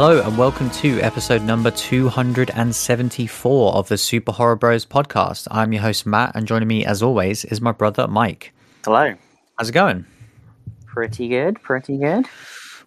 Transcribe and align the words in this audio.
Hello, 0.00 0.22
and 0.22 0.38
welcome 0.38 0.70
to 0.70 1.00
episode 1.00 1.42
number 1.42 1.72
274 1.72 3.74
of 3.74 3.88
the 3.88 3.98
Super 3.98 4.30
Horror 4.30 4.54
Bros 4.54 4.86
podcast. 4.86 5.48
I'm 5.50 5.72
your 5.72 5.82
host, 5.82 6.06
Matt, 6.06 6.36
and 6.36 6.46
joining 6.46 6.68
me, 6.68 6.84
as 6.84 7.02
always, 7.02 7.44
is 7.44 7.60
my 7.60 7.72
brother, 7.72 8.06
Mike. 8.06 8.52
Hello. 8.84 9.16
How's 9.58 9.70
it 9.70 9.72
going? 9.72 10.06
Pretty 10.86 11.26
good, 11.26 11.60
pretty 11.62 11.98
good. 11.98 12.26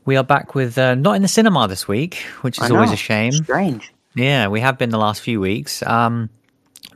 We 0.06 0.16
are 0.16 0.24
back 0.24 0.56
with 0.56 0.78
uh, 0.78 0.96
not 0.96 1.18
in 1.18 1.22
the 1.22 1.28
cinema 1.28 1.68
this 1.68 1.86
week, 1.86 2.16
which 2.44 2.62
is 2.62 2.72
always 2.72 2.94
a 2.94 2.96
shame. 2.96 3.34
Strange. 3.34 3.92
Yeah, 4.16 4.48
we 4.48 4.62
have 4.62 4.78
been 4.78 4.90
the 4.90 4.98
last 4.98 5.22
few 5.22 5.42
weeks. 5.42 5.84
Um, 5.84 6.30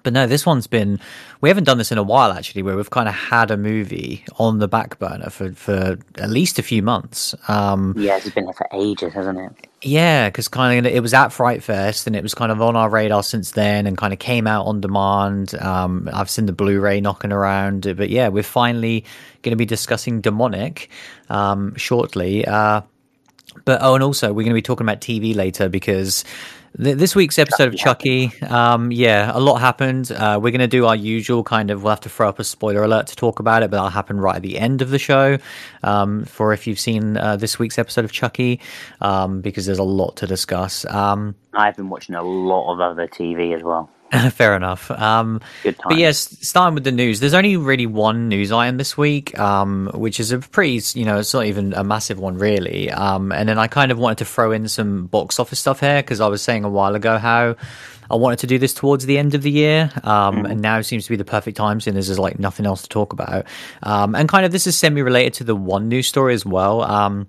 but 0.06 0.14
no, 0.14 0.28
this 0.28 0.46
one's 0.46 0.68
been. 0.68 1.00
We 1.42 1.50
haven't 1.50 1.64
done 1.64 1.80
this 1.80 1.92
in 1.92 1.98
a 1.98 2.04
while, 2.04 2.32
actually, 2.32 2.62
where 2.62 2.78
we've 2.78 2.92
kind 2.92 3.10
of 3.10 3.16
had 3.16 3.50
a 3.50 3.58
movie 3.58 4.24
on 4.38 4.60
the 4.60 4.68
back 4.68 5.00
burner 5.00 5.32
for, 5.32 5.52
for 5.54 5.98
at 6.20 6.30
least 6.30 6.60
a 6.60 6.62
few 6.62 6.84
months. 6.84 7.34
Um, 7.48 7.96
Yeah, 7.98 8.18
it's 8.18 8.30
been 8.30 8.46
there 8.46 8.54
for 8.54 8.68
ages, 8.72 9.14
hasn't 9.14 9.40
it? 9.40 9.68
Yeah, 9.82 10.30
because 10.30 10.48
kind 10.48 10.86
of 10.86 10.94
it 10.94 11.02
was 11.02 11.16
at 11.16 11.30
Fright 11.30 11.64
Fest 11.64 12.06
and 12.06 12.16
it 12.16 12.22
was 12.22 12.36
kind 12.36 12.52
of 12.52 12.62
on 12.62 12.76
our 12.76 12.88
radar 12.88 13.24
since 13.24 13.52
then 13.52 13.88
and 13.88 13.98
kind 13.98 14.14
of 14.14 14.20
came 14.20 14.46
out 14.46 14.68
on 14.68 14.80
demand. 14.80 15.56
Um, 15.56 16.08
I've 16.14 16.30
seen 16.30 16.46
the 16.46 16.54
Blu-ray 16.54 17.02
knocking 17.02 17.32
around, 17.32 17.92
but 17.98 18.12
yeah, 18.12 18.28
we're 18.28 18.44
finally 18.44 19.06
going 19.42 19.52
to 19.54 19.58
be 19.58 19.66
discussing 19.66 20.22
Demonic 20.22 20.92
um, 21.30 21.76
shortly. 21.78 22.46
Uh, 22.46 22.82
but 23.64 23.80
oh, 23.82 23.96
and 23.96 24.04
also 24.04 24.28
we're 24.28 24.44
going 24.44 24.50
to 24.50 24.54
be 24.54 24.62
talking 24.62 24.86
about 24.86 25.02
TV 25.02 25.36
later 25.36 25.68
because 25.68 26.24
this 26.78 27.16
week's 27.16 27.40
episode 27.40 27.70
of 27.70 27.76
Chucky, 27.76 28.32
um, 28.44 28.92
yeah, 28.92 29.32
a 29.34 29.40
lot 29.40 29.58
happened. 29.58 30.12
Uh, 30.12 30.40
we're 30.42 30.52
going 30.52 30.60
to 30.60 30.68
do 30.68 30.86
our 30.86 30.96
usual 30.96 31.44
kind 31.44 31.72
of. 31.72 31.84
We'll 31.84 31.92
have 31.92 32.02
to 32.02 32.10
throw 32.10 32.28
up 32.28 32.40
a 32.40 32.44
spoiler 32.44 32.84
alert 32.84 33.08
to 33.08 33.16
talk 33.16 33.40
about 33.40 33.64
it, 33.64 33.72
but 33.72 33.78
that'll 33.78 33.90
happen 33.90 34.20
right 34.20 34.36
at 34.36 34.42
the 34.42 34.60
end 34.60 34.82
of 34.82 34.90
the 34.90 35.00
show. 35.00 35.38
Um, 35.84 36.26
for 36.26 36.52
if 36.54 36.68
you've 36.68 36.80
seen 36.80 37.18
uh, 37.18 37.38
this 37.38 37.58
week's 37.58 37.80
episode 37.80 38.04
of 38.04 38.12
Chucky, 38.12 38.60
um, 39.00 39.42
because 39.42 39.66
there's 39.66 39.80
a 39.80 39.84
lot 39.84 40.18
to 40.18 40.28
discuss. 40.28 40.86
Um, 40.86 41.36
I've 41.54 41.78
been 41.78 41.90
watching 41.90 42.16
a 42.16 42.24
lot 42.24 42.74
of 42.74 42.82
other 42.82 43.08
TV 43.08 43.56
as 43.56 43.64
well. 43.64 43.90
fair 44.34 44.56
enough. 44.56 44.92
Um, 44.92 45.42
Good 45.64 45.78
but 45.78 45.90
times. 45.90 46.00
yes, 46.00 46.38
starting 46.42 46.76
with 46.76 46.84
the 46.84 46.92
news. 46.92 47.20
There's 47.20 47.34
only 47.34 47.58
really 47.58 47.86
one 47.86 48.30
news 48.30 48.52
item 48.52 48.78
this 48.78 48.98
week, 48.98 49.38
um, 49.40 49.90
which 49.94 50.20
is 50.20 50.32
a 50.32 50.40
pretty, 50.40 50.82
you 51.00 51.06
know, 51.06 51.20
it's 51.20 51.34
not 51.34 51.46
even 51.46 51.74
a 51.74 51.84
massive 51.84 52.20
one 52.20 52.38
really. 52.38 52.92
Um, 52.92 53.32
and 53.32 53.50
then 53.50 53.58
I 53.58 53.68
kind 53.68 53.92
of 53.92 53.98
wanted 53.98 54.20
to 54.20 54.26
throw 54.26 54.52
in 54.52 54.68
some 54.68 55.08
box 55.08 55.40
office 55.40 55.60
stuff 55.60 55.80
here 55.80 56.02
because 56.02 56.22
I 56.22 56.28
was 56.28 56.42
saying 56.42 56.64
a 56.64 56.70
while 56.70 56.96
ago 56.96 57.18
how 57.18 57.56
I 58.10 58.16
wanted 58.16 58.40
to 58.40 58.48
do 58.48 58.60
this 58.60 58.74
towards 58.74 59.06
the 59.06 59.18
end 59.18 59.34
of 59.34 59.42
the 59.42 59.52
year, 59.52 59.92
um, 60.04 60.46
and 60.46 60.62
now 60.62 60.82
seems 60.82 61.06
to 61.06 61.10
be 61.10 61.16
the 61.16 61.26
perfect 61.26 61.58
time 61.58 61.82
since 61.82 62.08
there's 62.08 62.20
like 62.20 62.40
nothing 62.40 62.66
else 62.66 62.84
to 62.84 62.90
talk 62.90 63.14
about. 63.14 63.46
Um, 63.82 64.16
and 64.16 64.30
kind 64.30 64.46
of 64.46 64.52
this 64.52 64.68
is 64.68 64.78
semi-related 64.78 65.34
to 65.36 65.44
the 65.44 65.56
one 65.56 65.90
news 65.90 66.08
story 66.08 66.34
as 66.34 66.46
well, 66.46 66.84
um, 66.84 67.28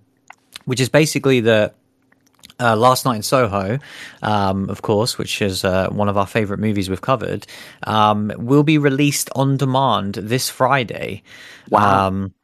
which 0.66 0.80
is 0.80 0.88
basically 0.88 1.40
that 1.40 1.74
uh, 2.60 2.76
Last 2.76 3.04
Night 3.04 3.16
in 3.16 3.22
Soho, 3.22 3.78
um, 4.22 4.68
of 4.70 4.82
course, 4.82 5.18
which 5.18 5.42
is 5.42 5.64
uh, 5.64 5.88
one 5.90 6.08
of 6.08 6.16
our 6.16 6.26
favorite 6.26 6.60
movies 6.60 6.88
we've 6.88 7.00
covered, 7.00 7.46
um, 7.84 8.32
will 8.36 8.62
be 8.62 8.78
released 8.78 9.30
on 9.34 9.56
demand 9.56 10.14
this 10.14 10.48
Friday. 10.48 11.22
Wow. 11.70 12.08
Um, 12.08 12.34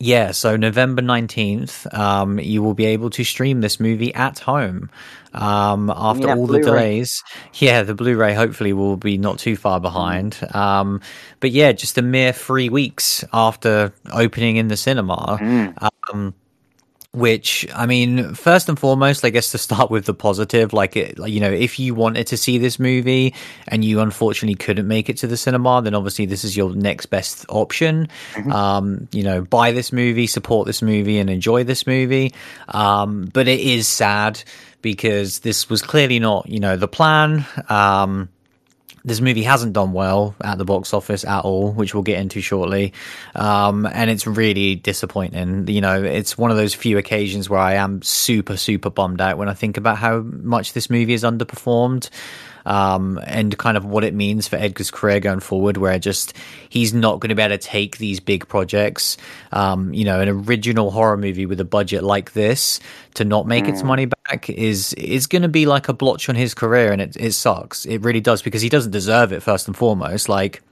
yeah, 0.00 0.32
so 0.32 0.56
November 0.56 1.02
19th, 1.02 1.92
um, 1.96 2.38
you 2.38 2.62
will 2.62 2.74
be 2.74 2.84
able 2.86 3.10
to 3.10 3.24
stream 3.24 3.60
this 3.60 3.78
movie 3.78 4.12
at 4.12 4.40
home. 4.40 4.90
Um, 5.32 5.90
after 5.90 6.26
that 6.26 6.36
all 6.36 6.46
the 6.46 6.58
Blu-ray. 6.58 6.64
delays, 6.64 7.22
yeah, 7.54 7.82
the 7.82 7.94
Blu-ray 7.94 8.34
hopefully 8.34 8.72
will 8.72 8.96
be 8.96 9.18
not 9.18 9.38
too 9.38 9.56
far 9.56 9.80
behind. 9.80 10.38
Um, 10.54 11.00
but 11.40 11.52
yeah, 11.52 11.72
just 11.72 11.96
a 11.96 12.02
mere 12.02 12.32
three 12.32 12.68
weeks 12.68 13.24
after 13.32 13.92
opening 14.12 14.56
in 14.56 14.68
the 14.68 14.76
cinema, 14.76 15.38
um, 16.12 16.34
which 17.14 17.66
I 17.74 17.86
mean, 17.86 18.34
first 18.34 18.68
and 18.68 18.78
foremost, 18.78 19.24
I 19.24 19.30
guess 19.30 19.52
to 19.52 19.58
start 19.58 19.90
with 19.90 20.04
the 20.06 20.14
positive, 20.14 20.72
like 20.72 20.96
it, 20.96 21.18
like, 21.18 21.32
you 21.32 21.40
know, 21.40 21.50
if 21.50 21.78
you 21.78 21.94
wanted 21.94 22.26
to 22.28 22.36
see 22.36 22.58
this 22.58 22.78
movie 22.78 23.34
and 23.68 23.84
you 23.84 24.00
unfortunately 24.00 24.56
couldn't 24.56 24.88
make 24.88 25.08
it 25.08 25.18
to 25.18 25.26
the 25.26 25.36
cinema, 25.36 25.80
then 25.82 25.94
obviously 25.94 26.26
this 26.26 26.42
is 26.42 26.56
your 26.56 26.74
next 26.74 27.06
best 27.06 27.46
option. 27.48 28.08
Um, 28.52 29.08
you 29.12 29.22
know, 29.22 29.42
buy 29.42 29.70
this 29.72 29.92
movie, 29.92 30.26
support 30.26 30.66
this 30.66 30.82
movie, 30.82 31.18
and 31.18 31.30
enjoy 31.30 31.62
this 31.62 31.86
movie. 31.86 32.34
Um, 32.68 33.30
but 33.32 33.46
it 33.46 33.60
is 33.60 33.86
sad 33.86 34.42
because 34.82 35.38
this 35.38 35.70
was 35.70 35.82
clearly 35.82 36.18
not, 36.18 36.48
you 36.48 36.60
know, 36.60 36.76
the 36.76 36.88
plan. 36.88 37.46
Um, 37.68 38.28
this 39.04 39.20
movie 39.20 39.42
hasn't 39.42 39.74
done 39.74 39.92
well 39.92 40.34
at 40.42 40.56
the 40.56 40.64
box 40.64 40.94
office 40.94 41.24
at 41.24 41.44
all, 41.44 41.72
which 41.72 41.92
we'll 41.94 42.02
get 42.02 42.20
into 42.20 42.40
shortly. 42.40 42.92
Um, 43.34 43.84
and 43.86 44.10
it's 44.10 44.26
really 44.26 44.76
disappointing. 44.76 45.68
You 45.68 45.82
know, 45.82 46.02
it's 46.02 46.38
one 46.38 46.50
of 46.50 46.56
those 46.56 46.74
few 46.74 46.96
occasions 46.96 47.50
where 47.50 47.60
I 47.60 47.74
am 47.74 48.00
super, 48.00 48.56
super 48.56 48.88
bummed 48.88 49.20
out 49.20 49.36
when 49.36 49.48
I 49.48 49.54
think 49.54 49.76
about 49.76 49.98
how 49.98 50.20
much 50.20 50.72
this 50.72 50.88
movie 50.88 51.12
is 51.12 51.22
underperformed. 51.22 52.08
Um, 52.66 53.20
and 53.26 53.56
kind 53.58 53.76
of 53.76 53.84
what 53.84 54.04
it 54.04 54.14
means 54.14 54.48
for 54.48 54.56
Edgar's 54.56 54.90
career 54.90 55.20
going 55.20 55.40
forward, 55.40 55.76
where 55.76 55.98
just 55.98 56.34
he's 56.68 56.94
not 56.94 57.20
going 57.20 57.28
to 57.28 57.34
be 57.34 57.42
able 57.42 57.56
to 57.56 57.58
take 57.58 57.98
these 57.98 58.20
big 58.20 58.48
projects. 58.48 59.16
Um, 59.52 59.92
you 59.92 60.04
know, 60.04 60.20
an 60.20 60.28
original 60.28 60.90
horror 60.90 61.16
movie 61.16 61.46
with 61.46 61.60
a 61.60 61.64
budget 61.64 62.02
like 62.02 62.32
this 62.32 62.80
to 63.14 63.24
not 63.24 63.46
make 63.46 63.68
its 63.68 63.82
money 63.82 64.06
back 64.06 64.48
is 64.50 64.92
is 64.94 65.26
going 65.26 65.42
to 65.42 65.48
be 65.48 65.66
like 65.66 65.88
a 65.88 65.92
blotch 65.92 66.28
on 66.28 66.34
his 66.34 66.54
career, 66.54 66.92
and 66.92 67.02
it 67.02 67.16
it 67.16 67.32
sucks. 67.32 67.84
It 67.86 67.98
really 68.02 68.20
does 68.20 68.42
because 68.42 68.62
he 68.62 68.68
doesn't 68.68 68.92
deserve 68.92 69.32
it. 69.32 69.42
First 69.42 69.66
and 69.66 69.76
foremost, 69.76 70.28
like 70.28 70.62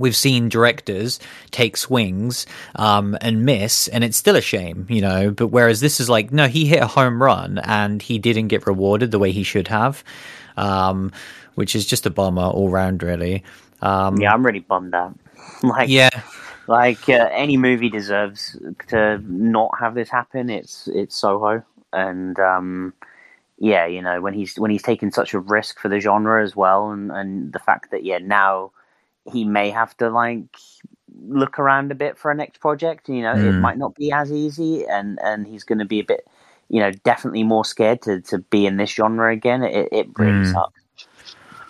we've 0.00 0.16
seen 0.16 0.48
directors 0.48 1.20
take 1.52 1.76
swings 1.76 2.46
um, 2.74 3.16
and 3.20 3.44
miss, 3.44 3.86
and 3.88 4.02
it's 4.02 4.16
still 4.16 4.34
a 4.34 4.40
shame, 4.40 4.86
you 4.88 5.00
know. 5.00 5.30
But 5.30 5.48
whereas 5.48 5.80
this 5.80 6.00
is 6.00 6.08
like, 6.08 6.32
no, 6.32 6.48
he 6.48 6.66
hit 6.66 6.82
a 6.82 6.86
home 6.88 7.22
run 7.22 7.58
and 7.58 8.02
he 8.02 8.18
didn't 8.18 8.48
get 8.48 8.66
rewarded 8.66 9.12
the 9.12 9.18
way 9.18 9.30
he 9.30 9.44
should 9.44 9.68
have, 9.68 10.02
um, 10.56 11.12
which 11.54 11.74
is 11.74 11.86
just 11.86 12.06
a 12.06 12.10
bummer 12.10 12.42
all 12.44 12.68
round, 12.68 13.02
really. 13.02 13.42
Um, 13.82 14.18
yeah, 14.20 14.32
I'm 14.32 14.44
really 14.44 14.60
bummed 14.60 14.94
out. 14.94 15.18
Like, 15.62 15.88
yeah, 15.90 16.08
like 16.66 17.08
uh, 17.08 17.28
any 17.32 17.56
movie 17.56 17.90
deserves 17.90 18.58
to 18.88 19.18
not 19.26 19.70
have 19.78 19.94
this 19.94 20.08
happen. 20.08 20.48
It's 20.48 20.88
it's 20.88 21.16
Soho, 21.16 21.62
and 21.92 22.38
um, 22.38 22.94
yeah, 23.58 23.84
you 23.86 24.00
know 24.00 24.20
when 24.20 24.32
he's 24.32 24.56
when 24.58 24.70
he's 24.70 24.82
taken 24.82 25.10
such 25.12 25.34
a 25.34 25.38
risk 25.40 25.78
for 25.78 25.88
the 25.88 26.00
genre 26.00 26.42
as 26.42 26.54
well, 26.56 26.90
and 26.90 27.10
and 27.10 27.52
the 27.52 27.58
fact 27.58 27.90
that 27.90 28.04
yeah 28.04 28.18
now 28.18 28.70
he 29.30 29.44
may 29.44 29.70
have 29.70 29.94
to 29.98 30.08
like 30.08 30.44
look 31.26 31.58
around 31.58 31.90
a 31.92 31.94
bit 31.94 32.16
for 32.16 32.30
a 32.30 32.34
next 32.34 32.58
project. 32.60 33.08
You 33.08 33.22
know, 33.22 33.34
it 33.34 33.42
Mm. 33.42 33.60
might 33.60 33.78
not 33.78 33.94
be 33.96 34.12
as 34.12 34.32
easy, 34.32 34.86
and 34.86 35.18
and 35.22 35.46
he's 35.46 35.64
going 35.64 35.78
to 35.80 35.84
be 35.84 36.00
a 36.00 36.04
bit, 36.04 36.26
you 36.70 36.80
know, 36.80 36.90
definitely 37.04 37.42
more 37.42 37.64
scared 37.64 38.00
to 38.02 38.20
to 38.22 38.38
be 38.38 38.64
in 38.66 38.76
this 38.78 38.90
genre 38.90 39.32
again. 39.32 39.62
It 39.62 39.88
it 39.92 40.06
really 40.16 40.44
Mm. 40.46 40.52
sucks. 40.52 40.80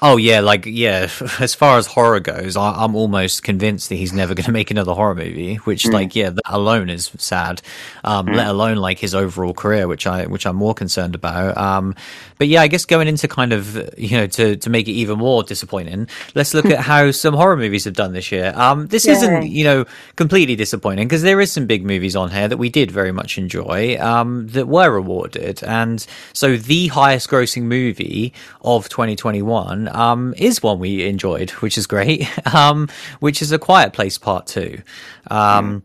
Oh 0.03 0.17
yeah, 0.17 0.41
like 0.41 0.65
yeah. 0.65 1.09
As 1.41 1.55
far 1.55 1.77
as 1.77 1.87
horror 1.87 2.21
goes, 2.21 2.57
I, 2.57 2.71
I'm 2.73 2.95
almost 2.95 3.43
convinced 3.43 3.89
that 3.91 3.97
he's 3.97 4.13
never 4.15 4.35
going 4.37 4.47
to 4.47 4.53
make 4.53 4.71
another 4.71 4.95
horror 4.95 5.15
movie. 5.15 5.57
Which, 5.57 5.87
like, 5.87 6.17
yeah, 6.17 6.31
that 6.31 6.43
alone 6.47 6.89
is 6.89 7.11
sad. 7.19 7.61
Um, 8.05 8.27
Let 8.27 8.47
alone 8.47 8.79
like 8.79 8.99
his 8.99 9.15
overall 9.15 9.53
career, 9.53 9.87
which 9.89 10.07
I 10.07 10.27
which 10.27 10.47
I'm 10.47 10.57
more 10.57 10.75
concerned 10.75 11.15
about. 11.15 11.57
Um, 11.59 11.95
but 12.41 12.49
yeah, 12.49 12.63
I 12.63 12.69
guess 12.69 12.87
going 12.87 13.07
into 13.07 13.29
kind 13.29 13.53
of 13.53 13.77
you 13.99 14.17
know 14.17 14.27
to 14.27 14.57
to 14.57 14.71
make 14.71 14.89
it 14.89 14.93
even 14.93 15.19
more 15.19 15.43
disappointing, 15.43 16.09
let's 16.35 16.55
look 16.55 16.65
at 16.65 16.79
how 16.93 17.11
some 17.11 17.35
horror 17.35 17.55
movies 17.55 17.85
have 17.85 17.93
done 17.93 18.15
this 18.15 18.33
year. 18.33 18.55
Um, 18.57 18.87
this 18.87 19.07
isn't 19.07 19.49
you 19.49 19.63
know 19.63 19.85
completely 20.17 20.57
disappointing 20.57 21.07
because 21.07 21.21
there 21.21 21.39
is 21.39 21.53
some 21.53 21.67
big 21.67 21.85
movies 21.85 22.17
on 22.17 22.31
here 22.31 22.49
that 22.49 22.57
we 22.57 22.71
did 22.71 22.91
very 22.91 23.13
much 23.13 23.37
enjoy 23.37 23.99
um, 24.01 24.49
that 24.49 24.67
were 24.67 24.97
awarded, 24.97 25.63
and 25.65 26.07
so 26.33 26.57
the 26.57 26.89
highest 26.89 27.29
grossing 27.29 27.65
movie 27.65 28.33
of 28.63 28.89
2021 28.89 29.95
um, 29.95 30.33
is 30.39 30.63
one 30.63 30.79
we 30.79 31.07
enjoyed, 31.07 31.51
which 31.51 31.77
is 31.77 31.87
great. 31.87 32.27
Um, 32.53 32.89
which 33.21 33.43
is 33.43 33.53
A 33.53 33.59
Quiet 33.59 33.93
Place 33.93 34.19
Part 34.19 34.47
Two. 34.47 34.83
Um, 35.31 35.83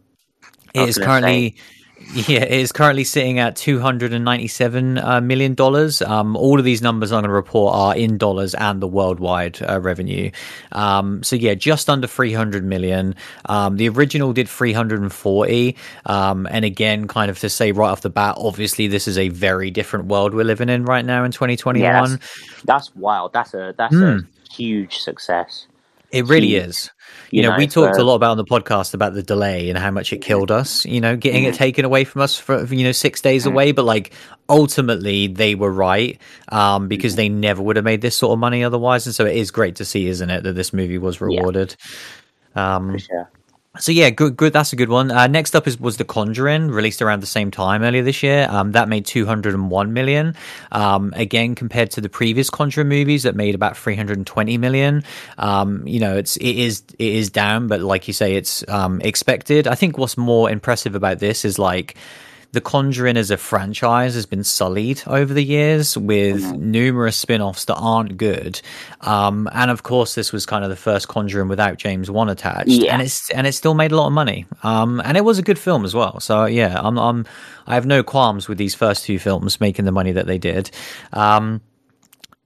It 0.73 0.89
is 0.89 0.97
currently. 0.97 1.55
Yeah, 2.27 2.43
it 2.43 2.51
is 2.51 2.71
currently 2.71 3.03
sitting 3.03 3.39
at 3.39 3.55
two 3.55 3.79
hundred 3.79 4.13
and 4.13 4.23
ninety-seven 4.23 4.97
uh, 4.97 5.21
million 5.21 5.53
dollars. 5.53 6.01
Um, 6.01 6.37
all 6.37 6.59
of 6.59 6.65
these 6.65 6.81
numbers 6.81 7.11
I'm 7.11 7.17
going 7.23 7.29
to 7.29 7.33
report 7.33 7.75
are 7.75 7.95
in 7.95 8.17
dollars 8.17 8.53
and 8.53 8.81
the 8.81 8.87
worldwide 8.87 9.61
uh, 9.61 9.81
revenue. 9.81 10.31
Um, 10.71 11.23
so 11.23 11.35
yeah, 11.35 11.55
just 11.55 11.89
under 11.89 12.07
three 12.07 12.31
hundred 12.31 12.63
million. 12.63 13.15
Um, 13.45 13.75
the 13.75 13.89
original 13.89 14.33
did 14.33 14.47
three 14.47 14.71
hundred 14.71 15.01
and 15.01 15.11
forty. 15.11 15.75
Um, 16.05 16.47
and 16.49 16.63
again, 16.63 17.07
kind 17.07 17.29
of 17.29 17.39
to 17.39 17.49
say 17.49 17.71
right 17.71 17.89
off 17.89 18.01
the 18.01 18.09
bat, 18.09 18.35
obviously 18.37 18.87
this 18.87 19.07
is 19.07 19.17
a 19.17 19.29
very 19.29 19.69
different 19.69 20.05
world 20.05 20.33
we're 20.33 20.45
living 20.45 20.69
in 20.69 20.85
right 20.85 21.03
now 21.03 21.23
in 21.25 21.31
2021. 21.31 21.81
Yeah, 21.83 22.01
that's, 22.05 22.63
that's 22.63 22.95
wild. 22.95 23.33
That's 23.33 23.53
a 23.53 23.73
that's 23.77 23.95
a 23.95 24.21
huge 24.51 24.99
success. 24.99 25.67
It 26.15 26.27
really 26.27 26.47
huge. 26.47 26.63
is. 26.63 26.91
You, 27.31 27.41
know, 27.41 27.51
know, 27.51 27.57
we 27.57 27.67
talked 27.67 27.97
uh, 27.97 28.01
a 28.01 28.05
lot 28.05 28.15
about 28.15 28.31
on 28.31 28.37
the 28.37 28.45
podcast 28.45 28.93
about 28.93 29.13
the 29.13 29.23
delay 29.23 29.69
and 29.69 29.77
how 29.77 29.91
much 29.91 30.13
it 30.13 30.21
killed 30.21 30.51
us. 30.51 30.85
You 30.85 31.01
know, 31.01 31.15
getting 31.17 31.43
it 31.43 31.55
taken 31.55 31.83
away 31.83 32.03
from 32.03 32.21
us 32.21 32.37
for 32.37 32.63
you 32.65 32.83
know 32.83 32.91
six 32.91 33.21
days 33.21 33.45
away, 33.45 33.71
but 33.71 33.83
like 33.83 34.13
ultimately 34.47 35.27
they 35.27 35.55
were 35.55 35.71
right 35.71 36.19
um, 36.49 36.87
because 36.87 37.15
they 37.15 37.29
never 37.29 37.61
would 37.61 37.75
have 37.75 37.85
made 37.85 38.01
this 38.01 38.15
sort 38.15 38.33
of 38.33 38.39
money 38.39 38.63
otherwise. 38.63 39.05
And 39.05 39.15
so 39.15 39.25
it 39.25 39.35
is 39.35 39.51
great 39.51 39.75
to 39.77 39.85
see, 39.85 40.07
isn't 40.07 40.29
it, 40.29 40.43
that 40.43 40.53
this 40.53 40.71
movie 40.71 40.97
was 40.97 41.19
rewarded. 41.19 41.75
Um, 42.55 42.91
For 42.91 42.99
sure. 42.99 43.31
So 43.79 43.91
yeah, 43.91 44.09
good, 44.09 44.37
good. 44.37 44.53
That's 44.53 44.73
a 44.73 44.75
good 44.75 44.89
one. 44.89 45.11
Uh, 45.11 45.27
next 45.27 45.55
up 45.55 45.67
is 45.67 45.79
was 45.79 45.97
The 45.97 46.05
Conjuring, 46.05 46.69
released 46.69 47.01
around 47.01 47.21
the 47.21 47.27
same 47.27 47.51
time 47.51 47.83
earlier 47.83 48.03
this 48.03 48.23
year. 48.23 48.47
Um, 48.49 48.71
that 48.73 48.87
made 48.89 49.05
201 49.05 49.93
million. 49.93 50.35
Um, 50.71 51.13
again, 51.15 51.55
compared 51.55 51.91
to 51.91 52.01
the 52.01 52.09
previous 52.09 52.49
Conjuring 52.49 52.87
movies 52.87 53.23
that 53.23 53.35
made 53.35 53.55
about 53.55 53.77
320 53.77 54.57
million. 54.57 55.03
Um, 55.37 55.87
you 55.87 55.99
know, 55.99 56.17
it's 56.17 56.37
it 56.37 56.55
is 56.55 56.83
it 56.97 57.13
is 57.13 57.29
down, 57.29 57.67
but 57.67 57.81
like 57.81 58.07
you 58.07 58.13
say, 58.13 58.35
it's 58.35 58.67
um, 58.69 59.01
expected. 59.01 59.67
I 59.67 59.75
think 59.75 59.97
what's 59.97 60.17
more 60.17 60.49
impressive 60.49 60.95
about 60.95 61.19
this 61.19 61.45
is 61.45 61.59
like 61.59 61.95
the 62.55 62.61
Conjuring 62.61 63.17
as 63.17 63.29
a 63.29 63.37
franchise 63.37 64.15
has 64.15 64.25
been 64.25 64.43
sullied 64.43 65.03
over 65.05 65.33
the 65.33 65.43
years 65.43 65.95
with 65.95 66.41
mm-hmm. 66.41 66.71
numerous 66.71 67.17
spin 67.17 67.41
offs 67.41 67.65
that 67.65 67.75
aren't 67.75 68.17
good. 68.17 68.59
Um, 69.01 69.47
and 69.53 69.69
of 69.69 69.83
course, 69.83 70.15
this 70.15 70.31
was 70.31 70.45
kind 70.45 70.63
of 70.63 70.71
the 70.71 70.75
first 70.75 71.07
Conjuring 71.07 71.49
without 71.49 71.77
James 71.77 72.09
Wan 72.09 72.29
attached. 72.29 72.69
Yeah. 72.69 72.93
And 72.93 73.01
it's 73.01 73.29
and 73.29 73.45
it 73.45 73.51
still 73.51 73.75
made 73.75 73.91
a 73.91 73.97
lot 73.97 74.07
of 74.07 74.13
money. 74.13 74.47
Um, 74.63 75.01
and 75.05 75.17
it 75.17 75.21
was 75.21 75.37
a 75.37 75.43
good 75.43 75.59
film 75.59 75.85
as 75.85 75.93
well. 75.93 76.19
So 76.19 76.45
yeah, 76.45 76.79
I'm, 76.81 76.97
I'm 76.97 77.25
I 77.67 77.75
have 77.75 77.85
no 77.85 78.01
qualms 78.01 78.47
with 78.47 78.57
these 78.57 78.73
first 78.73 79.03
two 79.03 79.19
films 79.19 79.59
making 79.59 79.85
the 79.85 79.91
money 79.91 80.13
that 80.13 80.25
they 80.25 80.37
did. 80.37 80.71
Um, 81.13 81.61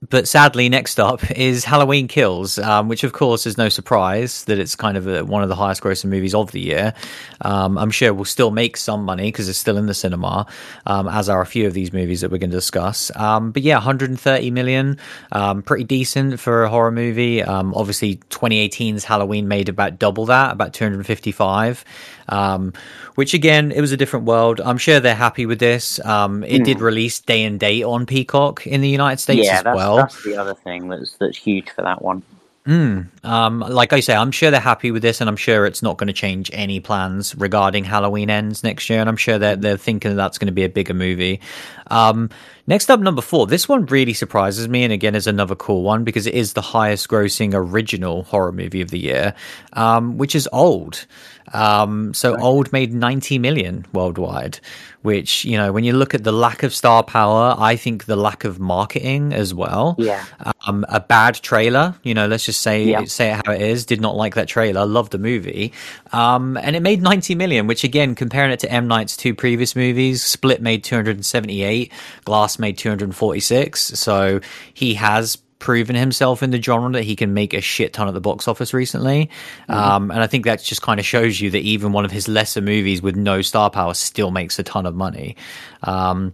but 0.08 0.28
sadly, 0.30 0.70
next 0.70 1.00
up 1.00 1.30
is 1.38 1.66
Halloween 1.66 2.08
Kills, 2.08 2.58
um, 2.58 2.88
which 2.88 3.04
of 3.04 3.12
course 3.12 3.46
is 3.46 3.58
no 3.58 3.68
surprise 3.68 4.46
that 4.46 4.58
it's 4.58 4.76
kind 4.76 4.96
of 4.96 5.08
a, 5.08 5.26
one 5.26 5.44
of 5.44 5.50
the 5.50 5.56
highest 5.56 5.82
grossing 5.82 6.06
movies 6.06 6.34
of 6.34 6.52
the 6.52 6.62
year. 6.62 6.94
Um, 7.42 7.78
I'm 7.78 7.92
sure 7.92 8.14
we'll 8.14 8.26
still 8.26 8.52
make 8.52 8.78
some 8.78 9.04
money 9.04 9.26
because 9.26 9.50
it's 9.50 9.58
still 9.58 9.78
in 9.78 9.88
the 9.88 9.94
cinema, 9.94 10.48
um, 10.86 11.10
as 11.10 11.28
are 11.28 11.42
a 11.42 11.46
few 11.46 11.68
of 11.68 11.74
these 11.74 11.92
movies 11.92 12.22
that 12.22 12.32
we're 12.32 12.38
going 12.38 12.52
to 12.52 12.58
discuss. 12.58 13.12
Um, 13.16 13.52
but 13.52 13.62
yeah, 13.62 13.76
130 13.76 14.52
million, 14.52 14.98
um, 15.34 15.62
pretty 15.64 15.84
decent 15.84 16.40
for 16.40 16.64
a 16.64 16.70
horror 16.70 16.92
movie. 16.92 17.44
Um, 17.44 17.74
obviously, 17.76 18.18
2018's 18.30 19.04
Halloween 19.04 19.50
made 19.50 19.68
about 19.68 20.00
double 20.00 20.26
that, 20.28 20.54
about 20.54 20.74
255. 20.74 21.84
Um, 22.30 22.74
which 23.16 23.34
again, 23.34 23.72
it 23.72 23.82
was 23.82 23.92
a 23.92 23.98
different 23.98 24.26
world. 24.26 24.62
I'm 24.62 24.78
sure 24.78 25.00
they're 25.00 25.16
happy 25.16 25.46
with 25.46 25.60
this. 25.60 26.00
Um, 26.06 26.44
it 26.44 26.62
mm. 26.62 26.66
did 26.66 26.78
hmm. 26.78 26.84
release 26.84 27.20
day 27.20 27.44
and 27.44 27.60
date 27.60 27.84
on 27.84 28.06
Peacock 28.06 28.66
in 28.66 28.82
the 28.82 28.90
United 28.90 29.20
States 29.20 29.46
yeah, 29.46 29.58
as 29.58 29.64
that's, 29.64 29.76
well. 29.76 29.98
That's 29.98 30.24
the 30.24 30.38
other 30.38 30.54
thing 30.54 30.88
that's 30.88 31.14
that's 31.18 31.38
huge 31.38 31.70
for 31.72 31.82
that 31.82 32.02
one. 32.02 32.24
Mm. 32.70 33.08
Um, 33.26 33.62
like 33.62 33.94
I 33.94 34.00
say, 34.00 34.16
I'm 34.16 34.32
sure 34.32 34.52
they're 34.52 34.60
happy 34.60 34.92
with 34.92 35.02
this, 35.02 35.22
and 35.22 35.30
I'm 35.30 35.38
sure 35.38 35.66
it's 35.66 35.82
not 35.82 35.98
going 35.98 36.08
to 36.08 36.14
change 36.14 36.52
any 36.54 36.80
plans 36.80 37.36
regarding 37.36 37.84
Halloween 37.84 38.30
ends 38.30 38.64
next 38.64 38.90
year. 38.92 39.00
And 39.00 39.10
I'm 39.10 39.18
sure 39.18 39.40
they're 39.40 39.56
they're 39.56 39.78
thinking 39.78 40.12
that 40.12 40.18
that's 40.18 40.38
going 40.38 40.48
to 40.48 40.54
be 40.54 40.66
a 40.66 40.70
bigger 40.70 40.94
movie. 40.94 41.42
Um, 41.88 42.30
next 42.68 42.92
up, 42.92 43.00
number 43.00 43.24
four. 43.24 43.48
This 43.48 43.68
one 43.68 43.88
really 43.88 44.14
surprises 44.14 44.68
me, 44.68 44.84
and 44.84 44.94
again 44.94 45.16
is 45.16 45.26
another 45.26 45.56
cool 45.56 45.82
one 45.82 46.04
because 46.04 46.28
it 46.28 46.36
is 46.36 46.54
the 46.54 46.62
highest 46.62 47.08
grossing 47.08 47.54
original 47.56 48.24
horror 48.24 48.52
movie 48.52 48.82
of 48.82 48.92
the 48.92 49.00
year, 49.00 49.34
um, 49.74 50.18
which 50.20 50.36
is 50.36 50.48
old. 50.54 51.08
Um, 51.54 52.14
so 52.14 52.34
right. 52.34 52.44
old 52.44 52.72
made 52.72 52.94
90 52.94 53.40
million 53.40 53.86
worldwide, 53.94 54.60
which, 55.02 55.46
you 55.46 55.58
know, 55.58 55.72
when 55.72 55.84
you 55.84 55.94
look 55.94 56.14
at 56.14 56.24
the 56.24 56.32
lack 56.32 56.64
of 56.64 56.74
star 56.74 57.04
power, 57.04 57.56
I 57.58 57.76
think 57.76 58.06
the 58.06 58.16
lack 58.16 58.44
of 58.44 58.60
marketing 58.60 59.34
as 59.34 59.54
well. 59.54 59.96
Yeah. 59.98 60.26
Um, 60.66 60.86
a 60.90 61.00
bad 61.00 61.36
trailer, 61.36 61.96
you 62.04 62.14
know, 62.14 62.28
let's 62.28 62.46
just 62.46 62.62
say, 62.62 62.84
yeah. 62.84 63.06
say 63.06 63.32
it 63.32 63.42
how 63.46 63.54
it 63.54 63.62
is. 63.62 63.86
Did 63.86 64.02
not 64.02 64.16
like 64.16 64.36
that 64.36 64.48
trailer. 64.48 64.86
Loved 64.86 65.12
the 65.12 65.18
movie. 65.18 65.74
Um, 66.12 66.58
and 66.58 66.76
it 66.76 66.82
made 66.82 67.02
90 67.02 67.36
million, 67.36 67.68
which 67.68 67.84
again, 67.84 68.16
comparing 68.16 68.52
it 68.52 68.60
to 68.60 68.72
M. 68.72 68.88
Night's 68.88 69.18
two 69.18 69.34
previous 69.34 69.76
movies, 69.76 70.24
Split 70.24 70.62
made 70.62 70.84
278, 70.84 71.92
Glass 72.26 72.60
made 72.60 72.78
246. 72.78 73.80
So 73.80 74.40
he 74.74 74.94
has 74.96 75.38
proven 75.60 75.96
himself 75.96 76.42
in 76.42 76.52
the 76.52 76.62
genre 76.62 76.92
that 76.94 77.04
he 77.04 77.16
can 77.16 77.34
make 77.34 77.54
a 77.54 77.62
shit 77.62 77.94
ton 77.94 78.08
at 78.08 78.14
the 78.14 78.22
box 78.22 78.48
office 78.48 78.74
recently. 78.74 79.30
Mm-hmm. 79.70 79.72
Um, 79.72 80.12
and 80.12 80.22
I 80.22 80.28
think 80.28 80.46
that 80.46 80.64
just 80.64 80.82
kind 80.82 81.00
of 81.00 81.06
shows 81.06 81.40
you 81.40 81.52
that 81.52 81.60
even 81.60 81.92
one 81.92 82.06
of 82.06 82.12
his 82.12 82.28
lesser 82.28 82.62
movies 82.62 83.02
with 83.02 83.16
no 83.16 83.42
star 83.42 83.70
power 83.70 83.94
still 83.94 84.32
makes 84.32 84.58
a 84.58 84.64
ton 84.64 84.86
of 84.86 84.96
money. 84.96 85.36
Um, 85.84 86.34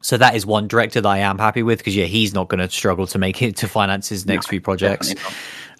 so 0.00 0.16
that 0.16 0.34
is 0.34 0.44
one 0.44 0.66
director 0.66 1.00
that 1.00 1.08
I 1.08 1.18
am 1.18 1.38
happy 1.38 1.62
with 1.62 1.78
because 1.78 1.94
yeah, 1.94 2.06
he's 2.06 2.34
not 2.34 2.48
going 2.48 2.58
to 2.58 2.68
struggle 2.68 3.06
to 3.08 3.18
make 3.18 3.40
it 3.40 3.56
to 3.58 3.68
finance 3.68 4.08
his 4.08 4.26
next 4.26 4.48
no, 4.48 4.50
few 4.50 4.60
projects. 4.60 5.14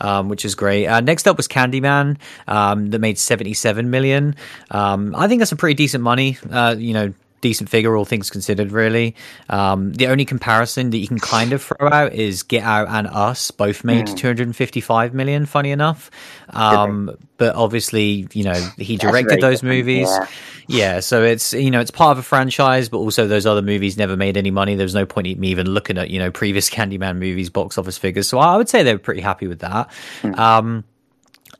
Um, 0.01 0.29
which 0.29 0.45
is 0.45 0.57
great. 0.57 0.89
Uh, 0.89 1.01
next 1.01 1.29
up 1.29 1.37
was 1.37 1.47
Candyman, 1.47 2.17
um, 2.49 2.91
that 2.91 2.99
made 2.99 3.19
77 3.19 3.89
million. 3.89 4.35
Um, 4.69 5.15
I 5.15 5.29
think 5.29 5.39
that's 5.39 5.53
a 5.53 5.57
pretty 5.57 5.75
decent 5.75 6.03
money. 6.03 6.39
Uh, 6.51 6.75
you 6.77 6.93
know, 6.93 7.15
decent 7.43 7.69
figure, 7.69 7.95
all 7.95 8.07
things 8.07 8.31
considered, 8.31 8.73
really. 8.73 9.15
Um, 9.51 9.93
the 9.93 10.07
only 10.07 10.25
comparison 10.25 10.89
that 10.91 10.97
you 10.97 11.07
can 11.07 11.19
kind 11.19 11.53
of 11.53 11.63
throw 11.63 11.91
out 11.91 12.15
is 12.15 12.43
Get 12.43 12.63
Out 12.63 12.89
and 12.89 13.07
Us, 13.07 13.51
both 13.51 13.85
made 13.85 14.07
mm. 14.07 14.17
255 14.17 15.13
million, 15.13 15.45
funny 15.45 15.71
enough. 15.71 16.11
Um, 16.49 17.15
but 17.37 17.55
obviously, 17.55 18.29
you 18.33 18.45
know, 18.45 18.55
he 18.79 18.97
directed 18.97 19.43
those 19.43 19.63
movies. 19.63 20.09
Yeah. 20.09 20.27
yeah. 20.69 21.01
so 21.01 21.23
it's, 21.23 21.53
you 21.53 21.71
know, 21.71 21.81
it's 21.81 21.91
part 21.91 22.13
of 22.13 22.19
a 22.19 22.23
franchise, 22.23 22.89
but 22.89 22.99
also 22.99 23.27
those 23.27 23.45
other 23.45 23.63
movies 23.63 23.99
never 23.99 24.17
made 24.17 24.39
any 24.39 24.51
money. 24.51 24.77
There's 24.77 24.95
no 24.95 25.05
point 25.05 25.27
in 25.27 25.39
me 25.39 25.49
even 25.49 25.69
looking 25.69 25.99
at, 25.99 26.09
you 26.09 26.19
know, 26.19 26.31
previous 26.31 26.71
Candyman 26.75 27.19
movies, 27.19 27.51
box 27.51 27.77
office 27.77 27.99
figures. 27.99 28.29
So 28.29 28.39
I 28.39 28.57
would 28.57 28.71
say 28.71 28.83
they 28.83 28.95
were 28.95 28.99
pretty 28.99 29.21
happy 29.21 29.49
with 29.49 29.59
that. 29.59 29.91
Mm. 30.23 30.39
Um, 30.39 30.85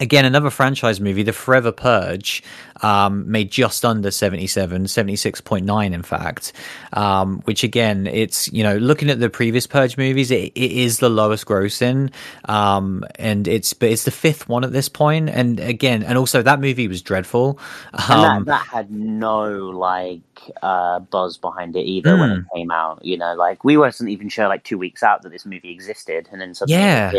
again, 0.03 0.25
another 0.25 0.51
franchise 0.51 1.01
movie, 1.01 1.23
The 1.23 1.33
Forever 1.33 1.71
Purge, 1.71 2.43
um, 2.83 3.31
made 3.31 3.51
just 3.53 3.85
under 3.85 4.11
77, 4.11 4.85
76.9, 4.85 5.93
in 5.93 6.03
fact. 6.03 6.53
Um, 6.93 7.41
which 7.43 7.63
again, 7.63 8.09
it's, 8.09 8.53
you 8.53 8.65
know, 8.65 8.77
looking 8.77 9.09
at 9.11 9.21
the 9.21 9.31
previous 9.31 9.67
Purge 9.69 9.97
movies, 9.97 10.33
it, 10.33 10.53
it 10.55 10.73
is 10.73 10.99
the 10.99 11.09
lowest 11.09 11.47
grossing. 11.47 12.13
Um, 12.47 13.05
and 13.15 13.47
it's, 13.47 13.73
but 13.73 13.91
it's 13.91 14.05
the 14.05 14.11
fifth 14.11 14.49
one 14.49 14.65
at 14.65 14.73
this 14.73 14.89
point. 14.89 15.31
And 15.31 15.61
again, 15.61 16.03
and 16.03 16.19
also 16.19 16.43
that 16.43 16.61
movie 16.61 16.89
was 16.89 17.01
dreadful. 17.01 17.61
that, 17.93 18.11
um, 18.11 18.45
that, 18.47 18.67
had 18.67 18.91
no, 18.91 19.71
like, 19.71 20.21
uh, 20.63 20.99
buzz 20.99 21.39
behind 21.39 21.77
it 21.77 21.85
either 21.85 22.17
mm. 22.17 22.21
when 22.21 22.31
it 22.31 22.41
hmm. 22.41 22.57
came 22.57 22.71
out. 22.73 23.05
You 23.05 23.19
know, 23.19 23.35
like, 23.35 23.63
we 23.63 23.77
wasn't 23.77 24.11
even 24.11 24.29
sure, 24.29 24.49
like, 24.49 24.65
two 24.65 24.79
weeks 24.79 25.05
out 25.05 25.23
that 25.23 25.31
this 25.31 25.47
movie 25.47 25.71
existed. 25.71 26.29
And 26.33 26.41
then 26.41 26.55
suddenly, 26.55 26.83
yeah. 26.83 27.13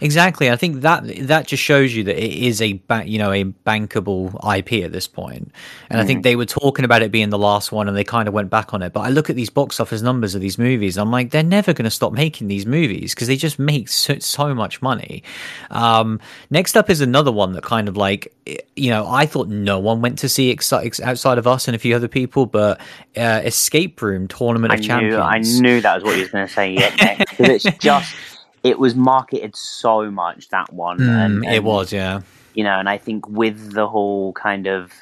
Exactly. 0.00 0.50
I 0.50 0.56
think 0.56 0.80
that 0.82 1.04
that 1.26 1.46
just 1.46 1.62
shows 1.62 1.94
you 1.94 2.04
that 2.04 2.16
it 2.16 2.32
is 2.32 2.62
a 2.62 2.74
ba- 2.88 3.04
you 3.06 3.18
know 3.18 3.32
a 3.32 3.44
bankable 3.44 4.34
IP 4.56 4.84
at 4.84 4.92
this 4.92 5.06
point. 5.06 5.52
And 5.88 5.98
mm. 5.98 6.02
I 6.02 6.06
think 6.06 6.22
they 6.22 6.36
were 6.36 6.46
talking 6.46 6.84
about 6.84 7.02
it 7.02 7.10
being 7.10 7.30
the 7.30 7.38
last 7.38 7.72
one, 7.72 7.88
and 7.88 7.96
they 7.96 8.04
kind 8.04 8.26
of 8.28 8.34
went 8.34 8.50
back 8.50 8.72
on 8.72 8.82
it. 8.82 8.92
But 8.92 9.00
I 9.00 9.10
look 9.10 9.28
at 9.28 9.36
these 9.36 9.50
box 9.50 9.80
office 9.80 10.02
numbers 10.02 10.34
of 10.34 10.40
these 10.40 10.58
movies, 10.58 10.96
I'm 10.96 11.10
like, 11.10 11.30
they're 11.30 11.42
never 11.42 11.72
going 11.72 11.84
to 11.84 11.90
stop 11.90 12.12
making 12.12 12.48
these 12.48 12.66
movies 12.66 13.14
because 13.14 13.28
they 13.28 13.36
just 13.36 13.58
make 13.58 13.88
so, 13.88 14.18
so 14.18 14.54
much 14.54 14.80
money. 14.80 15.22
Um, 15.70 16.20
next 16.50 16.76
up 16.76 16.88
is 16.90 17.00
another 17.00 17.32
one 17.32 17.52
that 17.52 17.62
kind 17.62 17.88
of 17.88 17.96
like 17.96 18.34
you 18.76 18.90
know 18.90 19.06
I 19.06 19.26
thought 19.26 19.48
no 19.48 19.78
one 19.78 20.00
went 20.00 20.18
to 20.20 20.28
see 20.28 20.50
ex- 20.50 20.72
outside 20.72 21.38
of 21.38 21.46
us 21.46 21.68
and 21.68 21.74
a 21.74 21.78
few 21.78 21.94
other 21.94 22.08
people, 22.08 22.46
but 22.46 22.80
uh, 23.16 23.42
Escape 23.44 24.00
Room 24.00 24.28
Tournament 24.28 24.72
I 24.72 24.76
of 24.76 24.80
knew, 24.80 24.86
Champions. 24.86 25.58
I 25.58 25.60
knew 25.60 25.80
that 25.80 25.94
was 25.94 26.04
what 26.04 26.16
you 26.16 26.22
was 26.22 26.30
going 26.30 26.46
to 26.46 26.52
say. 26.52 26.72
Yeah, 26.72 27.24
it's 27.38 27.64
just 27.78 28.14
it 28.62 28.78
was 28.78 28.94
marketed 28.94 29.56
so 29.56 30.10
much 30.10 30.48
that 30.48 30.72
one. 30.72 30.98
Mm, 30.98 31.08
and, 31.08 31.44
and, 31.44 31.54
it 31.54 31.64
was, 31.64 31.92
yeah. 31.92 32.20
You 32.54 32.64
know, 32.64 32.78
and 32.78 32.88
I 32.88 32.98
think 32.98 33.28
with 33.28 33.72
the 33.72 33.88
whole 33.88 34.32
kind 34.32 34.66
of 34.66 34.92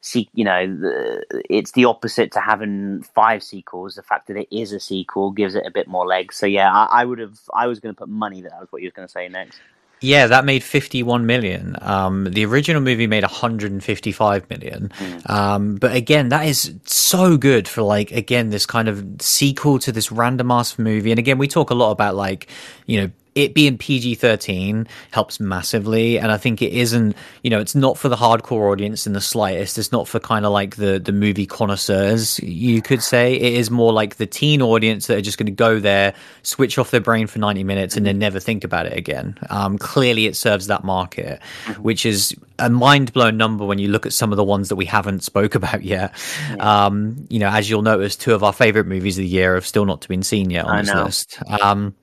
see, 0.00 0.28
you 0.34 0.44
know, 0.44 0.66
the, 0.66 1.24
it's 1.50 1.72
the 1.72 1.84
opposite 1.84 2.32
to 2.32 2.40
having 2.40 3.02
five 3.02 3.42
sequels. 3.42 3.94
The 3.94 4.02
fact 4.02 4.28
that 4.28 4.36
it 4.36 4.48
is 4.50 4.72
a 4.72 4.80
sequel 4.80 5.30
gives 5.30 5.54
it 5.54 5.66
a 5.66 5.70
bit 5.70 5.88
more 5.88 6.06
legs. 6.06 6.36
So 6.36 6.46
yeah, 6.46 6.72
I, 6.72 7.02
I 7.02 7.04
would 7.04 7.18
have. 7.18 7.38
I 7.54 7.66
was 7.66 7.80
going 7.80 7.94
to 7.94 7.98
put 7.98 8.08
money 8.08 8.42
that. 8.42 8.52
was 8.60 8.68
what 8.70 8.82
you 8.82 8.88
were 8.88 8.92
going 8.92 9.08
to 9.08 9.12
say 9.12 9.28
next. 9.28 9.58
Yeah, 10.00 10.28
that 10.28 10.44
made 10.44 10.62
51 10.62 11.26
million. 11.26 11.76
Um, 11.80 12.24
the 12.24 12.44
original 12.44 12.80
movie 12.80 13.06
made 13.06 13.24
155 13.24 14.50
million. 14.50 14.92
Mm. 14.96 15.30
Um, 15.30 15.74
but 15.76 15.94
again, 15.94 16.28
that 16.28 16.46
is 16.46 16.74
so 16.84 17.36
good 17.36 17.66
for 17.66 17.82
like, 17.82 18.12
again, 18.12 18.50
this 18.50 18.66
kind 18.66 18.88
of 18.88 19.04
sequel 19.20 19.78
to 19.80 19.92
this 19.92 20.12
random 20.12 20.50
ass 20.50 20.78
movie. 20.78 21.10
And 21.10 21.18
again, 21.18 21.38
we 21.38 21.48
talk 21.48 21.70
a 21.70 21.74
lot 21.74 21.90
about 21.90 22.14
like, 22.14 22.48
you 22.86 23.00
know, 23.00 23.10
it 23.38 23.54
being 23.54 23.78
PG 23.78 24.16
13 24.16 24.88
helps 25.12 25.38
massively. 25.38 26.18
And 26.18 26.32
I 26.32 26.36
think 26.36 26.60
it 26.60 26.72
isn't, 26.72 27.16
you 27.44 27.50
know, 27.50 27.60
it's 27.60 27.76
not 27.76 27.96
for 27.96 28.08
the 28.08 28.16
hardcore 28.16 28.72
audience 28.72 29.06
in 29.06 29.12
the 29.12 29.20
slightest. 29.20 29.78
It's 29.78 29.92
not 29.92 30.08
for 30.08 30.18
kind 30.18 30.44
of 30.44 30.50
like 30.50 30.74
the, 30.74 30.98
the 30.98 31.12
movie 31.12 31.46
connoisseurs, 31.46 32.40
you 32.40 32.82
could 32.82 33.00
say. 33.00 33.34
It 33.34 33.54
is 33.54 33.70
more 33.70 33.92
like 33.92 34.16
the 34.16 34.26
teen 34.26 34.60
audience 34.60 35.06
that 35.06 35.18
are 35.18 35.22
just 35.22 35.38
going 35.38 35.46
to 35.46 35.52
go 35.52 35.78
there, 35.78 36.14
switch 36.42 36.78
off 36.78 36.90
their 36.90 37.00
brain 37.00 37.28
for 37.28 37.38
90 37.38 37.62
minutes, 37.62 37.96
and 37.96 38.04
then 38.04 38.18
never 38.18 38.40
think 38.40 38.64
about 38.64 38.86
it 38.86 38.98
again. 38.98 39.38
Um, 39.50 39.78
clearly, 39.78 40.26
it 40.26 40.34
serves 40.34 40.66
that 40.66 40.82
market, 40.82 41.40
mm-hmm. 41.66 41.80
which 41.80 42.04
is 42.04 42.34
a 42.58 42.68
mind 42.68 43.12
blown 43.12 43.36
number 43.36 43.64
when 43.64 43.78
you 43.78 43.86
look 43.86 44.04
at 44.04 44.12
some 44.12 44.32
of 44.32 44.36
the 44.36 44.42
ones 44.42 44.68
that 44.68 44.76
we 44.76 44.84
haven't 44.84 45.22
spoke 45.22 45.54
about 45.54 45.84
yet. 45.84 46.12
Um, 46.58 47.24
you 47.30 47.38
know, 47.38 47.48
as 47.48 47.70
you'll 47.70 47.82
notice, 47.82 48.16
two 48.16 48.34
of 48.34 48.42
our 48.42 48.52
favorite 48.52 48.88
movies 48.88 49.16
of 49.16 49.22
the 49.22 49.28
year 49.28 49.54
have 49.54 49.66
still 49.66 49.84
not 49.84 50.08
been 50.08 50.24
seen 50.24 50.50
yet 50.50 50.64
on 50.64 50.84
this 50.84 50.92
list. 50.92 51.38
Um, 51.62 51.94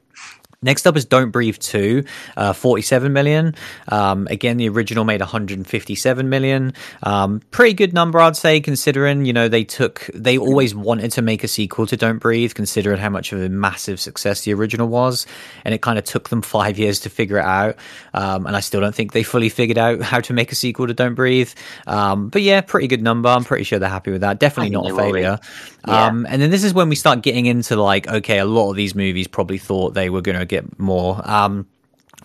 Next 0.65 0.87
up 0.87 0.97
is 0.97 1.05
Don't 1.05 1.29
Breathe 1.29 1.57
2, 1.59 2.03
uh, 2.35 2.53
47 2.53 3.13
million. 3.13 3.53
Um, 3.87 4.27
again, 4.31 4.57
the 4.57 4.67
original 4.67 5.05
made 5.05 5.19
157 5.19 6.27
million. 6.27 6.73
Um, 7.03 7.41
pretty 7.51 7.75
good 7.75 7.93
number, 7.93 8.19
I'd 8.19 8.35
say, 8.35 8.59
considering, 8.61 9.25
you 9.25 9.33
know, 9.33 9.47
they 9.47 9.63
took, 9.63 10.09
they 10.15 10.39
always 10.39 10.73
wanted 10.73 11.11
to 11.13 11.21
make 11.21 11.43
a 11.43 11.47
sequel 11.47 11.85
to 11.85 11.95
Don't 11.95 12.17
Breathe, 12.17 12.55
considering 12.55 12.99
how 12.99 13.11
much 13.11 13.31
of 13.31 13.43
a 13.43 13.47
massive 13.47 13.99
success 13.99 14.41
the 14.41 14.55
original 14.55 14.87
was. 14.87 15.27
And 15.63 15.75
it 15.75 15.83
kind 15.83 15.99
of 15.99 16.03
took 16.03 16.29
them 16.29 16.41
five 16.41 16.79
years 16.79 17.01
to 17.01 17.11
figure 17.11 17.37
it 17.37 17.45
out. 17.45 17.75
Um, 18.15 18.47
and 18.47 18.55
I 18.55 18.59
still 18.61 18.81
don't 18.81 18.95
think 18.95 19.11
they 19.11 19.21
fully 19.21 19.49
figured 19.49 19.77
out 19.77 20.01
how 20.01 20.19
to 20.21 20.33
make 20.33 20.51
a 20.51 20.55
sequel 20.55 20.87
to 20.87 20.95
Don't 20.95 21.13
Breathe. 21.13 21.53
Um, 21.85 22.29
but 22.29 22.41
yeah, 22.41 22.61
pretty 22.61 22.87
good 22.87 23.03
number. 23.03 23.29
I'm 23.29 23.43
pretty 23.43 23.65
sure 23.65 23.77
they're 23.77 23.87
happy 23.87 24.09
with 24.09 24.21
that. 24.21 24.39
Definitely 24.39 24.71
not 24.71 24.89
a 24.89 24.95
failure. 24.95 25.39
Yeah. 25.87 26.07
Um, 26.07 26.25
and 26.29 26.41
then 26.41 26.49
this 26.49 26.63
is 26.63 26.73
when 26.73 26.89
we 26.89 26.95
start 26.95 27.21
getting 27.21 27.45
into 27.45 27.75
like, 27.75 28.07
okay, 28.07 28.39
a 28.39 28.45
lot 28.45 28.71
of 28.71 28.75
these 28.75 28.95
movies 28.95 29.27
probably 29.27 29.57
thought 29.57 29.93
they 29.93 30.09
were 30.09 30.21
going 30.21 30.39
to 30.39 30.45
get 30.45 30.79
more. 30.79 31.21
Um, 31.23 31.67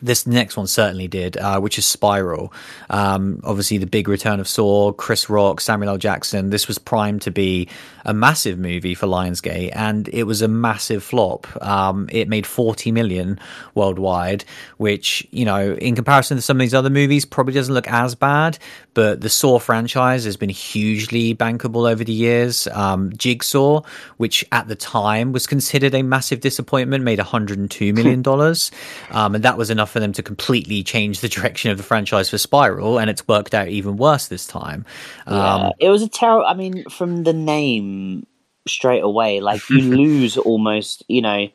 this 0.02 0.26
next 0.26 0.57
one 0.57 0.67
certainly 0.67 1.09
did, 1.09 1.37
uh, 1.37 1.61
which 1.61 1.79
is 1.79 1.85
Spiral. 1.85 2.52
Um, 2.88 3.40
obviously, 3.45 3.79
the 3.79 3.87
big 3.87 4.09
return 4.09 4.40
of 4.40 4.49
Saw, 4.49 4.93
Chris 4.93 5.29
Rock, 5.29 5.61
Samuel 5.61 5.90
L. 5.90 5.99
Jackson. 5.99 6.50
This 6.50 6.69
was 6.69 6.79
primed 6.79 7.23
to 7.23 7.31
be 7.31 7.69
a 8.04 8.14
massive 8.14 8.59
movie 8.59 8.95
for 8.95 9.07
Lionsgate, 9.07 9.71
and 9.75 10.09
it 10.12 10.25
was 10.25 10.42
a 10.42 10.49
massive 10.49 11.02
flop. 11.02 11.47
Um, 11.64 12.09
it 12.11 12.28
made 12.28 12.47
40 12.47 12.92
million 12.92 13.38
worldwide, 13.75 14.45
which, 14.78 15.26
you 15.30 15.45
know, 15.45 15.75
in 15.75 15.95
comparison 15.95 16.37
to 16.37 16.42
some 16.42 16.57
of 16.57 16.61
these 16.61 16.75
other 16.75 16.90
movies, 16.90 17.25
probably 17.25 17.54
doesn't 17.54 17.75
look 17.75 17.88
as 17.88 18.14
bad. 18.14 18.59
But 18.95 19.21
the 19.21 19.28
Saw 19.28 19.59
franchise 19.59 20.25
has 20.25 20.37
been 20.37 20.50
hugely 20.50 21.35
bankable 21.35 21.90
over 21.90 22.02
the 22.02 22.12
years. 22.12 22.66
Um, 22.69 23.12
Jigsaw, 23.16 23.83
which 24.16 24.45
at 24.52 24.69
the 24.69 24.75
time 24.75 25.33
was 25.33 25.47
considered 25.47 25.95
a 25.95 26.02
massive 26.02 26.40
disappointment, 26.40 27.04
made 27.04 27.19
102 27.19 27.92
million 27.92 28.23
dollars, 28.23 28.71
um, 29.11 29.35
and 29.35 29.45
that 29.45 29.57
was 29.57 29.71
enough 29.71 29.90
for 29.90 30.00
them 30.00 30.12
to 30.12 30.23
completely 30.23 30.83
change 30.83 31.21
the 31.21 31.28
direction 31.40 31.71
of 31.71 31.76
the 31.76 31.83
franchise 31.83 32.30
for 32.30 32.38
Spiral, 32.38 32.99
and 32.99 33.09
it's 33.11 33.26
worked 33.28 33.54
out 33.54 33.69
even 33.69 33.97
worse 33.97 34.28
this 34.28 34.47
time. 34.47 34.85
Yeah, 35.26 35.54
um, 35.54 35.73
it 35.78 35.88
was 35.88 36.02
a 36.02 36.09
terrible. 36.09 36.47
I 36.47 36.54
mean, 36.54 36.85
from 36.90 37.23
the 37.25 37.33
name 37.33 37.89
straight 38.66 39.02
away, 39.02 39.40
like 39.40 39.68
you 39.70 39.80
lose 39.97 40.37
almost, 40.37 41.04
you 41.09 41.23
know. 41.23 41.49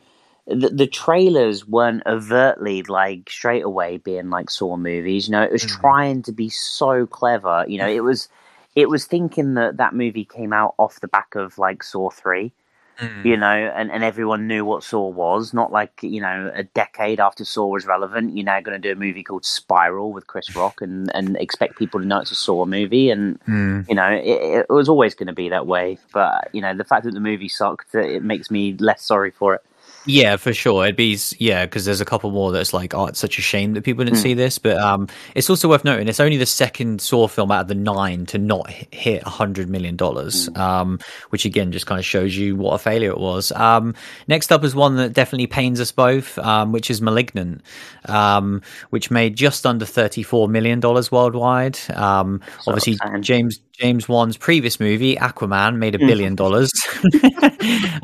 The, 0.47 0.69
the 0.69 0.85
trailers 0.85 1.67
weren't 1.67 2.03
overtly 2.05 2.83
like 2.83 3.31
straight 3.31 3.63
away 3.63 3.97
being 3.97 4.29
like 4.29 4.51
Saw 4.51 4.77
movies. 4.77 5.27
You 5.27 5.31
know, 5.31 5.41
it 5.41 5.51
was 5.51 5.63
mm-hmm. 5.63 5.81
trying 5.81 6.21
to 6.21 6.31
be 6.31 6.49
so 6.49 7.07
clever. 7.07 7.65
You 7.67 7.79
know, 7.79 7.87
it 7.87 8.03
was 8.03 8.29
it 8.75 8.87
was 8.87 9.05
thinking 9.05 9.55
that 9.55 9.77
that 9.77 9.95
movie 9.95 10.25
came 10.25 10.53
out 10.53 10.75
off 10.77 10.99
the 10.99 11.07
back 11.07 11.33
of 11.33 11.57
like 11.57 11.81
Saw 11.81 12.11
three, 12.11 12.53
Mm. 12.99 13.25
You 13.25 13.37
know, 13.37 13.47
and, 13.47 13.91
and 13.91 14.03
everyone 14.03 14.47
knew 14.47 14.63
what 14.63 14.83
Saw 14.83 15.09
was. 15.09 15.53
Not 15.53 15.71
like, 15.71 15.99
you 16.01 16.21
know, 16.21 16.51
a 16.53 16.63
decade 16.63 17.19
after 17.19 17.43
Saw 17.43 17.67
was 17.67 17.85
relevant, 17.85 18.35
you're 18.35 18.45
now 18.45 18.61
going 18.61 18.81
to 18.81 18.87
do 18.87 18.93
a 18.93 18.99
movie 18.99 19.23
called 19.23 19.45
Spiral 19.45 20.13
with 20.13 20.27
Chris 20.27 20.55
Rock 20.55 20.81
and, 20.81 21.13
and 21.13 21.35
expect 21.37 21.77
people 21.77 21.99
to 21.99 22.05
know 22.05 22.19
it's 22.19 22.31
a 22.31 22.35
Saw 22.35 22.65
movie. 22.65 23.09
And, 23.09 23.39
mm. 23.45 23.87
you 23.89 23.95
know, 23.95 24.09
it, 24.09 24.65
it 24.69 24.69
was 24.69 24.87
always 24.87 25.13
going 25.13 25.27
to 25.27 25.33
be 25.33 25.49
that 25.49 25.67
way. 25.67 25.97
But, 26.13 26.49
you 26.53 26.61
know, 26.61 26.73
the 26.73 26.85
fact 26.85 27.03
that 27.03 27.13
the 27.13 27.19
movie 27.19 27.49
sucked, 27.49 27.93
it 27.95 28.23
makes 28.23 28.49
me 28.49 28.73
less 28.77 29.01
sorry 29.01 29.31
for 29.31 29.55
it. 29.55 29.61
Yeah, 30.07 30.37
for 30.37 30.53
sure. 30.53 30.83
It'd 30.83 30.95
be 30.95 31.17
yeah, 31.39 31.65
because 31.65 31.85
there's 31.85 32.01
a 32.01 32.05
couple 32.05 32.29
more 32.31 32.51
that's 32.51 32.73
like, 32.73 32.93
oh, 32.93 33.07
it's 33.07 33.19
such 33.19 33.39
a 33.39 33.41
shame 33.41 33.73
that 33.73 33.83
people 33.83 34.05
didn't 34.05 34.19
mm. 34.19 34.23
see 34.23 34.33
this. 34.33 34.59
But 34.59 34.77
um, 34.77 35.07
it's 35.33 35.49
also 35.49 35.67
worth 35.67 35.83
noting 35.83 36.07
it's 36.07 36.19
only 36.19 36.37
the 36.37 36.45
second 36.45 37.01
Saw 37.01 37.27
film 37.27 37.51
out 37.51 37.61
of 37.61 37.67
the 37.67 37.75
nine 37.75 38.25
to 38.27 38.37
not 38.37 38.69
hit 38.69 39.23
a 39.23 39.29
hundred 39.29 39.69
million 39.69 39.95
dollars, 39.95 40.49
mm. 40.49 40.57
um, 40.57 40.99
which 41.29 41.45
again 41.45 41.71
just 41.71 41.87
kind 41.87 41.99
of 41.99 42.05
shows 42.05 42.37
you 42.37 42.55
what 42.55 42.73
a 42.73 42.77
failure 42.77 43.09
it 43.09 43.19
was. 43.19 43.51
Um, 43.53 43.95
next 44.27 44.51
up 44.51 44.63
is 44.63 44.75
one 44.75 44.95
that 44.97 45.13
definitely 45.13 45.47
pains 45.47 45.79
us 45.79 45.91
both, 45.91 46.37
um, 46.39 46.71
which 46.71 46.91
is 46.91 47.01
*Malignant*, 47.01 47.61
um, 48.05 48.61
which 48.91 49.09
made 49.09 49.35
just 49.35 49.65
under 49.65 49.85
thirty-four 49.85 50.47
million 50.47 50.79
dollars 50.79 51.11
worldwide. 51.11 51.79
Um, 51.93 52.41
obviously, 52.67 52.97
James 53.21 53.59
James 53.77 54.07
Wan's 54.07 54.37
previous 54.37 54.79
movie, 54.79 55.15
Aquaman, 55.15 55.77
made 55.77 55.95
a 55.95 55.97
mm. 55.97 56.07
billion 56.07 56.35
dollars. 56.35 56.71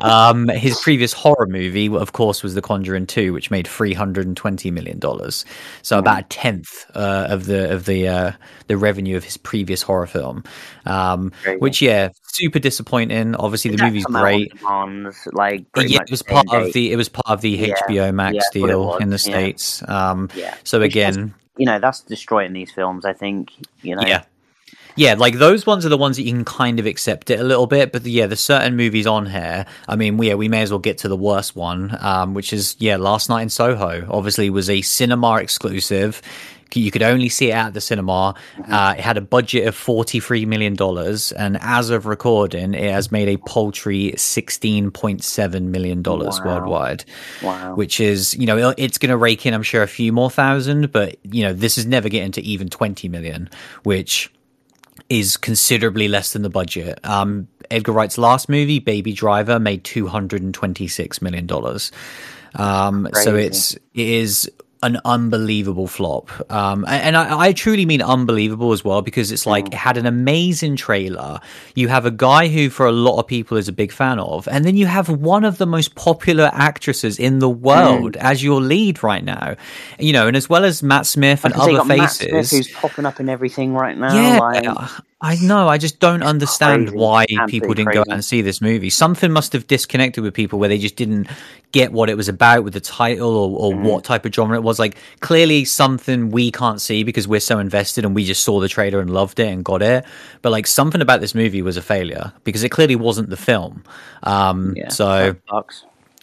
um, 0.00 0.48
his 0.48 0.78
previous 0.80 1.12
horror 1.12 1.46
movie, 1.46 1.88
of 1.88 2.12
course, 2.12 2.42
was 2.42 2.54
The 2.54 2.62
Conjuring 2.62 3.06
Two, 3.06 3.32
which 3.32 3.50
made 3.50 3.66
three 3.66 3.94
hundred 3.94 4.26
and 4.26 4.36
twenty 4.36 4.70
million 4.70 4.98
dollars. 4.98 5.44
So 5.82 5.98
about 5.98 6.20
a 6.20 6.22
tenth 6.24 6.84
uh, 6.94 7.26
of 7.30 7.46
the 7.46 7.72
of 7.72 7.86
the 7.86 8.08
uh, 8.08 8.32
the 8.66 8.76
revenue 8.76 9.16
of 9.16 9.24
his 9.24 9.36
previous 9.36 9.82
horror 9.82 10.06
film. 10.06 10.44
Um, 10.84 11.32
which, 11.58 11.80
yeah, 11.80 12.10
super 12.22 12.58
disappointing. 12.58 13.34
Obviously, 13.36 13.74
the 13.74 13.82
movie's 13.82 14.04
great. 14.04 14.52
like, 15.32 15.64
yeah, 15.76 16.00
it 16.02 16.10
was 16.10 16.22
part 16.22 16.52
of 16.52 16.72
the 16.72 16.92
it 16.92 16.96
was 16.96 17.08
part 17.08 17.28
of 17.28 17.40
the 17.40 17.50
yeah, 17.50 17.74
HBO 17.88 18.14
Max 18.14 18.34
yeah, 18.34 18.66
deal 18.66 18.96
in 18.96 19.10
the 19.10 19.18
states. 19.18 19.86
Um, 19.88 20.28
yeah. 20.34 20.54
So 20.64 20.82
again, 20.82 21.34
you 21.56 21.66
know, 21.66 21.78
that's 21.78 22.00
destroying 22.00 22.52
these 22.52 22.70
films. 22.70 23.04
I 23.04 23.14
think 23.14 23.52
you 23.82 23.96
know. 23.96 24.02
Yeah 24.06 24.24
yeah, 24.96 25.14
like 25.14 25.34
those 25.34 25.66
ones 25.66 25.86
are 25.86 25.88
the 25.88 25.98
ones 25.98 26.16
that 26.16 26.22
you 26.22 26.32
can 26.32 26.44
kind 26.44 26.78
of 26.78 26.86
accept 26.86 27.30
it 27.30 27.40
a 27.40 27.44
little 27.44 27.66
bit, 27.66 27.92
but 27.92 28.04
yeah, 28.04 28.26
there's 28.26 28.40
certain 28.40 28.76
movies 28.76 29.06
on 29.06 29.26
here. 29.26 29.66
I 29.88 29.96
mean, 29.96 30.16
we, 30.16 30.28
yeah, 30.28 30.34
we 30.34 30.48
may 30.48 30.62
as 30.62 30.70
well 30.70 30.78
get 30.78 30.98
to 30.98 31.08
the 31.08 31.16
worst 31.16 31.56
one, 31.56 31.96
um, 32.00 32.34
which 32.34 32.52
is 32.52 32.76
yeah, 32.78 32.96
Last 32.96 33.28
Night 33.28 33.42
in 33.42 33.50
Soho. 33.50 34.06
Obviously, 34.10 34.50
was 34.50 34.70
a 34.70 34.82
cinema 34.82 35.36
exclusive. 35.36 36.22
You 36.74 36.90
could 36.90 37.02
only 37.02 37.28
see 37.28 37.50
it 37.50 37.54
at 37.54 37.74
the 37.74 37.80
cinema. 37.80 38.34
Mm-hmm. 38.56 38.72
Uh, 38.72 38.94
it 38.96 39.00
had 39.00 39.18
a 39.18 39.20
budget 39.20 39.66
of 39.66 39.76
$43 39.76 40.46
million. 40.46 40.74
And 41.36 41.58
as 41.60 41.90
of 41.90 42.06
recording, 42.06 42.74
it 42.74 42.90
has 42.90 43.12
made 43.12 43.28
a 43.28 43.36
paltry 43.36 44.12
$16.7 44.16 45.62
million 45.62 46.02
wow. 46.02 46.30
worldwide. 46.44 47.04
Wow. 47.42 47.74
Which 47.74 48.00
is, 48.00 48.34
you 48.34 48.46
know, 48.46 48.72
it's 48.78 48.98
going 48.98 49.10
to 49.10 49.16
rake 49.16 49.44
in, 49.44 49.54
I'm 49.54 49.62
sure, 49.62 49.82
a 49.82 49.88
few 49.88 50.12
more 50.12 50.30
thousand, 50.30 50.92
but, 50.92 51.16
you 51.24 51.42
know, 51.42 51.52
this 51.52 51.76
is 51.76 51.86
never 51.86 52.08
getting 52.08 52.32
to 52.32 52.42
even 52.42 52.70
20 52.70 53.08
million, 53.08 53.50
which 53.82 54.30
is 55.08 55.36
considerably 55.36 56.08
less 56.08 56.32
than 56.32 56.42
the 56.42 56.50
budget. 56.50 56.98
Um, 57.04 57.48
Edgar 57.70 57.92
Wright's 57.92 58.18
last 58.18 58.48
movie, 58.48 58.78
Baby 58.78 59.12
Driver, 59.12 59.58
made 59.58 59.84
two 59.84 60.06
hundred 60.06 60.42
and 60.42 60.52
twenty 60.52 60.88
six 60.88 61.22
million 61.22 61.46
dollars. 61.46 61.92
Um, 62.54 63.08
so 63.12 63.34
it's 63.34 63.74
it 63.74 63.80
is 63.94 64.50
an 64.82 64.98
unbelievable 65.04 65.86
flop. 65.86 66.30
Um, 66.50 66.84
and 66.88 67.16
I, 67.16 67.38
I, 67.38 67.52
truly 67.52 67.86
mean 67.86 68.02
unbelievable 68.02 68.72
as 68.72 68.84
well 68.84 69.00
because 69.00 69.30
it's 69.30 69.46
like 69.46 69.66
mm. 69.66 69.68
it 69.68 69.74
had 69.74 69.96
an 69.96 70.06
amazing 70.06 70.76
trailer. 70.76 71.40
You 71.74 71.88
have 71.88 72.04
a 72.04 72.10
guy 72.10 72.48
who, 72.48 72.68
for 72.68 72.86
a 72.86 72.92
lot 72.92 73.18
of 73.18 73.26
people, 73.26 73.56
is 73.56 73.68
a 73.68 73.72
big 73.72 73.92
fan 73.92 74.18
of, 74.18 74.48
and 74.48 74.64
then 74.64 74.76
you 74.76 74.86
have 74.86 75.08
one 75.08 75.44
of 75.44 75.58
the 75.58 75.66
most 75.66 75.94
popular 75.94 76.50
actresses 76.52 77.18
in 77.18 77.38
the 77.38 77.48
world 77.48 78.14
mm. 78.14 78.20
as 78.20 78.42
your 78.42 78.60
lead 78.60 79.02
right 79.02 79.24
now. 79.24 79.56
You 79.98 80.12
know, 80.12 80.26
and 80.26 80.36
as 80.36 80.48
well 80.48 80.64
as 80.64 80.82
Matt 80.82 81.06
Smith 81.06 81.44
and 81.44 81.54
other 81.54 81.84
faces, 81.84 81.98
Matt 81.98 82.10
Smith 82.10 82.50
who's 82.50 82.70
popping 82.72 83.06
up 83.06 83.20
in 83.20 83.28
everything 83.28 83.74
right 83.74 83.96
now. 83.96 84.14
Yeah, 84.14 84.38
like... 84.38 84.90
I 85.24 85.36
know. 85.36 85.68
I 85.68 85.78
just 85.78 86.00
don't 86.00 86.24
understand 86.24 86.88
crazy. 86.88 86.98
why 86.98 87.26
people 87.46 87.74
didn't 87.74 87.86
crazy. 87.86 87.94
go 87.94 88.00
out 88.00 88.12
and 88.12 88.24
see 88.24 88.42
this 88.42 88.60
movie. 88.60 88.90
Something 88.90 89.30
must 89.30 89.52
have 89.52 89.68
disconnected 89.68 90.24
with 90.24 90.34
people 90.34 90.58
where 90.58 90.68
they 90.68 90.78
just 90.78 90.96
didn't 90.96 91.28
get 91.70 91.92
what 91.92 92.10
it 92.10 92.16
was 92.16 92.28
about 92.28 92.64
with 92.64 92.74
the 92.74 92.80
title 92.80 93.36
or, 93.36 93.72
or 93.72 93.72
mm. 93.72 93.82
what 93.84 94.02
type 94.02 94.26
of 94.26 94.34
genre 94.34 94.56
it 94.56 94.64
was. 94.64 94.80
Like 94.80 94.96
clearly 95.20 95.64
something 95.64 96.30
we 96.32 96.50
can't 96.50 96.80
see 96.80 97.04
because 97.04 97.28
we're 97.28 97.38
so 97.38 97.60
invested 97.60 98.04
and 98.04 98.16
we 98.16 98.24
just 98.24 98.42
saw 98.42 98.58
the 98.58 98.68
trailer 98.68 98.98
and 98.98 99.10
loved 99.10 99.38
it 99.38 99.46
and 99.46 99.64
got 99.64 99.80
it. 99.80 100.04
But 100.42 100.50
like 100.50 100.66
something 100.66 101.00
about 101.00 101.20
this 101.20 101.36
movie 101.36 101.62
was 101.62 101.76
a 101.76 101.82
failure 101.82 102.32
because 102.42 102.64
it 102.64 102.70
clearly 102.70 102.96
wasn't 102.96 103.30
the 103.30 103.36
film. 103.36 103.84
Um, 104.24 104.74
yeah, 104.76 104.88
so. 104.88 105.36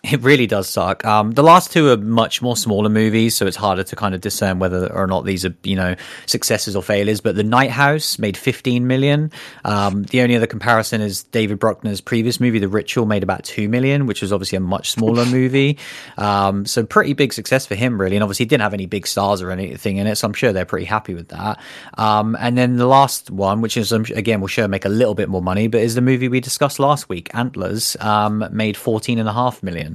It 0.01 0.21
really 0.21 0.47
does 0.47 0.69
suck. 0.69 1.03
Um, 1.03 1.31
the 1.31 1.43
last 1.43 1.73
two 1.73 1.89
are 1.89 1.97
much 1.97 2.41
more 2.41 2.55
smaller 2.55 2.87
movies, 2.87 3.35
so 3.35 3.45
it's 3.45 3.57
harder 3.57 3.83
to 3.83 3.95
kind 3.97 4.15
of 4.15 4.21
discern 4.21 4.57
whether 4.57 4.91
or 4.93 5.07
not 5.07 5.25
these 5.25 5.43
are, 5.43 5.53
you 5.63 5.75
know, 5.75 5.95
successes 6.25 6.73
or 6.73 6.81
failures. 6.81 7.19
But 7.19 7.35
The 7.35 7.43
Night 7.43 7.71
House 7.71 8.17
made 8.17 8.37
15 8.37 8.87
million. 8.87 9.29
Um, 9.65 10.03
the 10.03 10.21
only 10.21 10.37
other 10.37 10.47
comparison 10.47 11.01
is 11.01 11.23
David 11.23 11.59
Bruckner's 11.59 11.99
previous 11.99 12.39
movie, 12.39 12.59
The 12.59 12.69
Ritual, 12.69 13.07
made 13.07 13.23
about 13.23 13.43
2 13.43 13.67
million, 13.67 14.05
which 14.05 14.21
was 14.21 14.31
obviously 14.31 14.55
a 14.55 14.61
much 14.61 14.91
smaller 14.91 15.25
movie. 15.25 15.77
Um, 16.17 16.65
so 16.65 16.85
pretty 16.85 17.11
big 17.11 17.33
success 17.33 17.65
for 17.65 17.75
him, 17.75 17.99
really. 17.99 18.15
And 18.15 18.23
obviously, 18.23 18.45
he 18.45 18.49
didn't 18.49 18.61
have 18.61 18.73
any 18.73 18.85
big 18.85 19.05
stars 19.05 19.41
or 19.41 19.51
anything 19.51 19.97
in 19.97 20.07
it, 20.07 20.15
so 20.15 20.27
I'm 20.27 20.33
sure 20.33 20.53
they're 20.53 20.63
pretty 20.63 20.85
happy 20.85 21.13
with 21.13 21.27
that. 21.29 21.59
Um, 21.97 22.37
and 22.39 22.57
then 22.57 22.77
the 22.77 22.87
last 22.87 23.31
one, 23.31 23.59
which 23.59 23.75
is, 23.75 23.91
um, 23.91 24.05
again, 24.15 24.39
will 24.39 24.47
sure 24.47 24.69
make 24.69 24.85
a 24.85 24.89
little 24.89 25.15
bit 25.15 25.27
more 25.27 25.41
money, 25.41 25.67
but 25.67 25.81
is 25.81 25.95
the 25.95 26.01
movie 26.01 26.29
we 26.29 26.39
discussed 26.39 26.79
last 26.79 27.09
week, 27.09 27.29
Antlers, 27.33 27.97
um, 27.99 28.47
made 28.51 28.75
14.5 28.75 29.61
million. 29.61 29.88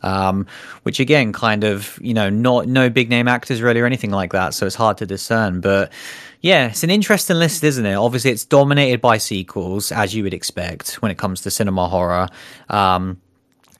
Um, 0.00 0.46
which 0.84 1.00
again, 1.00 1.32
kind 1.32 1.64
of, 1.64 1.98
you 2.00 2.14
know, 2.14 2.30
not 2.30 2.68
no 2.68 2.88
big 2.88 3.10
name 3.10 3.26
actors 3.26 3.60
really 3.60 3.80
or 3.80 3.86
anything 3.86 4.12
like 4.12 4.32
that, 4.32 4.54
so 4.54 4.64
it's 4.64 4.76
hard 4.76 4.98
to 4.98 5.06
discern. 5.06 5.60
But 5.60 5.92
yeah, 6.40 6.68
it's 6.68 6.84
an 6.84 6.90
interesting 6.90 7.36
list, 7.36 7.64
isn't 7.64 7.84
it? 7.84 7.94
Obviously, 7.94 8.30
it's 8.30 8.44
dominated 8.44 9.00
by 9.00 9.18
sequels, 9.18 9.90
as 9.90 10.14
you 10.14 10.22
would 10.22 10.34
expect 10.34 11.02
when 11.02 11.10
it 11.10 11.18
comes 11.18 11.40
to 11.42 11.50
cinema 11.50 11.88
horror. 11.88 12.28
Um, 12.68 13.20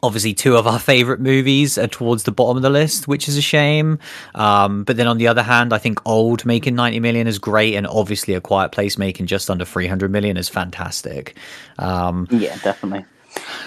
obviously 0.02 0.32
two 0.32 0.56
of 0.56 0.66
our 0.66 0.78
favorite 0.78 1.20
movies 1.20 1.76
are 1.76 1.88
towards 1.88 2.22
the 2.22 2.32
bottom 2.32 2.56
of 2.56 2.62
the 2.62 2.70
list 2.70 3.08
which 3.08 3.28
is 3.28 3.36
a 3.36 3.42
shame 3.42 3.98
um, 4.34 4.84
but 4.84 4.96
then 4.96 5.06
on 5.06 5.18
the 5.18 5.26
other 5.26 5.42
hand 5.42 5.72
i 5.72 5.78
think 5.78 5.98
old 6.06 6.44
making 6.46 6.74
90 6.74 7.00
million 7.00 7.26
is 7.26 7.38
great 7.38 7.74
and 7.74 7.86
obviously 7.86 8.34
a 8.34 8.40
quiet 8.40 8.70
place 8.70 8.96
making 8.96 9.26
just 9.26 9.50
under 9.50 9.64
300 9.64 10.10
million 10.10 10.36
is 10.36 10.48
fantastic 10.48 11.36
um, 11.78 12.28
yeah 12.30 12.56
definitely 12.58 13.04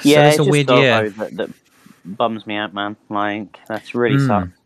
yeah 0.04 0.16
so 0.16 0.28
it's, 0.28 0.40
it's 0.40 0.48
a 0.48 0.52
weird 0.52 0.70
year 0.70 1.10
that, 1.10 1.36
that 1.36 1.50
bums 2.05 2.46
me 2.48 2.55
out, 2.55 2.74
man. 2.74 2.96
Like 3.10 3.60
that's 3.67 3.96
really 3.96 4.17
hmm. 4.17 4.27
sucks. 4.27 4.61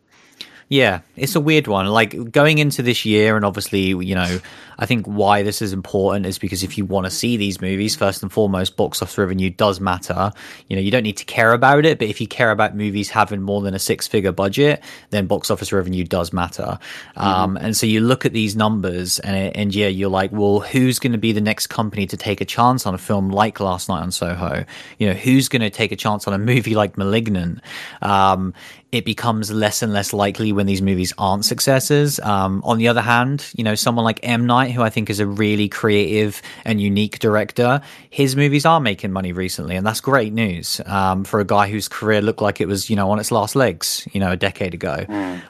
Yeah, 0.68 1.02
it's 1.14 1.36
a 1.36 1.40
weird 1.40 1.68
one. 1.68 1.86
Like 1.86 2.32
going 2.32 2.58
into 2.58 2.82
this 2.82 3.04
year, 3.04 3.36
and 3.36 3.44
obviously, 3.44 3.80
you 3.80 4.16
know, 4.16 4.40
I 4.78 4.86
think 4.86 5.06
why 5.06 5.44
this 5.44 5.62
is 5.62 5.72
important 5.72 6.26
is 6.26 6.38
because 6.38 6.64
if 6.64 6.76
you 6.76 6.84
want 6.84 7.06
to 7.06 7.10
see 7.10 7.36
these 7.36 7.60
movies, 7.60 7.94
first 7.94 8.20
and 8.22 8.32
foremost, 8.32 8.76
box 8.76 9.00
office 9.00 9.16
revenue 9.16 9.48
does 9.48 9.80
matter. 9.80 10.32
You 10.68 10.74
know, 10.74 10.82
you 10.82 10.90
don't 10.90 11.04
need 11.04 11.18
to 11.18 11.24
care 11.24 11.52
about 11.52 11.86
it, 11.86 12.00
but 12.00 12.08
if 12.08 12.20
you 12.20 12.26
care 12.26 12.50
about 12.50 12.74
movies 12.74 13.08
having 13.08 13.42
more 13.42 13.62
than 13.62 13.74
a 13.74 13.78
six 13.78 14.08
figure 14.08 14.32
budget, 14.32 14.82
then 15.10 15.28
box 15.28 15.52
office 15.52 15.72
revenue 15.72 16.02
does 16.02 16.32
matter. 16.32 16.80
Um, 17.16 17.56
and 17.56 17.76
so 17.76 17.86
you 17.86 18.00
look 18.00 18.26
at 18.26 18.32
these 18.32 18.56
numbers, 18.56 19.20
and, 19.20 19.54
and 19.56 19.74
yeah, 19.74 19.86
you're 19.86 20.10
like, 20.10 20.32
well, 20.32 20.58
who's 20.58 20.98
going 20.98 21.12
to 21.12 21.18
be 21.18 21.30
the 21.30 21.40
next 21.40 21.68
company 21.68 22.08
to 22.08 22.16
take 22.16 22.40
a 22.40 22.44
chance 22.44 22.86
on 22.86 22.94
a 22.94 22.98
film 22.98 23.30
like 23.30 23.60
Last 23.60 23.88
Night 23.88 24.02
on 24.02 24.10
Soho? 24.10 24.64
You 24.98 25.08
know, 25.08 25.14
who's 25.14 25.48
going 25.48 25.62
to 25.62 25.70
take 25.70 25.92
a 25.92 25.96
chance 25.96 26.26
on 26.26 26.34
a 26.34 26.38
movie 26.46 26.74
like 26.74 26.98
Malignant? 26.98 27.60
Um, 28.02 28.52
it 28.96 29.04
becomes 29.04 29.50
less 29.50 29.82
and 29.82 29.92
less 29.92 30.12
likely 30.12 30.52
when 30.52 30.66
these 30.66 30.82
movies 30.82 31.12
aren't 31.18 31.44
successes. 31.44 32.18
Um, 32.20 32.62
on 32.64 32.78
the 32.78 32.88
other 32.88 33.02
hand, 33.02 33.46
you 33.54 33.62
know, 33.62 33.74
someone 33.74 34.04
like 34.04 34.20
M. 34.22 34.46
Night, 34.46 34.72
who 34.72 34.82
I 34.82 34.90
think 34.90 35.10
is 35.10 35.20
a 35.20 35.26
really 35.26 35.68
creative 35.68 36.40
and 36.64 36.80
unique 36.80 37.18
director, 37.18 37.80
his 38.10 38.34
movies 38.34 38.64
are 38.64 38.80
making 38.80 39.12
money 39.12 39.32
recently, 39.32 39.76
and 39.76 39.86
that's 39.86 40.00
great 40.00 40.32
news 40.32 40.80
um, 40.86 41.24
for 41.24 41.40
a 41.40 41.44
guy 41.44 41.68
whose 41.68 41.88
career 41.88 42.22
looked 42.22 42.40
like 42.40 42.60
it 42.60 42.66
was, 42.66 42.88
you 42.88 42.96
know, 42.96 43.10
on 43.10 43.18
its 43.18 43.30
last 43.30 43.54
legs, 43.54 44.08
you 44.12 44.20
know, 44.20 44.32
a 44.32 44.36
decade 44.36 44.74
ago, 44.74 45.04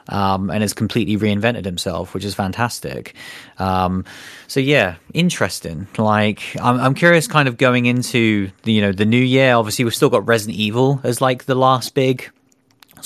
um, 0.09 0.49
and 0.49 0.61
has 0.61 0.73
completely 0.73 1.17
reinvented 1.17 1.65
himself, 1.65 2.13
which 2.13 2.25
is 2.25 2.35
fantastic. 2.35 3.15
Um, 3.59 4.03
so 4.47 4.59
yeah, 4.59 4.95
interesting. 5.13 5.87
Like, 5.97 6.41
I'm, 6.61 6.79
I'm 6.79 6.93
curious, 6.93 7.27
kind 7.27 7.47
of 7.47 7.57
going 7.57 7.85
into 7.85 8.51
the, 8.63 8.73
you 8.73 8.81
know, 8.81 8.91
the 8.91 9.05
new 9.05 9.17
year. 9.17 9.55
Obviously, 9.55 9.85
we've 9.85 9.95
still 9.95 10.09
got 10.09 10.27
Resident 10.27 10.57
Evil 10.57 10.99
as 11.03 11.21
like 11.21 11.45
the 11.45 11.55
last 11.55 11.93
big 11.93 12.29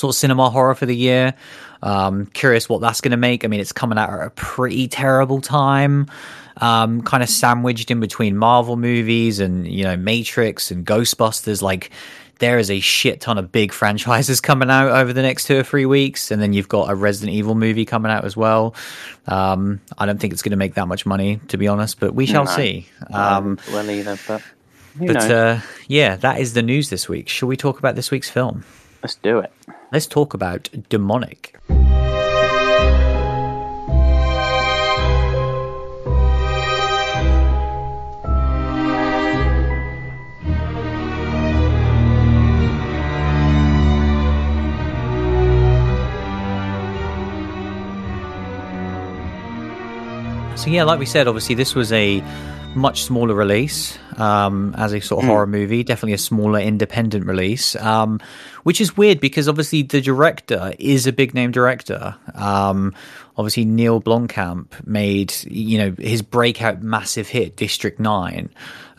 sort 0.02 0.14
of 0.16 0.18
cinema 0.20 0.50
horror 0.50 0.76
for 0.76 0.86
the 0.86 0.96
year. 0.96 1.34
Um, 1.84 2.26
curious 2.28 2.68
what 2.70 2.82
that's 2.82 3.02
going 3.02 3.12
to 3.12 3.18
make. 3.18 3.44
I 3.46 3.48
mean, 3.48 3.60
it's 3.60 3.72
coming 3.72 3.98
out 3.98 4.10
at 4.10 4.28
a 4.28 4.30
pretty 4.32 4.88
terrible 4.88 5.42
time, 5.42 6.08
um, 6.58 7.02
kind 7.02 7.24
of 7.24 7.30
sandwiched 7.30 7.90
in 7.90 8.00
between 8.00 8.38
Marvel 8.38 8.76
movies 8.78 9.40
and 9.40 9.66
you 9.68 9.84
know 9.84 9.96
Matrix 9.98 10.70
and 10.72 10.86
Ghostbusters. 10.86 11.62
Like, 11.64 11.90
there 12.38 12.60
is 12.60 12.70
a 12.70 12.80
shit 12.80 13.20
ton 13.22 13.38
of 13.40 13.52
big 13.52 13.72
franchises 13.82 14.42
coming 14.42 14.70
out 14.70 14.90
over 14.92 15.12
the 15.14 15.22
next 15.24 15.46
two 15.46 15.58
or 15.58 15.64
three 15.64 15.86
weeks, 15.88 16.30
and 16.30 16.40
then 16.42 16.54
you've 16.54 16.70
got 16.70 16.92
a 16.92 16.96
Resident 16.96 17.36
Evil 17.36 17.56
movie 17.56 17.86
coming 17.86 18.12
out 18.12 18.26
as 18.26 18.38
well. 18.38 18.76
Um, 19.28 19.80
I 19.98 20.06
don't 20.06 20.20
think 20.20 20.34
it's 20.34 20.42
going 20.44 20.52
to 20.52 20.58
make 20.58 20.76
that 20.76 20.88
much 20.88 21.06
money, 21.06 21.40
to 21.48 21.58
be 21.58 21.68
honest, 21.68 22.00
but 22.00 22.14
we 22.14 22.26
shall 22.28 22.46
No. 22.46 22.52
see. 22.52 22.88
Um, 23.12 23.58
well, 23.72 23.90
either, 23.90 24.18
but 24.28 24.42
but 25.00 25.32
uh, 25.32 25.60
yeah, 25.88 26.16
that 26.18 26.40
is 26.40 26.54
the 26.54 26.62
news 26.62 26.90
this 26.92 27.10
week. 27.10 27.28
Shall 27.30 27.48
we 27.48 27.58
talk 27.58 27.80
about 27.80 27.96
this 27.96 28.12
week's 28.12 28.30
film? 28.30 28.64
Let's 29.04 29.16
do 29.16 29.40
it. 29.40 29.52
Let's 29.92 30.06
talk 30.06 30.34
about 30.34 30.70
Demonic. 30.90 31.58
So 50.56 50.70
yeah, 50.70 50.84
like 50.84 51.00
we 51.00 51.08
said, 51.08 51.28
obviously 51.28 51.56
this 51.56 51.74
was 51.74 51.92
a 51.92 52.24
much 52.76 53.04
smaller 53.04 53.36
release 53.36 53.98
um, 54.18 54.74
as 54.78 54.94
a 54.94 55.02
sort 55.02 55.24
of 55.24 55.30
horror 55.30 55.48
movie, 55.48 55.84
definitely 55.84 56.14
a 56.14 56.18
smaller 56.18 56.60
independent 56.60 57.26
release, 57.26 57.76
um, 57.78 58.20
which 58.64 58.80
is 58.80 58.96
weird 58.96 59.20
because 59.20 59.48
obviously 59.48 59.84
the 59.84 60.02
director 60.02 60.74
is 60.80 61.08
a 61.08 61.12
big 61.12 61.34
name 61.34 61.52
director. 61.52 62.16
Um, 62.34 62.94
obviously 63.38 63.66
Neil 63.66 64.02
Blomkamp 64.02 64.86
made 64.86 65.34
you 65.46 65.78
know 65.78 65.96
his 65.98 66.22
breakout 66.22 66.82
massive 66.82 67.28
hit 67.28 67.56
District 67.56 68.00
Nine, 68.00 68.50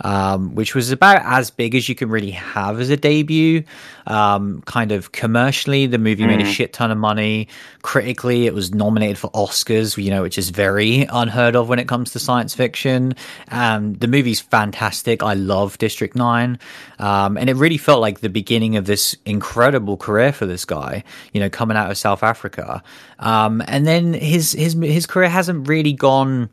um, 0.02 0.54
which 0.54 0.74
was 0.74 0.90
about 0.90 1.22
as 1.24 1.50
big 1.50 1.74
as 1.74 1.88
you 1.88 1.94
can 1.94 2.10
really 2.10 2.32
have 2.32 2.80
as 2.80 2.90
a 2.90 2.96
debut. 2.96 3.64
Um, 4.06 4.62
kind 4.62 4.90
of 4.90 5.12
commercially, 5.12 5.86
the 5.86 5.98
movie 5.98 6.26
made 6.26 6.40
a 6.40 6.44
shit 6.44 6.72
ton 6.72 6.90
of 6.90 6.98
money. 6.98 7.48
Critically, 7.82 8.46
it 8.46 8.54
was 8.54 8.74
nominated 8.74 9.16
for 9.16 9.30
Oscars, 9.30 10.02
you 10.02 10.10
know, 10.10 10.22
which 10.22 10.38
is 10.38 10.50
very 10.50 11.06
unheard 11.08 11.54
of 11.54 11.68
when 11.68 11.78
it 11.78 11.86
comes 11.86 12.10
to 12.12 12.18
science 12.18 12.54
fiction. 12.54 13.14
Um, 13.50 13.94
the 13.94 14.08
movie's 14.08 14.40
fantastic. 14.40 15.22
I 15.22 15.34
love 15.34 15.78
District 15.78 16.16
Nine, 16.16 16.58
um, 16.98 17.36
and 17.36 17.48
it 17.48 17.54
really 17.54 17.78
felt 17.78 18.00
like 18.00 18.20
the 18.20 18.28
beginning 18.28 18.76
of 18.76 18.86
this 18.86 19.16
incredible 19.24 19.96
career 19.96 20.32
for 20.32 20.46
this 20.46 20.64
guy. 20.64 21.04
You 21.32 21.40
know, 21.40 21.48
coming 21.48 21.76
out 21.76 21.90
of 21.90 21.96
South 21.96 22.24
Africa, 22.24 22.82
um, 23.20 23.62
and 23.68 23.86
then 23.86 24.14
his 24.14 24.52
his 24.52 24.74
his 24.74 25.06
career 25.06 25.28
hasn't 25.28 25.68
really 25.68 25.92
gone. 25.92 26.50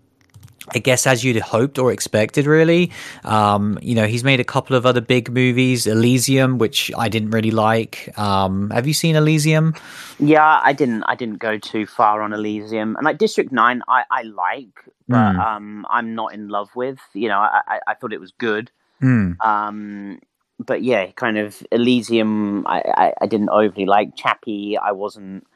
I 0.75 0.79
guess 0.79 1.08
as 1.08 1.23
you'd 1.23 1.38
hoped 1.41 1.79
or 1.79 1.91
expected, 1.91 2.45
really. 2.45 2.91
Um, 3.23 3.77
you 3.82 3.95
know, 3.95 4.05
he's 4.05 4.23
made 4.23 4.39
a 4.39 4.43
couple 4.43 4.75
of 4.75 4.86
other 4.86 5.01
big 5.01 5.32
movies, 5.32 5.88
Elysium, 5.88 6.58
which 6.58 6.91
I 6.97 7.10
didn't 7.10 7.32
really 7.32 7.51
like. 7.51 8.17
Um, 8.17 8.69
have 8.71 8.88
you 8.88 8.93
seen 8.93 9.15
Elysium? 9.15 9.75
Yeah, 10.19 10.60
I 10.63 10.73
didn't. 10.73 11.03
I 11.03 11.15
didn't 11.15 11.38
go 11.38 11.58
too 11.58 11.86
far 11.86 12.21
on 12.21 12.34
Elysium, 12.34 12.95
and 12.95 13.05
like 13.05 13.17
District 13.17 13.51
Nine, 13.51 13.82
I, 13.88 14.03
I 14.12 14.23
like, 14.23 14.84
but 15.08 15.34
Hmm. 15.34 15.39
um, 15.39 15.86
I'm 15.89 16.13
not 16.15 16.34
in 16.34 16.49
love 16.49 16.69
with. 16.75 16.99
You 17.13 17.29
know, 17.29 17.39
I, 17.39 17.62
I, 17.67 17.79
I 17.88 17.93
thought 17.95 18.13
it 18.13 18.19
was 18.19 18.32
good. 18.38 18.69
Hmm. 18.99 19.34
Um, 19.41 20.19
but 20.60 20.84
yeah, 20.84 21.12
kind 21.12 21.38
of 21.38 21.63
Elysium, 21.71 22.67
I, 22.67 22.84
I, 22.95 23.13
I 23.21 23.25
didn't 23.27 23.49
overly 23.49 23.86
like. 23.86 24.15
Chappie, 24.15 24.77
I 24.77 24.91
wasn't, 24.91 25.47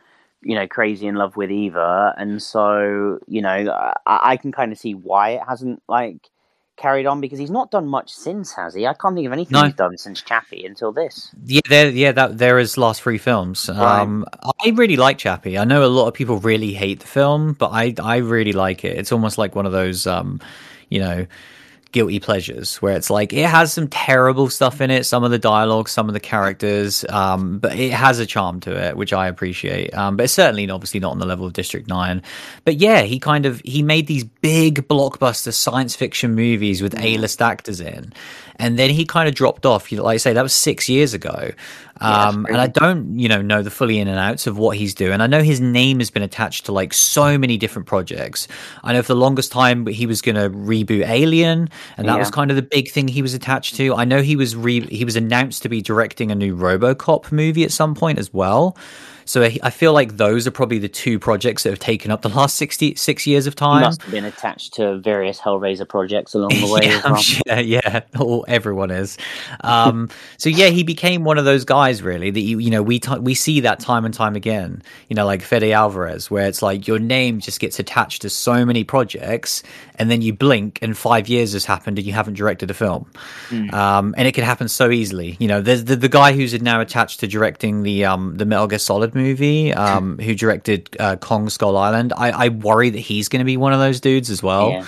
you 0.44 0.56
know, 0.56 0.68
crazy 0.68 1.08
in 1.08 1.16
love 1.16 1.36
with 1.36 1.52
either, 1.52 2.14
and 2.18 2.42
so 2.42 3.20
you 3.28 3.42
know, 3.42 3.94
I, 4.06 4.20
I 4.32 4.38
can 4.38 4.52
kind 4.52 4.72
of 4.72 4.78
see 4.78 4.94
why 4.94 5.32
it 5.32 5.42
hasn't 5.48 5.82
like 5.88 6.30
carried 6.76 7.06
on 7.06 7.22
because 7.22 7.38
he's 7.38 7.52
not 7.52 7.72
done 7.72 7.88
much 7.88 8.12
since, 8.12 8.54
has 8.54 8.74
he? 8.74 8.88
I 8.88 8.94
can't 8.94 9.16
think 9.16 9.28
of 9.28 9.34
anything 9.34 9.54
No. 9.60 9.66
he's 9.66 9.76
done 9.76 9.98
since 9.98 10.22
Chappie 10.22 10.66
until 10.66 10.92
this. 10.92 11.34
Yeah, 11.46 11.62
there, 11.70 11.90
yeah, 11.90 12.12
that 12.14 12.38
there 12.38 12.58
is 12.60 12.78
last 12.78 13.02
three 13.02 13.20
films. 13.20 13.70
Um, 13.70 14.26
I 14.64 14.70
really 14.70 14.98
like 14.98 15.18
Chappie. 15.18 15.58
I 15.58 15.66
know 15.66 15.86
a 15.86 15.88
lot 15.88 16.08
of 16.08 16.14
people 16.14 16.40
really 16.40 16.74
hate 16.74 17.00
the 17.00 17.08
film, 17.08 17.54
but 17.54 17.70
I 17.72 17.94
I 18.02 18.18
really 18.18 18.54
like 18.54 18.84
it. 18.84 18.98
It's 18.98 19.12
almost 19.12 19.38
like 19.38 19.56
one 19.56 19.66
of 19.66 19.72
those, 19.72 20.08
um, 20.08 20.42
you 20.90 21.00
know, 21.00 21.28
guilty 21.94 22.20
pleasures 22.20 22.76
where 22.78 22.98
it's 22.98 23.10
like 23.10 23.32
it 23.32 23.46
has 23.46 23.72
some 23.72 23.88
terrible 23.88 24.50
stuff 24.50 24.82
in 24.82 24.92
it, 24.92 25.06
some 25.06 25.24
of 25.24 25.32
the 25.32 25.40
dialogue, 25.40 25.88
some 25.88 26.10
of 26.10 26.14
the 26.14 26.20
characters, 26.20 27.06
um, 27.08 27.60
but 27.60 27.78
it 27.80 27.94
has 27.94 28.20
a 28.20 28.26
charm 28.26 28.60
to 28.60 28.72
it, 28.72 28.98
which 28.98 29.14
I 29.14 29.28
appreciate. 29.28 29.94
Um, 29.94 30.18
but 30.18 30.24
it's 30.24 30.34
certainly 30.34 30.70
obviously 30.70 31.00
not 31.00 31.12
on 31.12 31.20
the 31.20 31.26
level 31.26 31.46
of 31.46 31.54
District 31.54 31.88
Nine. 31.88 32.22
But 32.66 32.78
yeah, 32.78 33.04
he 33.04 33.20
kind 33.20 33.46
of 33.46 33.62
he 33.64 33.82
made 33.82 34.08
these 34.08 34.26
big 34.26 34.88
blockbuster 34.90 35.54
science 35.54 35.96
fiction 35.96 36.36
movies 36.36 36.82
with 36.82 37.00
A 37.00 37.18
list 37.18 37.42
actors 37.42 37.80
in, 37.80 38.12
and 38.58 38.78
then 38.78 38.90
he 38.90 39.06
kind 39.06 39.30
of 39.30 39.36
dropped 39.36 39.66
off. 39.66 39.90
Like 39.92 40.16
I 40.16 40.18
say, 40.18 40.34
that 40.34 40.44
was 40.44 40.54
six 40.54 40.90
years 40.90 41.14
ago. 41.14 41.52
Um, 42.04 42.46
and 42.48 42.58
I 42.58 42.68
don't, 42.68 43.18
you 43.18 43.30
know, 43.30 43.42
know 43.42 43.62
the 43.64 43.70
fully 43.72 44.00
in 44.00 44.08
and 44.08 44.20
outs 44.20 44.46
of 44.48 44.58
what 44.58 44.78
he's 44.78 44.94
doing. 44.94 45.22
I 45.22 45.28
know 45.28 45.42
his 45.42 45.62
name 45.62 46.00
has 46.00 46.10
been 46.12 46.24
attached 46.24 46.66
to 46.66 46.72
like 46.72 46.94
so 46.94 47.38
many 47.38 47.58
different 47.58 47.88
projects. 47.88 48.48
I 48.84 48.94
know 48.94 49.02
for 49.02 49.14
the 49.14 49.20
longest 49.20 49.52
time 49.52 49.86
he 49.88 50.06
was 50.06 50.22
going 50.22 50.36
to 50.36 50.50
reboot 50.50 51.08
Alien, 51.08 51.70
and 51.98 52.08
that 52.08 52.14
Yeah. 52.14 52.20
was 52.20 52.30
kind 52.32 52.52
of 52.52 52.56
the 52.56 52.62
big 52.62 52.92
thing 52.92 53.08
he 53.08 53.22
was 53.22 53.34
attached 53.34 53.76
to. 53.76 53.96
I 53.96 54.06
know 54.06 54.22
he 54.22 54.36
was 54.36 54.56
re- 54.56 54.88
he 54.88 55.06
was 55.06 55.16
announced 55.16 55.64
to 55.64 55.70
be 55.70 55.82
directing 55.82 56.32
a 56.32 56.36
new 56.36 56.56
RoboCop 56.56 57.32
movie 57.32 57.64
at 57.64 57.72
some 57.72 57.96
point 57.96 58.20
as 58.20 58.34
well. 58.34 58.78
So 59.26 59.44
I 59.44 59.58
I 59.64 59.70
feel 59.70 59.94
like 59.94 60.18
those 60.18 60.48
are 60.48 60.52
probably 60.52 60.80
the 60.80 60.90
two 60.90 61.20
projects 61.20 61.64
that 61.64 61.70
have 61.70 61.80
taken 61.80 62.12
up 62.12 62.22
the 62.22 62.30
last 62.30 62.56
66 62.58 63.28
years 63.28 63.48
of 63.48 63.56
time. 63.56 63.82
must 63.82 64.02
have 64.02 64.12
been 64.12 64.26
attached 64.26 64.74
to 64.76 64.98
various 65.00 65.40
Hellraiser 65.40 65.88
projects 65.88 66.34
along 66.34 66.50
the 66.50 66.68
way 66.72 66.82
yeah, 66.84 67.02
well. 67.04 67.16
sure, 67.18 67.42
yeah, 67.60 68.02
or 68.20 68.44
everyone 68.48 68.92
is. 68.92 69.18
Um, 69.62 70.10
so 70.38 70.50
yeah, 70.50 70.68
he 70.68 70.84
became 70.84 71.24
one 71.24 71.38
of 71.38 71.46
those 71.46 71.66
guys 71.66 72.02
really 72.02 72.32
that 72.32 72.42
you 72.42 72.60
you 72.60 72.70
know 72.70 72.84
we 72.84 73.00
t- 73.00 73.20
we 73.20 73.34
see 73.34 73.60
that 73.62 73.80
time 73.80 74.06
and 74.06 74.14
time 74.14 74.36
again. 74.36 74.82
You 75.10 75.16
know, 75.16 75.26
like 75.26 75.42
Fede 75.42 75.72
Alvarez, 75.72 76.30
where 76.30 76.48
it's 76.48 76.62
like 76.62 76.88
your 76.88 77.00
name 77.00 77.40
just 77.40 77.60
gets 77.60 77.80
attached 77.80 78.22
to 78.24 78.30
so 78.30 78.66
many 78.66 78.84
projects, 78.84 79.64
and 79.96 80.10
then 80.10 80.22
you 80.22 80.34
blink 80.34 80.80
and 80.82 80.98
five 80.98 81.28
years 81.28 81.54
has 81.54 81.66
happened 81.66 81.98
and 81.98 82.08
you 82.08 82.14
haven't 82.14 82.34
directed 82.36 82.72
a 82.72 82.74
film. 82.74 83.10
Um, 83.52 84.16
and 84.18 84.28
it 84.28 84.34
can 84.34 84.44
happen 84.44 84.68
so 84.68 84.90
easily. 84.90 85.36
You 85.40 85.48
know, 85.48 85.62
there's 85.62 85.84
the, 85.86 85.96
the 85.96 86.10
guy 86.10 86.34
who's 86.34 86.60
now 86.62 86.82
attached 86.82 87.20
to 87.22 87.28
directing 87.28 87.84
the 87.84 88.06
um, 88.06 88.36
the 88.38 88.46
Metal 88.46 88.68
Gear 88.68 88.80
Solid 88.80 89.16
movie, 89.16 89.74
um, 89.74 90.18
who 90.18 90.34
directed 90.36 90.96
uh, 91.00 91.16
Kong 91.18 91.50
Skull 91.50 91.78
Island. 91.78 92.14
I, 92.16 92.46
I 92.46 92.50
worry 92.50 92.90
that 92.90 93.00
he's 93.00 93.30
going 93.30 93.40
to 93.42 93.46
be 93.46 93.58
one 93.58 93.74
of 93.74 93.80
those 93.80 94.02
dudes 94.02 94.30
as 94.30 94.42
well 94.42 94.72
Yeah. 94.72 94.86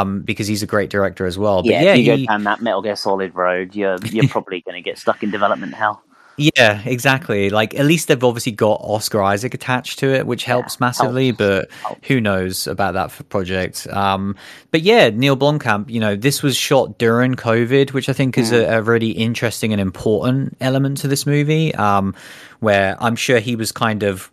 um, 0.00 0.22
because 0.22 0.46
he's 0.46 0.62
a 0.62 0.66
great 0.66 0.90
director 0.90 1.26
as 1.26 1.38
well. 1.38 1.62
But 1.62 1.70
Yeah, 1.72 1.82
yeah, 1.82 1.92
if 1.92 1.98
you 2.06 2.12
he, 2.16 2.26
go 2.26 2.32
down 2.32 2.44
that 2.44 2.60
Metal 2.60 2.82
Gear 2.82 2.96
Solid 2.96 3.34
road, 3.34 3.74
you're 3.76 3.96
you're 4.10 4.28
probably 4.36 4.60
going 4.62 4.74
to 4.76 4.82
get 4.82 4.98
stuck 4.98 5.22
in 5.22 5.30
development 5.30 5.74
hell. 5.74 6.02
Yeah, 6.38 6.82
exactly. 6.84 7.48
Like 7.48 7.74
at 7.74 7.86
least 7.86 8.08
they've 8.08 8.22
obviously 8.22 8.52
got 8.52 8.80
Oscar 8.82 9.22
Isaac 9.22 9.54
attached 9.54 9.98
to 10.00 10.12
it, 10.12 10.26
which 10.26 10.44
helps 10.44 10.74
yeah, 10.74 10.78
massively. 10.80 11.26
Helps. 11.28 11.38
But 11.38 11.70
helps. 11.70 12.06
who 12.08 12.20
knows 12.20 12.66
about 12.66 12.94
that 12.94 13.28
project? 13.28 13.86
Um, 13.86 14.36
but 14.70 14.82
yeah, 14.82 15.08
Neil 15.08 15.36
Blomkamp. 15.36 15.88
You 15.88 16.00
know, 16.00 16.14
this 16.14 16.42
was 16.42 16.56
shot 16.56 16.98
during 16.98 17.34
COVID, 17.34 17.92
which 17.92 18.08
I 18.08 18.12
think 18.12 18.36
is 18.36 18.52
mm. 18.52 18.60
a, 18.60 18.78
a, 18.78 18.82
really 18.82 19.10
interesting 19.10 19.72
and 19.72 19.80
important 19.80 20.56
element 20.60 20.98
to 20.98 21.08
this 21.08 21.26
movie. 21.26 21.74
Um, 21.74 22.14
where 22.60 22.96
I'm 23.02 23.16
sure 23.16 23.38
he 23.38 23.56
was 23.56 23.72
kind 23.72 24.02
of 24.02 24.30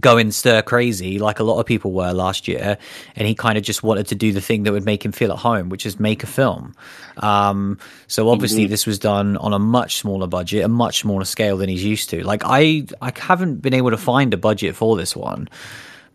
going 0.00 0.30
stir 0.30 0.62
crazy 0.62 1.18
like 1.18 1.38
a 1.38 1.44
lot 1.44 1.58
of 1.58 1.66
people 1.66 1.92
were 1.92 2.12
last 2.12 2.48
year. 2.48 2.78
And 3.16 3.28
he 3.28 3.34
kind 3.34 3.58
of 3.58 3.64
just 3.64 3.82
wanted 3.82 4.06
to 4.08 4.14
do 4.14 4.32
the 4.32 4.40
thing 4.40 4.62
that 4.64 4.72
would 4.72 4.84
make 4.84 5.04
him 5.04 5.12
feel 5.12 5.32
at 5.32 5.38
home 5.38 5.68
which 5.68 5.86
is 5.86 6.00
make 6.00 6.22
a 6.22 6.26
film. 6.26 6.74
Um, 7.18 7.78
so 8.06 8.28
obviously 8.28 8.66
this 8.66 8.86
was 8.86 8.98
done 8.98 9.36
on 9.36 9.52
a 9.52 9.58
much 9.58 9.96
smaller 9.96 10.26
budget 10.26 10.64
a 10.64 10.68
much 10.68 11.00
smaller 11.00 11.24
scale 11.24 11.56
than 11.56 11.68
he's 11.68 11.84
used 11.84 12.10
to. 12.10 12.24
Like 12.24 12.42
i 12.44 12.86
i 13.00 13.12
haven't 13.16 13.62
been 13.62 13.74
able 13.74 13.90
to 13.90 13.98
find 13.98 14.32
a 14.34 14.36
budget 14.36 14.76
for 14.76 14.96
this 14.96 15.14
one 15.14 15.48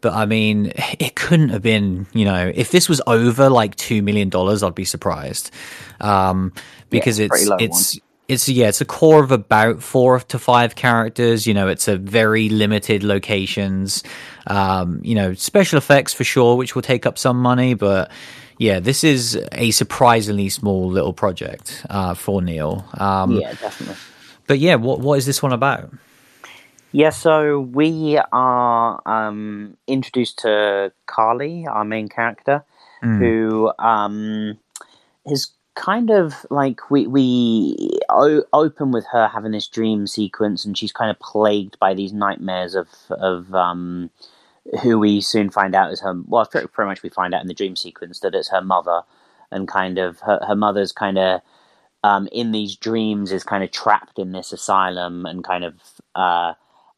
but 0.02 0.14
I 0.14 0.26
mean, 0.26 0.72
it 1.00 1.16
couldn't 1.16 1.50
have 1.50 1.62
been, 1.62 2.08
you 2.14 2.26
know, 2.26 2.52
if 2.54 2.72
this 2.72 2.90
was 2.90 3.02
over 3.08 3.50
like 3.50 3.76
two 3.76 4.02
million 4.02 4.30
dollars, 4.30 4.64
I'd 4.64 4.76
be 4.76 4.86
surprised, 4.86 5.52
um, 6.00 6.54
because 6.90 7.20
yeah, 7.20 7.28
it's 7.32 7.50
it's 7.60 7.96
one 7.96 8.07
it's 8.28 8.50
yeah, 8.50 8.68
it's 8.68 8.82
a 8.82 8.86
core 8.86 9.24
of 9.24 9.32
about 9.32 9.82
four 9.82 10.20
to 10.20 10.40
five 10.40 10.76
characters. 10.76 11.48
You 11.48 11.54
know, 11.54 11.68
it's 11.68 11.88
a 11.88 11.98
very 11.98 12.50
limited 12.50 13.04
locations. 13.04 14.04
Um, 14.48 15.00
you 15.04 15.16
know, 15.16 15.34
special 15.34 15.78
effects 15.78 16.14
for 16.14 16.24
sure, 16.24 16.56
which 16.56 16.76
will 16.76 16.82
take 16.82 17.06
up 17.06 17.18
some 17.18 17.42
money, 17.42 17.74
but 17.74 18.12
yeah, 18.58 18.80
this 18.80 19.04
is 19.04 19.40
a 19.52 19.72
surprisingly 19.72 20.50
small 20.50 20.90
little 20.90 21.14
project 21.14 21.86
uh, 21.90 22.14
for 22.14 22.42
Neil. 22.42 22.86
Um, 22.96 23.34
yeah, 23.34 23.54
definitely. 23.54 23.96
But 24.48 24.60
yeah, 24.60 24.76
what 24.76 25.00
what 25.00 25.18
is 25.18 25.26
this 25.26 25.42
one 25.44 25.54
about? 25.54 25.92
Yeah, 26.92 27.10
so 27.10 27.60
we 27.60 28.18
are 28.32 29.02
um, 29.06 29.78
introduced 29.88 30.40
to 30.40 30.92
Carly, 31.06 31.68
our 31.68 31.84
main 31.84 32.08
character, 32.08 32.64
mm. 33.04 33.20
who 33.20 33.72
um, 33.78 34.58
is 35.26 35.52
kind 35.78 36.10
of 36.10 36.46
like 36.50 36.90
we 36.90 37.08
we 37.08 38.00
o- 38.10 38.44
open 38.52 38.92
with 38.92 39.06
her 39.12 39.28
having 39.28 39.52
this 39.52 39.68
dream 39.68 40.08
sequence, 40.08 40.66
and 40.66 40.78
she's 40.78 40.92
kind 40.92 41.12
of 41.12 41.20
plagued 41.20 41.80
by 41.80 41.94
these 41.94 42.12
nightmares 42.12 42.76
of 42.76 42.90
of 43.12 43.54
um, 43.54 44.10
who 44.82 45.00
we 45.00 45.22
soon 45.22 45.50
find 45.50 45.76
out 45.76 45.92
is 45.94 46.02
her. 46.02 46.14
Well, 46.28 46.46
pretty, 46.46 46.68
pretty 46.68 46.90
much 46.90 47.04
we 47.04 47.10
find 47.10 47.34
out 47.34 47.42
in 47.42 47.48
the 47.48 47.54
dream 47.54 47.76
sequence 47.76 48.20
that 48.22 48.36
it's 48.36 48.50
her 48.50 48.62
mother, 48.62 49.04
and 49.52 49.68
kind 49.68 49.98
of 50.00 50.20
her 50.22 50.40
her 50.46 50.56
mother's 50.56 50.92
kind 50.92 51.18
of 51.18 51.42
um, 52.04 52.28
in 52.32 52.52
these 52.52 52.76
dreams 52.76 53.32
is 53.32 53.44
kind 53.44 53.64
of 53.64 53.72
trapped 53.72 54.20
in 54.20 54.32
this 54.32 54.52
asylum 54.52 55.26
and 55.26 55.44
kind 55.44 55.64
of. 55.64 55.76
Uh, 56.16 56.54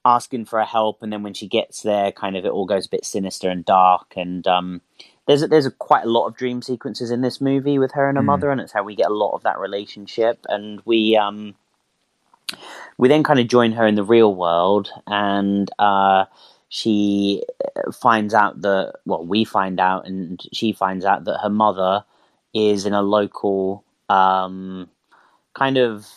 asking 0.05 0.45
for 0.45 0.63
help 0.63 1.03
and 1.03 1.11
then 1.11 1.23
when 1.23 1.33
she 1.33 1.45
gets 1.45 1.83
there 1.83 2.09
kind 2.13 2.37
of 2.37 2.45
it 2.45 2.51
all 2.51 2.65
goes 2.65 2.85
a 2.85 2.89
bit 2.89 3.03
sinister 3.03 3.49
and 3.49 3.65
dark 3.65 4.13
and 4.15 4.47
um, 4.47 4.81
there's 5.29 5.43
a, 5.43 5.47
there's 5.47 5.67
a, 5.67 5.71
quite 5.71 6.05
a 6.05 6.09
lot 6.09 6.25
of 6.25 6.35
dream 6.35 6.63
sequences 6.63 7.11
in 7.11 7.21
this 7.21 7.39
movie 7.39 7.77
with 7.77 7.91
her 7.91 8.09
and 8.09 8.17
her 8.17 8.23
mm. 8.23 8.25
mother, 8.25 8.49
and 8.49 8.59
it's 8.59 8.71
how 8.71 8.81
we 8.81 8.95
get 8.95 9.11
a 9.11 9.13
lot 9.13 9.35
of 9.35 9.43
that 9.43 9.59
relationship. 9.59 10.43
And 10.49 10.81
we 10.85 11.15
um, 11.15 11.53
we 12.97 13.09
then 13.09 13.21
kind 13.21 13.39
of 13.39 13.47
join 13.47 13.71
her 13.73 13.85
in 13.85 13.93
the 13.93 14.03
real 14.03 14.33
world, 14.33 14.89
and 15.05 15.69
uh, 15.77 16.25
she 16.69 17.43
finds 17.93 18.33
out 18.33 18.59
that 18.61 18.95
well, 19.05 19.23
we 19.23 19.43
find 19.43 19.79
out, 19.79 20.07
and 20.07 20.41
she 20.51 20.71
finds 20.73 21.05
out 21.05 21.25
that 21.25 21.41
her 21.43 21.49
mother 21.49 22.03
is 22.55 22.87
in 22.87 22.93
a 22.93 23.03
local 23.03 23.83
um, 24.09 24.89
kind 25.53 25.77
of 25.77 26.07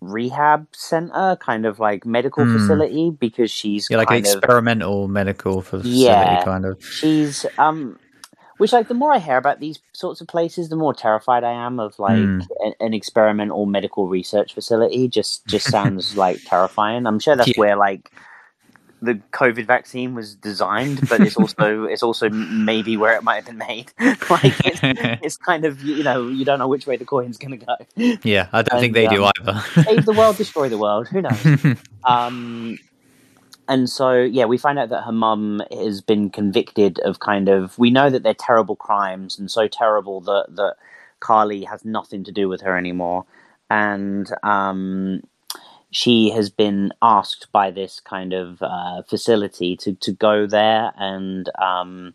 rehab 0.00 0.66
center, 0.72 1.36
kind 1.36 1.66
of 1.66 1.78
like 1.78 2.06
medical 2.06 2.44
mm. 2.44 2.52
facility, 2.56 3.10
because 3.10 3.50
she's 3.50 3.88
yeah, 3.90 3.98
like 3.98 4.10
experimental 4.10 5.04
of, 5.04 5.10
medical 5.10 5.62
facility, 5.62 5.90
yeah, 5.90 6.44
kind 6.44 6.64
of. 6.64 6.84
She's 6.84 7.44
um, 7.58 7.98
which 8.58 8.72
like 8.72 8.88
the 8.88 8.94
more 8.94 9.12
I 9.12 9.18
hear 9.18 9.36
about 9.36 9.60
these 9.60 9.78
sorts 9.92 10.20
of 10.20 10.28
places, 10.28 10.68
the 10.68 10.76
more 10.76 10.92
terrified 10.92 11.44
I 11.44 11.52
am 11.52 11.80
of 11.80 11.98
like 11.98 12.18
mm. 12.18 12.46
an, 12.60 12.74
an, 12.80 12.92
experimental 12.92 13.66
medical 13.66 14.08
research 14.08 14.54
facility. 14.54 15.08
Just 15.08 15.46
just 15.46 15.70
sounds 15.70 16.16
like 16.16 16.40
terrifying. 16.44 17.06
I'm 17.06 17.20
sure 17.20 17.36
that's 17.36 17.48
yeah. 17.48 17.54
where 17.56 17.76
like 17.76 18.12
the 19.00 19.14
COVID 19.32 19.66
vaccine 19.66 20.14
was 20.14 20.34
designed, 20.34 21.08
but 21.08 21.20
it's 21.20 21.36
also 21.36 21.84
it's 21.90 22.02
also 22.02 22.28
maybe 22.30 22.96
where 22.96 23.16
it 23.16 23.22
might 23.22 23.36
have 23.36 23.46
been 23.46 23.58
made. 23.58 23.92
like 24.00 24.54
it's, 24.64 24.80
it's, 25.22 25.36
kind 25.36 25.64
of 25.64 25.82
you 25.82 26.02
know 26.02 26.28
you 26.28 26.44
don't 26.44 26.58
know 26.58 26.68
which 26.68 26.86
way 26.86 26.96
the 26.96 27.04
coin's 27.04 27.38
going 27.38 27.58
to 27.58 27.64
go. 27.64 27.76
Yeah, 28.22 28.48
I 28.52 28.62
don't 28.62 28.74
and, 28.74 28.80
think 28.80 28.94
they 28.94 29.06
um, 29.06 29.14
do 29.14 29.24
either. 29.24 29.60
save 29.82 30.04
the 30.04 30.12
world, 30.12 30.36
destroy 30.36 30.68
the 30.68 30.78
world. 30.78 31.08
Who 31.08 31.22
knows? 31.22 31.76
um, 32.04 32.78
and 33.68 33.88
so 33.88 34.14
yeah, 34.14 34.46
we 34.46 34.58
find 34.58 34.78
out 34.78 34.88
that 34.88 35.02
her 35.02 35.12
mum 35.12 35.62
has 35.70 36.00
been 36.00 36.30
convicted 36.30 36.98
of 37.00 37.20
kind 37.20 37.48
of. 37.48 37.78
We 37.78 37.90
know 37.90 38.10
that 38.10 38.22
they're 38.22 38.34
terrible 38.34 38.76
crimes 38.76 39.38
and 39.38 39.50
so 39.50 39.68
terrible 39.68 40.20
that 40.22 40.46
that 40.56 40.76
Carly 41.20 41.64
has 41.64 41.84
nothing 41.84 42.24
to 42.24 42.32
do 42.32 42.48
with 42.48 42.62
her 42.62 42.76
anymore, 42.76 43.26
and 43.70 44.28
um, 44.42 45.22
she 45.90 46.30
has 46.30 46.50
been 46.50 46.92
asked 47.00 47.50
by 47.52 47.70
this 47.70 48.00
kind 48.00 48.32
of 48.32 48.62
uh, 48.62 49.02
facility 49.02 49.76
to, 49.76 49.94
to 49.94 50.12
go 50.12 50.46
there 50.46 50.92
and 50.96 51.50
um, 51.60 52.14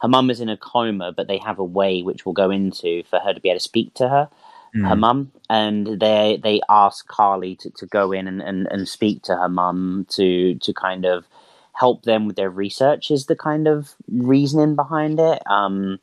her 0.00 0.08
mum 0.08 0.30
is 0.30 0.40
in 0.40 0.48
a 0.48 0.56
coma 0.56 1.12
but 1.12 1.28
they 1.28 1.38
have 1.38 1.58
a 1.58 1.64
way 1.64 2.02
which 2.02 2.26
we'll 2.26 2.32
go 2.32 2.50
into 2.50 3.02
for 3.04 3.20
her 3.20 3.32
to 3.32 3.40
be 3.40 3.48
able 3.48 3.58
to 3.58 3.62
speak 3.62 3.94
to 3.94 4.08
her 4.08 4.28
mm. 4.74 4.88
her 4.88 4.96
mum 4.96 5.30
and 5.48 6.00
they 6.00 6.38
they 6.42 6.60
ask 6.68 7.06
carly 7.06 7.54
to, 7.56 7.70
to 7.70 7.86
go 7.86 8.12
in 8.12 8.26
and, 8.26 8.42
and, 8.42 8.66
and 8.70 8.88
speak 8.88 9.22
to 9.22 9.36
her 9.36 9.48
mum 9.48 10.06
to 10.08 10.56
to 10.56 10.72
kind 10.72 11.04
of 11.04 11.26
help 11.74 12.02
them 12.02 12.26
with 12.26 12.36
their 12.36 12.50
research 12.50 13.10
is 13.10 13.26
the 13.26 13.36
kind 13.36 13.66
of 13.66 13.94
reasoning 14.08 14.74
behind 14.74 15.18
it 15.18 15.42
um, 15.46 15.98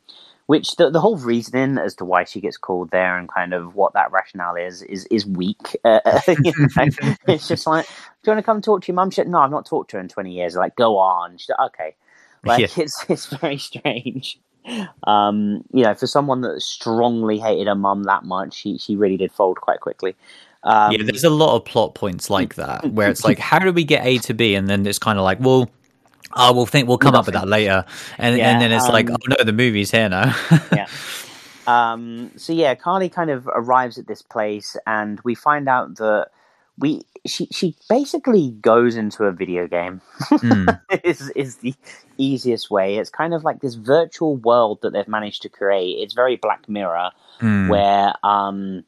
which 0.50 0.78
the, 0.78 0.90
the 0.90 1.00
whole 1.00 1.16
reasoning 1.16 1.78
as 1.78 1.94
to 1.94 2.04
why 2.04 2.24
she 2.24 2.42
gets 2.42 2.58
called 2.58 2.90
there 2.90 3.20
and 3.20 3.30
kind 3.30 3.54
of 3.54 3.76
what 3.76 3.94
that 3.94 4.12
rationale 4.12 4.56
is 4.56 4.82
is 4.82 5.06
is 5.12 5.24
weak. 5.24 5.78
Uh, 5.86 6.22
you 6.28 6.54
know? 6.76 7.16
it's 7.28 7.48
just 7.48 7.68
like, 7.68 7.86
do 7.86 7.92
you 8.26 8.32
want 8.32 8.40
to 8.40 8.44
come 8.44 8.60
talk 8.60 8.82
to 8.82 8.88
your 8.88 8.96
mum? 8.96 9.12
She 9.12 9.18
said, 9.18 9.28
no, 9.28 9.40
I've 9.40 9.52
not 9.52 9.68
talked 9.68 9.92
to 9.92 9.98
her 9.98 10.02
in 10.02 10.08
twenty 10.08 10.34
years. 10.34 10.56
Like, 10.56 10.76
go 10.76 10.98
on. 10.98 11.34
Like, 11.34 11.70
okay, 11.74 11.96
like 12.44 12.60
yeah. 12.62 12.84
it's 12.84 13.06
it's 13.08 13.28
very 13.28 13.60
strange. 13.60 14.40
Um, 15.06 15.64
you 15.72 15.84
know, 15.84 15.94
for 15.94 16.08
someone 16.08 16.42
that 16.42 16.62
strongly 16.62 17.38
hated 17.38 17.68
her 17.68 17.76
mum 17.76 18.04
that 18.04 18.24
much, 18.24 18.56
she 18.56 18.80
she 18.80 18.96
really 18.96 19.18
did 19.18 19.32
fold 19.32 19.62
quite 19.62 19.82
quickly. 19.82 20.16
Um, 20.64 20.92
yeah, 20.92 21.04
there's 21.04 21.24
a 21.24 21.30
lot 21.30 21.56
of 21.56 21.66
plot 21.66 21.94
points 21.94 22.32
like 22.32 22.56
that 22.56 22.92
where 22.92 23.10
it's 23.10 23.24
like, 23.24 23.38
how 23.50 23.60
do 23.60 23.72
we 23.72 23.84
get 23.84 24.04
A 24.04 24.18
to 24.20 24.34
B, 24.34 24.56
and 24.56 24.68
then 24.68 24.84
it's 24.88 25.00
kind 25.00 25.20
of 25.20 25.24
like, 25.24 25.40
well 25.40 25.70
Oh, 26.34 26.54
we'll 26.54 26.66
think 26.66 26.88
we'll 26.88 26.98
come 26.98 27.14
Nothing. 27.14 27.36
up 27.36 27.44
with 27.44 27.50
that 27.50 27.50
later, 27.50 27.86
and 28.18 28.38
yeah, 28.38 28.52
and 28.52 28.62
then 28.62 28.72
it's 28.72 28.86
um, 28.86 28.94
like, 28.94 29.10
oh 29.10 29.18
no, 29.28 29.44
the 29.44 29.54
movie's 29.54 29.92
here 29.92 30.10
now. 30.10 30.36
yeah. 30.74 30.88
Um, 31.68 32.32
so 32.36 32.54
yeah, 32.54 32.76
Carly 32.76 33.10
kind 33.10 33.30
of 33.30 33.48
arrives 33.48 33.98
at 33.98 34.08
this 34.08 34.22
place, 34.22 34.78
and 34.88 35.20
we 35.24 35.36
find 35.36 35.68
out 35.68 35.98
that 35.98 36.30
we 36.78 37.02
she 37.28 37.48
she 37.52 37.76
basically 37.90 38.52
goes 38.62 38.96
into 38.96 39.26
a 39.26 39.32
video 39.32 39.68
game. 39.68 40.02
Mm. 40.32 40.80
is 41.04 41.30
is 41.32 41.58
the 41.58 41.76
easiest 42.18 42.72
way. 42.72 42.98
It's 42.98 43.10
kind 43.10 43.34
of 43.34 43.44
like 43.44 43.62
this 43.62 43.76
virtual 43.76 44.38
world 44.38 44.80
that 44.82 44.94
they've 44.94 45.08
managed 45.08 45.42
to 45.44 45.50
create. 45.50 45.98
It's 46.00 46.14
very 46.14 46.38
Black 46.38 46.68
Mirror, 46.70 47.12
mm. 47.40 47.70
where 47.70 48.14
um, 48.24 48.84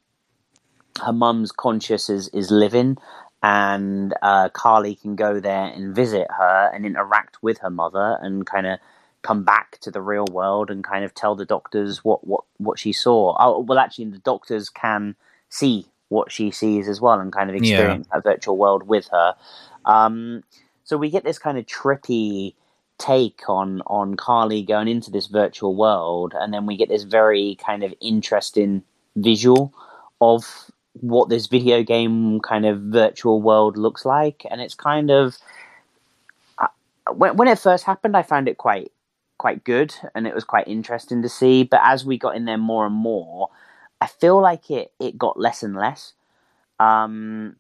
her 1.04 1.13
mum's 1.13 1.51
conscious 1.51 2.10
is 2.10 2.30
is 2.30 2.51
living 2.51 2.97
and 3.43 4.13
uh, 4.21 4.49
Carly 4.49 4.95
can 4.95 5.15
go 5.15 5.39
there 5.39 5.65
and 5.65 5.95
visit 5.95 6.27
her 6.30 6.71
and 6.73 6.86
interact 6.86 7.41
with 7.41 7.60
her 7.60 7.69
mother 7.69 8.17
and 8.21 8.45
kind 8.45 8.67
of 8.67 8.80
come 9.23 9.43
back 9.43 9.80
to 9.80 9.91
the 9.91 10.01
real 10.01 10.25
world 10.32 10.69
and 10.69 10.84
kind 10.84 11.06
of 11.06 11.13
tell 11.13 11.36
the 11.36 11.45
doctors 11.45 12.04
what 12.04 12.25
what 12.25 12.43
what 12.58 12.80
she 12.80 12.93
saw. 12.93 13.36
Oh, 13.39 13.60
well, 13.60 13.80
actually, 13.80 14.06
the 14.06 14.19
doctors 14.19 14.69
can 14.69 15.15
see 15.49 15.86
what 16.10 16.32
she 16.32 16.51
sees 16.51 16.88
as 16.88 16.99
well 16.99 17.19
and 17.19 17.32
kind 17.32 17.49
of 17.49 17.56
experience 17.56 18.08
yeah. 18.10 18.17
that 18.17 18.23
virtual 18.23 18.58
world 18.58 18.88
with 18.88 19.08
her. 19.12 19.34
Um, 19.86 20.43
so 20.84 20.97
we 20.97 21.10
get 21.10 21.23
this 21.23 21.39
kind 21.39 21.58
of 21.58 21.65
trippy 21.65 22.54
take 22.97 23.41
on 23.47 23.82
on 23.88 24.15
Carly 24.15 24.62
going 24.62 24.88
into 24.88 25.10
this 25.10 25.27
virtual 25.27 25.75
world, 25.75 26.34
and 26.36 26.54
then 26.54 26.65
we 26.65 26.77
get 26.77 26.89
this 26.89 27.04
very 27.04 27.58
kind 27.65 27.84
of 27.84 27.93
interesting 28.01 28.84
visual 29.15 29.73
of 30.19 30.70
what 30.93 31.30
this 31.30 31.47
video 31.47 31.84
game 31.84 32.39
kind 32.41 32.65
of 32.65 32.82
virtual 32.82 33.41
world 33.41 33.77
looks 33.77 34.06
like, 34.06 34.45
and 34.49 34.62
it's 34.62 34.75
kind 34.75 35.10
of 35.10 35.38
uh, 36.58 36.67
when 37.13 37.38
when 37.38 37.47
it 37.47 37.60
first 37.60 37.86
happened, 37.86 38.17
I 38.17 38.23
found 38.23 38.47
it 38.47 38.58
quite 38.58 38.91
quite 39.38 39.63
good, 39.63 39.95
and 40.13 40.27
it 40.27 40.36
was 40.36 40.43
quite 40.43 40.67
interesting 40.67 41.21
to 41.21 41.30
see. 41.30 41.63
But 41.63 41.82
as 41.84 42.06
we 42.06 42.17
got 42.17 42.36
in 42.36 42.45
there 42.45 42.58
more 42.58 42.86
and 42.86 42.95
more, 42.95 43.49
I 43.99 44.08
feel 44.08 44.41
like 44.41 44.69
it 44.69 44.91
it 44.99 45.17
got 45.17 45.39
less 45.39 45.63
and 45.63 45.75
less. 45.75 46.13
Um, 46.80 47.56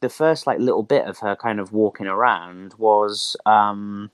the 0.00 0.08
first 0.08 0.46
like 0.46 0.58
little 0.58 0.82
bit 0.82 1.06
of 1.06 1.18
her 1.18 1.36
kind 1.36 1.60
of 1.60 1.72
walking 1.72 2.06
around 2.06 2.74
was 2.78 3.36
um, 3.46 4.10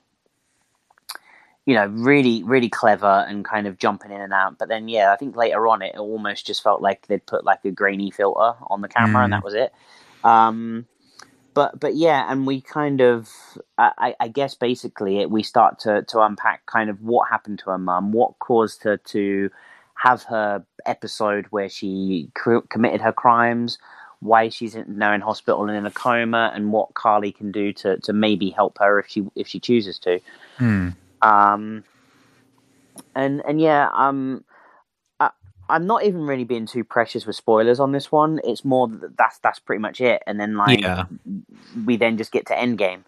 you 1.67 1.73
know, 1.73 1.87
really, 1.87 2.43
really 2.43 2.69
clever 2.69 3.25
and 3.27 3.43
kind 3.43 3.67
of 3.67 3.77
jumping 3.77 4.09
in 4.09 4.21
and 4.21 4.31
out. 4.31 4.57
But 4.57 4.69
then, 4.69 4.87
yeah, 4.87 5.11
I 5.11 5.17
think 5.17 5.35
later 5.35 5.67
on 5.67 5.81
it 5.81 5.97
almost 5.97 6.47
just 6.47 6.63
felt 6.63 6.81
like 6.81 7.05
they'd 7.07 7.25
put 7.25 7.43
like 7.43 7.65
a 7.65 7.71
grainy 7.71 8.09
filter 8.09 8.53
on 8.67 8.79
the 8.79 8.87
camera 8.87 9.19
mm. 9.19 9.23
and 9.25 9.33
that 9.33 9.43
was 9.43 9.53
it. 9.53 9.73
Um, 10.23 10.87
but 11.53 11.77
but 11.77 11.95
yeah, 11.95 12.25
and 12.31 12.47
we 12.47 12.61
kind 12.61 13.01
of, 13.01 13.29
I, 13.77 14.15
I 14.17 14.29
guess 14.29 14.55
basically, 14.55 15.19
it, 15.19 15.29
we 15.29 15.43
start 15.43 15.79
to 15.79 16.03
to 16.03 16.21
unpack 16.21 16.65
kind 16.67 16.89
of 16.89 17.01
what 17.01 17.29
happened 17.29 17.59
to 17.59 17.71
her 17.71 17.77
mum, 17.77 18.13
what 18.13 18.39
caused 18.39 18.83
her 18.83 18.95
to 18.97 19.49
have 19.95 20.23
her 20.23 20.63
episode 20.85 21.47
where 21.49 21.67
she 21.67 22.29
cr- 22.33 22.59
committed 22.69 23.01
her 23.01 23.11
crimes, 23.11 23.77
why 24.21 24.47
she's 24.47 24.73
in, 24.73 24.97
now 24.97 25.11
in 25.11 25.19
hospital 25.19 25.67
and 25.67 25.75
in 25.75 25.85
a 25.85 25.91
coma, 25.91 26.49
and 26.55 26.71
what 26.71 26.93
Carly 26.93 27.33
can 27.33 27.51
do 27.51 27.73
to 27.73 27.97
to 27.97 28.13
maybe 28.13 28.51
help 28.51 28.77
her 28.79 28.99
if 28.99 29.07
she 29.09 29.25
if 29.35 29.47
she 29.47 29.59
chooses 29.59 29.99
to. 29.99 30.21
Hmm. 30.59 30.89
Um, 31.21 31.83
and 33.15 33.41
and 33.47 33.59
yeah, 33.59 33.89
um, 33.93 34.43
I, 35.19 35.31
I'm 35.69 35.85
not 35.87 36.03
even 36.03 36.21
really 36.21 36.43
being 36.43 36.65
too 36.65 36.83
precious 36.83 37.25
with 37.25 37.35
spoilers 37.35 37.79
on 37.79 37.91
this 37.91 38.11
one. 38.11 38.39
It's 38.43 38.63
more 38.63 38.87
that 38.87 39.17
that's 39.17 39.39
that's 39.39 39.59
pretty 39.59 39.81
much 39.81 40.01
it, 40.01 40.23
and 40.27 40.39
then 40.39 40.55
like 40.57 40.81
Yeah. 40.81 41.05
we 41.85 41.97
then 41.97 42.17
just 42.17 42.31
get 42.31 42.45
to 42.47 42.53
Endgame. 42.53 43.03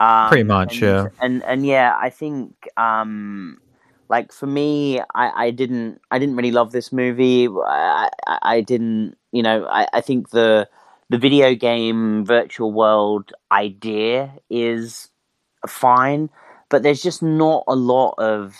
Um, 0.00 0.28
Pretty 0.28 0.44
much, 0.44 0.74
and, 0.74 0.82
yeah. 0.82 1.06
And 1.20 1.44
and 1.44 1.66
yeah, 1.66 1.96
I 2.00 2.10
think 2.10 2.68
um, 2.76 3.60
like 4.08 4.32
for 4.32 4.46
me, 4.46 5.00
I, 5.14 5.46
I 5.46 5.50
didn't 5.50 6.00
I 6.10 6.18
didn't 6.18 6.36
really 6.36 6.52
love 6.52 6.72
this 6.72 6.92
movie. 6.92 7.48
I 7.48 8.08
I, 8.26 8.38
I 8.42 8.60
didn't 8.60 9.16
you 9.32 9.42
know 9.42 9.66
I, 9.66 9.88
I 9.92 10.00
think 10.00 10.30
the 10.30 10.68
the 11.10 11.18
video 11.18 11.54
game 11.54 12.24
virtual 12.24 12.72
world 12.72 13.32
idea 13.50 14.32
is 14.50 15.08
fine, 15.66 16.30
but 16.70 16.82
there's 16.82 17.02
just 17.02 17.22
not 17.22 17.64
a 17.68 17.74
lot 17.76 18.14
of. 18.18 18.56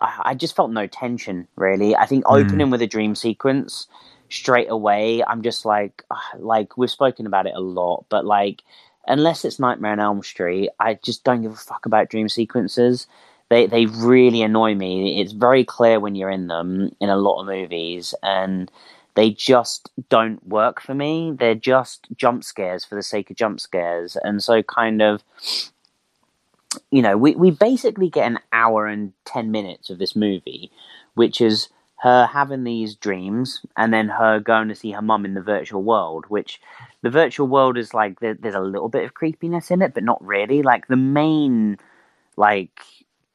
I 0.00 0.20
I 0.26 0.34
just 0.34 0.56
felt 0.56 0.70
no 0.70 0.86
tension 0.86 1.48
really. 1.56 1.96
I 1.96 2.06
think 2.06 2.24
Mm. 2.26 2.40
opening 2.42 2.70
with 2.70 2.82
a 2.82 2.86
dream 2.86 3.14
sequence 3.14 3.88
straight 4.30 4.70
away, 4.70 5.22
I'm 5.24 5.42
just 5.42 5.64
like, 5.64 6.04
ah, 6.10 6.30
like 6.38 6.76
we've 6.78 6.90
spoken 6.90 7.26
about 7.26 7.46
it 7.46 7.54
a 7.56 7.60
lot, 7.60 8.06
but 8.10 8.24
like, 8.24 8.62
unless 9.08 9.44
it's 9.44 9.58
Nightmare 9.60 9.92
on 9.92 10.00
Elm 10.00 10.22
Street, 10.22 10.70
I 10.80 10.94
just 11.02 11.24
don't 11.24 11.42
give 11.42 11.52
a 11.52 11.56
fuck 11.56 11.86
about 11.86 12.10
dream 12.10 12.28
sequences. 12.28 13.06
They 13.50 13.66
they 13.66 13.86
really 13.86 14.42
annoy 14.42 14.74
me. 14.76 15.20
It's 15.20 15.32
very 15.32 15.64
clear 15.64 15.98
when 16.00 16.14
you're 16.14 16.30
in 16.30 16.46
them 16.48 16.90
in 17.00 17.10
a 17.10 17.16
lot 17.16 17.40
of 17.40 17.46
movies, 17.48 18.14
and 18.22 18.70
they 19.16 19.30
just 19.30 19.90
don't 20.08 20.46
work 20.46 20.80
for 20.80 20.94
me. 20.94 21.32
They're 21.36 21.56
just 21.56 22.06
jump 22.16 22.44
scares 22.44 22.84
for 22.84 22.94
the 22.94 23.02
sake 23.02 23.30
of 23.30 23.36
jump 23.36 23.60
scares, 23.60 24.16
and 24.22 24.42
so 24.42 24.62
kind 24.62 25.02
of 25.02 25.24
you 26.90 27.02
know, 27.02 27.16
we, 27.16 27.34
we 27.34 27.50
basically 27.50 28.08
get 28.08 28.26
an 28.26 28.38
hour 28.52 28.86
and 28.86 29.12
10 29.24 29.50
minutes 29.50 29.90
of 29.90 29.98
this 29.98 30.14
movie, 30.14 30.70
which 31.14 31.40
is 31.40 31.68
her 32.02 32.26
having 32.26 32.64
these 32.64 32.94
dreams 32.94 33.64
and 33.76 33.92
then 33.92 34.08
her 34.08 34.40
going 34.40 34.68
to 34.68 34.74
see 34.74 34.92
her 34.92 35.02
mum 35.02 35.24
in 35.24 35.34
the 35.34 35.42
virtual 35.42 35.82
world, 35.82 36.24
which 36.28 36.60
the 37.02 37.10
virtual 37.10 37.46
world 37.46 37.76
is 37.76 37.92
like, 37.92 38.20
there, 38.20 38.34
there's 38.34 38.54
a 38.54 38.60
little 38.60 38.88
bit 38.88 39.04
of 39.04 39.14
creepiness 39.14 39.70
in 39.70 39.82
it, 39.82 39.94
but 39.94 40.04
not 40.04 40.24
really. 40.24 40.62
Like, 40.62 40.86
the 40.86 40.96
main, 40.96 41.78
like, 42.36 42.80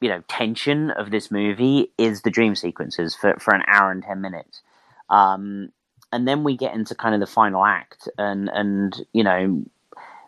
you 0.02 0.10
know, 0.10 0.24
tension 0.28 0.91
of 0.91 1.12
this 1.12 1.30
movie 1.30 1.91
is 1.98 2.21
the 2.21 2.32
dream 2.32 2.56
sequences 2.56 3.15
for, 3.15 3.36
for 3.39 3.54
an 3.54 3.63
hour 3.67 3.91
and 3.91 4.04
10 4.04 4.19
minutes. 4.21 4.62
Um, 5.10 5.71
and 6.12 6.28
then 6.28 6.43
we 6.43 6.58
get 6.58 6.74
into 6.74 6.95
kind 6.95 7.13
of 7.13 7.19
the 7.19 7.28
final 7.28 7.63
act 7.63 8.10
and, 8.17 8.50
and, 8.50 9.06
you 9.13 9.24
know, 9.24 9.63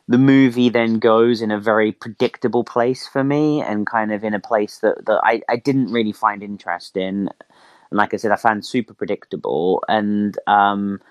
the 0.07 0.17
movie 0.17 0.69
then 0.69 0.99
goes 0.99 1.41
in 1.41 1.51
a 1.51 1.59
very 1.59 1.91
predictable 1.91 2.63
place 2.63 3.07
for 3.07 3.23
me 3.23 3.61
and 3.61 3.85
kind 3.85 4.13
of 4.13 4.23
in 4.23 4.33
a 4.33 4.39
place 4.39 4.79
that, 4.79 5.05
that 5.05 5.19
I, 5.23 5.41
I 5.49 5.57
didn't 5.57 5.91
really 5.91 6.13
find 6.13 6.41
interest 6.41 6.95
in. 6.95 7.29
And 7.89 7.97
like 7.97 8.13
I 8.13 8.17
said, 8.17 8.31
I 8.31 8.37
found 8.37 8.65
super 8.65 8.93
predictable. 8.93 9.83
And 9.89 10.37
um, 10.47 11.01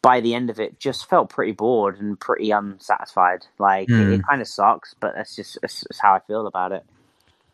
by 0.00 0.20
the 0.20 0.34
end 0.34 0.48
of 0.48 0.60
it, 0.60 0.80
just 0.80 1.08
felt 1.10 1.28
pretty 1.28 1.52
bored 1.52 2.00
and 2.00 2.18
pretty 2.18 2.50
unsatisfied. 2.50 3.46
Like, 3.58 3.90
it, 3.90 4.12
it 4.12 4.26
kind 4.26 4.40
of 4.40 4.48
sucks, 4.48 4.94
but 4.98 5.14
that's 5.14 5.36
just 5.36 5.58
that's, 5.60 5.80
that's 5.82 6.00
how 6.00 6.14
I 6.14 6.20
feel 6.20 6.46
about 6.46 6.72
it. 6.72 6.84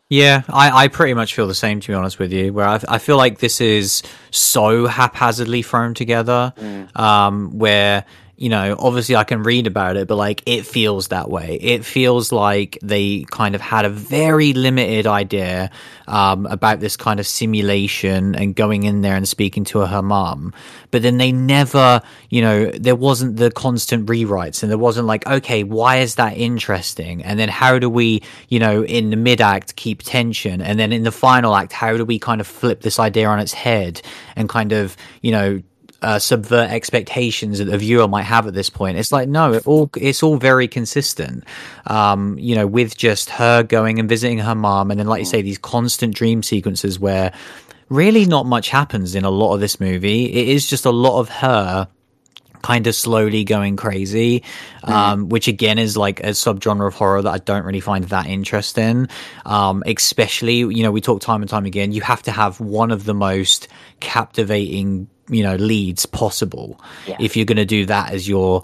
Yeah, 0.07 0.43
I, 0.49 0.83
I 0.83 0.87
pretty 0.87 1.15
much 1.15 1.33
feel 1.33 1.47
the 1.47 1.55
same 1.55 1.79
to 1.79 1.87
be 1.87 1.93
honest 1.95 2.19
with 2.19 2.31
you. 2.31 2.53
Where 2.53 2.67
I, 2.67 2.79
I 2.87 2.97
feel 2.99 3.17
like 3.17 3.39
this 3.39 3.59
is 3.59 4.03
so 4.29 4.85
haphazardly 4.85 5.63
thrown 5.63 5.95
together, 5.95 6.53
um, 6.95 7.57
where 7.57 8.05
you 8.37 8.49
know, 8.49 8.75
obviously 8.77 9.15
I 9.15 9.23
can 9.23 9.43
read 9.43 9.65
about 9.65 9.95
it, 9.95 10.07
but 10.07 10.15
like 10.15 10.43
it 10.45 10.65
feels 10.65 11.07
that 11.07 11.29
way. 11.29 11.57
It 11.61 11.85
feels 11.85 12.33
like 12.33 12.77
they 12.81 13.25
kind 13.31 13.55
of 13.55 13.61
had 13.61 13.85
a 13.85 13.89
very 13.89 14.51
limited 14.51 15.07
idea 15.07 15.71
um, 16.07 16.45
about 16.45 16.81
this 16.81 16.97
kind 16.97 17.21
of 17.21 17.27
simulation 17.27 18.35
and 18.35 18.53
going 18.53 18.83
in 18.83 19.01
there 19.01 19.15
and 19.15 19.27
speaking 19.27 19.63
to 19.65 19.79
her 19.79 20.01
mom. 20.01 20.53
but 20.91 21.01
then 21.01 21.17
they 21.17 21.31
never, 21.31 22.01
you 22.29 22.41
know, 22.41 22.71
there 22.71 22.95
wasn't 22.95 23.37
the 23.37 23.51
constant 23.51 24.07
rewrites 24.07 24.63
and 24.63 24.69
there 24.71 24.77
wasn't 24.77 25.07
like, 25.07 25.25
okay, 25.27 25.63
why 25.63 25.97
is 25.97 26.15
that 26.15 26.37
interesting? 26.37 27.23
And 27.23 27.39
then 27.39 27.49
how 27.49 27.79
do 27.79 27.89
we, 27.89 28.21
you 28.49 28.59
know, 28.59 28.83
in 28.83 29.11
the 29.11 29.17
mid 29.17 29.39
act 29.39 29.77
keep 29.77 30.03
tension, 30.03 30.61
and 30.61 30.77
then 30.77 30.91
in 30.91 31.03
the 31.03 31.11
final 31.11 31.55
act, 31.55 31.71
how 31.71 31.95
do 31.95 32.03
we 32.03 32.19
kind 32.19 32.41
of 32.41 32.47
flip 32.47 32.81
this 32.81 32.99
idea 32.99 33.27
on 33.27 33.39
its 33.39 33.53
head 33.53 34.01
and 34.35 34.49
kind 34.49 34.73
of, 34.73 34.97
you 35.21 35.31
know 35.31 35.61
uh, 36.01 36.19
subvert 36.19 36.69
expectations 36.69 37.59
that 37.59 37.65
the 37.65 37.77
viewer 37.77 38.07
might 38.07 38.23
have 38.23 38.47
at 38.47 38.53
this 38.53 38.69
point. 38.69 38.97
It's 38.97 39.11
like 39.11 39.29
no, 39.29 39.53
it 39.53 39.67
all 39.67 39.89
it's 39.97 40.23
all 40.23 40.37
very 40.37 40.67
consistent. 40.67 41.43
Um, 41.87 42.37
you 42.39 42.55
know, 42.55 42.67
with 42.67 42.97
just 42.97 43.29
her 43.31 43.63
going 43.63 43.99
and 43.99 44.07
visiting 44.07 44.39
her 44.39 44.55
mom, 44.55 44.91
and 44.91 44.99
then 44.99 45.07
like 45.07 45.19
you 45.19 45.25
say, 45.25 45.41
these 45.41 45.57
constant 45.57 46.15
dream 46.15 46.43
sequences 46.43 46.99
where 46.99 47.33
really 47.89 48.25
not 48.25 48.45
much 48.45 48.69
happens 48.69 49.15
in 49.15 49.25
a 49.25 49.29
lot 49.29 49.53
of 49.53 49.59
this 49.59 49.79
movie. 49.79 50.25
It 50.25 50.47
is 50.49 50.67
just 50.67 50.85
a 50.85 50.91
lot 50.91 51.19
of 51.19 51.29
her 51.29 51.87
kind 52.65 52.87
of 52.87 52.95
slowly 52.95 53.43
going 53.43 53.75
crazy, 53.75 54.41
um, 54.85 55.29
which 55.29 55.47
again 55.47 55.77
is 55.77 55.95
like 55.95 56.19
a 56.21 56.29
subgenre 56.29 56.87
of 56.87 56.95
horror 56.95 57.21
that 57.21 57.29
I 57.31 57.37
don't 57.37 57.63
really 57.63 57.79
find 57.79 58.05
that 58.05 58.25
interesting. 58.25 59.07
Um, 59.45 59.83
especially, 59.85 60.57
you 60.57 60.81
know, 60.81 60.91
we 60.91 60.99
talk 60.99 61.21
time 61.21 61.43
and 61.43 61.49
time 61.49 61.65
again, 61.67 61.91
you 61.91 62.01
have 62.01 62.23
to 62.23 62.31
have 62.31 62.59
one 62.59 62.89
of 62.89 63.05
the 63.05 63.13
most 63.13 63.67
captivating, 63.99 65.07
you 65.29 65.43
know, 65.43 65.55
leads 65.55 66.05
possible 66.05 66.79
Yeah. 67.07 67.17
if 67.19 67.35
you're 67.35 67.45
going 67.45 67.57
to 67.57 67.65
do 67.65 67.85
that 67.87 68.11
as 68.11 68.27
your 68.27 68.63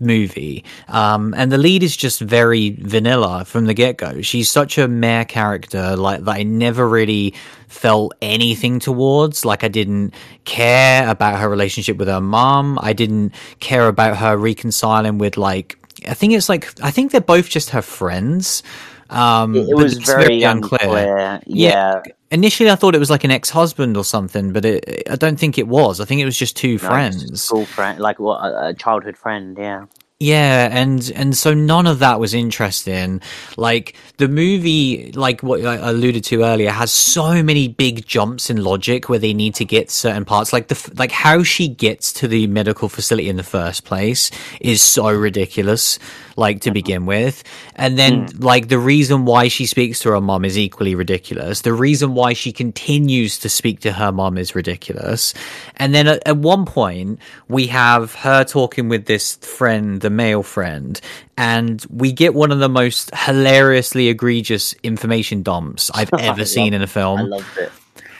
movie. 0.00 0.64
Um, 0.88 1.34
and 1.36 1.50
the 1.50 1.58
lead 1.58 1.82
is 1.82 1.96
just 1.96 2.20
very 2.20 2.70
vanilla 2.70 3.44
from 3.44 3.64
the 3.66 3.74
get 3.74 3.96
go. 3.96 4.20
She's 4.20 4.50
such 4.50 4.76
a 4.78 4.86
mare 4.86 5.24
character, 5.24 5.96
like 5.96 6.24
that 6.24 6.36
I 6.36 6.42
never 6.42 6.86
really 6.88 7.34
felt 7.68 8.14
anything 8.20 8.80
towards. 8.80 9.44
Like 9.44 9.64
I 9.64 9.68
didn't 9.68 10.14
care 10.44 11.08
about 11.08 11.38
her 11.40 11.48
relationship 11.48 11.96
with 11.96 12.08
her 12.08 12.20
mom. 12.20 12.78
I 12.82 12.92
didn't 12.92 13.34
care 13.60 13.88
about 13.88 14.18
her 14.18 14.36
reconciling 14.36 15.18
with 15.18 15.36
like, 15.36 15.78
I 16.06 16.14
think 16.14 16.34
it's 16.34 16.48
like, 16.48 16.68
I 16.82 16.90
think 16.90 17.12
they're 17.12 17.20
both 17.20 17.48
just 17.48 17.70
her 17.70 17.82
friends. 17.82 18.62
Um, 19.10 19.56
It, 19.56 19.70
it 19.70 19.74
was 19.74 19.96
it's 19.96 20.06
very, 20.06 20.42
unclear. 20.42 21.40
Yeah. 21.46 22.02
Initially, 22.30 22.70
I 22.70 22.76
thought 22.76 22.94
it 22.94 22.98
was 22.98 23.10
like 23.10 23.24
an 23.24 23.30
ex-husband 23.30 23.96
or 23.96 24.04
something, 24.04 24.52
but 24.52 24.64
it, 24.64 25.08
I 25.10 25.16
don't 25.16 25.38
think 25.38 25.56
it 25.56 25.66
was. 25.66 26.00
I 26.00 26.04
think 26.04 26.20
it 26.20 26.26
was 26.26 26.36
just 26.36 26.56
two 26.56 26.76
friends. 26.78 27.42
School 27.42 27.64
friend, 27.64 27.98
like 27.98 28.18
what 28.18 28.40
a 28.44 28.74
childhood 28.74 29.16
friend, 29.16 29.56
yeah. 29.58 29.86
Yeah, 30.20 30.68
and 30.72 31.12
and 31.14 31.36
so 31.36 31.54
none 31.54 31.86
of 31.86 32.00
that 32.00 32.18
was 32.18 32.34
interesting. 32.34 33.20
Like 33.56 33.94
the 34.16 34.26
movie, 34.26 35.12
like 35.12 35.44
what 35.44 35.64
I 35.64 35.76
alluded 35.76 36.24
to 36.24 36.42
earlier, 36.42 36.70
has 36.70 36.90
so 36.90 37.40
many 37.40 37.68
big 37.68 38.04
jumps 38.04 38.50
in 38.50 38.64
logic 38.64 39.08
where 39.08 39.20
they 39.20 39.32
need 39.32 39.54
to 39.56 39.64
get 39.64 39.92
certain 39.92 40.24
parts. 40.24 40.52
Like 40.52 40.66
the 40.66 40.92
like 40.96 41.12
how 41.12 41.44
she 41.44 41.68
gets 41.68 42.12
to 42.14 42.26
the 42.26 42.48
medical 42.48 42.88
facility 42.88 43.28
in 43.28 43.36
the 43.36 43.44
first 43.44 43.84
place 43.84 44.32
is 44.60 44.82
so 44.82 45.08
ridiculous. 45.08 46.00
Like 46.36 46.60
to 46.62 46.72
begin 46.72 47.06
with, 47.06 47.42
and 47.74 47.98
then 47.98 48.26
hmm. 48.26 48.42
like 48.42 48.68
the 48.68 48.78
reason 48.78 49.24
why 49.24 49.48
she 49.48 49.66
speaks 49.66 50.00
to 50.00 50.10
her 50.10 50.20
mom 50.20 50.44
is 50.44 50.58
equally 50.58 50.94
ridiculous. 50.96 51.62
The 51.62 51.72
reason 51.72 52.14
why 52.14 52.32
she 52.32 52.52
continues 52.52 53.38
to 53.40 53.48
speak 53.48 53.80
to 53.80 53.92
her 53.92 54.12
mom 54.12 54.38
is 54.38 54.54
ridiculous. 54.54 55.34
And 55.76 55.92
then 55.92 56.06
at, 56.06 56.22
at 56.26 56.36
one 56.36 56.64
point, 56.64 57.18
we 57.48 57.66
have 57.68 58.14
her 58.14 58.44
talking 58.44 58.88
with 58.88 59.06
this 59.06 59.34
friend, 59.36 60.00
the 60.08 60.14
male 60.14 60.42
friend, 60.42 60.98
and 61.36 61.84
we 61.90 62.12
get 62.12 62.32
one 62.32 62.50
of 62.50 62.60
the 62.60 62.68
most 62.68 63.14
hilariously 63.14 64.08
egregious 64.08 64.74
information 64.82 65.42
dumps 65.42 65.90
I've 65.92 66.10
ever 66.18 66.46
seen 66.46 66.72
in 66.72 66.80
a 66.80 66.86
film. 66.86 67.28
Loved 67.28 67.58
it. 67.58 67.70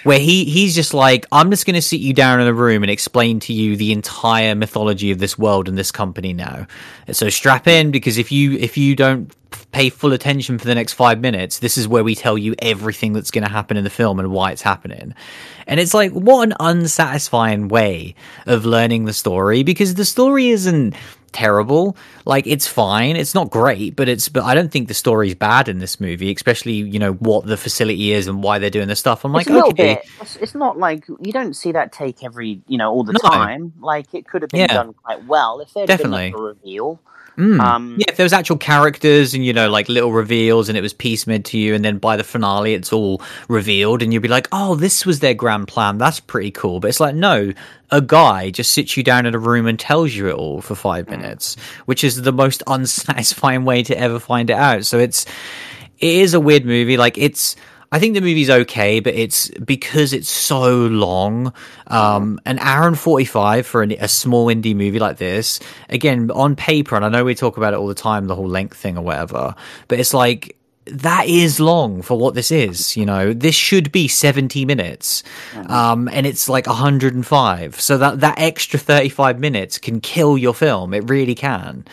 where 0.05 0.19
he 0.19 0.45
he's 0.45 0.75
just 0.77 0.95
like 0.95 1.27
i'm 1.33 1.51
just 1.51 1.67
going 1.67 1.75
to 1.75 1.83
sit 1.83 1.99
you 2.01 2.13
down 2.15 2.41
in 2.41 2.47
a 2.47 2.53
room 2.55 2.85
and 2.85 2.91
explain 2.91 3.41
to 3.41 3.53
you 3.53 3.75
the 3.77 3.91
entire 3.91 4.55
mythology 4.55 5.11
of 5.11 5.19
this 5.19 5.37
world 5.37 5.69
and 5.69 5.77
this 5.77 5.91
company 5.91 6.33
now. 6.33 6.67
So 7.11 7.29
strap 7.31 7.67
in 7.67 7.91
because 7.91 8.19
if 8.19 8.31
you 8.31 8.53
if 8.59 8.77
you 8.77 8.95
don't 8.95 9.35
pay 9.73 9.89
full 9.91 10.13
attention 10.13 10.59
for 10.59 10.67
the 10.67 10.75
next 10.75 10.93
five 10.93 11.21
minutes 11.21 11.59
this 11.59 11.77
is 11.77 11.89
where 11.89 12.05
we 12.05 12.15
tell 12.15 12.39
you 12.39 12.55
everything 12.61 13.13
that's 13.13 13.31
going 13.31 13.45
to 13.45 13.51
happen 13.51 13.77
in 13.77 13.85
the 13.85 13.91
film 13.91 14.19
and 14.21 14.31
why 14.31 14.53
it's 14.53 14.63
happening. 14.63 15.15
And 15.67 15.81
it's 15.81 15.95
like 15.95 16.13
what 16.13 16.49
an 16.49 16.55
unsatisfying 16.61 17.69
way 17.69 18.15
of 18.47 18.65
learning 18.65 19.05
the 19.07 19.13
story 19.13 19.63
because 19.65 19.95
the 19.95 20.05
story 20.05 20.49
isn't 20.49 20.95
terrible. 21.33 21.97
Like 22.25 22.47
it's 22.47 22.67
fine. 22.67 23.17
It's 23.17 23.35
not 23.35 23.51
great, 23.51 23.97
but 23.97 24.09
it's 24.09 24.29
but 24.29 24.45
I 24.45 24.55
don't 24.55 24.71
think 24.71 24.89
the 24.89 24.95
story's 24.95 25.35
bad 25.35 25.69
in 25.69 25.79
this 25.79 26.01
movie, 26.01 26.33
especially 26.33 26.73
you 26.73 26.99
know 26.99 27.13
what 27.15 27.47
the 27.47 27.57
facility 27.57 28.13
is 28.13 28.27
and 28.29 28.43
why 28.43 28.59
they're 28.59 28.71
doing 28.71 28.89
this 28.89 28.99
stuff. 28.99 29.25
I'm 29.25 29.33
like, 29.33 29.47
it's 29.47 29.57
okay, 29.57 29.95
bit, 29.95 30.03
it's, 30.21 30.37
it's, 30.37 30.55
not 30.55 30.79
like 30.79 31.07
you 31.09 31.33
don't 31.33 31.55
see 31.55 31.73
that 31.73 31.93
take 31.93 32.25
every 32.25 32.61
you 32.67 32.79
know 32.79 32.91
all 32.93 33.05
the 33.05 33.13
no. 33.13 33.31
time. 33.31 33.73
Like 33.81 34.15
it 34.15 34.27
could 34.27 34.43
have 34.43 34.51
been 34.51 34.61
yeah. 34.61 34.67
done 34.69 34.95
quite 34.95 35.25
well 35.25 35.61
if 35.61 35.73
there 35.75 35.87
had 35.87 35.99
been 35.99 36.11
like 36.11 36.35
a 36.35 36.39
reveal. 36.39 37.01
Mm. 37.39 37.61
Um, 37.61 37.95
yeah, 37.99 38.07
if 38.09 38.17
there 38.17 38.25
was 38.25 38.33
actual 38.33 38.57
characters 38.57 39.33
and 39.33 39.47
you 39.47 39.53
know 39.53 39.71
like 39.71 39.89
little 39.89 40.13
reveals 40.13 40.69
and 40.69 40.77
it 40.77 40.81
was 40.81 40.93
piecemeal 40.93 41.41
to 41.43 41.59
you, 41.59 41.75
and 41.75 41.85
then 41.85 41.99
by 41.99 42.17
the 42.17 42.25
finale 42.25 42.75
it's 42.75 42.93
all 42.93 43.23
revealed, 43.49 44.03
and 44.03 44.13
you'd 44.13 44.23
be 44.23 44.29
like, 44.29 44.49
"Oh, 44.51 44.75
this 44.75 45.07
was 45.07 45.21
their 45.21 45.35
grand 45.35 45.69
plan. 45.69 45.99
That's 45.99 46.19
pretty 46.19 46.51
cool." 46.51 46.81
But 46.81 46.89
it's 46.89 46.99
like, 46.99 47.15
no, 47.15 47.53
a 47.93 48.01
guy 48.01 48.51
just 48.51 48.73
sits 48.73 48.97
you 48.97 49.05
down 49.05 49.25
in 49.25 49.37
a 49.37 49.39
room 49.39 49.69
and 49.69 49.79
tells 49.79 50.15
you 50.15 50.29
it 50.29 50.35
all 50.35 50.61
for 50.61 50.75
five 50.75 51.07
mm. 51.07 51.11
minutes, 51.11 51.57
which 51.87 52.03
is 52.03 52.21
the 52.23 52.33
most 52.33 52.65
unsatisfying 52.67 53.65
way 53.65 53.85
to 53.85 53.97
ever 53.97 54.19
find 54.19 54.51
it 54.51 54.57
out. 54.57 54.85
So 54.85 54.99
it's 54.99 55.25
it 56.01 56.15
is 56.17 56.35
a 56.35 56.41
weird 56.41 56.65
movie. 56.65 56.97
Like 56.97 57.17
it's 57.19 57.55
I 57.91 57.99
think 57.99 58.15
the 58.15 58.21
movie's 58.21 58.51
okay, 58.51 59.01
but 59.01 59.15
it's 59.15 59.49
because 59.65 60.13
it's 60.13 60.29
so 60.29 60.87
long. 60.87 61.55
Um, 61.87 62.39
an 62.45 62.59
hour 62.59 62.87
and 62.87 62.99
45 62.99 63.67
for 63.67 63.83
an, 63.83 63.93
a 63.93 64.09
small 64.09 64.47
indie 64.47 64.77
movie 64.77 64.99
like 64.99 65.17
this. 65.17 65.59
Again, 65.89 66.31
on 66.33 66.55
paper, 66.55 66.97
and 66.97 67.05
I 67.05 67.09
know 67.09 67.25
we 67.25 67.35
talk 67.35 67.57
about 67.57 67.73
it 67.73 67.79
all 67.79 67.87
the 67.87 67.95
time, 67.95 68.27
the 68.27 68.35
whole 68.35 68.49
length 68.49 68.77
thing 68.77 68.99
or 68.99 69.03
whatever, 69.03 69.55
but 69.89 69.99
it's 69.99 70.13
like, 70.13 70.58
that 70.91 71.27
is 71.27 71.61
long 71.61 72.03
for 72.03 72.19
what 72.19 72.35
this 72.35 72.51
is. 72.51 72.97
You 72.97 73.07
know, 73.07 73.33
this 73.33 73.55
should 73.55 73.93
be 73.93 74.09
70 74.09 74.65
minutes. 74.65 75.23
Um, 75.69 76.09
and 76.13 76.27
it's 76.27 76.49
like 76.49 76.67
105. 76.67 77.81
So 77.81 77.99
that, 77.99 78.21
that 78.21 78.39
extra 78.39 78.79
35 78.79 79.39
minutes 79.39 79.79
can 79.79 80.01
kill 80.01 80.39
your 80.39 80.55
film. 80.55 80.95
It 80.95 81.09
really 81.09 81.35
can. 81.35 81.85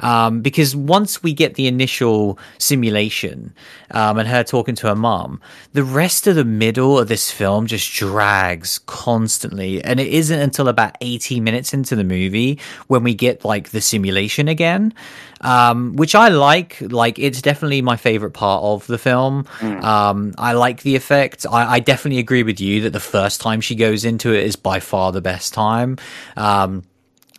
Um, 0.00 0.40
because 0.40 0.74
once 0.74 1.22
we 1.22 1.34
get 1.34 1.54
the 1.54 1.66
initial 1.66 2.38
simulation 2.58 3.54
um, 3.90 4.18
and 4.18 4.28
her 4.28 4.42
talking 4.42 4.74
to 4.76 4.88
her 4.88 4.96
mom, 4.96 5.40
the 5.72 5.84
rest 5.84 6.26
of 6.26 6.36
the 6.36 6.44
middle 6.44 6.98
of 6.98 7.08
this 7.08 7.30
film 7.30 7.66
just 7.66 7.92
drags 7.92 8.78
constantly. 8.86 9.82
And 9.84 10.00
it 10.00 10.08
isn't 10.08 10.40
until 10.40 10.68
about 10.68 10.96
80 11.00 11.40
minutes 11.40 11.74
into 11.74 11.96
the 11.96 12.04
movie 12.04 12.58
when 12.86 13.02
we 13.02 13.14
get 13.14 13.44
like 13.44 13.70
the 13.70 13.80
simulation 13.80 14.48
again, 14.48 14.94
um, 15.40 15.96
which 15.96 16.14
I 16.14 16.28
like. 16.28 16.80
Like, 16.80 17.18
it's 17.18 17.42
definitely 17.42 17.82
my 17.82 17.96
favorite 17.96 18.32
part 18.32 18.62
of 18.62 18.86
the 18.86 18.98
film. 18.98 19.44
Mm. 19.58 19.82
Um, 19.82 20.34
I 20.38 20.52
like 20.52 20.82
the 20.82 20.96
effect. 20.96 21.46
I, 21.50 21.76
I, 21.76 21.80
definitely 21.80 22.18
agree 22.18 22.42
with 22.42 22.60
you 22.60 22.82
that 22.82 22.92
the 22.92 23.00
first 23.00 23.40
time 23.40 23.60
she 23.60 23.74
goes 23.74 24.04
into 24.04 24.32
it 24.32 24.44
is 24.44 24.56
by 24.56 24.80
far 24.80 25.12
the 25.12 25.20
best 25.20 25.54
time. 25.54 25.96
Um, 26.36 26.82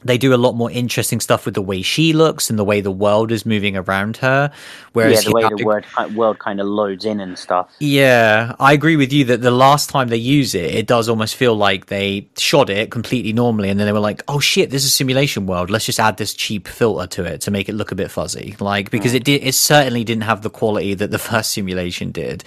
they 0.03 0.17
do 0.17 0.33
a 0.33 0.37
lot 0.37 0.53
more 0.53 0.71
interesting 0.71 1.19
stuff 1.19 1.45
with 1.45 1.53
the 1.53 1.61
way 1.61 1.81
she 1.81 2.13
looks 2.13 2.49
and 2.49 2.57
the 2.57 2.63
way 2.63 2.81
the 2.81 2.91
world 2.91 3.31
is 3.31 3.45
moving 3.45 3.77
around 3.77 4.17
her. 4.17 4.51
Whereas 4.93 5.23
yeah, 5.23 5.29
the 5.29 5.35
way 5.35 5.49
the 5.55 5.65
world, 5.65 5.85
world 6.15 6.39
kind 6.39 6.59
of 6.59 6.67
loads 6.67 7.05
in 7.05 7.19
and 7.19 7.37
stuff. 7.37 7.71
Yeah, 7.79 8.55
I 8.59 8.73
agree 8.73 8.95
with 8.95 9.13
you 9.13 9.25
that 9.25 9.41
the 9.41 9.51
last 9.51 9.89
time 9.89 10.09
they 10.09 10.17
use 10.17 10.55
it, 10.55 10.73
it 10.73 10.87
does 10.87 11.07
almost 11.07 11.35
feel 11.35 11.55
like 11.55 11.85
they 11.85 12.27
shot 12.37 12.69
it 12.69 12.91
completely 12.91 13.33
normally, 13.33 13.69
and 13.69 13.79
then 13.79 13.87
they 13.87 13.93
were 13.93 13.99
like, 13.99 14.23
"Oh 14.27 14.39
shit, 14.39 14.69
this 14.69 14.83
is 14.83 14.89
a 14.89 14.93
simulation 14.93 15.45
world. 15.45 15.69
Let's 15.69 15.85
just 15.85 15.99
add 15.99 16.17
this 16.17 16.33
cheap 16.33 16.67
filter 16.67 17.07
to 17.07 17.25
it 17.25 17.41
to 17.41 17.51
make 17.51 17.69
it 17.69 17.73
look 17.73 17.91
a 17.91 17.95
bit 17.95 18.11
fuzzy." 18.11 18.55
Like 18.59 18.89
because 18.89 19.13
mm. 19.13 19.17
it 19.17 19.23
did, 19.23 19.43
it 19.43 19.55
certainly 19.55 20.03
didn't 20.03 20.23
have 20.23 20.41
the 20.41 20.49
quality 20.49 20.93
that 20.95 21.11
the 21.11 21.19
first 21.31 21.51
simulation 21.51 22.11
did. 22.11 22.43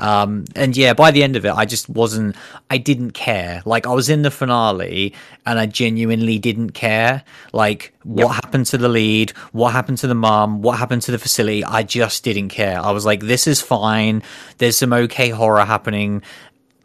Um, 0.00 0.44
and 0.54 0.76
yeah, 0.76 0.94
by 0.94 1.10
the 1.10 1.22
end 1.22 1.36
of 1.36 1.44
it, 1.44 1.52
I 1.52 1.64
just 1.64 1.88
wasn't. 1.88 2.36
I 2.68 2.78
didn't 2.78 3.12
care. 3.12 3.62
Like 3.64 3.86
I 3.86 3.92
was 3.92 4.08
in 4.08 4.22
the 4.22 4.30
finale, 4.30 5.14
and 5.46 5.58
I 5.58 5.66
genuinely 5.66 6.38
didn't 6.38 6.70
care 6.70 7.24
like 7.52 7.92
what 8.04 8.26
yep. 8.26 8.44
happened 8.44 8.66
to 8.66 8.78
the 8.78 8.88
lead, 8.88 9.30
what 9.52 9.72
happened 9.72 9.98
to 9.98 10.06
the 10.06 10.14
mom, 10.14 10.62
what 10.62 10.78
happened 10.78 11.02
to 11.02 11.10
the 11.10 11.18
facility. 11.18 11.64
I 11.64 11.82
just 11.82 12.24
didn't 12.24 12.48
care. 12.48 12.80
I 12.80 12.90
was 12.90 13.04
like, 13.04 13.20
this 13.20 13.46
is 13.46 13.60
fine. 13.60 14.22
There's 14.58 14.78
some 14.78 14.92
okay 14.92 15.30
horror 15.30 15.64
happening 15.64 16.22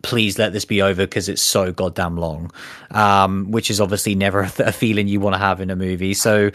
please 0.05 0.37
let 0.37 0.53
this 0.53 0.65
be 0.65 0.83
over 0.83 1.07
because 1.07 1.27
it's 1.27 1.41
so 1.41 1.71
goddamn 1.71 2.15
long, 2.15 2.51
um, 2.91 3.49
which 3.49 3.71
is 3.71 3.81
obviously 3.81 4.13
never 4.13 4.41
a 4.59 4.71
feeling 4.71 5.07
you 5.07 5.19
want 5.19 5.33
to 5.33 5.39
have 5.39 5.59
in 5.59 5.71
a 5.71 5.75
movie. 5.75 6.13
So, 6.13 6.51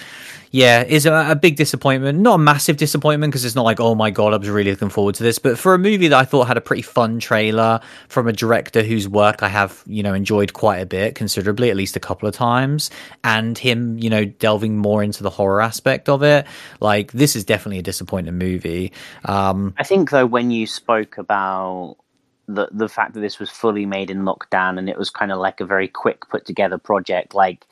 yeah, 0.53 0.85
is 0.85 1.05
a, 1.05 1.33
a, 1.33 1.35
big 1.35 1.57
disappointment. 1.57 2.21
Not 2.21 2.37
a 2.37 2.39
massive 2.39 2.77
disappointment 2.77 3.33
because 3.33 3.45
it's 3.45 3.57
not 3.57 3.65
like, 3.65 3.81
oh 3.81 3.97
my 3.97 4.11
god, 4.11 4.35
I 4.35 4.37
was 4.37 4.49
really 4.49 4.71
looking 4.71 4.89
forward 4.89 5.17
to 5.17 5.25
this. 5.25 5.41
But 5.41 5.59
for 5.59 5.75
a 5.75 5.79
movie 5.79 6.07
that 6.09 6.17
I 6.17 6.25
thought 6.25 6.47
had 6.47 6.57
a 6.57 6.61
pretty 6.61 6.83
fun 6.83 7.19
trailer 7.19 7.81
from 8.07 8.29
a 8.29 8.33
director 8.33 8.85
whose 8.85 9.09
work 9.09 9.43
I 9.43 9.49
have, 9.49 9.83
you 9.87 10.05
know, 10.05 10.15
enjoyed 10.15 10.53
quite 10.53 10.79
a 10.79 10.87
bit, 10.87 11.17
considerably, 11.17 11.71
at 11.71 11.77
least 11.77 11.97
a 11.97 12.01
couple 12.01 12.29
of 12.29 12.35
times, 12.37 12.89
and 13.25 13.59
him, 13.59 13.99
you 13.99 14.11
know, 14.11 14.25
delving 14.25 14.79
more 14.79 15.03
into 15.03 15.25
the 15.25 15.31
horror 15.31 15.61
aspect 15.61 16.09
of 16.09 16.23
it, 16.23 16.47
like 16.79 17.11
this 17.11 17.35
is 17.35 17.45
definitely 17.45 17.81
a 17.81 17.83
disappointing 17.83 18.39
movie. 18.39 18.93
Um, 19.25 19.75
I 19.77 19.83
think 19.83 20.11
though, 20.11 20.27
when 20.27 20.53
you 20.53 20.69
spoke 20.69 21.19
about 21.19 21.97
the 22.55 22.69
the 22.71 22.89
fact 22.89 23.15
that 23.15 23.21
this 23.21 23.39
was 23.39 23.51
fully 23.51 23.87
made 23.87 24.11
in 24.11 24.23
lockdown 24.23 24.79
and 24.79 24.89
it 24.89 24.99
was 24.99 25.11
kind 25.11 25.33
of 25.33 25.39
like 25.39 25.61
a 25.61 25.67
very 25.67 25.89
quick 25.89 26.29
put 26.29 26.45
together 26.45 26.79
project 26.79 27.35
like 27.35 27.67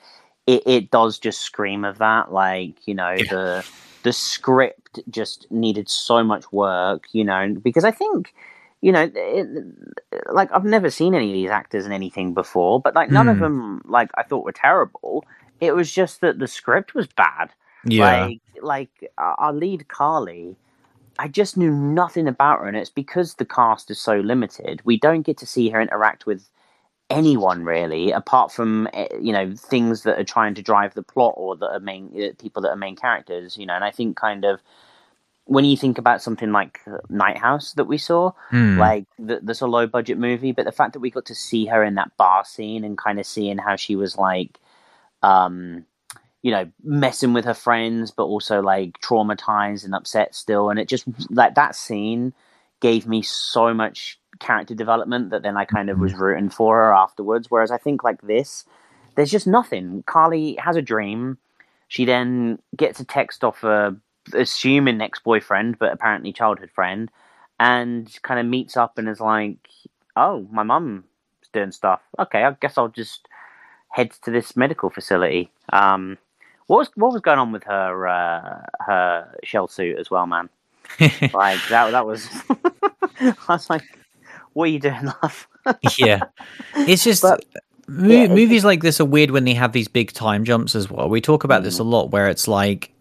it, 0.46 0.62
it 0.66 0.90
does 0.90 1.18
just 1.18 1.40
scream 1.40 1.84
of 1.84 1.98
that 1.98 2.32
like 2.32 2.74
you 2.86 2.94
know 2.94 3.10
yeah. 3.10 3.30
the 3.30 3.66
the 4.02 4.12
script 4.12 5.00
just 5.10 5.50
needed 5.50 5.88
so 5.88 6.22
much 6.22 6.50
work 6.52 7.04
you 7.12 7.24
know 7.24 7.54
because 7.62 7.84
i 7.84 7.90
think 7.90 8.34
you 8.80 8.92
know 8.92 9.10
it, 9.14 9.46
like 10.32 10.50
i've 10.52 10.64
never 10.64 10.90
seen 10.90 11.14
any 11.14 11.28
of 11.28 11.34
these 11.34 11.50
actors 11.50 11.84
in 11.84 11.92
anything 11.92 12.32
before 12.32 12.80
but 12.80 12.94
like 12.94 13.10
none 13.10 13.26
mm. 13.26 13.30
of 13.30 13.36
hmm. 13.36 13.42
them 13.42 13.82
like 13.84 14.10
i 14.14 14.22
thought 14.22 14.44
were 14.44 14.52
terrible 14.52 15.24
it 15.60 15.74
was 15.74 15.92
just 15.92 16.20
that 16.20 16.38
the 16.38 16.48
script 16.48 16.94
was 16.94 17.06
bad 17.06 17.50
yeah 17.84 18.26
like 18.26 18.40
like 18.62 19.12
our 19.18 19.52
lead 19.52 19.88
carly 19.88 20.56
I 21.18 21.28
just 21.28 21.56
knew 21.56 21.72
nothing 21.72 22.28
about 22.28 22.60
her, 22.60 22.66
and 22.66 22.76
it's 22.76 22.90
because 22.90 23.34
the 23.34 23.44
cast 23.44 23.90
is 23.90 24.00
so 24.00 24.16
limited. 24.16 24.80
We 24.84 24.98
don't 24.98 25.22
get 25.22 25.36
to 25.38 25.46
see 25.46 25.68
her 25.70 25.80
interact 25.80 26.26
with 26.26 26.48
anyone 27.10 27.64
really, 27.64 28.10
apart 28.12 28.52
from 28.52 28.88
eh, 28.92 29.08
you 29.20 29.32
know 29.32 29.54
things 29.56 30.02
that 30.02 30.18
are 30.18 30.24
trying 30.24 30.54
to 30.54 30.62
drive 30.62 30.94
the 30.94 31.02
plot 31.02 31.34
or 31.36 31.56
that 31.56 31.70
are 31.70 31.80
main 31.80 32.10
uh, 32.16 32.34
people 32.40 32.62
that 32.62 32.70
are 32.70 32.76
main 32.76 32.96
characters. 32.96 33.56
You 33.56 33.66
know, 33.66 33.74
and 33.74 33.84
I 33.84 33.90
think 33.90 34.16
kind 34.16 34.44
of 34.44 34.60
when 35.48 35.64
you 35.64 35.76
think 35.76 35.96
about 35.96 36.20
something 36.20 36.52
like 36.52 36.80
Night 37.08 37.38
House 37.38 37.72
that 37.72 37.86
we 37.86 37.96
saw, 37.96 38.32
mm. 38.52 38.76
like 38.76 39.06
the, 39.18 39.40
that's 39.42 39.62
a 39.62 39.66
low 39.66 39.86
budget 39.86 40.18
movie, 40.18 40.52
but 40.52 40.66
the 40.66 40.72
fact 40.72 40.92
that 40.92 41.00
we 41.00 41.10
got 41.10 41.24
to 41.24 41.34
see 41.34 41.64
her 41.64 41.82
in 41.82 41.94
that 41.94 42.14
bar 42.18 42.44
scene 42.44 42.84
and 42.84 42.98
kind 42.98 43.18
of 43.18 43.24
seeing 43.24 43.56
how 43.56 43.74
she 43.74 43.96
was 43.96 44.18
like, 44.18 44.58
um, 45.22 45.86
you 46.48 46.54
know, 46.54 46.66
messing 46.82 47.34
with 47.34 47.44
her 47.44 47.52
friends, 47.52 48.10
but 48.10 48.22
also 48.22 48.62
like 48.62 48.98
traumatized 49.00 49.84
and 49.84 49.94
upset 49.94 50.34
still. 50.34 50.70
And 50.70 50.78
it 50.80 50.88
just 50.88 51.04
like 51.28 51.56
that 51.56 51.76
scene 51.76 52.32
gave 52.80 53.06
me 53.06 53.20
so 53.20 53.74
much 53.74 54.18
character 54.38 54.74
development 54.74 55.28
that 55.28 55.42
then 55.42 55.58
I 55.58 55.66
kind 55.66 55.90
of 55.90 55.98
was 55.98 56.12
mm-hmm. 56.12 56.22
rooting 56.22 56.48
for 56.48 56.76
her 56.76 56.94
afterwards. 56.94 57.50
Whereas 57.50 57.70
I 57.70 57.76
think 57.76 58.02
like 58.02 58.22
this, 58.22 58.64
there's 59.14 59.30
just 59.30 59.46
nothing. 59.46 60.04
Carly 60.06 60.56
has 60.58 60.74
a 60.74 60.80
dream. 60.80 61.36
She 61.88 62.06
then 62.06 62.60
gets 62.74 62.98
a 62.98 63.04
text 63.04 63.44
off 63.44 63.62
a 63.62 63.94
assuming 64.32 65.02
ex 65.02 65.18
boyfriend, 65.18 65.78
but 65.78 65.92
apparently 65.92 66.32
childhood 66.32 66.70
friend, 66.70 67.10
and 67.60 68.10
kind 68.22 68.40
of 68.40 68.46
meets 68.46 68.74
up 68.74 68.96
and 68.96 69.06
is 69.06 69.20
like, 69.20 69.58
"Oh, 70.16 70.48
my 70.50 70.62
mum's 70.62 71.04
doing 71.52 71.72
stuff. 71.72 72.00
Okay, 72.18 72.42
I 72.42 72.52
guess 72.52 72.78
I'll 72.78 72.88
just 72.88 73.28
head 73.90 74.12
to 74.22 74.30
this 74.30 74.56
medical 74.56 74.88
facility." 74.88 75.50
Um, 75.74 76.16
what 76.68 76.78
was 76.78 76.90
what 76.94 77.12
was 77.12 77.20
going 77.22 77.38
on 77.38 77.50
with 77.50 77.64
her 77.64 78.06
uh, 78.06 78.60
her 78.80 79.38
shell 79.42 79.66
suit 79.66 79.98
as 79.98 80.10
well, 80.10 80.26
man? 80.26 80.48
like 81.00 81.58
that 81.68 81.90
that 81.90 82.06
was. 82.06 82.28
I 83.20 83.34
was 83.48 83.68
like, 83.68 83.82
"What 84.52 84.64
are 84.64 84.72
you 84.72 84.78
doing, 84.78 85.12
love?" 85.22 85.48
yeah, 85.98 86.20
it's 86.76 87.02
just. 87.02 87.22
But, 87.22 87.44
mo- 87.88 88.06
yeah, 88.06 88.28
movies 88.28 88.64
like 88.64 88.82
this 88.82 89.00
are 89.00 89.06
weird 89.06 89.30
when 89.30 89.44
they 89.44 89.54
have 89.54 89.72
these 89.72 89.88
big 89.88 90.12
time 90.12 90.44
jumps 90.44 90.74
as 90.74 90.90
well. 90.90 91.08
We 91.08 91.22
talk 91.22 91.42
about 91.42 91.62
mm. 91.62 91.64
this 91.64 91.78
a 91.78 91.84
lot, 91.84 92.10
where 92.10 92.28
it's 92.28 92.46
like 92.46 92.92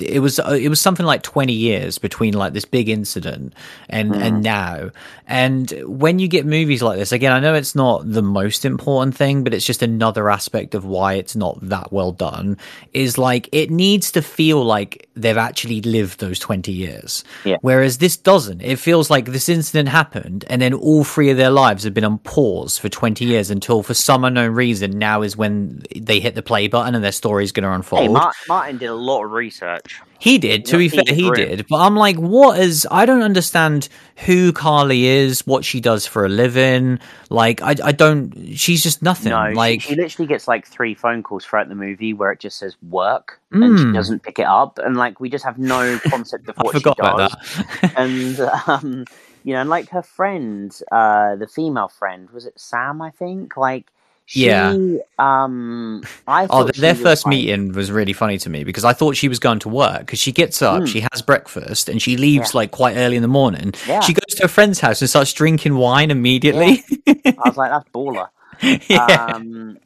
it 0.00 0.20
was 0.20 0.38
uh, 0.38 0.56
it 0.60 0.68
was 0.68 0.80
something 0.80 1.04
like 1.04 1.22
20 1.22 1.52
years 1.52 1.98
between 1.98 2.34
like 2.34 2.52
this 2.52 2.64
big 2.64 2.88
incident 2.88 3.52
and 3.88 4.12
mm. 4.12 4.20
and 4.20 4.42
now 4.42 4.90
and 5.26 5.72
when 5.86 6.20
you 6.20 6.28
get 6.28 6.46
movies 6.46 6.82
like 6.82 6.98
this 6.98 7.10
again 7.10 7.32
i 7.32 7.40
know 7.40 7.54
it's 7.54 7.74
not 7.74 8.08
the 8.08 8.22
most 8.22 8.64
important 8.64 9.16
thing 9.16 9.42
but 9.42 9.52
it's 9.52 9.66
just 9.66 9.82
another 9.82 10.30
aspect 10.30 10.76
of 10.76 10.84
why 10.84 11.14
it's 11.14 11.34
not 11.34 11.58
that 11.60 11.92
well 11.92 12.12
done 12.12 12.56
is 12.92 13.18
like 13.18 13.48
it 13.50 13.70
needs 13.70 14.12
to 14.12 14.22
feel 14.22 14.64
like 14.64 15.08
they've 15.16 15.36
actually 15.36 15.80
lived 15.82 16.20
those 16.20 16.38
20 16.38 16.70
years 16.70 17.24
yeah. 17.44 17.56
whereas 17.62 17.98
this 17.98 18.16
doesn't 18.16 18.60
it 18.60 18.78
feels 18.78 19.10
like 19.10 19.26
this 19.26 19.48
incident 19.48 19.88
happened 19.88 20.44
and 20.48 20.62
then 20.62 20.72
all 20.74 21.02
three 21.02 21.30
of 21.30 21.36
their 21.36 21.50
lives 21.50 21.82
have 21.82 21.94
been 21.94 22.04
on 22.04 22.18
pause 22.18 22.78
for 22.78 22.88
20 22.88 23.24
years 23.24 23.50
until 23.50 23.82
for 23.82 23.94
some 23.94 24.24
unknown 24.24 24.52
reason 24.52 24.96
now 24.96 25.22
is 25.22 25.36
when 25.36 25.82
they 25.96 26.20
hit 26.20 26.36
the 26.36 26.42
play 26.42 26.68
button 26.68 26.94
and 26.94 27.02
their 27.02 27.10
story 27.10 27.42
is 27.42 27.50
going 27.50 27.64
to 27.64 27.72
unfold 27.72 28.02
hey, 28.02 28.08
martin 28.48 28.78
did 28.78 28.86
a 28.86 28.94
lot 28.94 29.24
of 29.24 29.32
research 29.32 29.71
research. 29.72 30.00
He 30.18 30.38
did. 30.38 30.66
To 30.66 30.78
be 30.78 30.88
fair, 30.88 31.02
he 31.06 31.30
did. 31.32 31.66
But 31.68 31.80
I'm 31.80 31.96
like, 31.96 32.16
what 32.16 32.58
is? 32.58 32.86
I 32.90 33.06
don't 33.06 33.22
understand 33.22 33.88
who 34.24 34.52
Carly 34.52 35.06
is, 35.06 35.44
what 35.46 35.64
she 35.64 35.80
does 35.80 36.06
for 36.06 36.24
a 36.24 36.28
living. 36.28 37.00
Like, 37.28 37.60
I, 37.60 37.74
I 37.82 37.90
don't. 37.92 38.54
She's 38.56 38.84
just 38.84 39.02
nothing. 39.02 39.30
No, 39.30 39.50
like, 39.50 39.82
she, 39.82 39.96
literally 39.96 40.28
gets 40.28 40.46
like 40.46 40.64
three 40.66 40.94
phone 40.94 41.24
calls 41.24 41.44
throughout 41.44 41.68
the 41.68 41.74
movie 41.74 42.14
where 42.14 42.30
it 42.30 42.38
just 42.38 42.58
says 42.58 42.76
work 42.88 43.40
and 43.50 43.78
she 43.78 43.84
Mm. 43.84 43.94
doesn't 43.94 44.22
pick 44.22 44.38
it 44.38 44.46
up, 44.46 44.78
and 44.78 44.96
like 44.96 45.18
we 45.18 45.28
just 45.28 45.44
have 45.44 45.58
no 45.58 45.98
concept 46.08 46.48
of 46.48 46.56
what 46.58 46.76
she 46.76 46.82
does. 46.82 47.34
and 47.96 48.40
um, 48.68 49.04
you 49.42 49.54
know, 49.54 49.60
and 49.60 49.68
like 49.70 49.88
her 49.90 50.02
friend, 50.02 50.78
uh, 50.92 51.34
the 51.34 51.48
female 51.48 51.88
friend, 51.88 52.30
was 52.30 52.46
it 52.46 52.58
Sam? 52.58 53.02
I 53.02 53.10
think. 53.10 53.56
Like, 53.56 53.90
she, 54.32 54.46
Yeah. 54.46 54.74
Um, 55.18 56.02
I 56.26 56.46
Oh, 56.48 56.64
their 56.64 56.94
first 56.94 57.26
like- 57.26 57.30
meeting 57.30 57.72
was 57.72 57.90
really 57.92 58.14
funny 58.14 58.38
to 58.38 58.48
me 58.48 58.64
because 58.64 58.82
I 58.84 58.94
thought 58.94 59.14
she 59.14 59.28
was 59.28 59.38
going 59.38 59.58
to 59.60 59.68
work 59.68 60.00
because 60.00 60.18
she 60.18 60.32
gets 60.32 60.62
up, 60.62 60.82
Mm. 60.82 60.88
she 60.88 61.00
has 61.12 61.20
breakfast, 61.20 61.88
and 61.90 62.00
she 62.00 62.16
leaves 62.16 62.54
Yeah. 62.54 62.58
like 62.60 62.70
quite 62.70 62.96
early 62.96 63.16
in 63.16 63.22
the 63.22 63.28
morning. 63.28 63.74
Yeah. 63.86 64.00
She 64.00 64.14
goes 64.14 64.34
to 64.36 64.44
a 64.44 64.48
friend's 64.48 64.80
house 64.80 65.02
and 65.02 65.10
starts 65.10 65.32
drinking 65.34 65.76
wine 65.76 66.10
immediately. 66.10 66.82
I 67.06 67.34
was 67.44 67.56
like, 67.58 67.70
that's 67.70 67.88
baller. 67.90 68.28
yeah. 68.88 69.04
Um, 69.34 69.76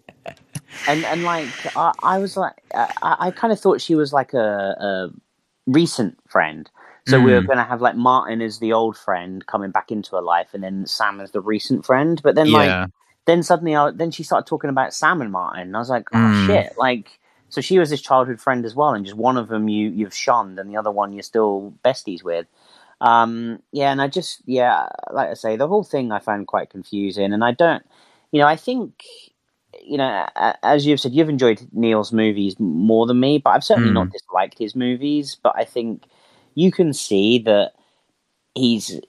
and 0.88 1.04
and 1.04 1.24
like 1.24 1.48
I, 1.76 1.92
I 2.02 2.18
was 2.18 2.36
like, 2.36 2.52
I, 2.74 3.16
I 3.18 3.30
kind 3.32 3.52
of 3.52 3.58
thought 3.58 3.80
she 3.80 3.94
was 3.96 4.12
like 4.12 4.32
a, 4.32 4.38
a 4.38 5.10
recent 5.66 6.18
friend. 6.28 6.70
So 7.08 7.20
we 7.20 7.32
were 7.32 7.40
Mm. 7.40 7.46
going 7.46 7.58
to 7.58 7.64
have 7.64 7.80
like 7.80 7.94
Martin 7.96 8.42
as 8.42 8.58
the 8.58 8.72
old 8.72 8.96
friend 8.96 9.44
coming 9.46 9.70
back 9.70 9.90
into 9.92 10.16
her 10.16 10.22
life, 10.22 10.48
and 10.54 10.62
then 10.62 10.86
Sam 10.86 11.20
as 11.20 11.30
the 11.30 11.40
recent 11.40 11.84
friend. 11.86 12.20
But 12.22 12.34
then 12.36 12.50
like 12.50 12.66
yeah. 12.68 12.86
Then 13.26 13.42
suddenly 13.42 13.76
I, 13.76 13.90
then 13.90 14.10
she 14.10 14.22
started 14.22 14.46
talking 14.48 14.70
about 14.70 14.94
Sam 14.94 15.20
and 15.22 15.32
Martin. 15.32 15.62
And 15.62 15.76
I 15.76 15.80
was 15.80 15.90
like, 15.90 16.08
oh 16.14 16.18
Mm. 16.18 16.46
shit! 16.46 16.72
Like 16.78 17.20
so 17.50 17.60
she 17.60 17.78
was 17.78 17.90
his 17.90 18.02
childhood 18.02 18.40
friend 18.40 18.64
as 18.64 18.74
well, 18.74 18.94
and 18.94 19.04
just 19.04 19.16
one 19.16 19.36
of 19.36 19.48
them 19.48 19.68
you 19.68 19.90
you've 19.90 20.14
shunned, 20.14 20.58
and 20.58 20.70
the 20.70 20.76
other 20.76 20.90
one 20.90 21.12
you're 21.12 21.22
still 21.22 21.74
besties 21.84 22.22
with. 22.24 22.46
Um, 23.00 23.62
yeah, 23.72 23.92
and 23.92 24.00
I 24.02 24.08
just 24.08 24.42
yeah, 24.46 24.88
like 25.12 25.28
I 25.30 25.34
say, 25.34 25.56
the 25.56 25.68
whole 25.68 25.84
thing 25.84 26.12
I 26.12 26.18
found 26.20 26.46
quite 26.46 26.70
confusing, 26.70 27.32
and 27.32 27.44
I 27.44 27.52
don't, 27.52 27.84
you 28.32 28.40
know, 28.40 28.48
I 28.48 28.56
think. 28.56 29.04
You 29.84 29.98
know, 29.98 30.26
as 30.62 30.86
you've 30.86 31.00
said, 31.00 31.12
you've 31.14 31.28
enjoyed 31.28 31.60
Neill's 31.72 32.12
movies 32.12 32.58
more 32.58 33.06
than 33.06 33.20
me, 33.20 33.38
but 33.38 33.50
I've 33.50 33.64
certainly 33.64 33.90
Mm. 33.90 33.94
not 33.94 34.10
disliked 34.10 34.58
his 34.58 34.74
movies. 34.74 35.36
But 35.42 35.54
I 35.56 35.64
think 35.64 36.04
you 36.54 36.72
can 36.72 36.92
see 36.94 37.38
that 37.40 37.72
he's 38.54 39.00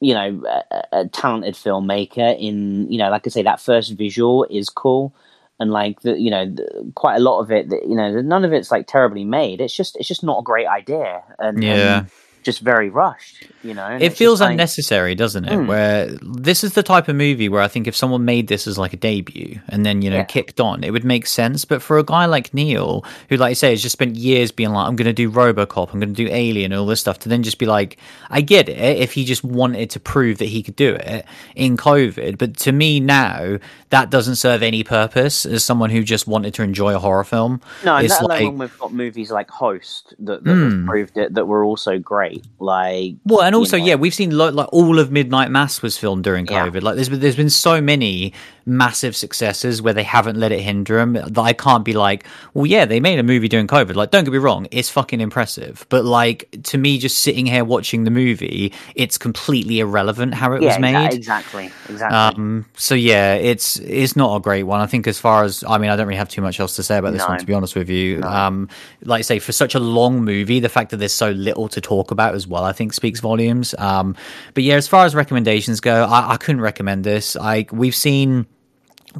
you 0.00 0.14
know 0.14 0.42
a, 0.46 0.82
a 1.00 1.08
talented 1.08 1.54
filmmaker 1.54 2.38
in 2.38 2.90
you 2.90 2.98
know 2.98 3.10
like 3.10 3.26
i 3.26 3.30
say 3.30 3.42
that 3.42 3.60
first 3.60 3.92
visual 3.96 4.46
is 4.50 4.68
cool. 4.68 5.14
And 5.58 5.70
like 5.70 6.02
the 6.02 6.20
you 6.20 6.30
know 6.30 6.44
the, 6.44 6.92
quite 6.94 7.16
a 7.16 7.20
lot 7.20 7.40
of 7.40 7.50
it 7.50 7.70
you 7.70 7.96
know 7.96 8.20
none 8.20 8.44
of 8.44 8.52
it's 8.52 8.70
like 8.70 8.86
terribly 8.86 9.24
made. 9.24 9.60
It's 9.62 9.74
just 9.74 9.96
it's 9.96 10.06
just 10.08 10.22
not 10.22 10.40
a 10.40 10.42
great 10.42 10.66
idea. 10.66 11.22
And, 11.38 11.62
Yeah. 11.62 11.98
and 11.98 12.10
just 12.46 12.60
very 12.60 12.88
rushed 12.88 13.44
you 13.62 13.74
know 13.74 13.98
It 14.00 14.12
feels 14.14 14.40
like- 14.40 14.52
unnecessary, 14.52 15.14
doesn't 15.16 15.44
it? 15.44 15.52
Mm. 15.52 15.66
Where 15.66 16.06
this 16.22 16.62
is 16.62 16.74
the 16.74 16.82
type 16.84 17.08
of 17.08 17.16
movie 17.16 17.48
where 17.48 17.60
I 17.60 17.68
think 17.68 17.86
if 17.88 17.96
someone 17.96 18.24
made 18.24 18.46
this 18.46 18.66
as 18.68 18.78
like 18.78 18.92
a 18.92 18.96
debut 18.96 19.58
and 19.68 19.84
then, 19.84 20.02
you 20.02 20.10
know, 20.10 20.16
Yeah. 20.18 20.24
kicked 20.24 20.60
on, 20.60 20.84
it 20.84 20.92
would 20.92 21.04
make 21.04 21.26
sense. 21.26 21.64
But 21.64 21.82
for 21.82 21.98
a 21.98 22.04
guy 22.04 22.26
like 22.26 22.54
Neill, 22.54 23.04
who, 23.28 23.36
like 23.36 23.50
I 23.50 23.54
say, 23.54 23.70
has 23.70 23.82
just 23.82 23.94
spent 23.94 24.14
years 24.14 24.52
being 24.52 24.70
like, 24.70 24.86
I'm 24.86 24.94
going 24.94 25.06
to 25.06 25.12
do 25.12 25.28
Robocop, 25.30 25.92
I'm 25.92 25.98
going 26.00 26.14
to 26.14 26.24
do 26.24 26.28
Alien, 26.30 26.72
all 26.72 26.86
this 26.86 27.00
stuff, 27.00 27.18
to 27.20 27.28
then 27.28 27.42
just 27.42 27.58
be 27.58 27.66
like, 27.66 27.96
I 28.30 28.40
get 28.40 28.68
it 28.68 28.98
if 28.98 29.12
he 29.14 29.24
just 29.24 29.42
wanted 29.42 29.90
to 29.90 29.98
prove 30.00 30.38
that 30.38 30.46
he 30.54 30.62
could 30.62 30.76
do 30.76 30.94
it 30.94 31.26
in 31.56 31.76
COVID. 31.76 32.38
But 32.38 32.56
to 32.58 32.70
me 32.72 33.00
now, 33.00 33.58
that 33.90 34.10
doesn't 34.10 34.36
serve 34.36 34.62
any 34.62 34.84
purpose 34.84 35.44
as 35.44 35.64
someone 35.64 35.90
who 35.90 36.02
just 36.04 36.28
wanted 36.28 36.54
to 36.54 36.62
enjoy 36.62 36.94
a 36.94 36.98
horror 37.00 37.24
film. 37.24 37.60
no 37.84 37.96
it's 37.96 38.12
let 38.12 38.22
alone 38.22 38.28
like- 38.38 38.46
when 38.48 38.58
we've 38.58 38.78
got 38.78 38.92
movies 38.92 39.30
like 39.32 39.50
host 39.50 40.14
that, 40.20 40.44
that 40.44 40.50
Mm. 40.54 40.78
have 40.78 40.86
proved 40.86 41.16
it 41.16 41.34
that 41.34 41.46
were 41.46 41.64
also 41.64 41.98
great 41.98 42.35
like 42.58 43.14
Well, 43.24 43.42
and 43.42 43.54
you 43.54 43.58
also, 43.58 43.78
know. 43.78 43.84
yeah, 43.84 43.94
we've 43.96 44.14
seen 44.14 44.36
lo- 44.36 44.50
like 44.50 44.68
all 44.72 44.98
of 44.98 45.10
Midnight 45.12 45.50
Mass 45.50 45.82
was 45.82 45.96
filmed 45.98 46.24
during 46.24 46.46
Yeah. 46.46 46.66
COVID. 46.68 46.82
Like, 46.82 46.94
there's 46.96 47.08
been, 47.08 47.20
there's 47.20 47.36
been 47.36 47.50
so 47.50 47.80
many 47.80 48.32
massive 48.66 49.14
successes 49.16 49.80
where 49.80 49.94
they 49.94 50.02
haven't 50.02 50.36
let 50.36 50.50
it 50.52 50.60
hinder 50.60 50.96
them 50.96 51.12
that 51.12 51.38
I 51.38 51.52
can't 51.52 51.84
be 51.84 51.92
like, 51.92 52.26
well, 52.52 52.66
yeah, 52.66 52.84
they 52.84 52.98
made 53.00 53.18
a 53.18 53.22
movie 53.22 53.46
during 53.48 53.68
COVID. 53.68 53.94
Like, 53.94 54.10
don't 54.10 54.24
get 54.24 54.32
me 54.32 54.38
wrong, 54.38 54.66
it's 54.72 54.90
fucking 54.90 55.20
impressive. 55.20 55.86
But 55.88 56.04
like 56.04 56.48
to 56.64 56.78
me, 56.78 56.98
just 56.98 57.20
sitting 57.20 57.46
here 57.46 57.64
watching 57.64 58.04
the 58.04 58.10
movie, 58.10 58.72
it's 58.96 59.16
completely 59.18 59.78
irrelevant 59.78 60.34
how 60.34 60.52
it 60.52 60.62
yeah 60.62 60.68
was 60.68 60.78
made. 60.80 61.14
exactly 61.14 61.70
exactly 61.88 62.16
Um, 62.16 62.66
so 62.76 62.94
yeah, 62.96 63.34
it's 63.34 63.76
it's 63.78 64.16
not 64.16 64.36
a 64.36 64.40
great 64.40 64.64
one. 64.64 64.80
I 64.80 64.86
think 64.86 65.06
as 65.06 65.18
far 65.18 65.44
as 65.44 65.62
I 65.68 65.78
mean, 65.78 65.90
I 65.90 65.96
don't 65.96 66.06
really 66.08 66.18
have 66.18 66.28
too 66.28 66.42
much 66.42 66.58
else 66.58 66.76
to 66.76 66.82
say 66.82 66.98
about 66.98 67.12
this 67.12 67.22
No. 67.22 67.28
one, 67.28 67.38
to 67.38 67.46
be 67.46 67.54
honest 67.54 67.76
with 67.76 67.88
you. 67.88 68.18
No. 68.18 68.28
Um, 68.28 68.68
like 69.02 69.20
I 69.20 69.22
say, 69.22 69.38
for 69.38 69.52
such 69.52 69.74
a 69.76 69.80
long 69.80 70.24
movie, 70.24 70.58
the 70.60 70.68
fact 70.68 70.90
that 70.90 70.96
there's 70.96 71.12
so 71.14 71.30
little 71.30 71.68
to 71.68 71.80
talk 71.80 72.10
about 72.10 72.34
as 72.34 72.46
well, 72.48 72.64
I 72.64 72.72
think 72.72 72.92
speaks 72.94 73.20
volumes. 73.20 73.74
Um, 73.78 74.16
but 74.54 74.64
yeah, 74.64 74.74
as 74.74 74.88
far 74.88 75.04
as 75.06 75.14
recommendations 75.14 75.80
go, 75.80 76.04
I, 76.04 76.32
I 76.32 76.36
couldn't 76.36 76.60
recommend 76.62 77.04
this. 77.04 77.36
I 77.36 77.66
we've 77.70 77.94
seen 77.94 78.46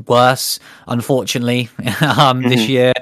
worse, 0.06 0.58
unfortunately, 0.86 1.68
um, 2.00 2.42
this 2.42 2.68
year. 2.68 2.92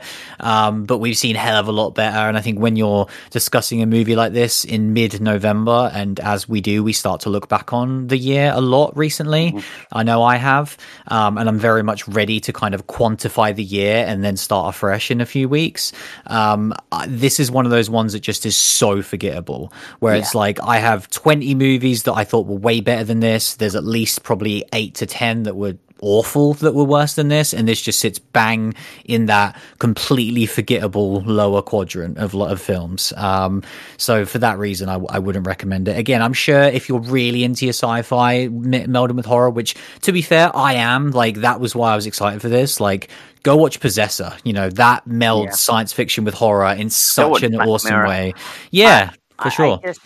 Um, 0.41 0.85
but 0.85 0.99
we've 0.99 1.17
seen 1.17 1.37
hell 1.37 1.57
of 1.57 1.69
a 1.69 1.73
lot 1.73 1.95
better. 1.95 2.17
And 2.19 2.37
I 2.37 2.41
think 2.41 2.59
when 2.59 2.77
you're 2.77 3.07
discussing 3.31 3.83
a 3.83 3.87
movie 3.87 4.17
like 4.17 4.33
this 4.33 4.65
in 4.65 4.93
mid 4.93 5.21
November, 5.21 5.91
and 5.95 6.21
as 6.21 6.49
we 6.49 6.61
do, 6.61 6.83
we 6.85 6.93
start 6.93 7.23
to 7.23 7.31
look 7.31 7.49
back 7.49 7.73
on 7.73 8.09
the 8.09 8.19
year 8.19 8.53
a 8.55 8.61
lot 8.61 8.97
recently. 8.97 9.59
I 9.93 10.03
know 10.03 10.23
I 10.23 10.37
have. 10.37 10.77
Um, 11.09 11.39
and 11.39 11.49
I'm 11.49 11.59
very 11.59 11.83
much 11.83 12.07
ready 12.09 12.41
to 12.41 12.53
kind 12.53 12.75
of 12.75 12.87
quantify 12.87 13.55
the 13.55 13.65
year 13.65 14.05
and 14.07 14.23
then 14.25 14.37
start 14.37 14.75
afresh 14.75 15.11
in 15.11 15.21
a 15.21 15.27
few 15.27 15.49
weeks. 15.49 15.93
Um, 16.27 16.75
I- 16.93 17.07
this 17.07 17.41
is 17.41 17.51
one 17.51 17.65
of 17.65 17.71
those 17.71 17.89
ones 17.91 18.13
that 18.13 18.21
just 18.21 18.45
is 18.47 18.57
so 18.57 19.03
forgettable, 19.03 19.73
where 20.01 20.15
it's 20.17 20.35
like 20.35 20.61
I 20.63 20.79
have 20.79 21.09
20 21.11 21.55
movies 21.55 22.03
that 22.05 22.15
I 22.15 22.25
thought 22.25 22.47
were 22.47 22.57
way 22.57 22.81
better 22.81 23.05
than 23.05 23.21
this. 23.21 23.55
There's 23.55 23.75
at 23.75 23.85
least 23.85 24.23
probably 24.23 24.65
eight 24.73 24.95
to 24.97 25.07
10 25.07 25.45
that 25.45 25.57
were 25.57 25.77
awful 26.01 26.55
that 26.55 26.75
were 26.75 26.85
worse 26.85 27.15
than 27.15 27.29
this 27.29 27.55
and 27.55 27.67
this 27.69 27.81
just 27.81 27.99
sits 28.01 28.19
bang 28.19 28.75
in 29.05 29.27
that 29.27 29.57
completely 29.79 30.45
forgettable 30.45 31.21
lower 31.23 31.63
quadrant 31.63 32.19
of 32.19 32.35
lot 32.35 32.51
of 32.53 32.61
films 32.61 33.13
um 33.17 33.63
so 33.97 34.27
for 34.27 34.39
that 34.39 34.59
reason 34.59 34.89
I, 34.89 34.97
I 35.09 35.19
wouldn't 35.19 35.47
recommend 35.47 35.89
it 35.89 35.97
again 35.97 36.21
i'm 36.21 36.33
sure 36.33 36.63
if 36.65 36.89
you're 36.89 36.99
really 37.01 37.45
into 37.45 37.65
your 37.65 37.73
sci-fi 37.73 38.41
m- 38.43 38.71
melding 38.73 39.15
with 39.17 39.25
horror 39.27 39.51
which 39.51 39.75
to 40.03 40.13
be 40.13 40.21
fair 40.21 40.55
i 40.55 40.75
am 40.75 41.11
like 41.13 41.37
that 41.37 41.61
was 41.61 41.75
why 41.75 41.93
i 41.93 41.97
was 41.97 42.07
excited 42.07 42.43
for 42.43 42.49
this 42.49 42.81
like 42.81 43.09
go 43.43 43.57
watch 43.57 43.81
possessor 43.81 44.33
you 44.45 44.53
know 44.53 44.69
that 44.71 45.07
melds 45.09 45.45
Yeah. 45.45 45.51
science 45.53 45.93
fiction 45.93 46.25
with 46.25 46.35
horror 46.35 46.73
in 46.75 46.91
such 46.91 47.43
an 47.43 47.53
Black 47.53 47.69
awesome 47.69 47.95
Mirror. 47.95 48.09
way 48.09 48.35
yeah 48.71 49.11
for 49.41 49.51
sure 49.51 49.81
I 49.83 49.87
just, 49.87 50.01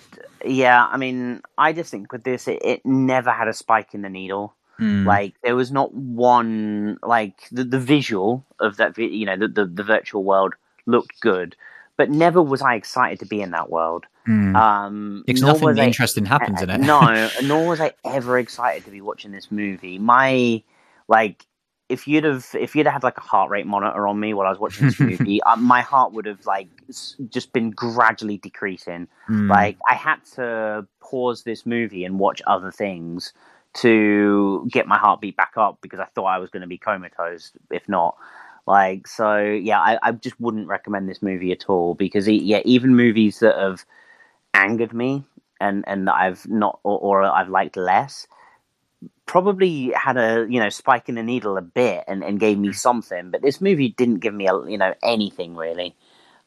yeah, 0.44 0.86
I 0.86 0.96
mean, 0.98 1.42
I 1.58 1.72
just 1.72 1.90
think 1.90 2.12
with 2.12 2.22
this, 2.22 2.46
it, 2.46 2.60
it 2.64 2.80
never 2.86 3.30
had 3.32 3.48
a 3.48 3.52
spike 3.52 3.92
in 3.94 4.02
the 4.02 4.08
needle. 4.08 4.54
Mm. 4.80 5.06
Like 5.06 5.34
there 5.42 5.56
was 5.56 5.72
not 5.72 5.92
one 5.94 6.98
like 7.02 7.34
the, 7.50 7.64
the 7.64 7.80
visual 7.80 8.44
of 8.60 8.76
that, 8.76 8.96
you 8.96 9.26
know, 9.26 9.36
the, 9.36 9.48
the 9.48 9.66
the 9.66 9.82
virtual 9.82 10.22
world 10.24 10.54
looked 10.86 11.20
good, 11.20 11.56
but 11.96 12.10
never 12.10 12.40
was 12.40 12.62
I 12.62 12.74
excited 12.74 13.18
to 13.20 13.26
be 13.26 13.40
in 13.40 13.50
that 13.50 13.70
world. 13.70 14.06
Mm. 14.28 14.54
Um, 14.54 15.24
because 15.26 15.42
nothing 15.42 15.64
was 15.64 15.78
I- 15.78 15.84
interesting 15.84 16.26
happens 16.26 16.60
in 16.62 16.70
it 16.70 16.80
no, 16.80 17.28
nor 17.44 17.66
was 17.68 17.80
I 17.80 17.92
ever 18.04 18.38
excited 18.38 18.84
to 18.84 18.90
be 18.90 19.00
watching 19.00 19.32
this 19.32 19.50
movie. 19.50 19.98
My 19.98 20.62
like, 21.08 21.44
if 21.88 22.06
you'd 22.06 22.24
have 22.24 22.46
if 22.54 22.76
you'd 22.76 22.86
have 22.86 22.92
had 22.92 23.02
like 23.02 23.16
a 23.16 23.22
heart 23.22 23.50
rate 23.50 23.66
monitor 23.66 24.06
on 24.06 24.20
me 24.20 24.34
while 24.34 24.46
I 24.46 24.50
was 24.50 24.58
watching 24.58 24.86
this 24.86 25.00
movie, 25.10 25.42
uh, 25.42 25.56
my 25.56 25.80
heart 25.80 26.12
would 26.12 26.26
have 26.26 26.44
like 26.46 26.68
s- 26.88 27.16
just 27.30 27.52
been 27.52 27.70
gradually 27.70 28.36
decreasing. 28.36 29.08
Mm. 29.28 29.48
Like 29.48 29.78
I 29.88 29.94
had 29.94 30.22
to 30.34 30.86
pause 31.00 31.42
this 31.44 31.64
movie 31.64 32.04
and 32.04 32.18
watch 32.18 32.42
other 32.46 32.70
things 32.70 33.32
to 33.74 34.68
get 34.70 34.86
my 34.86 34.98
heartbeat 34.98 35.36
back 35.36 35.52
up 35.56 35.78
because 35.82 36.00
I 36.00 36.06
thought 36.06 36.26
I 36.26 36.38
was 36.38 36.50
going 36.50 36.62
to 36.62 36.66
be 36.66 36.78
comatose 36.78 37.52
if 37.70 37.88
not. 37.88 38.16
Like 38.66 39.06
so, 39.06 39.38
yeah, 39.38 39.80
I, 39.80 39.98
I 40.02 40.12
just 40.12 40.38
wouldn't 40.40 40.68
recommend 40.68 41.08
this 41.08 41.22
movie 41.22 41.52
at 41.52 41.70
all 41.70 41.94
because 41.94 42.28
yeah, 42.28 42.60
even 42.64 42.94
movies 42.94 43.38
that 43.38 43.56
have 43.56 43.84
angered 44.52 44.92
me 44.92 45.24
and 45.60 45.84
and 45.86 46.08
I've 46.10 46.46
not 46.48 46.80
or, 46.82 46.98
or 46.98 47.22
I've 47.22 47.48
liked 47.48 47.76
less 47.76 48.26
probably 49.26 49.92
had 49.94 50.16
a 50.16 50.46
you 50.48 50.58
know 50.60 50.68
spike 50.68 51.08
in 51.08 51.14
the 51.14 51.22
needle 51.22 51.56
a 51.56 51.62
bit 51.62 52.04
and, 52.08 52.24
and 52.24 52.40
gave 52.40 52.58
me 52.58 52.72
something 52.72 53.30
but 53.30 53.42
this 53.42 53.60
movie 53.60 53.90
didn't 53.90 54.18
give 54.18 54.34
me 54.34 54.48
a 54.48 54.54
you 54.68 54.78
know 54.78 54.94
anything 55.02 55.54
really. 55.56 55.94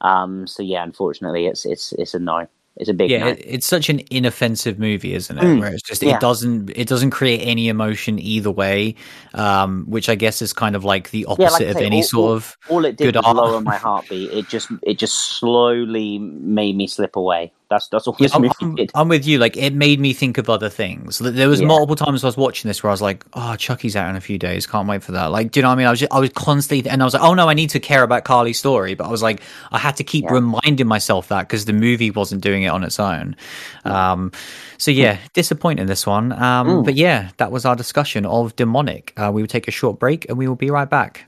Um 0.01 0.47
so 0.47 0.63
yeah 0.63 0.83
unfortunately 0.83 1.45
it's 1.47 1.65
it's 1.65 1.93
it's 1.93 2.13
a 2.13 2.19
no 2.19 2.47
it's 2.77 2.89
a 2.89 2.93
big 2.93 3.11
yeah 3.11 3.27
it, 3.27 3.41
it's 3.45 3.65
such 3.65 3.89
an 3.89 3.99
inoffensive 4.09 4.79
movie 4.79 5.13
isn't 5.13 5.37
it? 5.37 5.43
Mm, 5.43 5.59
where 5.59 5.73
it's 5.73 5.81
just 5.83 6.01
yeah. 6.01 6.15
it 6.15 6.21
doesn't 6.21 6.69
it 6.75 6.87
doesn't 6.87 7.11
create 7.11 7.39
any 7.39 7.67
emotion 7.67 8.17
either 8.17 8.49
way 8.49 8.95
um 9.33 9.83
which 9.87 10.07
i 10.09 10.15
guess 10.15 10.41
is 10.41 10.53
kind 10.53 10.75
of 10.75 10.83
like 10.85 11.11
the 11.11 11.19
yeah, 11.19 11.25
opposite 11.27 11.51
like 11.51 11.67
of 11.67 11.77
say, 11.77 11.85
any 11.85 11.97
all, 11.97 12.03
sort 12.03 12.29
all- 12.29 12.33
of 12.35 12.57
all 12.69 12.85
it 12.85 12.95
did 12.97 13.05
good 13.13 13.15
was 13.17 13.25
art. 13.25 13.35
lower 13.35 13.61
my 13.61 13.75
heartbeat. 13.77 14.31
It 14.31 14.47
just 14.47 14.69
it 14.83 14.97
just 14.97 15.15
slowly 15.37 16.17
made 16.19 16.75
me 16.77 16.87
slip 16.87 17.15
away 17.15 17.51
That's 17.71 17.87
that's 17.87 18.05
all 18.05 18.15
Yeah, 18.19 18.25
this 18.25 18.35
I'm, 18.35 18.41
movie 18.43 18.53
I'm- 18.61 18.75
did. 18.75 18.91
I'm 18.93 19.07
with 19.07 19.25
you. 19.25 19.39
Like, 19.39 19.55
it 19.57 19.73
made 19.73 19.99
me 19.99 20.11
think 20.13 20.37
of 20.37 20.49
other 20.49 20.69
things. 20.69 21.17
There 21.19 21.49
was 21.49 21.61
Yeah. 21.61 21.67
multiple 21.67 21.95
times 21.95 22.23
I 22.23 22.27
was 22.27 22.37
watching 22.37 22.67
this 22.69 22.83
where 22.83 22.91
I 22.91 22.93
was 22.93 23.01
like, 23.01 23.25
"Oh, 23.33 23.55
Chucky's 23.55 23.95
out 23.95 24.09
in 24.09 24.15
a 24.17 24.21
few 24.21 24.37
days. 24.37 24.67
Can't 24.67 24.87
wait 24.87 25.01
for 25.01 25.13
that." 25.13 25.31
Like, 25.31 25.51
do 25.51 25.59
you 25.59 25.61
know 25.63 25.69
what 25.69 25.75
I 25.75 25.77
mean? 25.77 25.87
I 25.87 25.89
was 25.91 25.99
just, 26.01 26.11
I 26.13 26.19
was 26.19 26.29
constantly, 26.35 26.87
and 26.91 27.01
I 27.01 27.05
was 27.05 27.13
like, 27.15 27.23
"Oh 27.23 27.33
no, 27.33 27.47
I 27.49 27.53
need 27.55 27.69
to 27.71 27.79
care 27.79 28.03
about 28.03 28.25
Carly's 28.25 28.59
story." 28.59 28.93
But 28.93 29.05
I 29.07 29.09
was 29.09 29.23
like, 29.23 29.41
I 29.71 29.79
had 29.79 29.95
to 29.97 30.03
keep 30.03 30.25
Yeah. 30.25 30.33
reminding 30.33 30.85
myself 30.87 31.29
that 31.29 31.47
because 31.47 31.65
the 31.65 31.73
movie 31.73 32.11
wasn't 32.11 32.41
doing 32.41 32.63
it 32.63 32.67
on 32.67 32.83
its 32.83 32.99
own. 32.99 33.35
Um, 33.85 34.31
so 34.77 34.91
yeah, 34.91 35.17
disappointing 35.33 35.85
this 35.87 36.05
one. 36.05 36.33
Um, 36.33 36.67
Mm. 36.67 36.85
But 36.85 36.95
yeah, 36.95 37.29
that 37.37 37.51
was 37.51 37.65
our 37.65 37.75
discussion 37.75 38.25
of 38.25 38.53
demonic. 38.57 39.13
Uh, 39.17 39.31
we 39.33 39.41
will 39.41 39.47
take 39.47 39.67
a 39.67 39.71
short 39.71 39.97
break 39.97 40.25
and 40.29 40.37
we 40.37 40.47
will 40.47 40.55
be 40.55 40.69
right 40.69 40.89
back. 40.89 41.25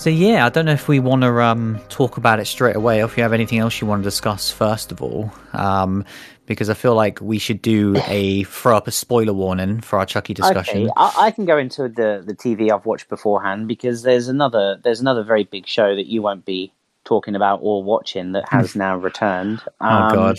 So 0.00 0.08
yeah, 0.08 0.46
I 0.46 0.48
don't 0.48 0.64
know 0.64 0.72
if 0.72 0.88
we 0.88 0.98
want 0.98 1.20
to 1.24 1.42
um, 1.42 1.78
talk 1.90 2.16
about 2.16 2.40
it 2.40 2.46
straight 2.46 2.74
away, 2.74 3.02
or 3.02 3.04
if 3.04 3.18
you 3.18 3.22
have 3.22 3.34
anything 3.34 3.58
else 3.58 3.82
you 3.82 3.86
want 3.86 4.02
to 4.02 4.04
discuss 4.04 4.50
first 4.50 4.90
of 4.92 5.02
all, 5.02 5.30
um, 5.52 6.06
because 6.46 6.70
I 6.70 6.74
feel 6.74 6.94
like 6.94 7.20
we 7.20 7.38
should 7.38 7.60
do 7.60 7.94
a 8.06 8.44
throw 8.44 8.78
up 8.78 8.88
a 8.88 8.92
spoiler 8.92 9.34
warning 9.34 9.82
for 9.82 9.98
our 9.98 10.06
Chucky 10.06 10.32
discussion. 10.32 10.84
Okay, 10.84 10.92
I, 10.96 11.12
I 11.18 11.30
can 11.30 11.44
go 11.44 11.58
into 11.58 11.82
the 11.82 12.22
the 12.24 12.34
TV 12.34 12.72
I've 12.72 12.86
watched 12.86 13.10
beforehand 13.10 13.68
because 13.68 14.00
there's 14.00 14.28
another 14.28 14.80
there's 14.82 15.02
another 15.02 15.22
very 15.22 15.44
big 15.44 15.66
show 15.66 15.94
that 15.94 16.06
you 16.06 16.22
won't 16.22 16.46
be 16.46 16.72
talking 17.04 17.34
about 17.36 17.58
or 17.62 17.82
watching 17.82 18.32
that 18.32 18.48
has 18.48 18.74
now 18.86 18.96
returned. 18.96 19.60
oh 19.82 19.86
Um, 19.86 20.14
god. 20.14 20.36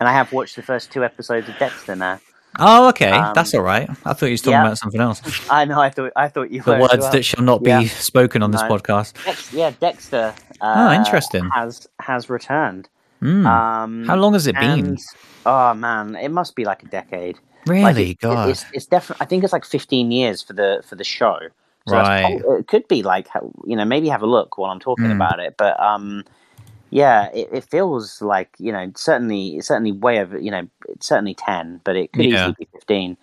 And 0.00 0.08
I 0.08 0.12
have 0.12 0.32
watched 0.32 0.56
the 0.56 0.62
first 0.62 0.90
two 0.90 1.04
episodes 1.04 1.48
of 1.48 1.56
Dexter 1.58 1.94
now. 1.94 2.18
Oh 2.58 2.88
okay, 2.88 3.10
um, 3.10 3.32
that's 3.34 3.54
all 3.54 3.62
right. 3.62 3.88
I 4.04 4.12
thought 4.12 4.26
you 4.26 4.32
were 4.32 4.36
talking 4.38 4.52
yeah. 4.52 4.64
about 4.66 4.78
something 4.78 5.00
else. 5.00 5.22
I 5.50 5.64
know. 5.64 5.80
I 5.80 5.88
thought 5.90 6.12
I 6.16 6.28
thought 6.28 6.50
you 6.50 6.62
The 6.62 6.72
were 6.72 6.80
words 6.80 6.98
well. 6.98 7.12
that 7.12 7.24
shall 7.24 7.44
not 7.44 7.62
be 7.62 7.70
Yeah. 7.70 7.84
spoken 7.84 8.42
on 8.42 8.50
this 8.50 8.62
No. 8.62 8.68
podcast. 8.68 9.24
Dex, 9.24 9.52
yeah, 9.52 9.70
Dexter. 9.78 10.34
Uh, 10.60 10.88
Oh, 10.90 10.92
interesting. 10.92 11.48
Has 11.50 11.86
has 12.00 12.28
returned. 12.28 12.88
Hmm. 13.20 13.46
Um, 13.46 14.04
How 14.06 14.16
long 14.16 14.32
has 14.32 14.46
it 14.46 14.56
been? 14.56 14.96
Oh 15.46 15.74
man, 15.74 16.16
it 16.16 16.30
must 16.30 16.56
be 16.56 16.64
like 16.64 16.82
a 16.82 16.86
decade. 16.86 17.38
Really? 17.66 17.82
Like, 17.84 17.96
it- 17.98 18.18
God. 18.20 18.48
it's 18.48 18.64
it's 18.72 18.86
definitely. 18.86 19.22
I 19.24 19.26
think 19.28 19.44
it's 19.44 19.52
like 19.52 19.64
fifteen 19.64 20.10
years 20.10 20.42
for 20.42 20.52
the 20.54 20.82
for 20.88 20.96
the 20.96 21.04
show. 21.04 21.38
So 21.88 21.96
Right. 21.96 22.40
it 22.58 22.66
could 22.66 22.86
be 22.88 23.02
like 23.02 23.28
you 23.64 23.76
know 23.76 23.84
maybe 23.84 24.08
have 24.08 24.22
a 24.22 24.26
look 24.26 24.58
while 24.58 24.70
I'm 24.70 24.80
talking 24.80 25.06
Mm. 25.06 25.14
about 25.16 25.38
it, 25.40 25.54
but 25.56 25.78
um, 25.80 26.24
yeah, 26.90 27.30
it, 27.32 27.48
it 27.52 27.64
feels 27.64 28.20
like 28.22 28.50
you 28.58 28.72
know 28.72 28.90
certainly 28.96 29.60
certainly 29.60 29.92
way 29.92 30.20
over 30.20 30.38
you 30.38 30.50
know 30.50 30.68
it's 30.88 31.06
certainly 31.06 31.34
ten, 31.34 31.80
but 31.84 31.96
it 31.96 32.12
could 32.12 32.26
Yeah. 32.26 32.28
easily 32.28 32.54
be 32.58 32.68
fifteen. 32.72 33.16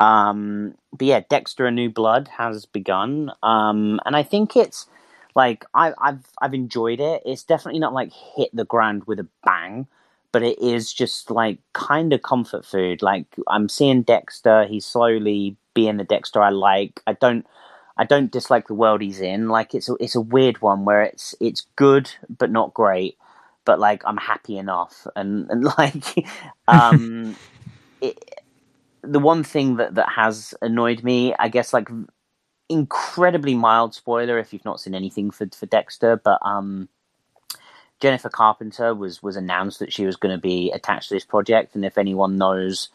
Um, 0.00 0.74
but 0.92 1.06
yeah, 1.06 1.20
Dexter: 1.28 1.66
A 1.66 1.70
New 1.70 1.90
Blood 1.90 2.28
has 2.38 2.66
begun, 2.66 3.32
um, 3.42 4.00
and 4.06 4.16
I 4.16 4.22
think 4.22 4.56
it's 4.56 4.86
like 5.34 5.64
I, 5.74 5.92
I've 5.98 6.26
I've 6.42 6.54
enjoyed 6.54 7.00
it. 7.00 7.22
It's 7.24 7.44
definitely 7.44 7.80
not 7.80 7.94
like 7.94 8.12
hit 8.36 8.50
the 8.54 8.64
ground 8.64 9.04
with 9.06 9.20
a 9.20 9.28
bang, 9.44 9.86
but 10.32 10.42
it 10.42 10.58
is 10.60 10.92
just 10.92 11.30
like 11.30 11.58
kind 11.72 12.12
of 12.12 12.22
comfort 12.22 12.64
food. 12.66 13.02
Like 13.02 13.26
I'm 13.48 13.68
seeing 13.68 14.02
Dexter, 14.02 14.66
he's 14.66 14.86
slowly 14.86 15.56
being 15.74 15.96
the 15.96 16.04
Dexter 16.04 16.42
I 16.42 16.50
like. 16.50 17.00
I 17.06 17.14
don't 17.14 17.46
I 17.96 18.04
don't 18.04 18.32
dislike 18.32 18.66
the 18.66 18.74
world 18.74 19.00
he's 19.00 19.20
in. 19.20 19.48
Like 19.48 19.74
it's 19.74 19.88
a, 19.88 19.94
it's 20.00 20.16
a 20.16 20.20
weird 20.20 20.60
one 20.60 20.84
where 20.84 21.02
it's 21.02 21.34
it's 21.40 21.66
good 21.76 22.10
but 22.28 22.50
not 22.50 22.74
great. 22.74 23.16
But 23.64 23.78
like 23.78 24.02
I'm 24.04 24.16
happy 24.16 24.58
enough, 24.58 25.06
and 25.16 25.46
and 25.50 25.64
like 25.64 26.26
um, 26.68 27.36
it, 28.00 28.40
the 29.02 29.20
one 29.20 29.44
thing 29.44 29.76
that 29.76 29.94
that 29.94 30.08
has 30.10 30.54
annoyed 30.60 31.02
me, 31.02 31.34
I 31.38 31.48
guess, 31.48 31.72
like 31.72 31.88
incredibly 32.68 33.54
mild 33.54 33.94
spoiler 33.94 34.38
if 34.38 34.52
you've 34.52 34.64
not 34.64 34.80
seen 34.80 34.94
anything 34.94 35.30
for 35.30 35.46
for 35.54 35.66
Dexter, 35.66 36.16
but 36.16 36.38
um, 36.42 36.88
Jennifer 38.00 38.28
Carpenter 38.28 38.94
was 38.94 39.22
was 39.22 39.36
announced 39.36 39.78
that 39.78 39.92
she 39.92 40.04
was 40.04 40.16
going 40.16 40.34
to 40.34 40.40
be 40.40 40.70
attached 40.72 41.08
to 41.08 41.14
this 41.14 41.24
project, 41.24 41.74
and 41.74 41.84
if 41.84 41.96
anyone 41.96 42.36
knows 42.36 42.88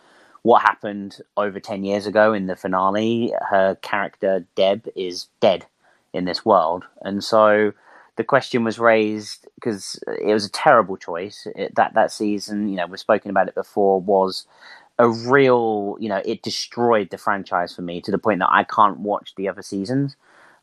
what 0.43 0.61
happened 0.61 1.19
over 1.37 1.59
ten 1.59 1.83
years 1.83 2.05
ago 2.05 2.33
in 2.33 2.47
the 2.47 2.55
finale, 2.55 3.33
her 3.49 3.75
character 3.81 4.45
Deb 4.55 4.87
is 4.95 5.27
dead 5.39 5.65
in 6.13 6.25
this 6.25 6.45
world, 6.45 6.85
and 7.01 7.23
so 7.23 7.73
the 8.15 8.23
question 8.23 8.65
was 8.65 8.79
raised 8.79 9.47
because 9.55 9.97
it 10.21 10.33
was 10.33 10.45
a 10.45 10.51
terrible 10.51 10.97
choice 10.97 11.47
it, 11.55 11.73
that 11.75 11.93
that 11.93 12.11
season. 12.11 12.67
You 12.67 12.75
know, 12.77 12.87
we've 12.87 12.99
spoken 12.99 13.31
about 13.31 13.47
it 13.47 13.55
before. 13.55 14.01
Was 14.01 14.45
a 14.99 15.09
real, 15.09 15.95
you 15.99 16.09
know, 16.09 16.21
it 16.25 16.43
destroyed 16.43 17.09
the 17.09 17.17
franchise 17.17 17.73
for 17.73 17.81
me 17.81 18.01
to 18.01 18.11
the 18.11 18.17
point 18.17 18.39
that 18.39 18.51
I 18.51 18.65
can't 18.65 18.99
watch 18.99 19.33
the 19.35 19.47
other 19.47 19.61
seasons. 19.61 20.17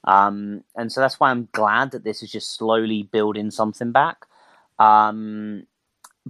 Um, 0.05 0.62
and 0.77 0.93
so 0.93 1.01
that's 1.01 1.18
why 1.18 1.31
I'm 1.31 1.49
glad 1.53 1.91
that 1.93 2.05
this 2.05 2.22
is 2.22 2.31
just 2.31 2.55
slowly 2.55 3.03
building 3.05 3.51
something 3.51 3.93
back. 3.93 4.27
Um, 4.79 5.66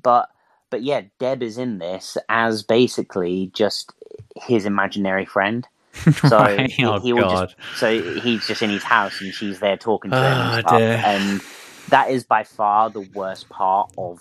but 0.01 0.29
but 0.71 0.83
yeah, 0.83 1.03
Deb 1.21 1.43
is 1.43 1.59
in 1.59 1.79
this 1.79 2.17
as 2.29 2.63
basically 2.63 3.51
just 3.55 3.93
his 4.37 4.67
imaginary 4.67 5.27
friend. 5.27 5.67
So 6.25 6.39
Right. 6.39 6.73
he, 6.79 6.85
Oh, 6.85 7.01
he 7.01 7.13
will 7.13 7.23
God. 7.23 7.49
just 7.51 7.57
so 7.73 7.91
he's 7.91 8.47
just 8.47 8.63
in 8.63 8.71
his 8.71 8.85
house 8.85 9.21
and 9.21 9.35
she's 9.35 9.61
there 9.61 9.77
talking 9.77 10.13
to 10.15 10.25
him 10.27 10.41
Oh, 10.41 10.63
and 10.65 10.67
dear. 10.69 11.05
And 11.05 11.43
that 11.89 12.11
is 12.11 12.25
by 12.25 12.45
far 12.45 12.91
the 12.91 13.01
worst 13.03 13.49
part 13.51 13.91
of 13.99 14.21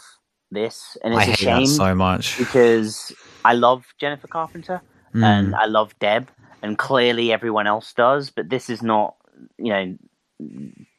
this. 0.51 0.97
And 1.03 1.13
it's 1.13 1.27
I 1.29 1.31
a 1.31 1.33
shame 1.33 1.65
so 1.65 1.95
much. 1.95 2.37
because 2.37 3.15
I 3.45 3.53
love 3.53 3.85
Jennifer 3.99 4.27
Carpenter 4.27 4.83
Mm. 5.15 5.23
and 5.23 5.55
I 5.55 5.65
love 5.67 5.97
Deb, 5.99 6.29
and 6.63 6.77
clearly 6.77 7.31
everyone 7.33 7.67
else 7.67 7.93
does. 7.93 8.29
But 8.31 8.49
this 8.49 8.69
is 8.69 8.83
not, 8.83 9.15
you 9.57 9.73
know, 9.73 9.97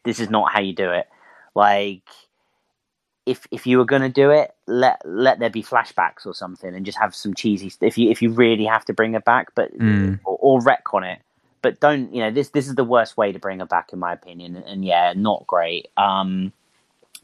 this 0.04 0.20
is 0.20 0.30
not 0.30 0.52
how 0.52 0.60
you 0.60 0.74
do 0.74 0.90
it. 0.90 1.06
Like, 1.54 2.04
if 3.26 3.46
if 3.52 3.66
you 3.68 3.78
were 3.78 3.86
gonna 3.86 4.10
do 4.10 4.30
it, 4.32 4.55
let 4.66 5.00
let 5.04 5.38
there 5.38 5.50
be 5.50 5.62
flashbacks 5.62 6.26
or 6.26 6.34
something, 6.34 6.74
and 6.74 6.84
just 6.84 6.98
have 6.98 7.14
some 7.14 7.34
cheesy. 7.34 7.72
If 7.80 7.96
you 7.98 8.10
if 8.10 8.20
you 8.22 8.30
really 8.30 8.64
have 8.64 8.84
to 8.86 8.92
bring 8.92 9.12
her 9.14 9.20
back, 9.20 9.54
but 9.54 9.76
Mm. 9.78 10.20
or, 10.24 10.38
or 10.40 10.60
retcon 10.60 11.10
it. 11.12 11.20
But 11.62 11.80
don't 11.80 12.14
you 12.14 12.20
know 12.20 12.30
this? 12.30 12.50
This 12.50 12.68
is 12.68 12.74
the 12.74 12.84
worst 12.84 13.16
way 13.16 13.32
to 13.32 13.38
bring 13.38 13.58
her 13.60 13.66
back, 13.66 13.92
in 13.92 13.98
my 13.98 14.12
opinion. 14.12 14.56
And 14.56 14.84
yeah, 14.84 15.12
not 15.16 15.46
great. 15.46 15.88
Um, 15.96 16.52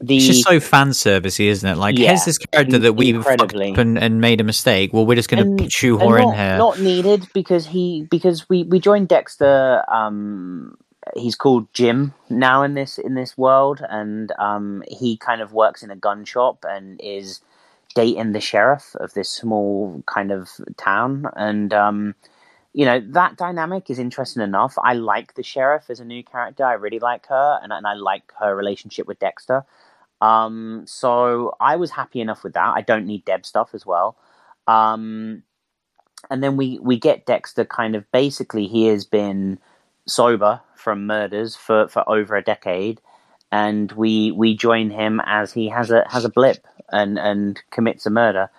the 0.01 0.17
It's 0.17 0.25
just 0.25 0.43
so 0.43 0.59
fan 0.59 0.89
servicey, 0.89 1.45
isn't 1.45 1.69
it? 1.69 1.77
Like, 1.77 1.97
Yeah, 1.97 2.09
here's 2.09 2.25
this 2.25 2.37
character 2.39 2.79
that 2.79 2.93
we 2.93 3.13
fucked 3.13 3.27
incredibly. 3.29 3.71
up 3.71 3.77
and, 3.77 3.97
and 3.97 4.19
made 4.19 4.41
a 4.41 4.43
mistake. 4.43 4.91
Well, 4.91 5.05
we're 5.05 5.15
just 5.15 5.29
going 5.29 5.55
to 5.57 5.63
and 5.63 5.71
her 6.01 6.17
in 6.17 6.33
here. 6.33 6.57
Not 6.57 6.79
needed 6.79 7.27
because 7.33 7.65
he 7.67 8.05
because 8.09 8.49
we 8.49 8.63
we 8.63 8.79
joined 8.79 9.07
Dexter. 9.07 9.83
Um, 9.87 10.77
he's 11.15 11.35
called 11.35 11.71
Jim 11.73 12.13
now 12.29 12.63
in 12.63 12.73
this 12.73 12.97
in 12.97 13.15
this 13.15 13.37
world, 13.37 13.81
and 13.89 14.31
um, 14.39 14.83
he 14.87 15.17
kind 15.17 15.41
of 15.41 15.53
works 15.53 15.83
in 15.83 15.91
a 15.91 15.95
gun 15.95 16.25
shop 16.25 16.65
and 16.67 16.99
is 17.01 17.41
dating 17.95 18.31
the 18.31 18.39
sheriff 18.41 18.95
of 18.95 19.13
this 19.13 19.29
small 19.29 20.03
kind 20.05 20.31
of 20.31 20.49
town, 20.77 21.25
and 21.35 21.73
um, 21.73 22.15
you 22.73 22.85
know 22.85 22.99
that 22.99 23.37
dynamic 23.37 23.89
is 23.89 23.99
interesting 23.99 24.41
enough. 24.43 24.75
I 24.83 24.93
like 24.93 25.35
the 25.35 25.43
sheriff 25.43 25.89
as 25.89 25.99
a 25.99 26.05
new 26.05 26.23
character. 26.23 26.65
I 26.65 26.73
really 26.73 26.99
like 26.99 27.27
her, 27.27 27.59
and 27.61 27.71
and 27.71 27.85
I 27.85 27.93
like 27.93 28.31
her 28.39 28.55
relationship 28.55 29.07
with 29.07 29.19
Dexter. 29.19 29.65
Um, 30.21 30.83
so 30.87 31.53
I 31.59 31.75
was 31.75 31.91
happy 31.91 32.21
enough 32.21 32.43
with 32.43 32.53
that. 32.53 32.73
I 32.75 32.81
don't 32.81 33.05
need 33.05 33.25
Deb 33.25 33.45
stuff 33.45 33.71
as 33.73 33.85
well. 33.85 34.15
Um, 34.67 35.43
and 36.29 36.41
then 36.41 36.55
we 36.55 36.79
we 36.79 36.97
get 36.97 37.25
Dexter 37.25 37.65
kind 37.65 37.95
of 37.95 38.09
basically 38.11 38.67
he 38.67 38.85
has 38.87 39.05
been 39.05 39.59
sober 40.07 40.61
from 40.75 41.07
murders 41.07 41.55
for, 41.55 41.87
for 41.87 42.07
over 42.09 42.35
a 42.35 42.43
decade, 42.43 43.01
and 43.51 43.91
we 43.93 44.31
we 44.31 44.55
join 44.55 44.89
him 44.89 45.21
as 45.25 45.53
he 45.53 45.69
has 45.69 45.91
a 45.91 46.05
has 46.09 46.25
a 46.25 46.29
blip 46.29 46.65
and 46.91 47.17
and 47.19 47.61
commits 47.71 48.05
a 48.05 48.09
murder. 48.09 48.49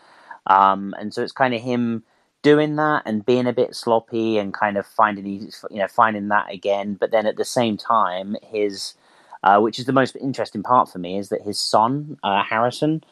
Um, 0.46 0.94
and 0.98 1.12
so 1.12 1.22
it's 1.22 1.32
kind 1.32 1.54
of 1.54 1.60
him 1.62 2.04
doing 2.42 2.76
that 2.76 3.02
and 3.06 3.24
being 3.24 3.46
a 3.46 3.52
bit 3.52 3.74
sloppy 3.74 4.36
and 4.36 4.52
kind 4.52 4.76
of 4.76 4.86
finding 4.86 5.24
his, 5.24 5.64
you 5.70 5.78
know 5.78 5.88
finding 5.88 6.28
that 6.28 6.52
again. 6.52 6.94
But 6.94 7.10
then 7.10 7.26
at 7.26 7.36
the 7.36 7.44
same 7.44 7.76
time, 7.76 8.36
his 8.42 8.94
uh, 9.42 9.60
which 9.60 9.78
is 9.78 9.84
the 9.84 9.92
most 9.92 10.16
interesting 10.16 10.62
part 10.62 10.88
for 10.88 10.98
me 10.98 11.18
is 11.18 11.28
that 11.28 11.42
his 11.42 11.58
son 11.58 12.18
uh, 12.22 12.42
Harrison 12.42 13.04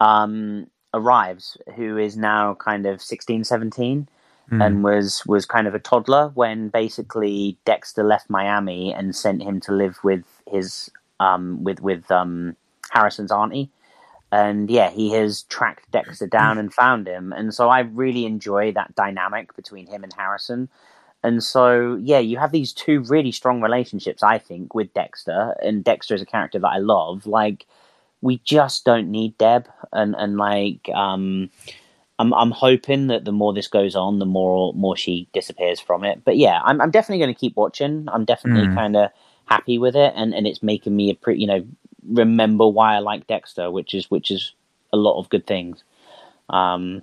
um, 0.00 0.66
arrives, 0.92 1.56
who 1.76 1.96
is 1.96 2.16
now 2.16 2.54
kind 2.54 2.86
of 2.86 3.00
16, 3.00 3.44
17 3.44 4.08
Mm. 4.50 4.66
and 4.66 4.84
was 4.84 5.24
was 5.26 5.46
kind 5.46 5.68
of 5.68 5.76
a 5.76 5.78
toddler 5.78 6.32
when 6.34 6.70
basically 6.70 7.56
Dexter 7.64 8.02
left 8.02 8.28
Miami 8.28 8.92
and 8.92 9.14
sent 9.14 9.42
him 9.42 9.60
to 9.60 9.72
live 9.72 10.02
with 10.02 10.24
his 10.50 10.90
um, 11.20 11.62
with 11.62 11.80
with 11.80 12.10
um, 12.10 12.56
Harrison's 12.90 13.30
auntie. 13.30 13.70
And 14.32 14.68
yeah, 14.70 14.90
he 14.90 15.12
has 15.12 15.42
tracked 15.44 15.90
Dexter 15.92 16.26
down 16.38 16.58
and 16.58 16.74
found 16.74 17.06
him, 17.06 17.32
and 17.32 17.54
so 17.54 17.68
I 17.68 17.80
really 17.80 18.26
enjoy 18.26 18.72
that 18.72 18.94
dynamic 18.96 19.54
between 19.54 19.86
him 19.86 20.02
and 20.02 20.12
Harrison. 20.12 20.68
And 21.22 21.44
so 21.44 21.96
yeah, 22.00 22.18
you 22.18 22.38
have 22.38 22.50
these 22.50 22.72
two 22.72 23.02
really 23.02 23.30
strong 23.30 23.60
relationships, 23.60 24.22
I 24.22 24.38
think, 24.38 24.74
with 24.74 24.92
Dexter, 24.94 25.54
and 25.62 25.84
Dexter 25.84 26.14
is 26.14 26.22
a 26.22 26.26
character 26.26 26.58
that 26.58 26.66
I 26.66 26.78
love. 26.78 27.26
Like 27.26 27.66
we 28.20 28.38
just 28.38 28.84
don't 28.84 29.10
need 29.10 29.38
Deb, 29.38 29.68
and 29.92 30.16
and 30.18 30.36
like 30.36 30.88
um, 30.92 31.50
I'm 32.20 32.34
I'm 32.34 32.50
hoping 32.50 33.06
that 33.06 33.24
the 33.24 33.32
more 33.32 33.54
this 33.54 33.66
goes 33.66 33.96
on, 33.96 34.18
the 34.18 34.26
more 34.26 34.74
more 34.74 34.94
she 34.94 35.26
disappears 35.32 35.80
from 35.80 36.04
it. 36.04 36.22
But 36.22 36.36
yeah, 36.36 36.60
I'm 36.62 36.78
I'm 36.78 36.90
definitely 36.90 37.24
going 37.24 37.34
to 37.34 37.40
keep 37.40 37.56
watching. 37.56 38.06
I'm 38.12 38.26
definitely 38.26 38.66
mm. 38.66 38.74
kind 38.74 38.94
of 38.94 39.10
happy 39.46 39.78
with 39.78 39.96
it, 39.96 40.12
and 40.14 40.34
and 40.34 40.46
it's 40.46 40.62
making 40.62 40.94
me 40.94 41.08
a 41.10 41.14
pretty 41.14 41.40
you 41.40 41.46
know 41.46 41.66
remember 42.06 42.68
why 42.68 42.94
I 42.94 42.98
like 42.98 43.26
Dexter, 43.26 43.70
which 43.70 43.94
is 43.94 44.10
which 44.10 44.30
is 44.30 44.52
a 44.92 44.98
lot 44.98 45.18
of 45.18 45.30
good 45.30 45.46
things. 45.46 45.82
Um, 46.50 47.02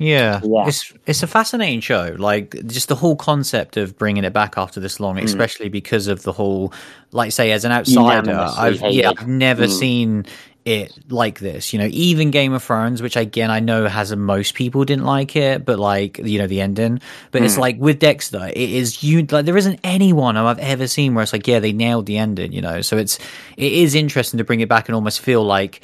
yeah. 0.00 0.40
yeah, 0.42 0.66
it's 0.66 0.94
it's 1.06 1.22
a 1.22 1.28
fascinating 1.28 1.80
show. 1.80 2.16
Like 2.18 2.66
just 2.66 2.88
the 2.88 2.96
whole 2.96 3.14
concept 3.14 3.76
of 3.76 3.96
bringing 3.98 4.24
it 4.24 4.32
back 4.32 4.54
after 4.56 4.80
this 4.80 4.98
long, 4.98 5.16
mm. 5.16 5.22
especially 5.22 5.68
because 5.68 6.08
of 6.08 6.24
the 6.24 6.32
whole, 6.32 6.72
like 7.12 7.30
say, 7.30 7.52
as 7.52 7.64
an 7.64 7.70
outsider, 7.70 8.32
I've 8.32 8.80
yeah, 8.80 9.10
I've 9.10 9.28
never 9.28 9.66
mm. 9.66 9.78
seen 9.78 10.26
it 10.64 11.10
like 11.10 11.38
this. 11.38 11.72
You 11.72 11.78
know, 11.78 11.88
even 11.90 12.30
Game 12.30 12.52
of 12.52 12.62
Thrones, 12.62 13.02
which 13.02 13.16
again 13.16 13.50
I 13.50 13.60
know 13.60 13.86
has 13.86 14.10
a, 14.10 14.16
most 14.16 14.54
people 14.54 14.84
didn't 14.84 15.04
like 15.04 15.36
it, 15.36 15.64
but 15.64 15.78
like 15.78 16.18
you 16.18 16.38
know 16.38 16.46
the 16.46 16.60
ending. 16.60 17.00
But 17.30 17.42
mm. 17.42 17.46
it's 17.46 17.58
like 17.58 17.78
with 17.78 17.98
Dexter, 17.98 18.48
it 18.48 18.56
is 18.56 19.02
you 19.02 19.26
like 19.30 19.46
there 19.46 19.56
isn't 19.56 19.80
anyone 19.84 20.36
I've 20.36 20.58
ever 20.58 20.86
seen 20.86 21.14
where 21.14 21.22
it's 21.22 21.32
like 21.32 21.46
yeah 21.46 21.60
they 21.60 21.72
nailed 21.72 22.06
the 22.06 22.18
ending. 22.18 22.52
You 22.52 22.60
know, 22.60 22.82
so 22.82 22.96
it's 22.96 23.18
it 23.56 23.72
is 23.72 23.94
interesting 23.94 24.38
to 24.38 24.44
bring 24.44 24.60
it 24.60 24.68
back 24.68 24.88
and 24.88 24.94
almost 24.94 25.20
feel 25.20 25.44
like 25.44 25.82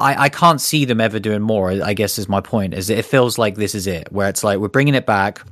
I, 0.00 0.24
I 0.24 0.28
can't 0.28 0.60
see 0.60 0.84
them 0.84 1.00
ever 1.00 1.20
doing 1.20 1.42
more. 1.42 1.70
I 1.70 1.94
guess 1.94 2.18
is 2.18 2.28
my 2.28 2.40
point. 2.40 2.74
Is 2.74 2.90
it 2.90 3.04
feels 3.04 3.38
like 3.38 3.54
this 3.54 3.74
is 3.74 3.86
it, 3.86 4.10
where 4.10 4.28
it's 4.28 4.42
like 4.42 4.58
we're 4.58 4.68
bringing 4.68 4.94
it 4.94 5.06
back. 5.06 5.42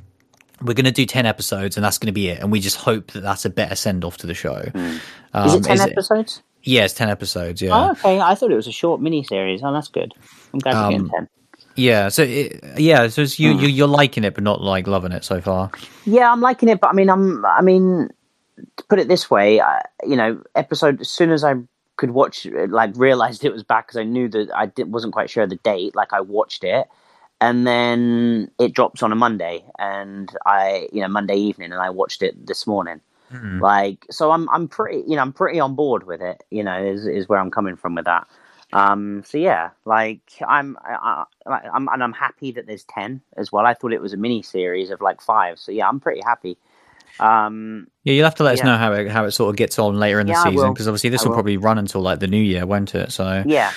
We're 0.63 0.75
going 0.75 0.85
to 0.85 0.93
do 0.93 1.07
ten 1.07 1.25
episodes, 1.25 1.77
and 1.77 1.85
that's 1.85 1.99
going 1.99 2.09
to 2.09 2.13
be 2.13 2.29
it. 2.29 2.41
And 2.41 2.53
we 2.53 2.61
just 2.61 2.77
hope 2.77 3.13
that 3.13 3.21
that's 3.21 3.45
a 3.45 3.51
better 3.51 3.75
send 3.75 4.05
off 4.05 4.19
to 4.19 4.27
the 4.27 4.35
show. 4.35 4.61
Mm. 4.75 5.01
Um, 5.33 5.47
is 5.47 5.55
it 5.55 5.65
ten 5.65 5.77
is 5.77 5.81
episodes? 5.81 6.43
Yeah, 6.63 6.85
it's 6.85 6.95
ten 6.95 7.09
episodes. 7.09 7.63
Yeah. 7.63 7.71
Oh, 7.75 7.91
okay. 7.93 8.21
I 8.21 8.35
thought 8.35 8.51
it 8.51 8.57
was 8.57 8.67
a 8.67 8.73
short 8.73 9.01
mini 9.01 9.25
series. 9.25 9.63
Oh, 9.63 9.73
that's 9.73 9.89
good. 9.89 10.13
I'm 10.53 10.59
glad 10.61 10.75
um, 10.75 10.91
you're 10.91 11.01
getting 11.01 11.11
ten. 11.11 11.29
Yeah, 11.77 12.09
so 12.09 12.23
it, 12.25 12.63
yeah, 12.79 13.09
so 13.09 13.23
you, 13.23 13.55
mm. 13.55 13.63
you 13.63 13.69
you're 13.69 13.89
liking 13.89 14.25
it, 14.25 14.35
but 14.35 14.43
not 14.43 14.61
like 14.61 14.87
loving 14.87 15.13
it 15.13 15.25
so 15.25 15.41
far. 15.41 15.71
Yeah, 16.05 16.31
I'm 16.31 16.41
liking 16.41 16.69
it, 16.69 16.81
but 16.81 16.89
I 16.89 16.93
mean, 16.93 17.09
I'm 17.09 17.45
I 17.47 17.63
mean, 17.63 18.11
to 18.77 18.85
put 18.85 18.99
it 18.99 19.09
this 19.09 19.31
way, 19.31 19.61
I, 19.61 19.83
you 20.05 20.17
know, 20.17 20.43
episode 20.55 21.01
as 21.01 21.09
soon 21.09 21.31
as 21.31 21.45
I 21.45 21.55
could 21.97 22.11
watch, 22.11 22.47
like, 22.47 22.93
realized 22.97 23.45
it 23.45 23.53
was 23.53 23.63
back 23.63 23.87
because 23.87 23.99
I 23.99 24.05
knew 24.05 24.29
that 24.29 24.51
I 24.55 24.67
did, 24.67 24.93
wasn't 24.93 25.13
quite 25.13 25.31
sure 25.31 25.47
the 25.47 25.57
date. 25.57 25.95
Like, 25.95 26.13
I 26.13 26.21
watched 26.21 26.65
it, 26.65 26.89
and 27.41 27.67
then 27.67 28.51
it 28.59 28.75
drops 28.75 29.03
on 29.03 29.13
a 29.13 29.17
Monday, 29.17 29.65
and 29.79 30.31
I, 30.45 30.89
you 30.93 31.01
know, 31.01 31.09
Monday 31.09 31.37
evening, 31.37 31.73
and 31.73 31.81
I 31.81 31.91
watched 31.91 32.23
it 32.23 32.47
this 32.47 32.67
morning. 32.67 33.01
Mm. 33.33 33.61
Like, 33.61 34.07
so 34.11 34.31
I'm, 34.33 34.49
I'm 34.51 34.69
pretty, 34.69 35.05
you 35.07 35.17
know, 35.17 35.23
I'm 35.23 35.33
pretty 35.33 35.61
on 35.61 35.75
board 35.75 36.05
with 36.05 36.21
it. 36.21 36.43
You 36.51 36.65
know, 36.65 36.83
is 36.83 37.07
is 37.07 37.29
where 37.29 37.39
I'm 37.39 37.51
coming 37.51 37.77
from 37.77 37.95
with 37.95 38.05
that. 38.07 38.27
Um, 38.73 39.23
so 39.27 39.39
yeah, 39.39 39.71
like 39.85 40.21
I'm, 40.47 40.77
I, 40.85 41.25
I'm, 41.47 41.89
and 41.89 42.03
I'm 42.03 42.13
happy 42.13 42.53
that 42.53 42.67
there's 42.67 42.85
ten 42.85 43.21
as 43.37 43.51
well. 43.51 43.67
I 43.67 43.75
thought 43.75 43.93
it 43.93 44.01
was 44.01 44.13
a 44.13 44.17
mini 44.17 44.43
series 44.43 44.91
of 44.91 45.01
like 45.01 45.21
five. 45.21 45.59
So 45.59 45.73
yeah, 45.73 45.89
I'm 45.89 46.01
pretty 46.01 46.21
happy. 46.25 46.57
Um, 47.19 47.89
yeah, 48.05 48.15
you'll 48.15 48.25
have 48.25 48.37
to 48.37 48.45
let 48.45 48.59
us 48.59 48.65
know 48.65 48.77
how 48.77 48.93
it 48.93 49.11
how 49.11 49.25
it 49.25 49.33
sort 49.33 49.51
of 49.51 49.57
gets 49.57 49.79
on 49.79 49.99
later 49.99 50.21
in 50.21 50.27
the 50.27 50.33
yeah, 50.33 50.45
season 50.45 50.73
because 50.73 50.87
obviously 50.87 51.11
this 51.11 51.23
will, 51.23 51.31
will, 51.31 51.37
probably 51.37 51.57
run 51.57 51.79
until 51.79 52.01
like 52.01 52.21
the 52.21 52.29
new 52.29 52.43
year, 52.43 52.67
won't 52.67 52.95
it? 52.95 53.13
So 53.13 53.43
yeah. 53.47 53.73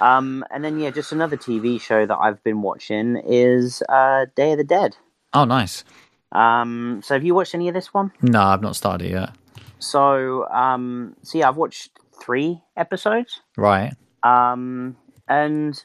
Um, 0.00 0.44
and 0.50 0.64
then 0.64 0.78
yeah, 0.78 0.90
just 0.90 1.12
another 1.12 1.36
TV 1.36 1.80
show 1.80 2.06
that 2.06 2.16
I've 2.16 2.42
been 2.44 2.62
watching 2.62 3.16
is 3.26 3.82
uh, 3.88 4.26
Day 4.36 4.52
of 4.52 4.58
the 4.58 4.64
Dead. 4.64 4.96
Oh, 5.34 5.44
nice. 5.44 5.84
Um, 6.32 7.00
so 7.02 7.14
have 7.14 7.24
you 7.24 7.34
watched 7.34 7.54
any 7.54 7.68
of 7.68 7.74
this 7.74 7.92
one? 7.92 8.12
No, 8.22 8.42
I've 8.42 8.62
not 8.62 8.76
started 8.76 9.06
it 9.06 9.12
yet. 9.12 9.30
So 9.78 10.48
um, 10.48 11.16
so 11.22 11.38
yeah, 11.38 11.48
I've 11.48 11.56
watched 11.56 11.98
three 12.20 12.60
episodes. 12.76 13.40
Right. 13.56 13.94
Um, 14.22 14.96
and 15.26 15.82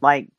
like 0.00 0.30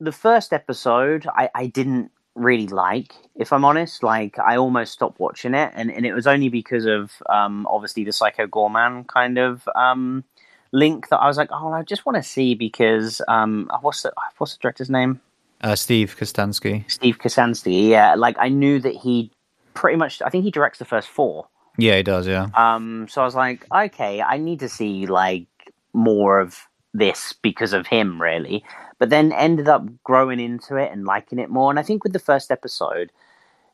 the 0.00 0.12
first 0.12 0.52
episode, 0.52 1.26
I 1.26 1.50
I 1.54 1.66
didn't 1.66 2.10
really 2.38 2.68
like, 2.68 3.14
if 3.34 3.52
I'm 3.52 3.64
honest. 3.64 4.02
Like, 4.02 4.38
I 4.38 4.56
almost 4.56 4.92
stopped 4.92 5.20
watching 5.20 5.54
it, 5.54 5.72
and, 5.74 5.90
and 5.90 6.06
it 6.06 6.14
was 6.14 6.26
only 6.26 6.48
because 6.48 6.86
of 6.86 7.12
um, 7.28 7.66
obviously 7.68 8.04
the 8.04 8.12
Psycho 8.12 8.46
Goreman 8.46 9.06
kind 9.06 9.38
of 9.38 9.68
um, 9.74 10.24
link 10.72 11.08
that 11.08 11.18
I 11.18 11.26
was 11.26 11.36
like, 11.36 11.50
oh, 11.52 11.72
I 11.72 11.82
just 11.82 12.06
want 12.06 12.16
to 12.16 12.22
see 12.22 12.54
because 12.54 13.20
um, 13.28 13.70
what's 13.80 14.02
the 14.02 14.12
what's 14.38 14.54
the 14.54 14.60
director's 14.60 14.90
name? 14.90 15.20
Uh, 15.60 15.74
Steve 15.74 16.16
Kostanski. 16.18 16.88
Steve 16.90 17.18
Kostanski. 17.18 17.88
Yeah, 17.88 18.14
like 18.14 18.36
I 18.38 18.48
knew 18.48 18.78
that 18.80 18.94
he 18.94 19.30
pretty 19.74 19.96
much. 19.96 20.22
I 20.22 20.30
think 20.30 20.44
he 20.44 20.50
directs 20.50 20.78
the 20.78 20.84
first 20.84 21.08
four. 21.08 21.48
Yeah, 21.76 21.96
he 21.96 22.02
does. 22.02 22.26
Yeah. 22.26 22.48
Um. 22.54 23.06
So 23.08 23.22
I 23.22 23.24
was 23.24 23.34
like, 23.34 23.66
okay, 23.72 24.22
I 24.22 24.36
need 24.36 24.60
to 24.60 24.68
see 24.68 25.06
like 25.06 25.46
more 25.92 26.40
of 26.40 26.66
this 26.94 27.34
because 27.42 27.72
of 27.72 27.86
him, 27.86 28.20
really 28.20 28.64
but 28.98 29.10
then 29.10 29.32
ended 29.32 29.68
up 29.68 29.86
growing 30.02 30.40
into 30.40 30.76
it 30.76 30.92
and 30.92 31.04
liking 31.04 31.38
it 31.38 31.50
more. 31.50 31.70
And 31.70 31.78
I 31.78 31.82
think 31.82 32.02
with 32.02 32.12
the 32.12 32.18
first 32.18 32.50
episode, 32.50 33.12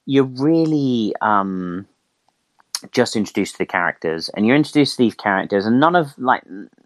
you're 0.06 0.24
really 0.24 1.14
um, 1.22 1.86
just 2.92 3.16
introduced 3.16 3.54
to 3.54 3.58
the 3.58 3.66
characters, 3.66 4.28
and 4.30 4.46
you're 4.46 4.56
introduced 4.56 4.96
to 4.96 5.02
these 5.02 5.14
characters, 5.14 5.64
and 5.64 5.80
none 5.80 5.96
of 5.96 6.16
like 6.18 6.42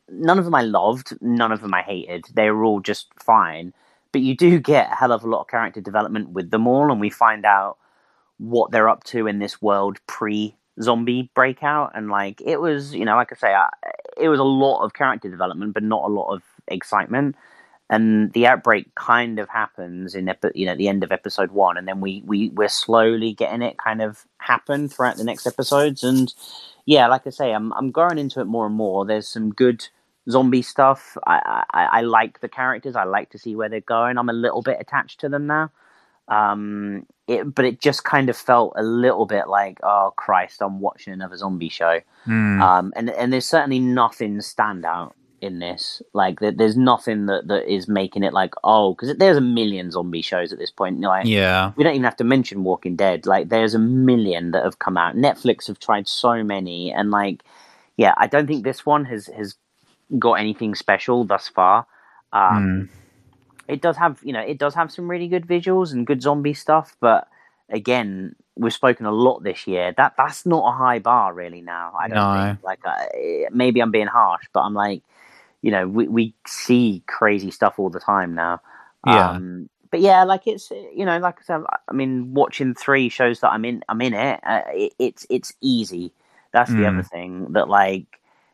none 0.09 0.39
of 0.39 0.45
them 0.45 0.55
I 0.55 0.63
loved, 0.63 1.21
none 1.21 1.53
of 1.53 1.61
them 1.61 1.75
I 1.75 1.83
hated. 1.83 2.27
They 2.35 2.51
were 2.51 2.65
all 2.65 2.81
just 2.81 3.09
fine. 3.19 3.73
But 4.13 4.23
you 4.23 4.37
do 4.37 4.59
get 4.59 4.93
a 4.93 4.95
hell 4.97 5.13
of 5.13 5.25
a 5.25 5.29
lot 5.29 5.43
of 5.43 5.49
character 5.49 5.81
development 5.81 6.31
with 6.31 6.51
them 6.51 6.67
all, 6.67 6.91
and 6.91 7.01
we 7.01 7.11
find 7.11 7.45
out 7.45 7.79
what 8.39 8.71
they're 8.71 8.89
up 8.89 9.05
to 9.05 9.27
in 9.27 9.39
this 9.39 9.61
world 9.61 9.99
pre 10.07 10.57
zombie 10.81 11.29
breakout 11.35 11.91
and 11.97 12.09
like 12.09 12.41
it 12.41 12.61
was 12.61 12.95
you 12.95 13.05
know 13.05 13.17
like 13.17 13.33
i 13.33 13.37
say 13.37 13.53
I, 13.53 13.69
it 14.17 14.29
was 14.29 14.39
a 14.39 14.45
lot 14.45 14.85
of 14.85 14.95
character 14.95 15.29
development 15.29 15.75
but 15.75 15.83
not 15.83 16.05
a 16.05 16.13
lot 16.13 16.33
of 16.33 16.43
excitement 16.69 17.35
and 17.91 18.33
the 18.33 18.47
outbreak 18.47 18.95
kind 18.95 19.39
of 19.39 19.49
happens 19.49 20.15
in 20.15 20.29
epi- 20.29 20.53
you 20.55 20.67
know 20.67 20.77
the 20.77 20.89
end 20.89 21.03
of 21.03 21.13
episode 21.13 21.53
one, 21.53 21.77
and 21.77 21.89
then 21.89 22.01
we 22.01 22.23
we 22.27 22.51
we're 22.51 22.69
slowly 22.69 23.33
getting 23.33 23.63
it 23.63 23.79
kind 23.79 24.03
of 24.03 24.27
happen 24.39 24.89
throughout 24.89 25.17
the 25.17 25.25
next 25.25 25.47
episodes. 25.47 26.05
And 26.05 26.33
yeah, 26.85 27.07
like 27.09 27.27
I 27.27 27.31
say, 27.31 27.53
I'm 27.53 27.73
I'm 27.73 27.91
growing 27.91 28.19
into 28.19 28.41
it 28.41 28.45
more 28.45 28.67
and 28.67 28.75
more. 28.75 29.07
There's 29.07 29.29
some 29.29 29.51
good 29.51 29.89
zombie 30.31 30.63
stuff. 30.63 31.17
I, 31.27 31.65
I 31.73 31.85
I 31.99 32.01
like 32.03 32.41
the 32.41 32.49
characters. 32.49 32.97
I 32.97 33.05
like 33.05 33.31
to 33.31 33.39
see 33.39 33.57
where 33.57 33.69
they're 33.69 33.81
going. 33.81 34.19
I'm 34.19 34.29
a 34.29 34.35
little 34.35 34.63
bit 34.63 34.79
attached 34.81 35.21
to 35.21 35.29
them 35.29 35.47
now. 35.47 35.71
Um, 36.29 37.07
it, 37.27 37.55
but 37.55 37.65
it 37.65 37.81
just 37.81 38.05
kind 38.05 38.29
of 38.29 38.37
felt 38.37 38.75
a 38.77 38.83
little 38.83 39.25
bit 39.25 39.49
like, 39.49 39.79
oh 39.83 40.13
Christ, 40.17 40.61
I'm 40.61 40.81
watching 40.81 41.13
another 41.13 41.37
zombie 41.37 41.71
show. 41.71 42.01
Mm. 42.27 42.61
Um, 42.61 42.93
and 42.97 43.11
and 43.11 43.33
there's 43.33 43.49
certainly 43.49 43.79
nothing 43.79 44.37
standout 44.39 45.13
in 45.41 45.59
this. 45.61 46.03
Like, 46.13 46.41
there's 46.41 46.77
nothing 46.77 47.27
that, 47.27 47.47
that 47.49 47.73
is 47.73 47.89
making 47.89 48.25
it 48.25 48.33
like, 48.33 48.55
oh, 48.65 48.95
because 48.95 49.17
there's 49.17 49.37
a 49.37 49.43
million 49.43 49.91
zombie 49.91 50.23
shows 50.23 50.53
at 50.53 50.59
this 50.59 50.71
point. 50.71 51.01
Like, 51.01 51.27
yeah, 51.27 51.73
we 51.77 51.85
don't 51.85 51.95
even 51.95 52.05
have 52.05 52.17
to 52.17 52.25
mention 52.25 52.65
Walking 52.65 52.97
Dead. 52.97 53.25
Like, 53.25 53.49
there's 53.49 53.75
a 53.75 53.79
million 53.79 54.51
that 54.51 54.65
have 54.65 54.79
come 54.81 54.97
out. 54.97 55.17
Netflix 55.17 55.67
have 55.69 55.79
tried 55.79 56.09
so 56.09 56.43
many, 56.43 56.93
and 56.93 57.11
like, 57.11 57.45
yeah, 57.97 58.15
I 58.17 58.27
don't 58.27 58.47
think 58.47 58.65
this 58.65 58.85
one 58.85 59.05
has 59.07 59.27
has 59.29 59.55
got 60.19 60.35
anything 60.35 60.75
special 60.75 61.25
thus 61.25 61.49
far. 61.49 61.87
Um, 62.33 62.89
mm. 62.89 62.89
It 63.67 63.83
does 63.83 63.97
have, 63.97 64.19
you 64.23 64.33
know, 64.33 64.41
it 64.41 64.59
does 64.59 64.75
have 64.75 64.91
some 64.91 65.11
really 65.11 65.29
good 65.29 65.47
visuals 65.47 65.93
and 65.93 66.07
good 66.07 66.23
zombie 66.23 66.55
stuff, 66.55 66.97
but 67.01 67.29
again, 67.69 68.35
we've 68.57 68.73
spoken 68.73 69.07
a 69.07 69.13
lot 69.13 69.43
this 69.43 69.67
year. 69.67 69.93
That 69.97 70.15
that's 70.17 70.47
not 70.47 70.67
a 70.67 70.77
high 70.77 70.99
bar 70.99 71.35
really 71.35 71.61
now. 71.61 71.93
I 71.99 72.09
don't 72.09 72.17
no. 72.17 72.47
think. 72.47 72.65
Like, 72.65 72.81
uh, 72.87 73.51
maybe 73.53 73.81
I'm 73.81 73.91
being 73.91 74.07
harsh, 74.07 74.47
but 74.53 74.61
I'm 74.61 74.75
like, 74.75 75.03
you 75.63 75.71
know, 75.71 75.87
we, 75.87 76.09
we 76.09 76.35
see 76.47 77.03
crazy 77.07 77.51
stuff 77.51 77.79
all 77.79 77.91
the 77.91 78.01
time 78.01 78.35
now. 78.35 78.61
Yeah. 79.07 79.31
Um, 79.31 79.69
but 79.91 80.01
yeah, 80.01 80.25
like 80.25 80.47
it's 80.47 80.71
you 80.71 81.05
know, 81.05 81.19
like 81.19 81.39
I 81.41 81.43
said, 81.45 81.63
I 81.89 81.93
mean, 81.93 82.35
watching 82.35 82.75
three 82.75 83.09
shows 83.09 83.41
that 83.41 83.51
I'm 83.51 83.65
in, 83.65 83.83
I'm 83.89 84.01
in 84.03 84.15
it. 84.15 84.41
Uh, 84.45 84.63
it 84.69 84.93
it's 84.99 85.27
it's 85.31 85.53
easy. 85.61 86.13
That's 86.53 86.71
the 86.71 86.79
mm. 86.79 86.93
other 86.93 87.03
thing 87.03 87.53
that 87.53 87.69
like 87.69 88.07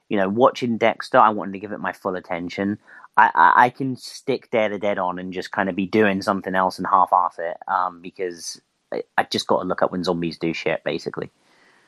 you 0.09 0.16
know, 0.16 0.28
watching 0.28 0.78
Dexter, 0.78 1.18
I 1.18 1.30
wanted 1.30 1.52
to 1.52 1.59
give 1.59 1.72
it 1.72 1.80
my 1.80 1.92
full 1.92 2.16
attention. 2.16 2.78
I, 3.16 3.30
I, 3.34 3.52
I 3.64 3.70
can 3.70 3.96
stick 3.96 4.50
Dare 4.50 4.68
the 4.68 4.78
Dead 4.78 4.98
on 4.98 5.18
and 5.18 5.32
just 5.32 5.52
kind 5.52 5.68
of 5.68 5.76
be 5.76 5.86
doing 5.86 6.22
something 6.22 6.55
else 6.55 6.78
and 6.78 6.86
half-ass 6.86 7.38
it 7.38 7.57
um, 7.68 8.00
because 8.00 8.61
I, 8.92 9.02
I 9.16 9.24
just 9.24 9.46
got 9.46 9.62
to 9.62 9.68
look 9.68 9.82
up 9.82 9.92
when 9.92 10.05
zombies 10.05 10.38
do 10.38 10.52
shit, 10.52 10.82
basically. 10.84 11.30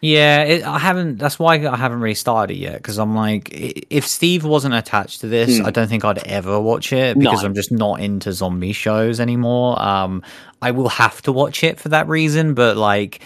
Yeah, 0.02 0.42
it, 0.42 0.62
I 0.62 0.78
haven't. 0.78 1.16
That's 1.16 1.38
why 1.38 1.54
I 1.54 1.76
haven't 1.76 2.00
really 2.00 2.14
started 2.14 2.56
yet 2.56 2.74
because 2.74 2.98
I'm 2.98 3.14
like, 3.16 3.48
if 3.52 4.06
Steve 4.06 4.44
wasn't 4.44 4.74
attached 4.74 5.22
to 5.22 5.26
this, 5.26 5.58
mm. 5.58 5.64
I 5.64 5.70
don't 5.70 5.88
think 5.88 6.04
I'd 6.04 6.18
ever 6.18 6.60
watch 6.60 6.92
it 6.92 7.18
because 7.18 7.42
no. 7.42 7.48
I'm 7.48 7.54
just 7.54 7.72
not 7.72 8.00
into 8.00 8.32
zombie 8.32 8.74
shows 8.74 9.20
anymore. 9.20 9.80
Um, 9.82 10.22
I 10.60 10.72
will 10.72 10.90
have 10.90 11.22
to 11.22 11.32
watch 11.32 11.64
it 11.64 11.80
for 11.80 11.88
that 11.88 12.08
reason, 12.08 12.52
but 12.52 12.76
like, 12.76 13.22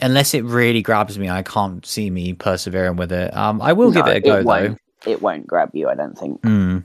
unless 0.00 0.34
it 0.34 0.44
really 0.44 0.82
grabs 0.82 1.18
me, 1.18 1.28
I 1.28 1.42
can't 1.42 1.84
see 1.84 2.10
me 2.10 2.32
persevering 2.32 2.96
with 2.96 3.12
it. 3.12 3.34
Um, 3.36 3.60
I 3.62 3.72
will 3.72 3.90
no, 3.90 4.02
give 4.02 4.06
it 4.06 4.16
a 4.16 4.20
go 4.20 4.38
it 4.38 4.44
though. 4.44 4.76
It 5.06 5.22
won't 5.22 5.46
grab 5.46 5.70
you, 5.74 5.88
I 5.88 5.94
don't 5.94 6.16
think. 6.16 6.40
Mm. 6.42 6.84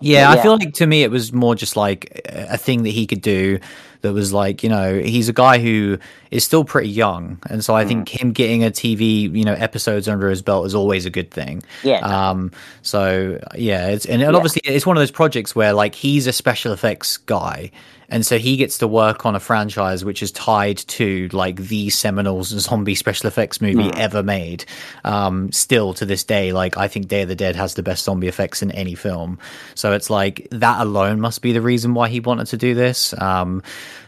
Yeah, 0.00 0.20
yeah, 0.20 0.30
I 0.30 0.42
feel 0.42 0.56
like 0.56 0.74
to 0.74 0.86
me 0.86 1.02
it 1.02 1.10
was 1.10 1.32
more 1.32 1.56
just 1.56 1.76
like 1.76 2.20
a 2.26 2.56
thing 2.56 2.84
that 2.84 2.90
he 2.90 3.06
could 3.06 3.20
do 3.20 3.58
that 4.02 4.12
was 4.12 4.32
like, 4.32 4.62
you 4.62 4.68
know, 4.68 5.00
he's 5.00 5.28
a 5.28 5.32
guy 5.32 5.58
who 5.58 5.98
is 6.30 6.44
still 6.44 6.64
pretty 6.64 6.88
young, 6.88 7.38
and 7.50 7.64
so 7.64 7.74
I 7.74 7.84
mm. 7.84 7.88
think 7.88 8.08
him 8.08 8.32
getting 8.32 8.62
a 8.62 8.70
TV, 8.70 9.34
you 9.34 9.44
know, 9.44 9.54
episodes 9.54 10.08
under 10.08 10.30
his 10.30 10.40
belt 10.40 10.66
is 10.66 10.74
always 10.74 11.04
a 11.04 11.10
good 11.10 11.32
thing. 11.32 11.64
Yeah. 11.82 11.98
Um. 11.98 12.52
So 12.82 13.40
yeah, 13.56 13.88
it's 13.88 14.04
and, 14.04 14.22
and 14.22 14.32
yeah. 14.32 14.36
obviously 14.36 14.62
it's 14.64 14.86
one 14.86 14.96
of 14.96 15.00
those 15.00 15.10
projects 15.10 15.56
where 15.56 15.72
like 15.72 15.96
he's 15.96 16.28
a 16.28 16.32
special 16.32 16.72
effects 16.72 17.16
guy 17.16 17.72
and 18.08 18.24
so 18.24 18.38
he 18.38 18.56
gets 18.56 18.78
to 18.78 18.88
work 18.88 19.26
on 19.26 19.34
a 19.34 19.40
franchise 19.40 20.04
which 20.04 20.22
is 20.22 20.32
tied 20.32 20.78
to 20.78 21.28
like 21.32 21.56
the 21.56 21.90
seminal 21.90 22.42
zombie 22.42 22.94
special 22.94 23.26
effects 23.26 23.60
movie 23.60 23.90
mm. 23.90 23.98
ever 23.98 24.22
made. 24.22 24.64
Um, 25.04 25.52
still 25.52 25.94
to 25.94 26.06
this 26.06 26.24
day, 26.24 26.52
like 26.52 26.76
I 26.76 26.88
think 26.88 27.08
Day 27.08 27.22
of 27.22 27.28
the 27.28 27.36
Dead 27.36 27.56
has 27.56 27.74
the 27.74 27.82
best 27.82 28.04
zombie 28.04 28.28
effects 28.28 28.62
in 28.62 28.70
any 28.70 28.94
film. 28.94 29.38
So 29.74 29.92
it's 29.92 30.10
like 30.10 30.48
that 30.50 30.80
alone 30.80 31.20
must 31.20 31.42
be 31.42 31.52
the 31.52 31.60
reason 31.60 31.94
why 31.94 32.08
he 32.08 32.20
wanted 32.20 32.46
to 32.48 32.56
do 32.56 32.74
this. 32.74 33.18
Um, 33.20 33.62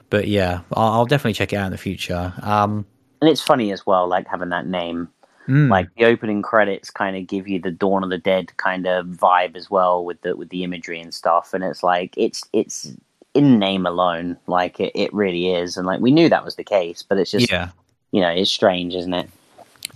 but 0.09 0.27
yeah, 0.27 0.61
I'll, 0.73 0.93
I'll, 0.93 1.07
definitely 1.07 1.35
check 1.35 1.53
it 1.53 1.57
out 1.57 1.67
in 1.67 1.73
the 1.73 1.79
future. 1.79 2.33
Um, 2.43 2.85
and 3.21 3.31
it's 3.31 3.41
funny 3.41 3.71
as 3.73 3.87
well, 3.87 4.09
like 4.09 4.27
having 4.27 4.49
that 4.49 4.67
name. 4.67 5.09
Mm. 5.49 5.69
Like 5.69 5.89
the 5.97 6.05
opening 6.05 6.43
credits 6.43 6.91
kind 6.91 7.17
of 7.17 7.27
give 7.27 7.49
you 7.49 7.61
the 7.61 7.71
Dawn 7.71 8.05
of 8.05 8.11
the 8.11 8.19
Dead 8.19 8.57
kind 8.57 8.87
of 8.87 9.07
vibe 9.07 9.57
as 9.57 9.71
well 9.71 10.05
with 10.05 10.21
the 10.23 10.37
with 10.37 10.49
the 10.51 10.65
imagery 10.65 11.01
and 11.01 11.13
stuff, 11.13 11.55
and 11.55 11.65
it's 11.65 11.83
like 11.83 12.15
it's 12.17 12.45
it's 12.53 12.95
in 13.35 13.59
name 13.59 13.87
alone, 13.87 14.37
like 14.47 14.81
it, 14.81 14.93
it 14.95 15.12
really 15.12 15.53
is, 15.53 15.76
and 15.76 15.87
like 15.87 16.01
we 16.01 16.11
knew 16.11 16.28
that 16.28 16.45
was 16.45 16.57
the 16.57 16.64
case, 16.64 17.03
but 17.03 17.18
it's 17.18 17.31
just 17.31 17.51
yeah, 17.51 17.70
you 18.12 18.20
know, 18.20 18.31
it's 18.31 18.51
strange, 18.51 18.95
isn't 18.95 19.14
it? 19.14 19.28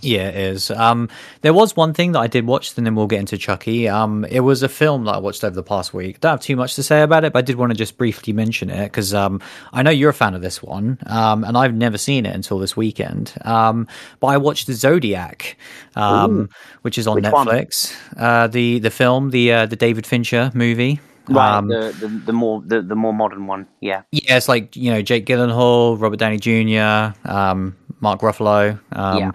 Yeah, 0.01 0.27
it 0.29 0.35
is. 0.35 0.71
Um, 0.71 1.09
there 1.41 1.53
was 1.53 1.75
one 1.75 1.93
thing 1.93 2.11
that 2.13 2.19
I 2.19 2.27
did 2.27 2.45
watch, 2.45 2.77
and 2.77 2.85
then 2.85 2.95
we'll 2.95 3.07
get 3.07 3.19
into 3.19 3.37
Chucky. 3.37 3.87
Um, 3.87 4.25
it 4.25 4.41
was 4.41 4.61
a 4.61 4.69
film 4.69 5.05
that 5.05 5.15
I 5.15 5.17
watched 5.17 5.43
over 5.43 5.55
the 5.55 5.63
past 5.63 5.93
week. 5.93 6.19
Don't 6.19 6.31
have 6.31 6.41
too 6.41 6.55
much 6.55 6.75
to 6.75 6.83
say 6.83 7.01
about 7.01 7.23
it, 7.23 7.33
but 7.33 7.39
I 7.39 7.41
did 7.41 7.55
want 7.55 7.71
to 7.71 7.77
just 7.77 7.97
briefly 7.97 8.33
mention 8.33 8.69
it 8.69 8.83
because 8.85 9.13
um, 9.13 9.41
I 9.73 9.83
know 9.83 9.91
you're 9.91 10.09
a 10.09 10.13
fan 10.13 10.33
of 10.35 10.41
this 10.41 10.61
one, 10.61 10.99
um, 11.07 11.43
and 11.43 11.57
I've 11.57 11.73
never 11.73 11.97
seen 11.97 12.25
it 12.25 12.35
until 12.35 12.59
this 12.59 12.75
weekend. 12.75 13.33
Um, 13.43 13.87
but 14.19 14.27
I 14.27 14.37
watched 14.37 14.67
the 14.67 14.73
Zodiac, 14.73 15.57
um, 15.95 16.49
which 16.81 16.97
is 16.97 17.07
on 17.07 17.15
Which 17.15 17.25
Netflix. 17.25 17.95
Uh, 18.17 18.47
the 18.47 18.79
the 18.79 18.91
film, 18.91 19.31
the 19.31 19.51
uh, 19.51 19.65
the 19.65 19.75
David 19.75 20.05
Fincher 20.05 20.51
movie. 20.53 20.99
Right, 21.27 21.57
um, 21.57 21.67
the, 21.67 21.95
the, 21.99 22.07
the 22.07 22.33
more 22.33 22.61
the, 22.65 22.81
the 22.81 22.95
more 22.95 23.13
modern 23.13 23.47
one, 23.47 23.67
yeah. 23.81 24.03
Yeah, 24.11 24.37
it's 24.37 24.47
like 24.47 24.75
you 24.75 24.91
know 24.91 25.01
Jake 25.01 25.25
Gyllenhaal, 25.25 25.99
Robert 25.99 26.19
Downey 26.19 26.37
Jr., 26.37 27.17
um, 27.29 27.75
Mark 27.99 28.21
Ruffalo. 28.21 28.79
Um, 28.91 29.17
yeah. 29.17 29.31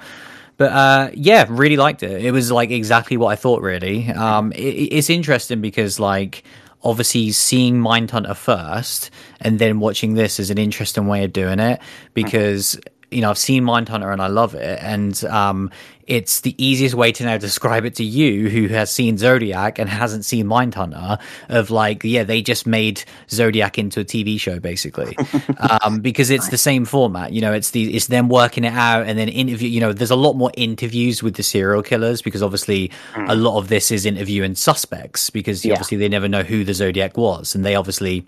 But 0.56 0.72
uh, 0.72 1.10
yeah, 1.14 1.46
really 1.48 1.76
liked 1.76 2.02
it. 2.02 2.24
It 2.24 2.32
was 2.32 2.52
like 2.52 2.70
exactly 2.70 3.16
what 3.16 3.28
I 3.28 3.36
thought. 3.36 3.62
Really, 3.62 4.08
um, 4.10 4.52
it, 4.52 4.58
it's 4.58 5.10
interesting 5.10 5.60
because 5.60 5.98
like 5.98 6.44
obviously 6.82 7.32
seeing 7.32 7.76
Mindhunter 7.76 8.36
first 8.36 9.10
and 9.40 9.58
then 9.58 9.80
watching 9.80 10.14
this 10.14 10.40
is 10.40 10.50
an 10.50 10.58
interesting 10.58 11.06
way 11.06 11.24
of 11.24 11.32
doing 11.32 11.60
it 11.60 11.80
because 12.14 12.78
you 13.10 13.20
know 13.20 13.30
I've 13.30 13.38
seen 13.38 13.64
Mindhunter 13.64 14.12
and 14.12 14.22
I 14.22 14.28
love 14.28 14.54
it, 14.54 14.78
and 14.82 15.22
um, 15.24 15.70
it's 16.10 16.40
the 16.40 16.56
easiest 16.62 16.96
way 16.96 17.12
to 17.12 17.24
now 17.24 17.38
describe 17.38 17.84
it 17.84 17.94
to 17.94 18.04
you 18.04 18.48
who 18.50 18.66
has 18.66 18.90
seen 18.90 19.16
Zodiac 19.16 19.78
and 19.78 19.88
hasn't 19.88 20.24
seen 20.24 20.46
Mindhunter 20.46 21.20
of 21.48 21.70
like, 21.70 22.02
yeah, 22.02 22.24
they 22.24 22.42
just 22.42 22.66
made 22.66 23.04
Zodiac 23.30 23.78
into 23.78 24.00
a 24.00 24.04
TV 24.04 24.38
show 24.38 24.58
basically. 24.58 25.16
um, 25.84 26.00
because 26.00 26.30
it's 26.30 26.48
the 26.48 26.58
same 26.58 26.84
format, 26.84 27.32
you 27.32 27.40
know, 27.40 27.52
it's 27.52 27.70
the, 27.70 27.94
it's 27.94 28.08
them 28.08 28.28
working 28.28 28.64
it 28.64 28.72
out 28.72 29.06
and 29.06 29.16
then 29.16 29.28
interview, 29.28 29.68
you 29.68 29.78
know, 29.78 29.92
there's 29.92 30.10
a 30.10 30.16
lot 30.16 30.32
more 30.32 30.50
interviews 30.56 31.22
with 31.22 31.36
the 31.36 31.44
serial 31.44 31.80
killers 31.80 32.22
because 32.22 32.42
obviously 32.42 32.90
mm. 33.12 33.30
a 33.30 33.36
lot 33.36 33.56
of 33.58 33.68
this 33.68 33.92
is 33.92 34.04
interviewing 34.04 34.56
suspects 34.56 35.30
because 35.30 35.64
yeah. 35.64 35.74
obviously 35.74 35.96
they 35.96 36.08
never 36.08 36.26
know 36.26 36.42
who 36.42 36.64
the 36.64 36.74
Zodiac 36.74 37.16
was 37.16 37.54
and 37.54 37.64
they 37.64 37.76
obviously 37.76 38.26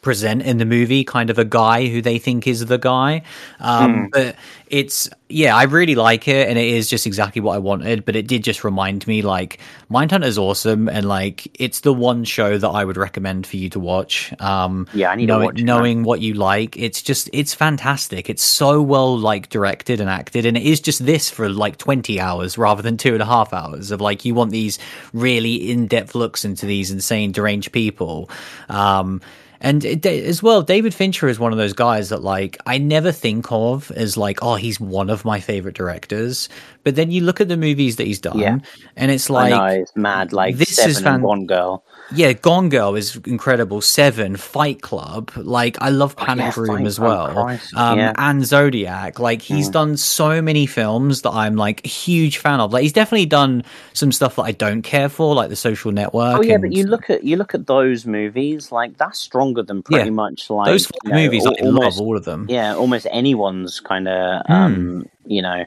present 0.00 0.42
in 0.42 0.58
the 0.58 0.64
movie 0.64 1.04
kind 1.04 1.30
of 1.30 1.38
a 1.38 1.44
guy 1.44 1.86
who 1.86 2.02
they 2.02 2.18
think 2.18 2.46
is 2.46 2.66
the 2.66 2.78
guy. 2.78 3.22
Um, 3.60 3.94
mm. 3.94 4.10
but 4.10 4.36
it's 4.72 5.10
yeah 5.28 5.54
i 5.54 5.64
really 5.64 5.94
like 5.94 6.26
it 6.26 6.48
and 6.48 6.58
it 6.58 6.66
is 6.66 6.88
just 6.88 7.06
exactly 7.06 7.42
what 7.42 7.54
i 7.54 7.58
wanted 7.58 8.06
but 8.06 8.16
it 8.16 8.26
did 8.26 8.42
just 8.42 8.64
remind 8.64 9.06
me 9.06 9.20
like 9.20 9.58
mindhunter 9.90 10.24
is 10.24 10.38
awesome 10.38 10.88
and 10.88 11.06
like 11.06 11.46
it's 11.60 11.80
the 11.80 11.92
one 11.92 12.24
show 12.24 12.56
that 12.56 12.68
i 12.68 12.82
would 12.82 12.96
recommend 12.96 13.46
for 13.46 13.58
you 13.58 13.68
to 13.68 13.78
watch. 13.78 14.32
Um 14.40 14.88
yeah 14.94 15.10
i 15.10 15.14
need 15.14 15.26
know, 15.26 15.40
to 15.40 15.44
watch 15.44 15.62
knowing 15.62 16.04
what 16.04 16.22
you 16.22 16.32
like 16.32 16.76
it's 16.78 17.02
just 17.02 17.28
it's 17.34 17.52
fantastic. 17.52 18.30
It's 18.30 18.42
so 18.42 18.80
well 18.80 19.16
like 19.16 19.50
directed 19.50 20.00
and 20.00 20.08
acted 20.08 20.46
and 20.46 20.56
it 20.56 20.64
is 20.64 20.80
just 20.80 21.04
this 21.04 21.28
for 21.28 21.50
like 21.50 21.76
20 21.76 22.18
hours 22.18 22.56
rather 22.56 22.80
than 22.80 22.96
two 22.96 23.12
and 23.12 23.22
a 23.22 23.26
half 23.26 23.52
hours 23.52 23.90
of 23.90 24.00
like 24.00 24.24
you 24.24 24.34
want 24.34 24.52
these 24.52 24.78
really 25.12 25.70
in-depth 25.70 26.14
looks 26.14 26.46
into 26.46 26.64
these 26.64 26.90
insane 26.90 27.30
deranged 27.30 27.72
people. 27.72 28.30
Um 28.70 29.20
and 29.62 29.84
it, 29.84 30.04
as 30.04 30.42
well, 30.42 30.62
David 30.62 30.92
Fincher 30.92 31.28
is 31.28 31.38
one 31.38 31.52
of 31.52 31.58
those 31.58 31.72
guys 31.72 32.08
that 32.08 32.22
like 32.22 32.58
I 32.66 32.78
never 32.78 33.12
think 33.12 33.46
of 33.50 33.92
as 33.92 34.16
like, 34.16 34.42
oh, 34.42 34.56
he's 34.56 34.80
one 34.80 35.08
of 35.08 35.24
my 35.24 35.38
favorite 35.38 35.76
directors. 35.76 36.48
But 36.84 36.96
then 36.96 37.10
you 37.10 37.20
look 37.20 37.40
at 37.40 37.48
the 37.48 37.56
movies 37.56 37.96
that 37.96 38.06
he's 38.06 38.20
done, 38.20 38.38
yeah. 38.38 38.58
and 38.96 39.10
it's 39.10 39.30
like, 39.30 39.50
know, 39.50 39.66
it's 39.66 39.94
mad. 39.94 40.32
Like 40.32 40.56
this 40.56 40.78
is 40.78 41.00
fan- 41.00 41.22
Gone 41.22 41.46
Girl. 41.46 41.84
Yeah, 42.14 42.32
Gone 42.32 42.68
Girl 42.68 42.96
is 42.96 43.16
incredible. 43.24 43.80
Seven, 43.80 44.36
Fight 44.36 44.82
Club, 44.82 45.30
like 45.36 45.80
I 45.80 45.90
love 45.90 46.16
Panic 46.16 46.58
oh, 46.58 46.62
Room 46.62 46.86
as 46.86 46.98
well, 46.98 47.38
um, 47.76 47.98
yeah. 47.98 48.12
and 48.18 48.44
Zodiac. 48.44 49.20
Like 49.20 49.42
he's 49.42 49.68
mm. 49.68 49.72
done 49.72 49.96
so 49.96 50.42
many 50.42 50.66
films 50.66 51.22
that 51.22 51.30
I'm 51.30 51.56
like 51.56 51.84
a 51.84 51.88
huge 51.88 52.38
fan 52.38 52.58
of. 52.60 52.72
Like 52.72 52.82
he's 52.82 52.92
definitely 52.92 53.26
done 53.26 53.64
some 53.92 54.10
stuff 54.10 54.36
that 54.36 54.42
I 54.42 54.52
don't 54.52 54.82
care 54.82 55.08
for, 55.08 55.34
like 55.34 55.50
The 55.50 55.56
Social 55.56 55.92
Network. 55.92 56.38
Oh 56.38 56.42
yeah, 56.42 56.54
and, 56.54 56.62
but 56.62 56.72
you 56.72 56.84
look 56.84 57.10
at 57.10 57.22
you 57.22 57.36
look 57.36 57.54
at 57.54 57.66
those 57.66 58.06
movies, 58.06 58.72
like 58.72 58.98
that's 58.98 59.20
stronger 59.20 59.62
than 59.62 59.82
pretty 59.82 60.06
yeah, 60.06 60.10
much 60.10 60.50
like 60.50 60.66
those 60.66 60.90
you 61.04 61.10
know, 61.10 61.16
movies. 61.16 61.46
Al- 61.46 61.54
I 61.60 61.66
almost, 61.66 61.98
love 61.98 62.00
all 62.00 62.16
of 62.16 62.24
them. 62.24 62.46
Yeah, 62.48 62.74
almost 62.74 63.06
anyone's 63.10 63.78
kind 63.78 64.08
of 64.08 64.42
hmm. 64.46 64.52
um, 64.52 64.74
mm. 64.74 65.10
you 65.26 65.42
know, 65.42 65.64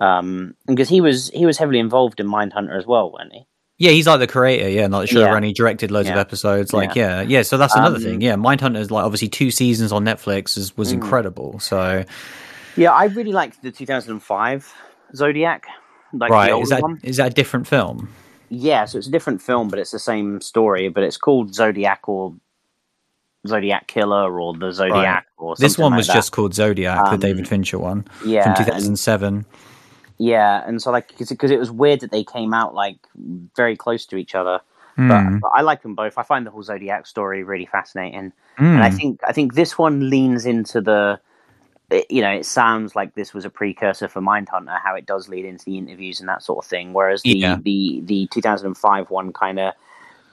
um, 0.00 0.54
because 0.66 0.88
he 0.88 1.00
was 1.00 1.30
he 1.30 1.46
was 1.46 1.58
heavily 1.58 1.78
involved 1.78 2.20
in 2.20 2.26
Mindhunter 2.26 2.76
as 2.76 2.86
well, 2.86 3.10
wasn't 3.10 3.32
he? 3.32 3.46
Yeah, 3.78 3.90
he's 3.90 4.06
like 4.06 4.20
the 4.20 4.26
creator, 4.26 4.70
yeah, 4.70 4.86
not 4.86 5.06
showrunner. 5.06 5.42
Yeah. 5.42 5.48
He 5.48 5.52
directed 5.52 5.90
loads 5.90 6.08
yeah. 6.08 6.14
of 6.14 6.18
episodes. 6.18 6.72
Like, 6.72 6.94
yeah. 6.94 7.20
yeah, 7.20 7.28
yeah. 7.28 7.42
So 7.42 7.58
that's 7.58 7.74
another 7.74 7.96
um, 7.96 8.02
thing. 8.02 8.20
Yeah, 8.22 8.34
Mindhunter 8.34 8.78
is 8.78 8.90
like 8.90 9.04
obviously 9.04 9.28
two 9.28 9.50
seasons 9.50 9.92
on 9.92 10.02
Netflix 10.02 10.56
is, 10.56 10.74
was 10.78 10.90
mm. 10.90 10.94
incredible. 10.94 11.58
So, 11.58 12.04
yeah, 12.74 12.92
I 12.92 13.04
really 13.04 13.32
liked 13.32 13.62
the 13.62 13.70
2005 13.70 14.74
Zodiac. 15.14 15.66
Like 16.12 16.30
right, 16.30 16.58
is 16.58 16.70
that 16.70 16.82
is 17.02 17.18
that 17.18 17.32
a 17.32 17.34
different 17.34 17.66
film? 17.66 18.08
Yeah, 18.48 18.86
so 18.86 18.96
it's 18.96 19.08
a 19.08 19.10
different 19.10 19.42
film, 19.42 19.68
but 19.68 19.78
it's 19.78 19.90
the 19.90 19.98
same 19.98 20.40
story. 20.40 20.88
But 20.88 21.02
it's 21.02 21.18
called 21.18 21.54
Zodiac 21.54 22.08
or 22.08 22.34
Zodiac 23.46 23.88
Killer 23.88 24.40
or 24.40 24.56
the 24.56 24.72
Zodiac 24.72 24.96
right. 24.96 25.24
or 25.36 25.56
this 25.56 25.76
one 25.76 25.92
like 25.92 25.98
was 25.98 26.06
that. 26.06 26.14
just 26.14 26.32
called 26.32 26.54
Zodiac, 26.54 27.06
um, 27.06 27.18
the 27.18 27.26
David 27.26 27.46
Fincher 27.46 27.78
one, 27.78 28.06
yeah, 28.24 28.54
from 28.54 28.64
2007. 28.64 29.34
And, 29.34 29.44
yeah, 30.18 30.64
and 30.66 30.80
so 30.80 30.90
like 30.90 31.16
because 31.18 31.50
it 31.50 31.58
was 31.58 31.70
weird 31.70 32.00
that 32.00 32.10
they 32.10 32.24
came 32.24 32.54
out 32.54 32.74
like 32.74 32.96
very 33.54 33.76
close 33.76 34.06
to 34.06 34.16
each 34.16 34.34
other. 34.34 34.60
Mm. 34.98 35.08
But, 35.08 35.22
hmm. 35.22 35.38
but, 35.40 35.48
I 35.54 35.60
like 35.60 35.82
them 35.82 35.94
both. 35.94 36.16
I 36.16 36.22
find 36.22 36.46
the 36.46 36.50
whole 36.50 36.62
Zodiac 36.62 37.06
story 37.06 37.44
really 37.44 37.66
fascinating, 37.66 38.32
mm. 38.58 38.64
and 38.64 38.82
I 38.82 38.90
hmm. 38.90 38.96
think 38.96 39.20
I 39.26 39.32
think 39.32 39.54
this 39.54 39.76
one 39.76 40.08
leans 40.08 40.46
into 40.46 40.80
the. 40.80 41.20
It, 41.90 42.10
you 42.10 42.20
know, 42.20 42.32
it 42.32 42.46
sounds 42.46 42.96
like 42.96 43.14
this 43.14 43.32
was 43.32 43.44
a 43.44 43.50
precursor 43.50 44.08
for 44.08 44.20
Mindhunter, 44.20 44.80
how 44.82 44.96
it 44.96 45.06
does 45.06 45.28
lead 45.28 45.44
into 45.44 45.64
the 45.66 45.78
interviews 45.78 46.18
and 46.18 46.28
that 46.28 46.42
sort 46.42 46.64
of 46.64 46.68
thing. 46.68 46.94
Whereas 46.94 47.22
the 47.22 47.36
yeah. 47.36 47.58
the 47.62 48.00
the 48.04 48.26
2005 48.32 49.10
one 49.10 49.32
kind 49.32 49.60
of 49.60 49.74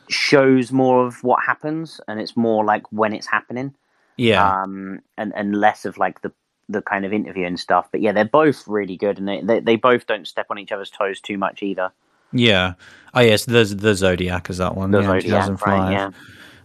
shows 0.10 0.72
more 0.72 1.06
of 1.06 1.24
what 1.24 1.44
happens, 1.44 2.00
and 2.08 2.22
it's 2.22 2.38
more 2.38 2.64
like 2.64 2.84
when 2.92 3.14
it's 3.14 3.28
happening. 3.28 3.76
Yeah. 4.16 4.62
Um, 4.62 5.02
and 5.18 5.34
and 5.36 5.56
less 5.60 5.86
of 5.86 5.98
like 5.98 6.22
the 6.22 6.32
the 6.70 6.82
kind 6.82 7.06
of 7.06 7.14
interview 7.14 7.46
and 7.46 7.60
stuff. 7.60 7.88
But 7.92 8.02
yeah, 8.02 8.12
they're 8.12 8.26
both 8.26 8.68
really 8.68 8.98
good, 8.98 9.18
and 9.18 9.28
they, 9.28 9.42
they, 9.42 9.60
they 9.60 9.76
both 9.76 10.08
don't 10.08 10.28
step 10.28 10.48
on 10.50 10.58
each 10.60 10.72
other's 10.72 10.90
toes 10.90 11.20
too 11.20 11.38
much 11.38 11.64
either. 11.64 11.92
Yeah. 12.32 12.74
Oh 13.14 13.22
yes, 13.22 13.46
the 13.46 13.64
the 13.64 13.94
Zodiac 13.96 14.50
is 14.50 14.58
that 14.58 14.76
one. 14.76 14.92
The 14.92 15.02
yeah, 15.02 15.20
Zodiac, 15.20 15.66
right, 15.66 15.92
yeah. 15.92 16.12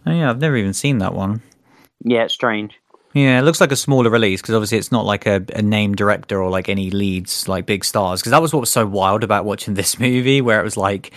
Oh 0.05 0.11
yeah, 0.11 0.29
I've 0.29 0.39
never 0.39 0.55
even 0.55 0.73
seen 0.73 0.97
that 0.99 1.13
one. 1.13 1.41
Yeah, 2.03 2.23
it's 2.23 2.33
strange. 2.33 2.79
Yeah, 3.19 3.39
it 3.39 3.41
looks 3.41 3.59
like 3.59 3.71
a 3.71 3.75
smaller 3.75 4.09
release 4.09 4.41
because 4.41 4.55
obviously 4.55 4.77
it's 4.77 4.91
not 4.91 5.05
like 5.05 5.25
a, 5.25 5.43
a 5.53 5.61
name 5.61 5.93
director 5.93 6.41
or 6.41 6.49
like 6.49 6.69
any 6.69 6.89
leads 6.89 7.47
like 7.49 7.65
big 7.65 7.83
stars. 7.83 8.21
Because 8.21 8.31
that 8.31 8.41
was 8.41 8.53
what 8.53 8.61
was 8.61 8.69
so 8.69 8.85
wild 8.85 9.23
about 9.23 9.43
watching 9.43 9.73
this 9.75 9.99
movie, 9.99 10.41
where 10.41 10.59
it 10.59 10.63
was 10.63 10.77
like 10.77 11.11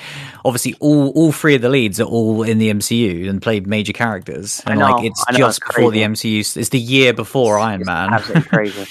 obviously 0.44 0.74
all 0.80 1.10
all 1.10 1.30
three 1.30 1.54
of 1.54 1.62
the 1.62 1.68
leads 1.68 2.00
are 2.00 2.04
all 2.04 2.42
in 2.42 2.58
the 2.58 2.70
MCU 2.70 3.28
and 3.28 3.40
played 3.40 3.66
major 3.66 3.92
characters, 3.92 4.62
and 4.66 4.80
know, 4.80 4.90
like 4.90 5.04
it's 5.04 5.24
know, 5.30 5.38
just 5.38 5.60
before 5.64 5.92
the 5.92 6.02
MCU. 6.02 6.56
It's 6.56 6.70
the 6.70 6.78
year 6.78 7.12
before 7.12 7.56
it's, 7.58 7.64
Iron 7.64 7.82
Man. 7.84 8.12
Absolutely 8.12 8.48
crazy. 8.48 8.86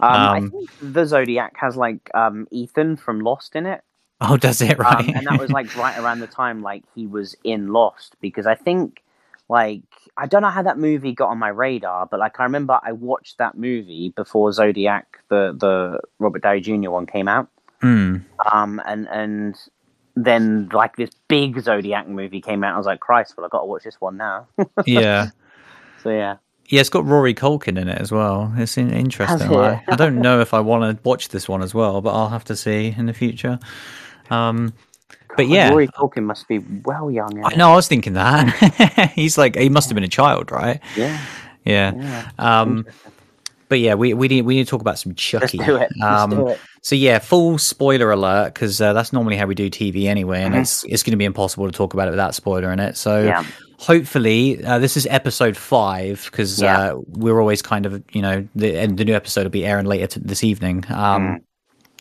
Um, 0.00 0.02
um, 0.02 0.12
I 0.12 0.40
think 0.40 0.70
the 0.80 1.06
Zodiac 1.06 1.56
has 1.58 1.76
like 1.76 2.10
um, 2.14 2.48
Ethan 2.50 2.96
from 2.96 3.20
Lost 3.20 3.54
in 3.54 3.66
it. 3.66 3.82
Oh, 4.20 4.36
does 4.36 4.60
it 4.60 4.72
um, 4.80 4.86
right? 4.86 5.08
and 5.14 5.26
that 5.26 5.38
was 5.38 5.50
like 5.50 5.74
right 5.76 5.96
around 5.98 6.20
the 6.20 6.26
time 6.26 6.62
like 6.62 6.82
he 6.94 7.06
was 7.06 7.36
in 7.44 7.68
Lost 7.68 8.16
because 8.20 8.46
I 8.46 8.54
think 8.54 9.02
like 9.48 9.82
I 10.16 10.26
don't 10.26 10.42
know 10.42 10.50
how 10.50 10.62
that 10.62 10.78
movie 10.78 11.12
got 11.12 11.28
on 11.28 11.38
my 11.38 11.48
radar, 11.48 12.06
but 12.06 12.18
like 12.20 12.40
I 12.40 12.44
remember 12.44 12.80
I 12.82 12.92
watched 12.92 13.38
that 13.38 13.56
movie 13.56 14.12
before 14.16 14.52
Zodiac, 14.52 15.18
the 15.28 15.54
the 15.56 16.00
Robert 16.18 16.42
Downey 16.42 16.60
Jr. 16.60 16.90
one 16.90 17.06
came 17.06 17.28
out. 17.28 17.48
Mm. 17.82 18.24
Um, 18.50 18.80
and 18.86 19.08
and 19.08 19.56
then 20.16 20.68
like 20.72 20.96
this 20.96 21.10
big 21.28 21.60
Zodiac 21.60 22.08
movie 22.08 22.40
came 22.40 22.64
out. 22.64 22.74
I 22.74 22.78
was 22.78 22.86
like, 22.86 23.00
Christ, 23.00 23.34
well, 23.36 23.46
I 23.46 23.48
got 23.48 23.60
to 23.60 23.66
watch 23.66 23.84
this 23.84 24.00
one 24.00 24.16
now. 24.16 24.48
yeah. 24.86 25.28
So 26.02 26.10
yeah. 26.10 26.36
Yeah, 26.68 26.80
it's 26.80 26.90
got 26.90 27.04
Rory 27.04 27.32
Culkin 27.32 27.78
in 27.78 27.88
it 27.88 28.00
as 28.00 28.10
well. 28.10 28.52
It's 28.56 28.76
interesting. 28.76 29.54
I, 29.54 29.84
I 29.86 29.94
don't 29.94 30.16
know 30.16 30.40
if 30.40 30.52
I 30.52 30.58
want 30.58 30.96
to 30.96 31.08
watch 31.08 31.28
this 31.28 31.48
one 31.48 31.62
as 31.62 31.74
well, 31.74 32.00
but 32.00 32.12
I'll 32.12 32.28
have 32.28 32.42
to 32.46 32.56
see 32.56 32.92
in 32.98 33.06
the 33.06 33.12
future. 33.12 33.60
Um, 34.30 34.72
but 35.36 35.48
yeah, 35.48 35.70
Rory 35.70 35.88
Culkin 35.88 36.24
must 36.24 36.48
be 36.48 36.58
well 36.58 37.10
young. 37.10 37.44
I 37.44 37.54
know. 37.54 37.72
I 37.72 37.76
was 37.76 37.88
thinking 37.88 38.14
that 38.14 39.12
he's 39.14 39.36
like 39.38 39.56
he 39.56 39.68
must 39.68 39.88
have 39.88 39.94
been 39.94 40.04
a 40.04 40.08
child, 40.08 40.50
right? 40.50 40.80
Yeah. 40.96 41.24
Yeah. 41.64 41.92
yeah. 41.94 42.30
Um, 42.38 42.86
but 43.68 43.80
yeah, 43.80 43.94
we 43.94 44.14
we 44.14 44.28
need 44.28 44.42
we 44.42 44.56
need 44.56 44.64
to 44.64 44.70
talk 44.70 44.80
about 44.80 44.98
some 44.98 45.14
Chucky. 45.14 45.58
Let's 45.58 45.68
do 45.68 45.76
it. 45.76 45.90
Let's 45.96 46.02
um, 46.02 46.30
do 46.30 46.48
it. 46.48 46.60
So 46.82 46.94
yeah, 46.94 47.18
full 47.18 47.58
spoiler 47.58 48.12
alert 48.12 48.54
because 48.54 48.80
uh, 48.80 48.92
that's 48.92 49.12
normally 49.12 49.36
how 49.36 49.46
we 49.46 49.54
do 49.54 49.68
TV 49.68 50.06
anyway, 50.06 50.42
and 50.42 50.54
mm-hmm. 50.54 50.62
it's 50.62 50.84
it's 50.84 51.02
going 51.02 51.12
to 51.12 51.16
be 51.16 51.24
impossible 51.24 51.66
to 51.66 51.72
talk 51.72 51.94
about 51.94 52.08
it 52.08 52.12
without 52.12 52.34
spoiler 52.34 52.72
in 52.72 52.78
it. 52.78 52.96
So 52.96 53.22
yeah. 53.22 53.44
hopefully, 53.78 54.64
uh, 54.64 54.78
this 54.78 54.96
is 54.96 55.06
episode 55.10 55.56
five 55.56 56.28
because 56.30 56.62
yeah. 56.62 56.92
uh, 56.92 57.00
we're 57.08 57.40
always 57.40 57.60
kind 57.60 57.86
of 57.86 58.02
you 58.12 58.22
know 58.22 58.46
the 58.54 58.78
and 58.78 58.96
the 58.98 59.04
new 59.04 59.14
episode 59.14 59.42
will 59.42 59.50
be 59.50 59.66
airing 59.66 59.86
later 59.86 60.20
this 60.20 60.44
evening. 60.44 60.84
Um, 60.88 61.22
mm 61.22 61.42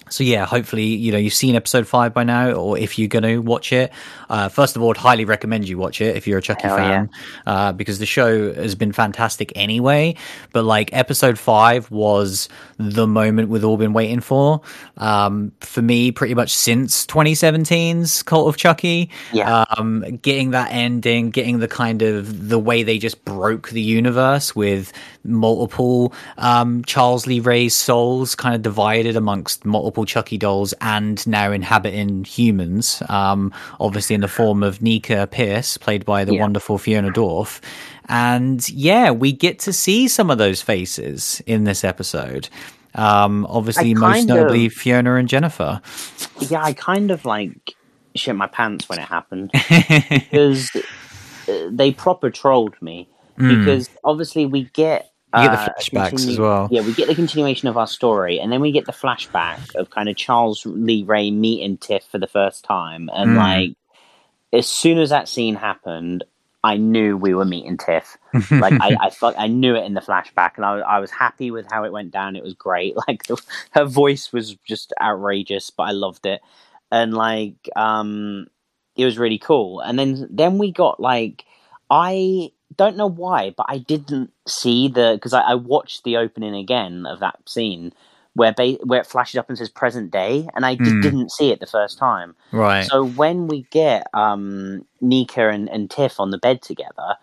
so 0.10 0.24
yeah, 0.24 0.46
hopefully 0.46 0.86
you 0.86 1.12
know 1.12 1.18
you've 1.18 1.34
seen 1.34 1.56
episode 1.56 1.88
five 1.88 2.14
by 2.14 2.24
now, 2.24 2.52
or 2.52 2.78
if 2.78 3.00
you're 3.00 3.08
going 3.08 3.24
to 3.24 3.40
watch 3.40 3.74
it, 3.74 3.92
uh, 4.30 4.50
first 4.50 4.76
of 4.76 4.82
all, 4.82 4.92
I'd 4.92 4.98
highly 4.98 5.26
recommend 5.26 5.68
you 5.68 5.78
watch 5.78 6.02
it 6.02 6.16
if 6.16 6.28
you're 6.28 6.38
a 6.38 6.42
Chucky 6.42 6.68
Hell 6.68 6.78
fan, 6.78 7.10
yeah. 7.46 7.54
uh, 7.54 7.72
because 7.72 8.00
the 8.00 8.06
show 8.06 8.54
has 8.54 8.76
been 8.76 8.92
fantastic 8.92 9.52
anyway. 9.56 10.16
But 10.54 10.64
like 10.64 10.92
episode 10.94 11.40
five 11.40 11.90
was 11.92 12.50
the 12.78 13.08
moment 13.08 13.50
we've 13.50 13.66
all 13.66 13.78
been 13.78 13.94
waiting 13.94 14.20
for. 14.20 14.62
Um, 14.98 15.52
for 15.62 15.82
me, 15.82 16.12
pretty 16.12 16.36
much 16.36 16.54
since 16.56 17.06
2017's 17.06 18.24
Cult 18.24 18.48
of 18.48 18.58
Chucky. 18.58 19.10
Yeah. 19.34 19.66
Um, 19.78 20.20
getting 20.22 20.52
that 20.52 20.72
ending, 20.72 21.30
getting 21.32 21.60
the 21.60 21.68
kind 21.68 22.02
of 22.02 22.50
the 22.50 22.60
way 22.60 22.84
they 22.84 22.98
just 22.98 23.24
broke 23.26 23.70
the 23.70 23.82
universe 23.82 24.56
with 24.56 24.94
multiple 25.24 26.14
um, 26.38 26.84
Charles 26.84 27.28
Lee 27.28 27.40
Ray's 27.40 27.76
souls 27.76 28.36
kind 28.36 28.56
of 28.56 28.62
divided 28.62 29.16
amongst 29.16 29.66
multiple 29.66 29.95
Chucky 30.04 30.38
dolls 30.38 30.74
and 30.82 31.26
now 31.26 31.52
inhabiting 31.52 32.26
humans. 32.26 33.02
Um, 33.08 33.54
obviously 33.80 34.16
in 34.16 34.22
the 34.22 34.28
form 34.28 34.64
of 34.64 34.82
Nica 34.82 35.28
Pierce, 35.32 35.78
played 35.78 36.04
by 36.04 36.26
the 36.26 36.34
yeah. 36.34 36.42
wonderful 36.42 36.78
Fiona 36.78 37.12
Dourif. 37.12 37.62
And 38.10 38.68
yeah, 38.70 39.12
we 39.12 39.32
get 39.32 39.60
to 39.60 39.74
see 39.74 40.08
some 40.08 40.30
of 40.30 40.38
those 40.38 40.62
faces 40.62 41.42
in 41.46 41.64
this 41.64 41.84
episode. 41.84 42.50
Um, 42.96 43.46
obviously, 43.50 43.94
most 43.94 44.26
notably 44.26 44.68
of, 44.68 44.74
Fiona 44.74 45.16
and 45.16 45.28
Jennifer. 45.28 45.82
Yeah, 46.40 46.64
I 46.64 46.74
kind 46.74 47.12
of 47.12 47.26
like 47.26 47.76
shit 48.16 48.36
my 48.36 48.48
pants 48.48 48.88
when 48.88 49.00
it 49.00 49.08
happened 49.08 49.52
because 50.10 50.70
uh, 51.48 51.70
they 51.70 51.92
proper 51.92 52.30
trolled 52.30 52.82
me. 52.82 53.10
Mm. 53.38 53.60
Because 53.60 53.90
obviously, 54.04 54.46
we 54.46 54.66
get 54.74 55.12
you 55.42 55.50
get 55.50 55.52
the 55.52 55.60
uh, 55.60 55.74
flashbacks 55.78 56.10
continue, 56.10 56.34
as 56.34 56.40
well. 56.40 56.68
Yeah, 56.72 56.82
we 56.82 56.94
get 56.94 57.08
the 57.08 57.16
continuation 57.16 57.68
of 57.68 57.78
our 57.78 57.88
story, 57.88 58.40
and 58.40 58.52
then 58.52 58.62
we 58.62 58.72
get 58.72 58.86
the 58.86 58.92
flashback 58.92 59.76
of 59.76 59.90
kind 59.90 60.10
of 60.10 60.16
Charles 60.16 60.66
Lee 60.66 61.04
Ray 61.04 61.32
meeting 61.32 61.78
Tiff 61.78 62.04
for 62.04 62.18
the 62.18 62.28
first 62.28 62.64
time, 62.64 63.10
and 63.14 63.32
mm. 63.32 63.38
like 63.38 63.78
as 64.54 64.68
soon 64.68 64.98
as 64.98 65.10
that 65.10 65.28
scene 65.28 65.56
happened, 65.56 66.24
I 66.64 66.78
knew 66.78 67.16
we 67.16 67.34
were 67.34 67.46
meeting 67.46 67.78
Tiff. 67.78 68.18
Like 68.52 68.74
I, 68.82 68.98
I 69.00 69.10
thought 69.10 69.36
I 69.38 69.48
knew 69.48 69.76
it 69.76 69.86
in 69.86 69.94
the 69.94 70.02
flashback, 70.02 70.54
and 70.56 70.66
I, 70.66 70.80
I 70.80 71.00
was 71.00 71.12
happy 71.12 71.52
with 71.52 71.68
how 71.72 71.84
it 71.84 71.92
went 71.92 72.12
down. 72.12 72.36
It 72.36 72.44
was 72.44 72.54
great. 72.54 72.96
Like 73.08 73.24
the, 73.24 73.42
her 73.72 73.86
voice 73.86 74.34
was 74.34 74.56
just 74.66 74.94
outrageous, 75.02 75.70
but 75.70 75.84
I 75.84 75.92
loved 75.92 76.26
it, 76.26 76.42
and 76.92 77.14
like 77.14 77.70
um, 77.76 78.48
it 78.96 79.06
was 79.06 79.18
really 79.18 79.38
cool. 79.38 79.80
And 79.80 80.00
then 80.00 80.28
then 80.32 80.58
we 80.58 80.72
got 80.72 81.00
like 81.00 81.46
I 81.90 82.52
don't 82.78 82.98
know 82.98 83.10
why, 83.10 83.54
but 83.56 83.66
I 83.70 83.78
didn't 83.78 84.32
see 84.48 84.88
the 84.88 85.14
because 85.16 85.34
I, 85.34 85.42
I, 85.42 85.56
watched 85.56 86.04
the 86.04 86.18
opening 86.18 86.56
again 86.56 87.06
of 87.06 87.20
that 87.20 87.38
scene 87.48 87.94
where 88.34 88.54
ba- 88.54 88.78
where 88.84 89.02
it 89.02 89.08
flashes 89.08 89.38
up 89.38 89.50
and 89.50 89.58
says 89.58 89.70
present 89.70 90.12
day, 90.12 90.48
and 90.56 90.66
I 90.66 90.76
mm. 90.76 91.02
didn't 91.02 91.32
see 91.32 91.52
it 91.52 91.60
the 91.60 91.68
first 91.68 91.98
time. 91.98 92.36
Right. 92.52 92.86
So 92.86 93.06
when 93.06 93.48
we 93.48 93.64
get 93.72 94.08
um, 94.14 94.86
Nica 95.02 95.50
and, 95.50 95.70
and 95.70 95.90
Tiff 95.90 96.20
on 96.20 96.32
the 96.32 96.38
bed 96.38 96.62
together, 96.62 97.16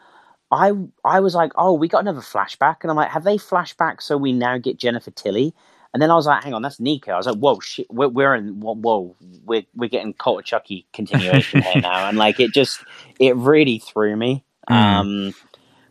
I 0.51 0.73
I 1.05 1.21
was 1.21 1.35
like, 1.35 1.53
oh, 1.57 1.73
we 1.73 1.89
got 1.89 2.01
another 2.01 2.21
flashback, 2.21 2.79
and 2.83 2.91
I'm 2.91 2.97
like, 2.97 3.11
have 3.11 3.25
they 3.25 3.37
flashback 3.37 4.03
so 4.03 4.17
we 4.17 4.33
now 4.33 4.59
get 4.59 4.79
Jennifer 4.79 5.11
Tilly? 5.11 5.55
And 5.93 6.01
then 6.01 6.11
I 6.11 6.15
was 6.15 6.27
like, 6.27 6.43
hang 6.43 6.55
on, 6.55 6.63
that's 6.63 6.81
Nica. 6.81 7.13
I 7.13 7.17
was 7.19 7.27
like, 7.27 7.37
whoa, 7.37 7.61
shit, 7.61 7.87
we're, 7.91 8.09
we're 8.09 8.35
in, 8.35 8.61
whoa, 8.61 9.15
we're, 9.45 9.65
we're 9.75 9.91
getting 9.91 10.15
Cult 10.15 10.39
of 10.41 10.45
Chucky 10.47 10.87
continuation 10.95 11.61
here 11.63 11.83
now. 11.83 12.09
And 12.09 12.17
like, 12.17 12.41
it 12.41 12.53
just, 12.53 12.83
it 13.21 13.37
really 13.37 13.79
threw 13.79 14.17
me. 14.17 14.43
Mm. 14.71 14.75
Um, 14.75 15.35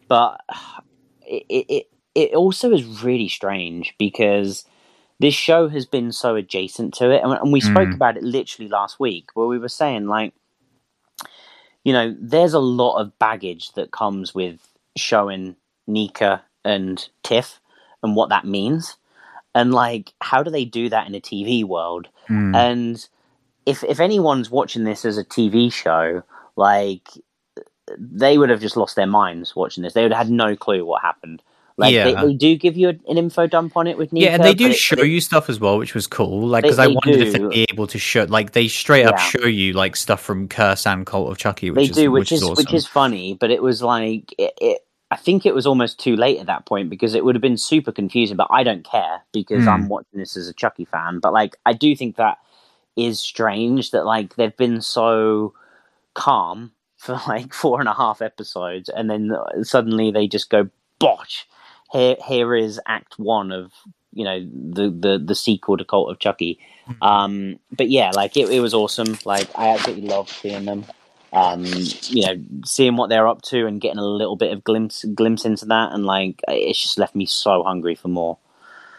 but 0.07 0.41
it, 1.21 1.65
it 1.69 1.87
it 2.13 2.33
also 2.33 2.71
is 2.71 3.03
really 3.03 3.29
strange 3.29 3.95
because 3.97 4.65
this 5.19 5.33
show 5.33 5.69
has 5.69 5.85
been 5.85 6.11
so 6.11 6.35
adjacent 6.35 6.93
to 6.95 7.11
it, 7.11 7.21
and, 7.23 7.33
and 7.33 7.53
we 7.53 7.61
spoke 7.61 7.89
mm. 7.89 7.95
about 7.95 8.17
it 8.17 8.23
literally 8.23 8.69
last 8.69 8.99
week, 8.99 9.29
where 9.33 9.47
we 9.47 9.59
were 9.59 9.69
saying 9.69 10.07
like, 10.07 10.33
you 11.83 11.93
know, 11.93 12.15
there's 12.19 12.53
a 12.53 12.59
lot 12.59 12.99
of 12.99 13.17
baggage 13.19 13.71
that 13.73 13.91
comes 13.91 14.35
with 14.35 14.59
showing 14.97 15.55
Nica 15.87 16.43
and 16.65 17.07
Tiff 17.23 17.59
and 18.03 18.15
what 18.15 18.29
that 18.29 18.45
means, 18.45 18.97
and 19.53 19.73
like, 19.73 20.13
how 20.21 20.43
do 20.43 20.49
they 20.49 20.65
do 20.65 20.89
that 20.89 21.07
in 21.07 21.15
a 21.15 21.21
TV 21.21 21.63
world? 21.63 22.07
Mm. 22.29 22.55
And 22.55 23.07
if 23.65 23.83
if 23.83 23.99
anyone's 23.99 24.49
watching 24.49 24.83
this 24.83 25.05
as 25.05 25.17
a 25.17 25.23
TV 25.23 25.71
show, 25.71 26.23
like 26.55 27.09
they 27.97 28.37
would 28.37 28.49
have 28.49 28.61
just 28.61 28.77
lost 28.77 28.95
their 28.95 29.07
minds 29.07 29.55
watching 29.55 29.83
this. 29.83 29.93
They 29.93 30.03
would 30.03 30.11
have 30.11 30.27
had 30.27 30.31
no 30.31 30.55
clue 30.55 30.85
what 30.85 31.01
happened. 31.01 31.41
Like 31.77 31.93
yeah. 31.93 32.03
they, 32.03 32.27
they, 32.27 32.33
do 32.33 32.55
give 32.57 32.77
you 32.77 32.89
an 32.89 33.17
info 33.17 33.47
dump 33.47 33.75
on 33.75 33.87
it 33.87 33.97
with 33.97 34.11
Nica, 34.11 34.25
Yeah, 34.25 34.35
and 34.35 34.43
they 34.43 34.53
do 34.53 34.73
show 34.73 34.99
it, 34.99 35.07
you 35.07 35.21
stuff 35.21 35.49
as 35.49 35.59
well, 35.59 35.77
which 35.77 35.95
was 35.95 36.05
cool. 36.05 36.47
Like 36.47 36.63
because 36.63 36.79
I 36.79 36.87
wondered 36.87 37.15
do. 37.15 37.21
if 37.21 37.33
they'd 37.33 37.49
be 37.49 37.65
able 37.71 37.87
to 37.87 37.97
show, 37.97 38.25
like 38.25 38.51
they 38.51 38.67
straight 38.67 39.05
up 39.05 39.15
yeah. 39.17 39.23
show 39.23 39.45
you 39.45 39.73
like 39.73 39.95
stuff 39.95 40.21
from 40.21 40.47
Curse 40.47 40.85
and 40.85 41.05
Cult 41.05 41.31
of 41.31 41.37
Chucky. 41.37 41.71
Which 41.71 41.77
they 41.77 41.89
is, 41.89 41.95
do, 41.95 42.11
which, 42.11 42.21
which 42.21 42.31
is, 42.33 42.41
is 42.41 42.49
awesome. 42.49 42.61
which 42.61 42.73
is 42.73 42.85
funny. 42.85 43.33
But 43.33 43.51
it 43.51 43.63
was 43.63 43.81
like 43.81 44.33
it, 44.37 44.53
it, 44.61 44.81
I 45.09 45.15
think 45.15 45.45
it 45.45 45.55
was 45.55 45.65
almost 45.65 45.99
too 45.99 46.15
late 46.15 46.39
at 46.39 46.45
that 46.47 46.65
point 46.65 46.89
because 46.89 47.15
it 47.15 47.23
would 47.25 47.35
have 47.35 47.41
been 47.41 47.57
super 47.57 47.91
confusing. 47.91 48.37
But 48.37 48.49
I 48.51 48.63
don't 48.63 48.83
care 48.83 49.21
because 49.31 49.63
mm. 49.63 49.69
I'm 49.69 49.87
watching 49.87 50.19
this 50.19 50.37
as 50.37 50.47
a 50.47 50.53
Chucky 50.53 50.85
fan. 50.85 51.19
But 51.19 51.33
like 51.33 51.55
I 51.65 51.73
do 51.73 51.95
think 51.95 52.17
that 52.17 52.37
is 52.95 53.19
strange 53.19 53.91
that 53.91 54.05
like 54.05 54.35
they've 54.35 54.55
been 54.55 54.81
so 54.81 55.53
calm 56.13 56.73
for 57.01 57.19
like 57.27 57.53
four 57.53 57.79
and 57.79 57.89
a 57.89 57.93
half 57.93 58.21
episodes, 58.21 58.87
and 58.87 59.09
then 59.09 59.35
suddenly 59.63 60.11
they 60.11 60.27
just 60.27 60.49
go 60.49 60.69
botch. 60.99 61.47
Here, 61.91 62.15
here 62.25 62.55
is 62.55 62.79
Act 62.87 63.19
One 63.19 63.51
of 63.51 63.73
you 64.13 64.23
know 64.23 64.39
the 64.39 64.89
the 64.89 65.21
the 65.23 65.35
sequel 65.35 65.77
to 65.77 65.83
Cult 65.83 66.11
of 66.11 66.19
Chucky. 66.19 66.59
Mm-hmm. 66.87 67.03
Um, 67.03 67.59
but 67.71 67.89
yeah, 67.89 68.11
like 68.11 68.37
it, 68.37 68.49
it 68.49 68.59
was 68.59 68.73
awesome. 68.73 69.17
Like 69.25 69.49
I 69.55 69.69
absolutely 69.69 70.07
loved 70.07 70.29
seeing 70.29 70.65
them. 70.65 70.85
Um, 71.33 71.63
you 71.63 72.25
know, 72.25 72.35
seeing 72.65 72.97
what 72.97 73.09
they're 73.09 73.27
up 73.27 73.41
to 73.43 73.65
and 73.65 73.79
getting 73.79 73.99
a 73.99 74.05
little 74.05 74.35
bit 74.35 74.51
of 74.51 74.65
glimpse 74.65 75.03
glimpse 75.05 75.45
into 75.45 75.65
that, 75.65 75.93
and 75.93 76.05
like 76.05 76.41
it's 76.47 76.81
just 76.81 76.97
left 76.97 77.15
me 77.15 77.25
so 77.25 77.63
hungry 77.63 77.95
for 77.95 78.09
more. 78.09 78.37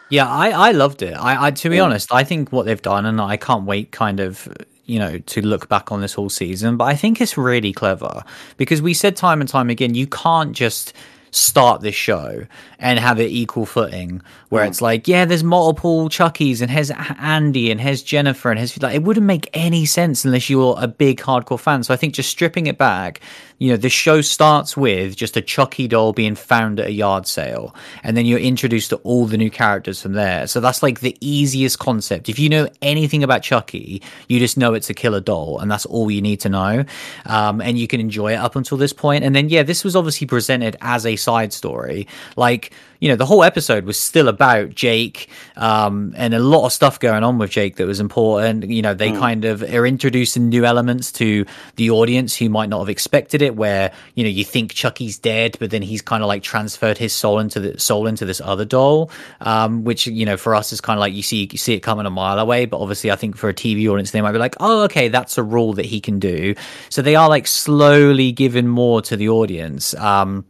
Yeah, 0.09 0.27
I, 0.27 0.49
I 0.49 0.71
loved 0.71 1.01
it. 1.01 1.13
I, 1.13 1.47
I 1.47 1.51
to 1.51 1.69
be 1.69 1.77
yeah. 1.77 1.83
honest, 1.83 2.11
I 2.11 2.23
think 2.23 2.51
what 2.51 2.65
they've 2.65 2.81
done, 2.81 3.05
and 3.05 3.21
I 3.21 3.37
can't 3.37 3.65
wait, 3.65 3.91
kind 3.91 4.19
of 4.19 4.47
you 4.85 4.99
know, 4.99 5.17
to 5.17 5.41
look 5.41 5.69
back 5.69 5.91
on 5.91 6.01
this 6.01 6.13
whole 6.13 6.29
season. 6.29 6.77
But 6.77 6.85
I 6.85 6.95
think 6.95 7.21
it's 7.21 7.37
really 7.37 7.73
clever 7.73 8.23
because 8.57 8.81
we 8.81 8.93
said 8.93 9.15
time 9.15 9.41
and 9.41 9.49
time 9.49 9.69
again, 9.69 9.95
you 9.95 10.07
can't 10.07 10.53
just 10.53 10.93
start 11.35 11.81
this 11.81 11.95
show 11.95 12.45
and 12.79 12.99
have 12.99 13.19
it 13.19 13.29
equal 13.29 13.65
footing 13.65 14.21
where 14.49 14.63
mm. 14.63 14.67
it's 14.67 14.81
like 14.81 15.07
yeah 15.07 15.25
there's 15.25 15.43
multiple 15.43 16.09
chuckies 16.09 16.61
and 16.61 16.69
here's 16.69 16.91
andy 16.91 17.71
and 17.71 17.81
here's 17.81 18.03
jennifer 18.03 18.49
and 18.49 18.59
here's 18.59 18.81
like 18.81 18.95
it 18.95 19.03
wouldn't 19.03 19.25
make 19.25 19.49
any 19.53 19.85
sense 19.85 20.25
unless 20.25 20.49
you're 20.49 20.75
a 20.79 20.87
big 20.87 21.19
hardcore 21.19 21.59
fan 21.59 21.83
so 21.83 21.93
i 21.93 21.97
think 21.97 22.13
just 22.13 22.29
stripping 22.29 22.67
it 22.67 22.77
back 22.77 23.21
you 23.63 23.69
know, 23.69 23.77
the 23.77 23.89
show 23.89 24.19
starts 24.19 24.75
with 24.75 25.15
just 25.15 25.37
a 25.37 25.41
Chucky 25.41 25.87
doll 25.87 26.11
being 26.11 26.35
found 26.35 26.81
at 26.81 26.87
a 26.87 26.91
yard 26.91 27.25
sale, 27.25 27.73
and 28.03 28.17
then 28.17 28.25
you're 28.25 28.37
introduced 28.37 28.89
to 28.89 28.97
all 28.97 29.25
the 29.25 29.37
new 29.37 29.49
characters 29.49 30.01
from 30.01 30.11
there. 30.11 30.47
So 30.47 30.59
that's 30.59 30.83
like 30.83 30.99
the 30.99 31.15
easiest 31.21 31.79
concept. 31.79 32.27
If 32.27 32.39
you 32.39 32.49
know 32.49 32.67
anything 32.81 33.23
about 33.23 33.41
Chucky, 33.41 34.01
you 34.27 34.39
just 34.39 34.57
know 34.57 34.73
it's 34.73 34.89
a 34.89 34.93
killer 34.93 35.21
doll, 35.21 35.59
and 35.59 35.71
that's 35.71 35.85
all 35.85 36.11
you 36.11 36.21
need 36.21 36.41
to 36.41 36.49
know. 36.49 36.83
Um, 37.25 37.61
and 37.61 37.77
you 37.77 37.87
can 37.87 38.01
enjoy 38.01 38.33
it 38.33 38.37
up 38.37 38.57
until 38.57 38.77
this 38.77 38.91
point. 38.91 39.23
And 39.23 39.33
then, 39.33 39.47
yeah, 39.47 39.63
this 39.63 39.85
was 39.85 39.95
obviously 39.95 40.27
presented 40.27 40.75
as 40.81 41.05
a 41.05 41.15
side 41.23 41.53
story. 41.53 42.07
Like, 42.35 42.71
you 43.03 43.09
know, 43.09 43.17
the 43.17 43.25
whole 43.25 43.43
episode 43.43 43.83
was 43.83 43.99
still 43.99 44.29
about 44.29 44.69
Jake, 44.69 45.27
um, 45.57 46.13
and 46.15 46.33
a 46.33 46.39
lot 46.39 46.65
of 46.65 46.71
stuff 46.71 47.01
going 47.01 47.21
on 47.21 47.37
with 47.37 47.51
Jake 47.51 47.75
that 47.75 47.85
was 47.85 47.99
important. 47.99 48.69
You 48.69 48.81
know, 48.81 48.93
they 48.93 49.11
mm. 49.11 49.19
kind 49.19 49.43
of 49.43 49.61
are 49.61 49.85
introducing 49.85 50.47
new 50.47 50.63
elements 50.63 51.11
to 51.13 51.45
the 51.75 51.89
audience 51.89 52.33
who 52.33 52.47
might 52.47 52.69
not 52.69 52.79
have 52.79 52.87
expected 52.87 53.41
it, 53.41 53.57
where, 53.57 53.91
you 54.15 54.23
know, 54.23 54.29
you 54.29 54.45
think 54.45 54.73
Chucky's 54.73 55.19
dead, 55.19 55.57
but 55.59 55.69
then 55.69 55.81
he's 55.81 56.01
kind 56.01 56.23
of 56.23 56.27
like 56.27 56.43
transferred 56.43 56.97
his 56.97 57.11
soul 57.11 57.39
into 57.39 57.59
the 57.59 57.77
soul 57.77 58.07
into 58.07 58.23
this 58.23 58.39
other 58.39 58.63
doll, 58.63 59.11
um, 59.41 59.83
which, 59.83 60.07
you 60.07 60.25
know, 60.25 60.37
for 60.37 60.55
us 60.55 60.71
is 60.71 60.79
kind 60.79 60.97
of 60.97 61.01
like 61.01 61.13
you 61.13 61.23
see, 61.23 61.49
you 61.51 61.57
see 61.57 61.73
it 61.73 61.81
coming 61.81 62.05
a 62.05 62.09
mile 62.09 62.39
away. 62.39 62.65
But 62.65 62.79
obviously, 62.79 63.11
I 63.11 63.17
think 63.17 63.35
for 63.35 63.49
a 63.49 63.53
TV 63.53 63.85
audience, 63.89 64.11
they 64.11 64.21
might 64.21 64.31
be 64.31 64.37
like, 64.37 64.55
oh, 64.61 64.83
okay, 64.83 65.09
that's 65.09 65.37
a 65.37 65.43
rule 65.43 65.73
that 65.73 65.85
he 65.85 65.99
can 65.99 66.19
do. 66.19 66.55
So 66.87 67.01
they 67.01 67.17
are 67.17 67.27
like 67.27 67.47
slowly 67.47 68.31
giving 68.31 68.69
more 68.69 69.01
to 69.01 69.17
the 69.17 69.27
audience. 69.27 69.93
Um, 69.95 70.45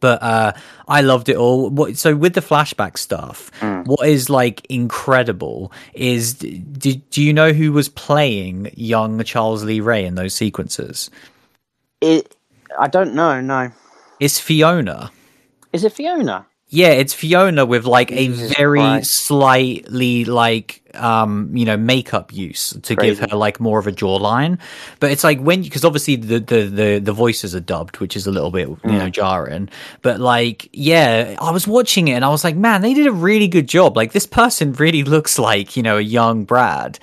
but 0.00 0.22
uh, 0.22 0.52
I 0.88 1.00
loved 1.00 1.28
it 1.28 1.36
all. 1.36 1.70
What, 1.70 1.96
so 1.96 2.14
with 2.14 2.34
the 2.34 2.40
flashback 2.40 2.96
stuff, 2.98 3.50
Mm. 3.60 3.86
what 3.86 4.06
is 4.08 4.30
like 4.30 4.64
incredible 4.68 5.72
is 5.94 6.34
do, 6.34 6.94
do 6.94 7.22
you 7.22 7.32
know 7.32 7.52
who 7.52 7.72
was 7.72 7.88
playing 7.88 8.70
young 8.76 9.22
Charles 9.24 9.64
Lee 9.64 9.80
Ray 9.80 10.04
in 10.04 10.14
those 10.14 10.34
sequences? 10.34 11.10
It, 12.00 12.36
I 12.78 12.88
don't 12.88 13.14
know. 13.14 13.40
No, 13.40 13.70
It's 14.20 14.38
Fiona. 14.40 15.10
is 15.72 15.84
it 15.84 15.92
Fiona? 15.92 16.46
Yeah, 16.74 16.88
it's 16.88 17.12
Fiona 17.12 17.66
with 17.66 17.84
like 17.84 18.08
Jesus 18.08 18.50
a 18.50 18.54
very 18.54 18.78
Christ. 18.80 19.26
slightly 19.26 20.24
like 20.24 20.78
um 20.94 21.50
you 21.56 21.64
know 21.64 21.76
makeup 21.76 22.32
use 22.34 22.76
to 22.82 22.94
give 22.96 23.18
her 23.18 23.36
like 23.36 23.60
more 23.60 23.78
of 23.78 23.86
a 23.86 23.92
jawline. 23.92 24.58
But 24.98 25.10
it's 25.10 25.22
like 25.22 25.38
when 25.40 25.60
because 25.62 25.84
obviously 25.84 26.16
the, 26.16 26.40
the 26.40 26.62
the 26.64 26.98
the 26.98 27.12
voices 27.12 27.54
are 27.54 27.60
dubbed, 27.60 27.98
which 28.00 28.16
is 28.16 28.26
a 28.26 28.30
little 28.30 28.50
bit 28.50 28.68
you 28.68 28.76
Mm. 28.84 28.98
know 28.98 29.08
jarring. 29.10 29.68
But 30.00 30.18
like 30.20 30.70
yeah, 30.72 31.36
I 31.38 31.50
was 31.50 31.68
watching 31.68 32.08
it 32.08 32.12
and 32.14 32.24
I 32.24 32.30
was 32.30 32.42
like, 32.42 32.56
man, 32.56 32.80
they 32.80 32.94
did 32.94 33.06
a 33.06 33.12
really 33.12 33.48
good 33.48 33.68
job. 33.68 33.94
Like 33.96 34.12
this 34.12 34.26
person 34.26 34.72
really 34.72 35.02
looks 35.14 35.38
like 35.38 35.76
you 35.76 35.82
know 35.82 35.98
a 35.98 36.02
young 36.02 36.44
Brad. 36.44 36.98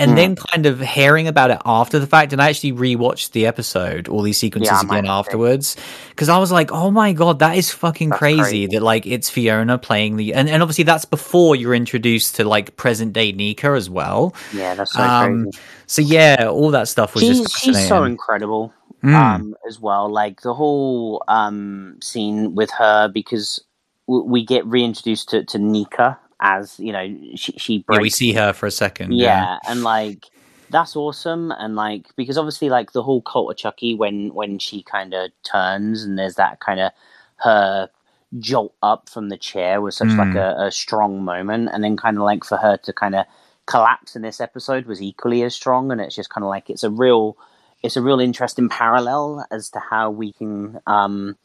Mm. 0.00 0.08
And 0.08 0.18
then 0.18 0.36
kind 0.36 0.64
of 0.64 0.80
hearing 0.80 1.28
about 1.28 1.50
it 1.50 1.58
after 1.66 1.98
the 1.98 2.06
fact, 2.06 2.32
and 2.32 2.40
I 2.40 2.48
actually 2.48 2.72
rewatched 2.72 3.32
the 3.32 3.46
episode, 3.46 4.08
all 4.08 4.22
these 4.22 4.38
sequences 4.38 4.72
Yeah, 4.72 4.88
again 4.88 5.06
afterwards, 5.06 5.76
because 6.08 6.30
I 6.30 6.38
was 6.38 6.50
like, 6.50 6.72
"Oh 6.72 6.90
my 6.90 7.12
god, 7.12 7.40
that 7.40 7.56
is 7.58 7.70
fucking 7.70 8.10
crazy, 8.10 8.40
crazy. 8.40 8.66
that 8.68 8.82
like 8.82 9.06
it's 9.06 9.28
Fiona 9.28 9.76
playing 9.76 10.16
the 10.16 10.32
and, 10.32 10.48
and 10.48 10.62
obviously 10.62 10.84
that's 10.84 11.04
before 11.04 11.54
you're 11.54 11.74
introduced 11.74 12.36
to 12.36 12.44
like 12.44 12.76
present 12.76 13.12
day 13.12 13.32
Nica 13.32 13.68
as 13.68 13.90
well. 13.90 14.34
Yeah, 14.54 14.74
that's 14.74 14.92
so 14.94 15.02
Um, 15.02 15.42
crazy. 15.44 15.58
so 15.86 16.02
yeah, 16.02 16.46
all 16.50 16.70
that 16.70 16.88
stuff 16.88 17.14
was 17.14 17.24
She's 17.24 17.40
just 17.40 17.58
she's 17.60 17.88
so 17.88 18.04
incredible. 18.04 18.72
Mm. 19.04 19.14
Um, 19.14 19.54
as 19.66 19.80
well, 19.80 20.10
like 20.10 20.42
the 20.42 20.54
whole 20.54 21.22
um 21.28 21.98
scene 22.02 22.54
with 22.54 22.70
her 22.72 23.08
because 23.08 23.62
we 24.06 24.44
get 24.44 24.66
reintroduced 24.66 25.28
to 25.30 25.44
to 25.44 25.58
Nica 25.58 26.18
as 26.40 26.78
you 26.80 26.92
know 26.92 27.06
she 27.36 27.52
she 27.52 27.84
yeah, 27.90 27.98
we 27.98 28.10
see 28.10 28.32
her 28.32 28.52
for 28.52 28.66
a 28.66 28.70
second. 28.70 29.12
yeah, 29.12 29.58
and 29.68 29.82
like 29.82 30.26
that's 30.70 30.94
awesome 30.94 31.52
and 31.58 31.74
like 31.74 32.06
because 32.16 32.38
obviously 32.38 32.68
like 32.70 32.92
the 32.92 33.02
whole 33.02 33.22
cult 33.22 33.50
of 33.50 33.56
chucky 33.56 33.94
when 33.94 34.32
when 34.34 34.58
she 34.58 34.82
kind 34.82 35.12
of 35.14 35.30
turns 35.42 36.04
and 36.04 36.18
there's 36.18 36.36
that 36.36 36.60
kind 36.60 36.78
of 36.80 36.92
her 37.36 37.88
jolt 38.38 38.72
up 38.82 39.08
from 39.08 39.28
the 39.28 39.36
chair 39.36 39.80
was 39.80 39.96
such 39.96 40.08
like 40.10 40.28
Mm. 40.28 40.36
a, 40.36 40.66
a 40.66 40.70
strong 40.70 41.24
moment 41.24 41.70
and 41.72 41.82
then 41.82 41.96
kind 41.96 42.16
of 42.16 42.22
like 42.22 42.44
for 42.44 42.56
her 42.56 42.76
to 42.76 42.92
kind 42.92 43.16
of 43.16 43.26
collapse 43.66 44.14
in 44.14 44.22
this 44.22 44.40
episode 44.40 44.86
was 44.86 45.02
equally 45.02 45.42
as 45.42 45.54
strong 45.54 45.90
and 45.90 46.00
it's 46.00 46.14
just 46.14 46.30
kind 46.30 46.44
of 46.44 46.48
like 46.48 46.70
it's 46.70 46.84
a 46.84 46.90
real 46.90 47.36
it's 47.82 47.96
a 47.96 48.02
real 48.02 48.20
interesting 48.20 48.68
parallel 48.68 49.44
as 49.50 49.70
to 49.70 49.80
how 49.80 50.10
we 50.10 50.32
can 50.32 50.78
um 50.86 51.36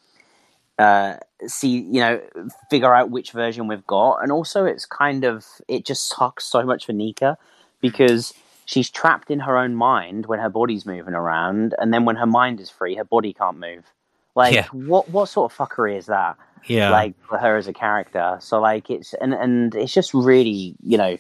uh 0.78 1.16
see 1.48 1.70
you 1.70 2.00
know 2.02 2.22
figure 2.70 2.94
out 2.94 3.10
which 3.10 3.32
version 3.32 3.68
we've 3.68 3.86
got. 3.88 4.18
And 4.22 4.32
also 4.32 4.66
it's 4.66 4.86
kind 4.86 5.24
of 5.24 5.46
it 5.68 5.86
just 5.86 6.10
sucks 6.10 6.46
so 6.46 6.64
much 6.64 6.86
for 6.86 6.94
Nica 6.94 7.38
because 7.82 8.34
she's 8.66 8.90
trapped 8.90 9.30
in 9.30 9.40
her 9.42 9.58
own 9.58 9.76
mind 9.76 10.26
when 10.26 10.40
her 10.40 10.50
body's 10.50 10.86
moving 10.86 11.14
around. 11.14 11.76
And 11.78 11.94
then 11.94 12.04
when 12.06 12.16
her 12.18 12.26
mind 12.26 12.60
is 12.60 12.70
free 12.70 12.96
her 12.96 13.04
body 13.06 13.34
can't 13.34 13.58
move. 13.60 13.86
Like 14.36 14.54
Yeah. 14.54 14.68
what 14.72 15.10
what 15.10 15.30
sort 15.30 15.52
of 15.52 15.58
fuckery 15.58 15.98
is 15.98 16.08
that? 16.08 16.38
Yeah. 16.68 16.90
like 16.90 17.14
for 17.30 17.38
her 17.38 17.58
as 17.58 17.68
a 17.68 17.74
character. 17.74 18.38
So 18.42 18.60
like 18.60 18.90
it's 18.90 19.14
and 19.16 19.34
and 19.34 19.76
it's 19.76 19.94
just 19.94 20.14
really 20.14 20.76
you 20.84 20.98
know 20.98 21.18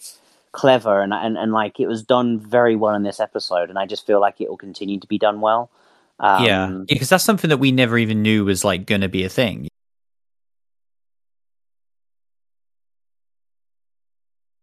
clever. 0.51 1.01
And 1.01 1.13
and, 1.13 1.37
and 1.37 1.51
like 1.53 1.79
it 1.79 1.87
was 1.87 2.03
done 2.03 2.39
very 2.39 2.75
well 2.75 2.95
in 2.95 3.03
this 3.03 3.19
episode. 3.19 3.69
And 3.69 3.77
i 3.79 3.85
just 3.85 4.05
feel 4.07 4.19
like 4.19 4.41
it 4.41 4.49
will 4.49 4.57
continue 4.57 4.99
to 4.99 5.07
be 5.07 5.17
done 5.17 5.39
well 5.41 5.69
um, 6.19 6.45
yeah, 6.45 6.79
because 6.87 7.09
that's 7.09 7.23
something 7.23 7.49
that 7.49 7.57
we 7.57 7.71
never 7.71 7.97
even 7.97 8.21
knew 8.21 8.45
was 8.45 8.63
like 8.63 8.85
going 8.85 9.01
to 9.01 9.09
be 9.09 9.23
a 9.23 9.29
thing. 9.29 9.67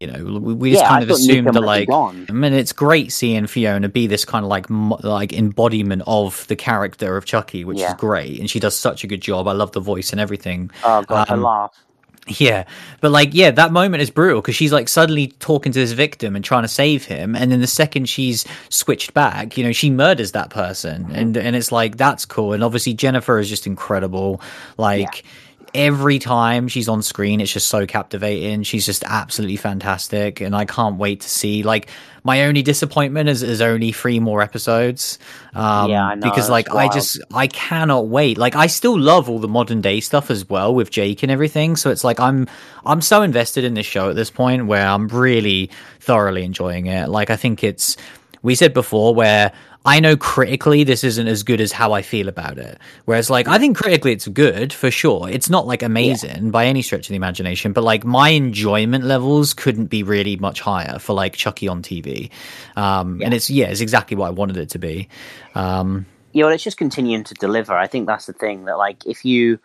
You 0.00 0.08
know, 0.08 0.40
we, 0.40 0.54
we 0.54 0.70
just 0.72 0.82
yeah, 0.82 0.88
kind 0.88 1.02
I 1.02 1.04
of 1.04 1.10
assumed 1.10 1.54
that 1.54 1.60
like 1.60 1.88
gone. 1.88 2.26
I 2.28 2.32
mean, 2.32 2.52
it's 2.54 2.72
great 2.72 3.12
seeing 3.12 3.46
Fiona 3.46 3.88
be 3.88 4.08
this 4.08 4.24
kind 4.24 4.44
of 4.44 4.48
like 4.48 4.68
mo- 4.68 4.98
like 5.02 5.32
embodiment 5.32 6.02
of 6.06 6.44
the 6.48 6.56
character 6.56 7.16
of 7.16 7.24
Chucky, 7.24 7.64
which 7.64 7.80
is 7.80 7.94
great, 7.94 8.40
and 8.40 8.50
she 8.50 8.58
does 8.58 8.76
such 8.76 9.04
a 9.04 9.06
good 9.06 9.20
job. 9.20 9.46
I 9.46 9.52
love 9.52 9.72
the 9.72 9.80
voice 9.80 10.10
and 10.10 10.20
everything. 10.20 10.70
oh 10.84 11.02
god 11.02 11.30
um, 11.30 11.42
laugh 11.42 11.70
Yeah, 12.28 12.66
but 13.00 13.10
like, 13.10 13.30
yeah, 13.32 13.50
that 13.50 13.72
moment 13.72 14.00
is 14.00 14.10
brutal 14.10 14.40
because 14.40 14.54
she's 14.54 14.72
like 14.72 14.88
suddenly 14.88 15.28
talking 15.40 15.72
to 15.72 15.78
this 15.78 15.90
victim 15.90 16.36
and 16.36 16.44
trying 16.44 16.62
to 16.62 16.68
save 16.68 17.04
him, 17.04 17.34
and 17.34 17.50
then 17.50 17.60
the 17.60 17.66
second 17.66 18.08
she's 18.08 18.44
switched 18.68 19.12
back, 19.12 19.58
you 19.58 19.64
know, 19.64 19.72
she 19.72 19.90
murders 19.90 20.30
that 20.32 20.48
person, 20.48 21.04
mm-hmm. 21.04 21.14
and 21.16 21.36
and 21.36 21.56
it's 21.56 21.72
like 21.72 21.96
that's 21.96 22.24
cool. 22.24 22.52
And 22.52 22.62
obviously 22.62 22.94
Jennifer 22.94 23.40
is 23.40 23.48
just 23.48 23.66
incredible. 23.66 24.40
Like 24.78 25.24
every 25.74 26.18
time 26.18 26.68
she's 26.68 26.88
on 26.88 27.02
screen, 27.02 27.40
it's 27.40 27.52
just 27.52 27.68
so 27.68 27.86
captivating. 27.86 28.62
She's 28.62 28.86
just 28.86 29.04
absolutely 29.04 29.56
fantastic, 29.56 30.40
and 30.40 30.54
I 30.54 30.64
can't 30.64 30.96
wait 30.96 31.20
to 31.22 31.28
see. 31.28 31.62
Like 31.62 31.88
my 32.24 32.44
only 32.44 32.62
disappointment 32.62 33.28
is 33.28 33.42
is 33.42 33.60
only 33.60 33.92
three 33.92 34.20
more 34.20 34.42
episodes. 34.42 35.18
Um, 35.54 35.90
Yeah, 35.90 36.14
know, 36.14 36.28
because 36.28 36.48
like 36.48 36.70
I 36.70 36.88
just 36.88 37.20
I 37.32 37.46
cannot 37.46 38.08
wait. 38.08 38.38
Like 38.38 38.54
I 38.54 38.66
still 38.66 38.98
love 38.98 39.28
all 39.28 39.38
the 39.38 39.48
modern 39.48 39.80
day 39.80 40.00
stuff 40.00 40.30
as 40.30 40.48
well 40.48 40.74
with 40.74 40.90
Jake 40.90 41.22
and 41.22 41.32
everything. 41.32 41.76
So 41.76 41.90
it's 41.90 42.04
like 42.04 42.20
I'm 42.20 42.48
I'm 42.84 43.00
so 43.00 43.22
invested 43.22 43.64
in 43.64 43.74
this 43.74 43.86
show 43.86 44.10
at 44.10 44.16
this 44.16 44.30
point 44.30 44.66
where 44.66 44.86
I'm 44.86 45.08
really 45.08 45.70
thoroughly 46.00 46.44
enjoying 46.44 46.86
it. 46.86 47.08
Like 47.08 47.30
I 47.30 47.36
think 47.36 47.64
it's 47.64 47.96
we 48.42 48.54
said 48.54 48.74
before 48.74 49.14
where 49.14 49.52
I 49.84 50.00
know 50.00 50.16
critically 50.16 50.84
this 50.84 51.04
isn't 51.04 51.26
as 51.26 51.42
good 51.42 51.60
as 51.60 51.72
how 51.72 51.92
I 51.92 52.02
feel 52.02 52.28
about 52.28 52.58
it. 52.58 52.78
Whereas 53.04 53.30
like 53.30 53.48
I 53.48 53.58
think 53.58 53.76
critically 53.76 54.12
it's 54.12 54.28
good 54.28 54.72
for 54.72 54.90
sure. 54.90 55.28
It's 55.28 55.50
not 55.50 55.66
like 55.66 55.82
amazing 55.82 56.50
by 56.50 56.66
any 56.66 56.82
stretch 56.82 57.06
of 57.06 57.08
the 57.08 57.16
imagination, 57.16 57.72
but 57.72 57.82
like 57.82 58.04
my 58.04 58.30
enjoyment 58.30 59.04
levels 59.04 59.54
couldn't 59.54 59.86
be 59.86 60.02
really 60.02 60.36
much 60.36 60.60
higher 60.60 60.98
for 60.98 61.14
like 61.14 61.34
Chucky 61.34 61.68
on 61.68 61.82
TV. 61.82 62.30
Um 62.76 63.20
and 63.22 63.34
it's 63.34 63.50
yeah, 63.50 63.66
it's 63.66 63.80
exactly 63.80 64.16
what 64.16 64.28
I 64.28 64.30
wanted 64.30 64.56
it 64.56 64.70
to 64.70 64.78
be. 64.78 65.08
Um 65.54 66.06
yeah, 66.32 66.44
well, 66.44 66.54
it's 66.54 66.64
just 66.64 66.78
continuing 66.78 67.24
to 67.24 67.34
deliver. 67.34 67.74
I 67.74 67.86
think 67.86 68.06
that's 68.06 68.26
the 68.26 68.32
thing 68.32 68.64
that, 68.64 68.78
like, 68.78 69.04
if 69.06 69.24
you, 69.24 69.58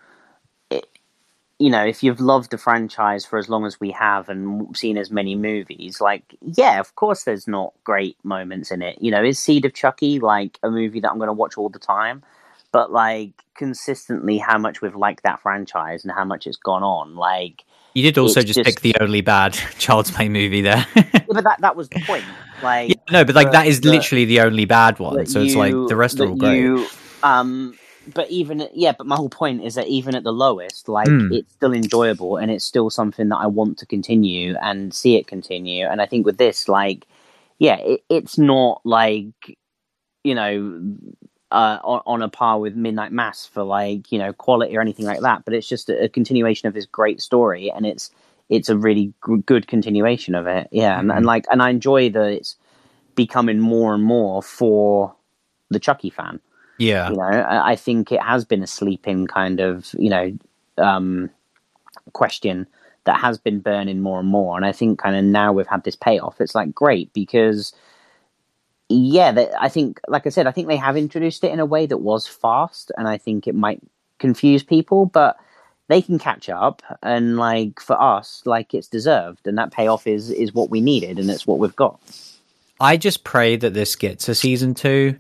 you 1.60 1.72
know, 1.72 1.84
if 1.84 2.03
you've 2.03 2.20
loved 2.20 2.51
the 2.51 2.58
franchise 2.58 3.26
for 3.26 3.39
as 3.39 3.49
long 3.49 3.66
as 3.66 3.80
we 3.80 3.89
have 3.91 4.30
and 4.30 4.76
seen 4.78 4.97
as 4.97 5.10
many 5.10 5.36
movies, 5.36 5.99
like, 5.99 6.24
yeah, 6.41 6.80
of 6.80 6.95
course, 6.95 7.24
there's 7.24 7.47
not 7.47 7.74
great 7.84 8.16
moments 8.24 8.70
in 8.70 8.82
it. 8.84 9.01
You 9.01 9.10
know, 9.10 9.24
is 9.24 9.39
Seed 9.39 9.66
of 9.66 9.74
Chucky 9.74 10.20
like 10.20 10.60
a 10.62 10.70
movie 10.70 10.99
that 10.99 11.10
I'm 11.10 11.18
going 11.18 11.30
to 11.30 11.34
watch 11.34 11.58
all 11.58 11.70
the 11.70 11.80
time? 11.80 12.24
But 12.72 12.91
like 12.91 13.32
consistently, 13.55 14.38
how 14.38 14.60
much 14.60 14.82
we've 14.82 14.95
liked 14.95 15.24
that 15.24 15.41
franchise 15.41 16.03
and 16.03 16.14
how 16.14 16.26
much 16.26 16.45
it's 16.45 16.58
gone 16.58 16.84
on, 16.84 17.16
like, 17.16 17.64
You 17.95 18.03
did 18.03 18.20
also 18.20 18.41
It's 18.41 18.53
just, 18.53 18.64
pick 18.64 18.82
the 18.82 18.95
only 19.01 19.22
bad 19.22 19.53
Child's 19.80 20.12
Play 20.12 20.30
movie 20.30 20.62
there. 20.62 20.86
yeah, 20.95 21.24
but 21.28 21.43
that 21.43 21.62
that 21.62 21.76
was 21.76 21.89
the 21.89 22.01
point. 22.01 22.24
Like, 22.64 22.89
Yeah, 22.89 22.95
no, 23.12 23.24
but 23.24 23.36
like 23.36 23.51
that 23.51 23.68
is 23.68 23.86
literally 23.86 24.26
the 24.26 24.39
only 24.41 24.66
bad 24.66 24.97
one. 24.97 25.28
So 25.28 25.41
it's 25.41 25.53
like 25.53 25.74
the 25.74 25.95
rest 25.95 26.20
are 26.20 26.28
all 26.28 26.36
great. 26.36 26.60
you, 26.60 26.88
um, 27.22 27.78
but 28.14 28.30
even 28.30 28.68
yeah, 28.74 28.93
but 28.97 29.08
my 29.08 29.16
whole 29.16 29.30
point 29.30 29.64
is 29.64 29.76
that 29.76 29.88
even 29.88 30.16
at 30.16 30.24
the 30.24 30.34
lowest, 30.34 30.89
like 30.89 31.08
Mm. 31.10 31.34
it's 31.34 31.53
still 31.53 31.74
enjoyable 31.74 32.38
and 32.38 32.51
it's 32.51 32.66
still 32.66 32.89
something 32.89 33.30
that 33.30 33.38
I 33.38 33.47
want 33.47 33.78
to 33.80 33.86
continue 33.86 34.55
and 34.62 34.93
see 34.93 35.16
it 35.18 35.28
continue. 35.28 35.86
And 35.88 36.01
I 36.01 36.05
think 36.05 36.26
with 36.26 36.38
this, 36.38 36.68
like, 36.70 37.08
yeah, 37.60 37.78
it, 37.78 38.01
it's 38.10 38.38
not 38.38 38.82
like 38.86 39.58
you 40.24 40.36
know 40.36 40.95
uh, 41.51 41.80
on, 41.84 42.01
on 42.05 42.22
a 42.22 42.30
par 42.30 42.60
with 42.60 42.76
Midnight 42.76 43.12
Mass 43.12 43.45
for 43.45 43.64
like 43.64 44.12
you 44.12 44.20
know 44.20 44.34
quality 44.34 44.78
or 44.78 44.82
anything 44.82 45.05
like 45.05 45.22
that. 45.22 45.45
But 45.45 45.53
it's 45.53 45.68
just 45.70 45.89
a, 45.89 46.05
a 46.05 46.10
continuation 46.10 46.68
of 46.68 46.74
this 46.74 46.86
great 46.86 47.22
story, 47.22 47.72
and 47.72 47.86
it's 47.86 48.12
it's 48.49 48.70
a 48.70 48.78
really 48.78 49.14
g- 49.28 49.43
good 49.45 49.68
continuation 49.68 50.36
of 50.36 50.47
it. 50.47 50.68
Yeah, 50.72 50.99
and, 50.99 51.12
and 51.12 51.26
like 51.26 51.45
and 51.51 51.62
I 51.62 51.70
enjoy 51.72 52.10
that 52.12 52.28
it's 52.32 52.55
becoming 53.16 53.60
more 53.60 53.93
and 53.93 54.03
more 54.03 54.43
for 54.43 55.16
the 55.70 55.80
Chucky 55.80 56.10
fan. 56.10 56.39
Yeah. 56.78 57.09
You 57.09 57.15
know, 57.15 57.45
I, 57.47 57.75
think 57.75 58.11
it 58.11 58.21
has 58.21 58.45
been 58.45 58.63
a 58.63 58.67
sleeping 58.67 59.28
kind 59.28 59.59
of 59.59 59.93
you 59.97 60.09
know 60.09 60.38
um, 60.78 61.30
question 62.13 62.67
that 63.05 63.19
has 63.19 63.38
been 63.38 63.59
burning 63.59 64.01
more 64.01 64.19
and 64.19 64.30
more, 64.30 64.55
and 64.55 64.65
I 64.65 64.71
think 64.71 64.99
kind 64.99 65.15
of 65.15 65.23
now 65.23 65.53
we've 65.53 65.67
had 65.67 65.84
this 65.84 65.95
payoff. 65.95 66.41
It's 66.41 66.55
like 66.55 66.73
great 66.73 67.11
because 67.13 67.73
yeah, 68.89 69.47
I 69.59 69.69
think 69.69 69.99
like 70.07 70.25
I 70.25 70.30
said, 70.30 70.47
I 70.47 70.51
think 70.51 70.67
they 70.67 70.78
have 70.78 70.97
introduced 70.97 71.43
it 71.43 71.51
in 71.51 71.59
a 71.59 71.65
way 71.65 71.86
that 71.86 71.97
was 71.97 72.28
fast, 72.28 72.91
and 72.97 73.07
I 73.07 73.17
think 73.17 73.47
it 73.47 73.55
might 73.55 73.82
confuse 74.19 74.63
people, 74.63 75.05
but 75.05 75.38
they 75.88 76.01
can 76.01 76.19
catch 76.19 76.49
up 76.49 76.82
and 77.01 77.38
like 77.38 77.80
for 77.80 78.01
us 78.01 78.41
like 78.45 78.73
it's 78.73 78.88
deserved 78.88 79.47
and 79.47 79.57
that 79.57 79.71
payoff 79.71 80.05
is 80.05 80.30
is 80.32 80.53
what 80.53 80.69
we 80.69 80.82
needed 80.82 81.17
and 81.17 81.30
it's 81.30 81.47
what 81.47 81.59
we've 81.59 81.75
got 81.75 81.99
I 82.80 82.97
just 82.97 83.23
pray 83.23 83.55
that 83.55 83.73
this 83.73 83.95
gets 83.95 84.30
a 84.30 84.36
season 84.36 84.73
two 84.73 85.15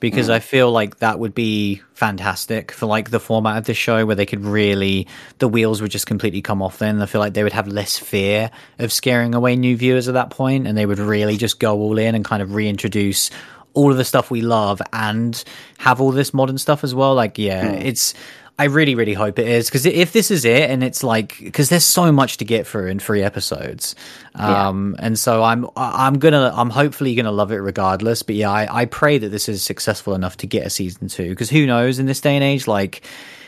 because 0.00 0.28
Mm. 0.28 0.32
I 0.32 0.40
feel 0.40 0.70
like 0.72 0.98
that 0.98 1.18
would 1.20 1.34
be 1.34 1.80
fantastic 1.94 2.72
for 2.72 2.86
like 2.86 3.10
the 3.10 3.20
format 3.20 3.58
of 3.58 3.64
the 3.66 3.74
show 3.74 4.04
where 4.04 4.16
they 4.16 4.26
could 4.26 4.44
really 4.44 5.06
the 5.38 5.46
wheels 5.46 5.80
would 5.80 5.90
just 5.92 6.06
completely 6.06 6.42
come 6.42 6.60
off 6.62 6.78
then. 6.78 7.00
I 7.00 7.06
feel 7.06 7.20
like 7.20 7.34
they 7.34 7.44
would 7.44 7.52
have 7.52 7.68
less 7.68 7.98
fear 7.98 8.50
of 8.80 8.92
scaring 8.92 9.34
away 9.34 9.54
new 9.56 9.76
viewers 9.76 10.08
at 10.08 10.14
that 10.14 10.30
point 10.30 10.66
and 10.66 10.76
they 10.76 10.86
would 10.86 10.98
really 10.98 11.36
just 11.36 11.60
go 11.60 11.78
all 11.78 11.98
in 11.98 12.14
and 12.16 12.24
kind 12.24 12.42
of 12.42 12.54
reintroduce 12.54 13.30
all 13.74 13.90
of 13.90 13.96
the 13.96 14.04
stuff 14.04 14.30
we 14.30 14.42
love 14.42 14.82
and 14.92 15.44
have 15.78 16.00
all 16.00 16.10
this 16.10 16.34
modern 16.34 16.58
stuff 16.58 16.82
as 16.84 16.94
well. 16.94 17.14
Like, 17.14 17.38
yeah, 17.38 17.72
Mm. 17.72 17.84
it's 17.84 18.12
I 18.58 18.64
really, 18.64 18.94
really 18.94 19.14
hope 19.14 19.38
it 19.38 19.48
is 19.48 19.68
because 19.68 19.86
if 19.86 20.12
this 20.12 20.30
is 20.30 20.44
it, 20.44 20.70
and 20.70 20.84
it's 20.84 21.02
like 21.02 21.38
because 21.38 21.70
there's 21.70 21.86
so 21.86 22.12
much 22.12 22.36
to 22.36 22.44
get 22.44 22.66
through 22.66 22.88
in 22.88 22.98
three 22.98 23.22
episodes, 23.22 23.96
um, 24.34 24.94
yeah. 24.98 25.06
and 25.06 25.18
so 25.18 25.42
I'm 25.42 25.66
I'm 25.74 26.18
gonna 26.18 26.52
I'm 26.54 26.70
hopefully 26.70 27.14
gonna 27.14 27.32
love 27.32 27.50
it 27.50 27.56
regardless. 27.56 28.22
But 28.22 28.36
yeah, 28.36 28.50
I, 28.50 28.82
I 28.82 28.84
pray 28.84 29.18
that 29.18 29.30
this 29.30 29.48
is 29.48 29.62
successful 29.62 30.14
enough 30.14 30.36
to 30.38 30.46
get 30.46 30.66
a 30.66 30.70
season 30.70 31.08
two 31.08 31.30
because 31.30 31.48
who 31.48 31.66
knows 31.66 31.98
in 31.98 32.06
this 32.06 32.20
day 32.20 32.34
and 32.34 32.44
age, 32.44 32.66
like 32.66 33.02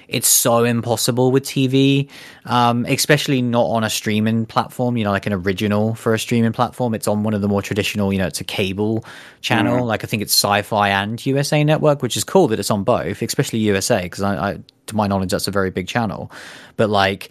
it's 0.09 0.29
so 0.29 0.65
impossible 0.65 1.31
with 1.33 1.45
TV, 1.45 2.09
um, 2.45 2.85
especially 2.87 3.43
not 3.43 3.67
on 3.67 3.85
a 3.85 3.91
streaming 3.91 4.47
platform, 4.47 4.97
you 4.97 5.05
know, 5.05 5.11
like 5.11 5.27
an 5.27 5.33
original 5.33 5.95
for 5.95 6.15
a 6.15 6.19
streaming 6.19 6.53
platform. 6.53 6.95
It's 6.95 7.09
on 7.09 7.23
one 7.23 7.35
of 7.35 7.41
the 7.41 7.49
more 7.49 7.63
traditional, 7.63 8.13
you 8.13 8.19
know, 8.19 8.27
it's 8.27 8.41
a 8.41 8.45
cable 8.45 9.05
channel. 9.41 9.83
Mm. 9.83 9.87
Like 9.87 10.05
I 10.05 10.07
think 10.07 10.23
it's 10.23 10.39
Syfy 10.41 10.89
and 10.89 11.25
USA 11.25 11.63
Network, 11.65 12.03
which 12.03 12.17
is 12.17 12.25
cool 12.25 12.49
that 12.49 12.59
it's 12.59 12.71
on 12.71 12.85
both, 12.85 13.23
especially 13.23 13.61
USA, 13.61 14.03
because 14.03 14.23
I, 14.23 14.51
I, 14.51 14.59
to 14.87 14.97
my 14.97 15.07
knowledge, 15.07 15.31
that's 15.31 15.49
a 15.49 15.53
very 15.53 15.71
big 15.71 15.89
channel. 15.89 16.31
But 16.77 16.91
like, 16.91 17.31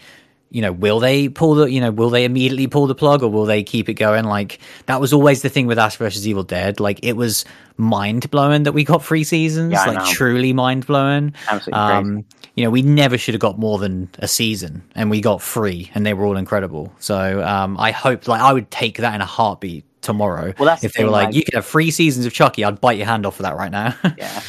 you 0.53 0.61
know, 0.61 0.71
will 0.71 0.99
they 0.99 1.27
pull 1.29 1.55
the, 1.55 1.65
you 1.65 1.81
know, 1.81 1.91
will 1.91 2.11
they 2.11 2.25
immediately 2.25 2.67
pull 2.67 2.85
the 2.85 2.93
plug 2.95 3.23
or 3.23 3.27
will 3.27 3.45
they 3.45 3.63
keep 3.63 3.89
it 3.89 3.95
going? 3.95 4.23
Like 4.23 4.59
that 4.85 5.01
was 5.01 5.11
always 5.11 5.41
the 5.41 5.49
thing 5.49 5.65
with 5.65 5.79
Ash 5.79 5.97
versus 5.97 6.27
Evil 6.27 6.43
Dead. 6.43 6.79
Like 6.79 6.99
it 7.03 7.13
was 7.13 7.43
mind 7.77 8.29
blowing 8.29 8.63
that 8.63 8.71
we 8.71 8.83
got 8.83 9.03
three 9.03 9.23
seasons, 9.23 9.73
yeah, 9.73 9.85
like 9.85 10.05
truly 10.13 10.53
mind 10.53 10.85
blowing. 10.85 11.33
Absolutely 11.49 11.73
um, 11.73 12.25
you 12.55 12.63
know, 12.63 12.69
we 12.69 12.83
never 12.83 13.17
should 13.17 13.33
have 13.33 13.41
got 13.41 13.57
more 13.57 13.79
than 13.79 14.09
a 14.19 14.27
season, 14.27 14.83
and 14.93 15.09
we 15.09 15.21
got 15.21 15.41
three, 15.41 15.89
and 15.95 16.05
they 16.05 16.13
were 16.13 16.23
all 16.23 16.37
incredible. 16.37 16.93
So 16.99 17.43
um, 17.43 17.75
I 17.79 17.89
hope, 17.89 18.27
like, 18.27 18.41
I 18.41 18.53
would 18.53 18.69
take 18.69 18.97
that 18.97 19.15
in 19.15 19.21
a 19.21 19.25
heartbeat 19.25 19.85
tomorrow. 20.01 20.53
Well, 20.59 20.77
if 20.83 20.93
they 20.93 21.03
were 21.03 21.09
like, 21.09 21.27
like, 21.27 21.35
you 21.35 21.43
could 21.43 21.55
have 21.55 21.65
three 21.65 21.89
seasons 21.89 22.27
of 22.27 22.33
Chucky, 22.33 22.63
I'd 22.63 22.79
bite 22.79 22.97
your 22.97 23.07
hand 23.07 23.25
off 23.25 23.37
for 23.37 23.43
that 23.43 23.57
right 23.57 23.71
now. 23.71 23.95
yeah, 24.19 24.43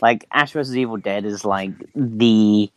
like 0.00 0.24
Ash 0.30 0.52
versus 0.52 0.76
Evil 0.76 0.98
Dead 0.98 1.24
is 1.24 1.44
like 1.44 1.72
the 1.96 2.70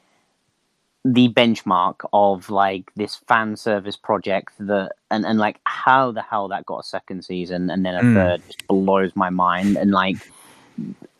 the 1.04 1.30
benchmark 1.30 1.95
of 2.14 2.49
like 2.49 2.91
this 2.95 3.16
fan 3.28 3.56
service 3.56 3.97
project 3.97 4.54
that 4.60 4.91
and, 5.10 5.26
and 5.26 5.39
like 5.39 5.60
how 5.64 6.12
the 6.12 6.22
hell 6.22 6.47
that 6.47 6.66
got 6.66 6.80
a 6.80 6.84
second 6.84 7.26
season 7.26 7.70
and 7.72 7.84
then 7.84 7.95
a 7.95 8.02
mm. 8.02 8.14
third 8.14 8.41
just 8.45 8.68
blows 8.68 9.16
my 9.16 9.30
mind 9.30 9.78
and 9.78 9.91
like 9.91 10.18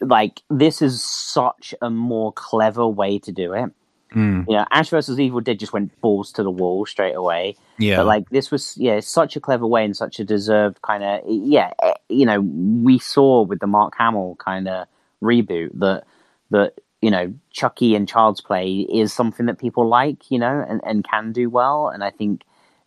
like 0.02 0.42
this 0.50 0.82
is 0.82 1.04
such 1.04 1.74
a 1.82 1.90
more 1.90 2.32
clever 2.34 2.88
way 2.88 3.20
to 3.20 3.32
do 3.32 3.54
it. 3.54 3.72
Mm. 4.14 4.46
You 4.48 4.58
know, 4.58 4.66
Ash 4.72 4.90
versus 4.90 5.20
Evil 5.20 5.40
Dead 5.40 5.58
just 5.58 5.72
went 5.72 6.00
balls 6.02 6.34
to 6.34 6.44
the 6.44 6.52
wall 6.52 6.86
straight 6.86 7.14
away. 7.14 7.56
Yeah, 7.78 7.98
but 7.98 8.08
like 8.08 8.30
this 8.30 8.52
was 8.52 8.76
yeah, 8.78 9.00
such 9.00 9.36
a 9.36 9.40
clever 9.40 9.66
way 9.66 9.86
and 9.86 9.96
such 9.96 10.20
a 10.20 10.26
deserved 10.26 10.82
kind 10.82 11.04
of 11.04 11.22
yeah. 11.26 11.72
Eh, 11.82 11.94
you 12.10 12.26
know, 12.26 12.42
we 12.42 13.00
saw 13.00 13.44
with 13.44 13.60
the 13.60 13.68
Mark 13.68 13.94
Hamill 13.98 14.36
kind 14.36 14.68
of 14.68 14.88
reboot 15.24 15.70
that 15.80 16.04
that 16.50 16.74
you 17.02 17.12
know 17.12 17.34
Chucky 17.52 17.96
and 17.96 18.08
Child's 18.08 18.42
Play 18.42 18.88
is 18.92 19.12
something 19.12 19.46
that 19.48 19.60
people 19.60 19.88
like, 19.88 20.30
you 20.32 20.40
know, 20.40 20.66
and 20.68 20.82
and 20.86 21.04
can 21.04 21.32
do 21.32 21.50
well. 21.50 21.90
And 21.90 22.04
I 22.04 22.10
think 22.10 22.44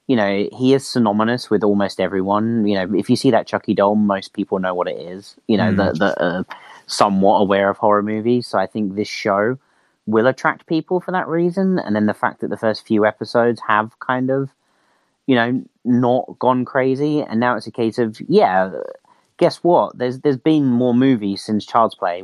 you 0.06 0.16
know, 0.16 0.48
he 0.52 0.74
is 0.74 0.86
synonymous 0.86 1.48
with 1.48 1.64
almost 1.64 1.98
everyone. 1.98 2.66
You 2.66 2.74
know, 2.74 2.94
if 2.94 3.08
you 3.08 3.16
see 3.16 3.30
that 3.30 3.46
Chucky 3.46 3.74
doll, 3.74 3.94
most 3.94 4.34
people 4.34 4.58
know 4.58 4.74
what 4.74 4.88
it 4.88 4.98
is. 4.98 5.36
You 5.48 5.56
know, 5.56 5.72
mm. 5.72 5.76
the 5.76 5.92
the 5.98 6.22
uh, 6.22 6.42
somewhat 6.86 7.38
aware 7.38 7.70
of 7.70 7.78
horror 7.78 8.02
movies. 8.02 8.46
So 8.46 8.58
I 8.58 8.66
think 8.66 8.94
this 8.94 9.08
show 9.08 9.58
will 10.06 10.26
attract 10.26 10.66
people 10.66 11.00
for 11.00 11.12
that 11.12 11.26
reason. 11.26 11.78
And 11.78 11.96
then 11.96 12.06
the 12.06 12.14
fact 12.14 12.40
that 12.40 12.48
the 12.50 12.58
first 12.58 12.86
few 12.86 13.06
episodes 13.06 13.62
have 13.66 13.98
kind 14.00 14.30
of, 14.30 14.50
you 15.26 15.34
know, 15.34 15.64
not 15.86 16.38
gone 16.38 16.66
crazy, 16.66 17.22
and 17.22 17.40
now 17.40 17.56
it's 17.56 17.66
a 17.66 17.72
case 17.72 17.98
of 17.98 18.20
yeah. 18.28 18.70
Guess 19.36 19.64
what? 19.64 19.98
There's 19.98 20.20
there's 20.20 20.36
been 20.36 20.66
more 20.66 20.94
movies 20.94 21.42
since 21.42 21.64
Child's 21.66 21.94
Play 21.94 22.22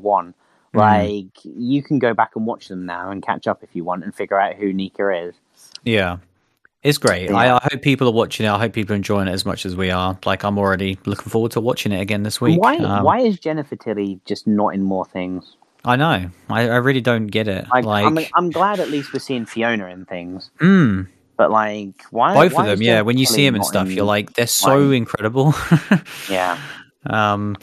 Mm. 0.74 0.78
Like 0.78 1.44
you 1.44 1.82
can 1.82 1.98
go 1.98 2.14
back 2.14 2.32
and 2.36 2.46
watch 2.46 2.68
them 2.68 2.86
now 2.86 3.10
and 3.10 3.22
catch 3.22 3.46
up 3.46 3.62
if 3.62 3.70
you 3.74 3.84
want 3.84 4.04
and 4.04 4.14
figure 4.14 4.38
out 4.38 4.54
who 4.54 4.72
Nica 4.72 5.26
is. 5.26 5.34
Yeah, 5.84 6.18
it's 6.82 6.98
great. 6.98 7.28
Yeah. 7.30 7.36
I, 7.36 7.56
I, 7.56 7.68
hope 7.70 7.82
people 7.82 8.08
are 8.08 8.12
watching 8.12 8.46
it. 8.46 8.50
I 8.50 8.58
hope 8.58 8.72
people 8.72 8.94
are 8.94 8.96
enjoying 8.96 9.28
it 9.28 9.32
as 9.32 9.44
much 9.44 9.66
as 9.66 9.76
we 9.76 9.90
are. 9.90 10.18
Like 10.24 10.44
I'm 10.44 10.58
already 10.58 10.98
looking 11.04 11.28
forward 11.30 11.52
to 11.52 11.60
watching 11.60 11.92
it 11.92 12.00
again 12.00 12.22
this 12.22 12.40
week. 12.40 12.60
Why? 12.60 12.76
Um, 12.76 13.04
why 13.04 13.20
is 13.20 13.38
Jennifer 13.38 13.76
Tilly 13.76 14.20
just 14.24 14.46
not 14.46 14.68
in 14.68 14.82
more 14.82 15.04
things? 15.04 15.56
I 15.84 15.96
know. 15.96 16.30
I, 16.48 16.68
I 16.68 16.76
really 16.76 17.00
don't 17.00 17.26
get 17.26 17.48
it. 17.48 17.66
Like, 17.72 17.84
like 17.84 18.04
I'm, 18.04 18.18
I'm, 18.34 18.50
glad 18.50 18.80
at 18.80 18.90
least 18.90 19.12
we're 19.12 19.18
seeing 19.18 19.46
Fiona 19.46 19.86
in 19.86 20.04
things. 20.04 20.50
Mm. 20.60 21.08
But 21.36 21.50
like, 21.50 22.02
why? 22.10 22.34
Both 22.34 22.52
why 22.52 22.66
of 22.66 22.78
them, 22.78 22.82
yeah. 22.82 23.00
When 23.00 23.16
you 23.16 23.24
see 23.24 23.46
them 23.46 23.54
and 23.54 23.64
stuff, 23.64 23.90
you're 23.90 24.04
like, 24.04 24.34
they're 24.34 24.46
so 24.46 24.90
incredible. 24.90 25.54
yeah. 26.30 26.58
Um 27.06 27.56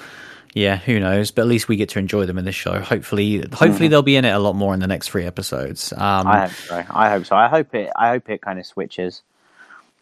yeah, 0.58 0.78
who 0.78 1.00
knows? 1.00 1.30
But 1.30 1.44
at 1.44 1.48
least 1.48 1.68
we 1.68 1.76
get 1.76 1.90
to 1.90 2.00
enjoy 2.00 2.26
them 2.26 2.38
in 2.38 2.46
this 2.46 2.56
show. 2.56 2.80
Hopefully, 2.80 3.40
hopefully 3.54 3.88
mm. 3.88 3.90
they'll 3.90 4.02
be 4.02 4.16
in 4.16 4.26
it 4.26 4.32
a 4.32 4.40
lot 4.40 4.56
more 4.56 4.74
in 4.74 4.80
the 4.80 4.88
next 4.88 5.10
three 5.10 5.24
episodes. 5.24 5.94
Um, 5.94 6.28
I 6.28 6.48
hope 6.48 6.52
so. 6.52 6.84
I 6.90 7.10
hope 7.10 7.26
so. 7.26 7.36
I 7.36 7.48
hope 7.48 7.76
it. 7.76 7.92
I 7.96 8.10
hope 8.10 8.30
it 8.30 8.42
kind 8.42 8.58
of 8.58 8.66
switches. 8.66 9.22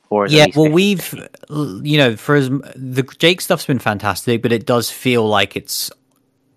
Or 0.09 0.27
yeah, 0.27 0.45
well, 0.55 0.71
we've 0.71 1.13
you 1.49 1.97
know 1.97 2.15
for 2.15 2.35
as 2.35 2.49
the 2.49 3.03
Jake 3.17 3.41
stuff's 3.41 3.65
been 3.65 3.79
fantastic, 3.79 4.41
but 4.41 4.51
it 4.51 4.65
does 4.65 4.89
feel 4.89 5.27
like 5.27 5.57
it's 5.57 5.91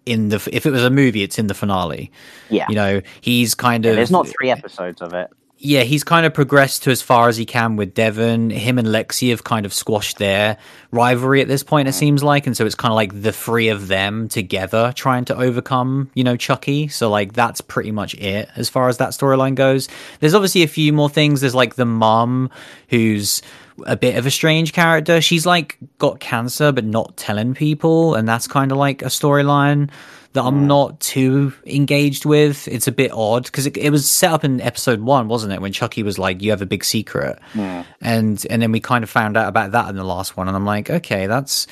in 0.06 0.28
the 0.28 0.48
if 0.52 0.64
it 0.64 0.70
was 0.70 0.84
a 0.84 0.90
movie, 0.90 1.22
it's 1.22 1.38
in 1.38 1.48
the 1.48 1.54
finale. 1.54 2.12
Yeah, 2.50 2.66
you 2.68 2.76
know, 2.76 3.00
he's 3.20 3.54
kind 3.54 3.84
of. 3.84 3.90
Yeah, 3.90 3.96
there's 3.96 4.10
not 4.10 4.28
three 4.28 4.50
episodes 4.50 5.00
of 5.00 5.14
it 5.14 5.30
yeah, 5.60 5.82
he's 5.82 6.04
kind 6.04 6.24
of 6.24 6.32
progressed 6.32 6.84
to 6.84 6.90
as 6.90 7.02
far 7.02 7.28
as 7.28 7.36
he 7.36 7.44
can 7.44 7.74
with 7.74 7.92
Devon. 7.92 8.50
Him 8.50 8.78
and 8.78 8.86
Lexi 8.86 9.30
have 9.30 9.42
kind 9.42 9.66
of 9.66 9.74
squashed 9.74 10.18
their 10.18 10.56
rivalry 10.92 11.40
at 11.40 11.48
this 11.48 11.64
point, 11.64 11.88
it 11.88 11.94
seems 11.94 12.22
like. 12.22 12.46
And 12.46 12.56
so 12.56 12.64
it's 12.64 12.76
kind 12.76 12.92
of 12.92 12.96
like 12.96 13.22
the 13.22 13.32
three 13.32 13.68
of 13.68 13.88
them 13.88 14.28
together 14.28 14.92
trying 14.94 15.24
to 15.26 15.36
overcome, 15.36 16.10
you 16.14 16.22
know, 16.22 16.36
Chucky. 16.36 16.86
So, 16.86 17.10
like, 17.10 17.32
that's 17.32 17.60
pretty 17.60 17.90
much 17.90 18.14
it 18.14 18.48
as 18.54 18.68
far 18.68 18.88
as 18.88 18.98
that 18.98 19.10
storyline 19.10 19.56
goes. 19.56 19.88
There's 20.20 20.34
obviously 20.34 20.62
a 20.62 20.68
few 20.68 20.92
more 20.92 21.10
things. 21.10 21.40
There's 21.40 21.56
like 21.56 21.74
the 21.74 21.84
mom 21.84 22.50
who's 22.88 23.42
a 23.84 23.96
bit 23.96 24.16
of 24.16 24.26
a 24.26 24.30
strange 24.30 24.72
character. 24.72 25.20
She's 25.20 25.44
like 25.44 25.76
got 25.98 26.20
cancer, 26.20 26.70
but 26.70 26.84
not 26.84 27.16
telling 27.16 27.54
people. 27.54 28.14
And 28.14 28.28
that's 28.28 28.46
kind 28.46 28.70
of 28.70 28.78
like 28.78 29.02
a 29.02 29.06
storyline 29.06 29.90
that 30.34 30.44
I'm 30.44 30.66
not 30.66 31.00
too 31.00 31.52
engaged 31.64 32.24
with. 32.24 32.68
It's 32.68 32.86
a 32.86 32.92
bit 32.92 33.12
odd 33.12 33.44
because 33.44 33.66
it, 33.66 33.76
it, 33.76 33.90
was 33.90 34.10
set 34.10 34.30
up 34.30 34.44
in 34.44 34.60
episode 34.60 35.00
one, 35.00 35.28
wasn't 35.28 35.52
it? 35.52 35.60
When 35.60 35.72
Chucky 35.72 36.02
was 36.02 36.18
like, 36.18 36.42
"You 36.42 36.50
have 36.50 36.62
a 36.62 36.66
big 36.66 36.84
secret," 36.84 37.38
yeah. 37.54 37.84
and 38.00 38.44
and 38.50 38.60
then 38.60 38.70
we 38.70 38.80
kind 38.80 39.02
of 39.02 39.10
found 39.10 39.36
out 39.36 39.48
about 39.48 39.72
that 39.72 39.88
in 39.88 39.96
the 39.96 40.04
last 40.04 40.36
one, 40.36 40.46
and 40.46 40.56
I'm 40.56 40.66
like, 40.66 40.90
okay, 40.90 41.26
that's. 41.26 41.66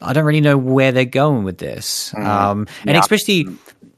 I 0.00 0.14
don't 0.14 0.24
really 0.24 0.40
know 0.40 0.56
where 0.56 0.90
they're 0.90 1.04
going 1.04 1.44
with 1.44 1.58
this, 1.58 2.14
mm. 2.16 2.24
um, 2.24 2.66
and 2.80 2.92
yeah. 2.92 3.00
especially 3.00 3.46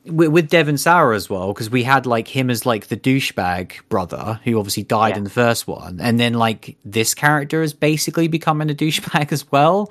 with, 0.07 0.29
with 0.29 0.49
Devon 0.49 0.77
Sawa 0.77 1.15
as 1.15 1.31
well, 1.31 1.53
because 1.53 1.71
we 1.71 1.85
had 1.85 2.05
like 2.05 2.27
him 2.27 2.51
as 2.51 2.67
like 2.67 2.89
the 2.89 2.97
douchebag 2.97 3.75
brother 3.89 4.41
who 4.43 4.59
obviously 4.59 4.83
died 4.83 5.11
yeah. 5.11 5.19
in 5.19 5.25
the 5.25 5.31
first 5.31 5.69
one, 5.69 6.01
and 6.01 6.19
then 6.19 6.35
like 6.35 6.77
this 6.85 7.15
character 7.15 7.63
is 7.63 7.73
basically 7.73 8.27
becoming 8.27 8.71
a 8.71 8.75
douchebag 8.75 9.31
as 9.33 9.51
well 9.53 9.89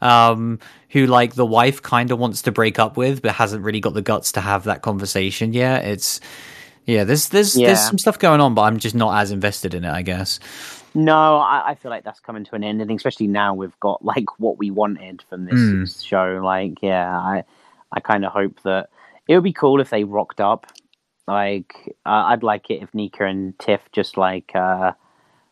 um, 0.00 0.58
who 0.90 1.06
like 1.06 1.34
the 1.34 1.46
wife 1.46 1.82
kind 1.82 2.10
of 2.10 2.18
wants 2.18 2.42
to 2.42 2.52
break 2.52 2.78
up 2.78 2.96
with, 2.96 3.22
but 3.22 3.32
hasn't 3.32 3.64
really 3.64 3.80
got 3.80 3.94
the 3.94 4.02
guts 4.02 4.32
to 4.32 4.40
have 4.40 4.64
that 4.64 4.82
conversation 4.82 5.52
yet. 5.52 5.84
It's 5.84 6.20
yeah, 6.86 7.04
there's 7.04 7.28
there's 7.28 7.56
yeah. 7.56 7.68
there's 7.68 7.80
some 7.80 7.98
stuff 7.98 8.18
going 8.18 8.40
on, 8.40 8.54
but 8.54 8.62
I'm 8.62 8.78
just 8.78 8.94
not 8.94 9.20
as 9.20 9.30
invested 9.30 9.74
in 9.74 9.84
it, 9.84 9.90
I 9.90 10.02
guess. 10.02 10.40
No, 10.94 11.36
I, 11.36 11.70
I, 11.70 11.74
feel 11.74 11.90
like 11.90 12.02
that's 12.02 12.18
coming 12.18 12.44
to 12.44 12.54
an 12.54 12.64
end, 12.64 12.80
and 12.80 12.90
especially 12.90 13.26
now 13.26 13.54
we've 13.54 13.78
got 13.78 14.02
like 14.02 14.40
what 14.40 14.58
we 14.58 14.70
wanted 14.70 15.22
from 15.28 15.44
this 15.44 15.54
mm. 15.54 16.04
show. 16.06 16.40
Like, 16.42 16.82
yeah, 16.82 17.16
I 17.16 17.44
I 17.92 18.00
kind 18.00 18.24
of 18.24 18.32
hope 18.32 18.62
that 18.62 18.88
it 19.28 19.34
would 19.34 19.44
be 19.44 19.52
cool 19.52 19.80
if 19.80 19.90
they 19.90 20.04
rocked 20.04 20.40
up. 20.40 20.66
Like, 21.26 21.74
uh, 22.06 22.24
I'd 22.28 22.42
like 22.42 22.70
it 22.70 22.82
if 22.82 22.94
Nica 22.94 23.24
and 23.24 23.58
Tiff 23.58 23.82
just 23.92 24.16
like. 24.16 24.52
uh 24.54 24.92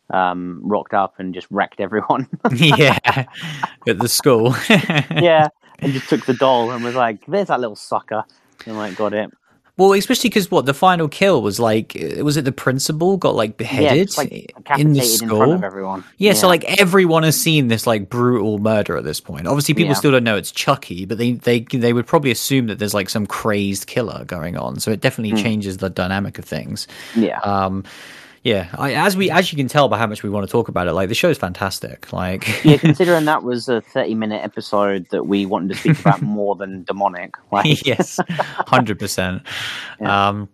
um, 0.09 0.61
rocked 0.63 0.93
up 0.93 1.15
and 1.19 1.33
just 1.33 1.47
wrecked 1.49 1.79
everyone. 1.79 2.27
yeah, 2.51 2.97
at 3.05 3.99
the 3.99 4.07
school. 4.07 4.55
yeah, 4.69 5.47
and 5.79 5.93
just 5.93 6.09
took 6.09 6.25
the 6.25 6.33
doll 6.33 6.71
and 6.71 6.83
was 6.83 6.95
like, 6.95 7.25
"There's 7.25 7.47
that 7.47 7.59
little 7.59 7.75
sucker," 7.75 8.23
and 8.65 8.77
like 8.77 8.95
got 8.95 9.13
it. 9.13 9.31
Well, 9.77 9.93
especially 9.93 10.31
because 10.31 10.49
what 10.49 10.65
the 10.65 10.73
final 10.73 11.07
kill 11.07 11.43
was 11.43 11.59
like, 11.59 11.95
was 12.23 12.35
it 12.35 12.45
the 12.45 12.51
principal 12.51 13.15
got 13.15 13.35
like 13.35 13.57
beheaded 13.57 14.09
yeah, 14.09 14.17
like 14.17 14.79
in 14.79 14.93
the 14.93 15.01
school? 15.01 15.51
In 15.51 15.63
everyone. 15.63 16.03
Yeah, 16.17 16.31
yeah, 16.31 16.33
so 16.33 16.47
like 16.47 16.63
everyone 16.79 17.21
has 17.21 17.39
seen 17.39 17.67
this 17.67 17.85
like 17.85 18.09
brutal 18.09 18.57
murder 18.57 18.97
at 18.97 19.03
this 19.03 19.21
point. 19.21 19.45
Obviously, 19.45 19.75
people 19.75 19.89
yeah. 19.89 19.93
still 19.93 20.11
don't 20.11 20.23
know 20.23 20.35
it's 20.35 20.51
Chucky, 20.51 21.05
but 21.05 21.19
they 21.19 21.33
they 21.33 21.59
they 21.59 21.93
would 21.93 22.07
probably 22.07 22.31
assume 22.31 22.65
that 22.67 22.79
there's 22.79 22.95
like 22.95 23.07
some 23.07 23.27
crazed 23.27 23.85
killer 23.85 24.25
going 24.25 24.57
on. 24.57 24.79
So 24.79 24.89
it 24.89 24.99
definitely 24.99 25.37
mm. 25.37 25.43
changes 25.43 25.77
the 25.77 25.91
dynamic 25.91 26.39
of 26.39 26.45
things. 26.45 26.87
Yeah. 27.15 27.37
Um, 27.41 27.83
yeah, 28.47 28.69
I, 28.77 28.93
as 28.93 29.17
we 29.17 29.29
as 29.29 29.51
you 29.51 29.57
can 29.57 29.67
tell 29.67 29.89
by 29.89 29.97
how 29.97 30.07
much 30.07 30.23
we 30.23 30.29
want 30.29 30.47
to 30.47 30.51
talk 30.51 30.69
about 30.69 30.87
it, 30.87 30.93
like 30.93 31.09
the 31.09 31.15
show 31.15 31.29
is 31.29 31.37
fantastic. 31.37 32.13
Like, 32.13 32.47
yeah, 32.63 32.77
considering 32.77 33.25
that 33.25 33.43
was 33.43 33.67
a 33.67 33.81
thirty-minute 33.81 34.41
episode 34.41 35.05
that 35.11 35.27
we 35.27 35.45
wanted 35.45 35.73
to 35.73 35.75
speak 35.75 35.99
about 35.99 36.21
more 36.37 36.55
than 36.55 36.85
demonic. 36.85 37.35
Like. 37.51 37.85
yes, 37.85 38.21
hundred 38.29 38.99
percent. 38.99 39.43
Um, 39.99 40.47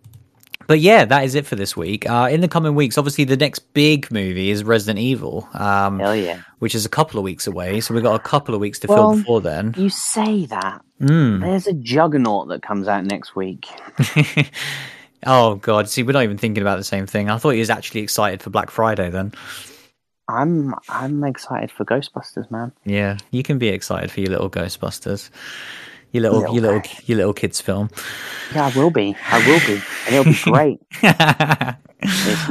but 0.65 0.80
yeah, 0.80 1.06
that 1.06 1.24
is 1.24 1.36
it 1.36 1.45
for 1.45 1.56
this 1.56 1.78
week. 1.78 2.10
Uh, 2.10 2.30
in 2.32 2.41
the 2.41 2.48
coming 2.48 2.74
weeks, 2.74 2.98
obviously, 2.98 3.26
the 3.26 3.38
next 3.38 3.60
big 3.76 4.10
movie 4.11 4.49
is 4.49 4.64
Resident 4.64 4.98
Evil. 4.98 5.48
Um, 5.53 5.99
Hell 5.99 6.15
yeah! 6.15 6.41
Which 6.57 6.74
is 6.74 6.88
a 6.88 6.90
couple 6.90 7.20
of 7.20 7.24
weeks 7.24 7.45
away, 7.45 7.80
so 7.80 7.94
we've 7.94 8.02
got 8.02 8.15
a 8.15 8.24
couple 8.24 8.56
of 8.56 8.61
weeks 8.61 8.80
to 8.80 8.88
well, 8.88 9.11
film 9.11 9.20
before 9.20 9.41
then. 9.41 9.76
You 9.78 9.90
say 9.90 10.48
that. 10.48 10.82
Mm. 10.99 11.41
There's 11.41 11.68
a 11.68 11.74
Juggernaut 11.74 12.48
that 12.48 12.64
comes 12.64 12.88
out 12.88 13.06
next 13.06 13.36
week. 13.36 13.68
Oh 15.26 15.56
God! 15.56 15.90
See, 15.90 16.04
we're 16.04 16.12
not 16.14 16.24
even 16.24 16.38
thinking 16.38 16.62
about 16.62 16.78
the 16.78 16.84
same 16.84 17.06
thing. 17.08 17.30
I 17.30 17.38
thought 17.38 17.52
he 17.52 17.60
was 17.60 17.70
actually 17.70 18.02
excited 18.02 18.41
for 18.41 18.50
Black 18.50 18.70
Friday. 18.72 19.10
Then, 19.10 19.32
I'm 20.28 20.74
I'm 20.90 21.24
excited 21.24 21.72
for 21.72 21.86
Ghostbusters, 21.86 22.50
man. 22.52 22.72
yeah, 22.86 23.18
you 23.32 23.44
can 23.44 23.58
be 23.58 23.70
excited 23.70 24.12
for 24.12 24.20
your 24.22 24.30
little 24.30 24.50
Ghostbusters, 24.50 25.30
your 26.12 26.24
little, 26.24 26.40
Little 26.40 26.56
your 26.56 26.62
little, 26.62 26.80
guy. 26.82 26.90
your 27.06 27.18
little 27.18 27.34
kids 27.34 27.62
film. 27.62 27.90
Yeah, 28.54 28.68
I 28.74 28.78
will 28.78 28.91
be. 28.91 29.16
I 29.30 29.38
will 29.48 29.60
be, 29.62 29.82
and 30.08 30.16
it'll 30.16 30.26
be 30.26 30.40
great. 30.44 30.80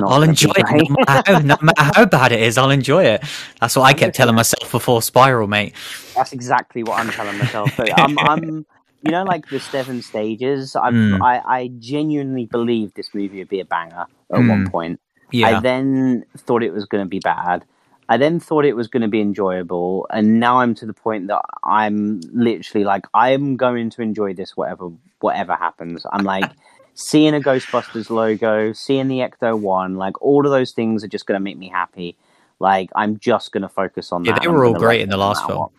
I'll 0.02 0.22
enjoy 0.22 0.52
it. 0.56 0.64
No 0.88 0.96
matter, 1.06 1.32
how, 1.32 1.38
no 1.40 1.56
matter 1.60 1.82
how 1.94 2.04
bad 2.06 2.32
it 2.32 2.40
is, 2.42 2.56
I'll 2.56 2.70
enjoy 2.70 3.04
it. 3.04 3.22
That's 3.60 3.76
what 3.76 3.82
I 3.84 3.92
kept 3.92 4.14
telling 4.16 4.34
myself 4.34 4.70
before 4.72 5.02
Spiral, 5.02 5.46
mate. 5.46 5.74
That's 6.16 6.32
exactly 6.32 6.82
what 6.82 6.98
I'm 6.98 7.10
telling 7.10 7.36
myself. 7.38 7.70
But 7.76 7.90
I'm, 8.00 8.18
I'm, 8.18 8.66
you 9.02 9.10
know, 9.10 9.24
like 9.24 9.48
the 9.48 9.60
seven 9.60 10.02
stages. 10.02 10.74
Mm. 10.74 11.20
I, 11.22 11.42
I 11.44 11.70
genuinely 11.78 12.46
believed 12.46 12.94
this 12.94 13.14
movie 13.14 13.38
would 13.38 13.48
be 13.48 13.60
a 13.60 13.64
banger 13.64 14.06
at 14.30 14.40
Mm. 14.40 14.48
one 14.48 14.70
point. 14.70 15.00
Yeah, 15.30 15.48
I 15.48 15.60
then 15.60 16.24
thought 16.36 16.62
it 16.62 16.72
was 16.72 16.84
going 16.84 17.04
to 17.04 17.08
be 17.08 17.18
bad. 17.18 17.64
I 18.08 18.16
then 18.18 18.38
thought 18.40 18.64
it 18.66 18.76
was 18.76 18.88
going 18.88 19.00
to 19.02 19.08
be 19.08 19.20
enjoyable, 19.20 20.06
and 20.10 20.38
now 20.38 20.60
I'm 20.60 20.74
to 20.76 20.86
the 20.86 20.92
point 20.92 21.28
that 21.28 21.42
I'm 21.64 22.20
literally 22.32 22.84
like 22.84 23.06
I'm 23.14 23.56
going 23.56 23.90
to 23.90 24.02
enjoy 24.02 24.34
this 24.34 24.56
whatever 24.56 24.90
whatever 25.20 25.54
happens. 25.54 26.04
I'm 26.12 26.24
like 26.24 26.50
seeing 26.94 27.34
a 27.34 27.40
Ghostbusters 27.40 28.10
logo, 28.10 28.72
seeing 28.72 29.08
the 29.08 29.20
Ecto 29.20 29.58
One, 29.58 29.96
like 29.96 30.20
all 30.20 30.44
of 30.44 30.52
those 30.52 30.72
things 30.72 31.02
are 31.02 31.08
just 31.08 31.26
going 31.26 31.38
to 31.38 31.42
make 31.42 31.56
me 31.56 31.68
happy. 31.68 32.16
Like 32.58 32.90
I'm 32.94 33.18
just 33.18 33.52
going 33.52 33.62
to 33.62 33.68
focus 33.68 34.12
on 34.12 34.24
yeah, 34.24 34.32
that. 34.34 34.42
they 34.42 34.48
were 34.48 34.64
all 34.64 34.74
great 34.74 35.00
in 35.00 35.08
the 35.08 35.16
last 35.16 35.46
film. 35.46 35.70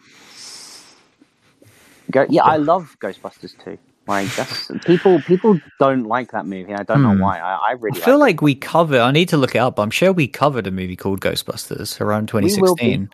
Go, 2.14 2.28
yeah, 2.30 2.46
I 2.46 2.58
love 2.58 2.98
Ghostbusters 3.04 3.58
too. 3.64 3.80
Like 4.08 4.36
that's 4.36 4.72
people 4.86 5.24
people 5.24 5.62
don't 5.80 6.06
like 6.06 6.32
that 6.34 6.48
movie. 6.48 6.76
I 6.76 6.84
don't 6.84 7.02
Hmm. 7.02 7.04
know 7.04 7.14
why. 7.16 7.40
I, 7.42 7.74
I 7.74 7.76
I 7.92 7.96
feel 7.96 8.20
like 8.20 8.20
like 8.20 8.42
we 8.42 8.56
covered. 8.56 9.02
I 9.02 9.12
need 9.12 9.30
to 9.30 9.38
look 9.38 9.56
it 9.56 9.60
up. 9.60 9.80
I'm 9.80 9.92
sure 9.92 10.14
we 10.14 10.28
covered 10.28 10.68
a 10.68 10.72
movie 10.72 10.98
called 10.98 11.22
Ghostbusters 11.22 12.02
around 12.02 12.28
will 12.58 12.78
be. 12.78 13.00
2016. 13.00 13.10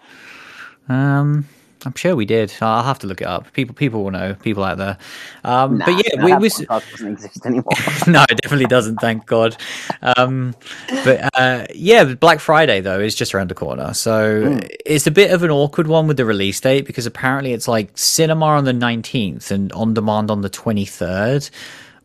Um, 0.90 1.46
I'm 1.86 1.94
sure 1.96 2.16
we 2.16 2.26
did. 2.26 2.54
I'll 2.62 2.84
have 2.84 3.00
to 3.00 3.08
look 3.08 3.22
it 3.22 3.28
up. 3.28 3.52
People, 3.54 3.74
people 3.74 4.04
will 4.04 4.12
know. 4.12 4.34
People 4.36 4.64
out 4.64 4.78
there. 4.78 4.98
Um, 5.44 5.78
Nah, 5.78 5.86
but 5.86 5.92
yeah, 5.92 6.16
that 6.16 6.26
we, 6.26 6.36
we 6.36 6.50
doesn't 6.50 7.08
exist 7.08 7.46
anymore. 7.46 7.72
no, 8.08 8.24
it 8.30 8.42
definitely 8.42 8.66
doesn't. 8.66 8.98
Thank 8.98 9.26
God. 9.26 9.56
Um, 10.02 10.56
but 11.04 11.30
uh, 11.36 11.66
yeah, 11.74 12.04
Black 12.16 12.40
Friday 12.40 12.82
though 12.82 13.00
is 13.00 13.16
just 13.16 13.34
around 13.34 13.50
the 13.50 13.56
corner, 13.56 13.94
so 13.94 14.60
it's 14.86 15.08
a 15.08 15.12
bit 15.12 15.32
of 15.32 15.44
an 15.44 15.52
awkward 15.52 15.88
one 15.88 16.08
with 16.08 16.18
the 16.18 16.26
release 16.26 16.60
date 16.60 16.86
because 16.86 17.06
apparently 17.06 17.54
it's 17.54 17.68
like 17.68 17.98
cinema 17.98 18.46
on 18.46 18.66
the 18.66 18.74
nineteenth 18.74 19.52
and 19.52 19.72
on 19.74 19.94
demand 19.94 20.30
on 20.30 20.42
the 20.42 20.50
twenty 20.50 20.86
third. 20.86 21.50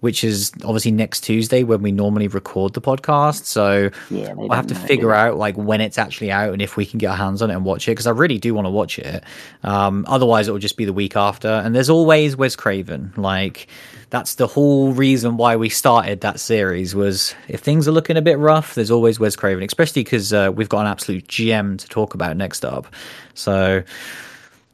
Which 0.05 0.23
is 0.23 0.53
obviously 0.63 0.91
next 0.91 1.23
Tuesday 1.23 1.63
when 1.63 1.81
we 1.81 1.91
normally 1.91 2.29
record 2.29 2.75
the 2.75 2.83
podcast. 2.83 3.47
So 3.47 3.89
Yeah, 4.11 4.35
we'll 4.35 4.51
have 4.51 4.67
to 4.67 4.75
figure 4.75 5.15
out 5.15 5.39
like 5.39 5.57
when 5.57 5.81
it's 5.81 5.97
actually 5.97 6.31
out 6.31 6.53
and 6.53 6.61
if 6.61 6.77
we 6.77 6.85
can 6.85 6.99
get 6.99 7.09
our 7.09 7.17
hands 7.17 7.41
on 7.41 7.51
it 7.51 7.55
and 7.55 7.65
watch 7.65 7.89
it 7.89 7.93
because 7.93 8.07
I 8.07 8.11
really 8.11 8.37
do 8.37 8.53
want 8.53 8.67
to 8.67 8.71
watch 8.71 8.99
it. 8.99 9.25
Um, 9.63 10.05
otherwise, 10.07 10.47
it 10.47 10.53
will 10.53 10.59
just 10.59 10.77
be 10.77 10.85
the 10.85 10.93
week 10.93 11.17
after. 11.17 11.49
And 11.49 11.75
there's 11.75 11.89
always 11.89 12.37
Wes 12.37 12.55
Craven. 12.55 13.15
Like 13.17 13.67
that's 14.11 14.35
the 14.35 14.47
whole 14.47 14.93
reason 14.93 15.39
why 15.39 15.57
we 15.57 15.71
started 15.71 16.21
that 16.21 16.39
series 16.39 16.95
was 16.95 17.35
if 17.49 17.61
things 17.61 17.89
are 17.89 17.93
looking 17.93 18.19
a 18.19 18.23
bit 18.23 18.39
rough, 18.39 18.75
there's 18.75 18.91
always 18.91 19.19
Wes 19.19 19.37
Craven, 19.37 19.65
especially 19.65 20.05
because 20.05 20.35
uh, 20.35 20.53
we've 20.55 20.69
got 20.69 20.83
an 20.83 20.89
absolute 20.89 21.27
gem 21.29 21.79
to 21.79 21.89
talk 21.89 22.13
about 22.13 22.37
next 22.37 22.63
up. 22.63 22.87
So. 23.33 23.83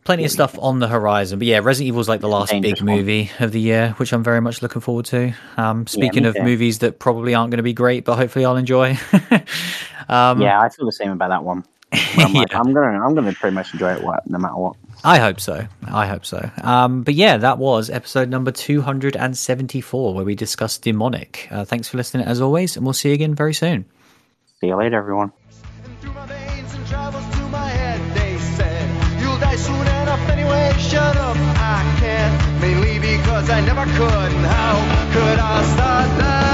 Plenty 0.05 0.25
of 0.25 0.31
stuff 0.31 0.59
on 0.59 0.79
the 0.79 0.89
horizon, 0.89 1.39
but 1.39 1.47
yeah, 1.47 1.61
Resident 1.63 1.89
Evil 1.89 2.01
is 2.01 2.09
like 2.09 2.21
the 2.21 2.29
last 2.29 2.51
Dangerous 2.51 2.81
big 2.81 2.89
one. 2.89 2.97
movie 2.97 3.31
of 3.39 3.53
the 3.53 3.61
year, 3.61 3.91
which 3.99 4.13
I'm 4.13 4.25
very 4.25 4.41
much 4.41 4.63
looking 4.63 4.81
forward 4.81 5.05
to. 5.07 5.35
Um, 5.57 5.87
speaking 5.87 6.23
me 6.23 6.29
of 6.31 6.37
too. 6.37 6.43
movies 6.43 6.79
that 6.81 6.99
probably 6.99 7.35
aren't 7.35 7.51
going 7.51 7.59
to 7.59 7.63
be 7.63 7.75
great, 7.75 8.05
but 8.05 8.17
hopefully 8.17 8.45
I'll 8.47 8.57
enjoy. 8.57 8.99
um, 10.09 10.41
yeah, 10.41 10.61
I 10.61 10.69
feel 10.71 10.87
the 10.87 10.93
same 10.93 11.11
about 11.13 11.29
that 11.29 11.45
one. 11.45 11.65
I'm, 11.93 12.33
like, 12.33 12.51
Yeah. 12.51 12.61
I'm 12.61 12.73
gonna, 12.73 13.05
I'm 13.05 13.15
gonna 13.15 13.33
pretty 13.35 13.55
much 13.55 13.73
enjoy 13.75 13.95
it, 13.95 14.03
no 14.27 14.39
matter 14.39 14.55
what. 14.57 14.77
I 15.05 15.19
hope 15.19 15.39
so. 15.41 15.67
I 15.87 16.07
hope 16.07 16.25
so. 16.25 16.51
Um, 16.63 17.03
but 17.03 17.15
yeah, 17.15 17.37
that 17.37 17.59
was 17.59 17.91
episode 17.91 18.29
number 18.31 18.51
274, 18.53 20.15
where 20.15 20.25
we 20.25 20.35
discussed 20.35 20.83
Demonic. 20.83 21.47
Uh, 21.51 21.65
thanks 21.65 21.89
for 21.89 21.97
listening 21.99 22.27
as 22.27 22.41
always, 22.41 22.77
and 22.77 22.85
we'll 22.87 22.93
see 22.95 23.09
you 23.09 23.15
again 23.15 23.35
very 23.35 23.55
soon. 23.55 23.85
See 24.61 24.69
you 24.69 24.77
later, 24.77 24.97
everyone 24.99 25.33
shut 30.81 31.16
up, 31.16 31.36
I 31.36 31.97
can't. 32.01 32.61
Mainly 32.61 32.98
because 32.98 33.51
I 33.51 33.61
never 33.61 33.85
could. 33.85 34.32
And 34.36 34.47
how 34.47 34.77
could 35.12 35.39
I 35.39 35.62
start 35.74 36.09
that? 36.19 36.50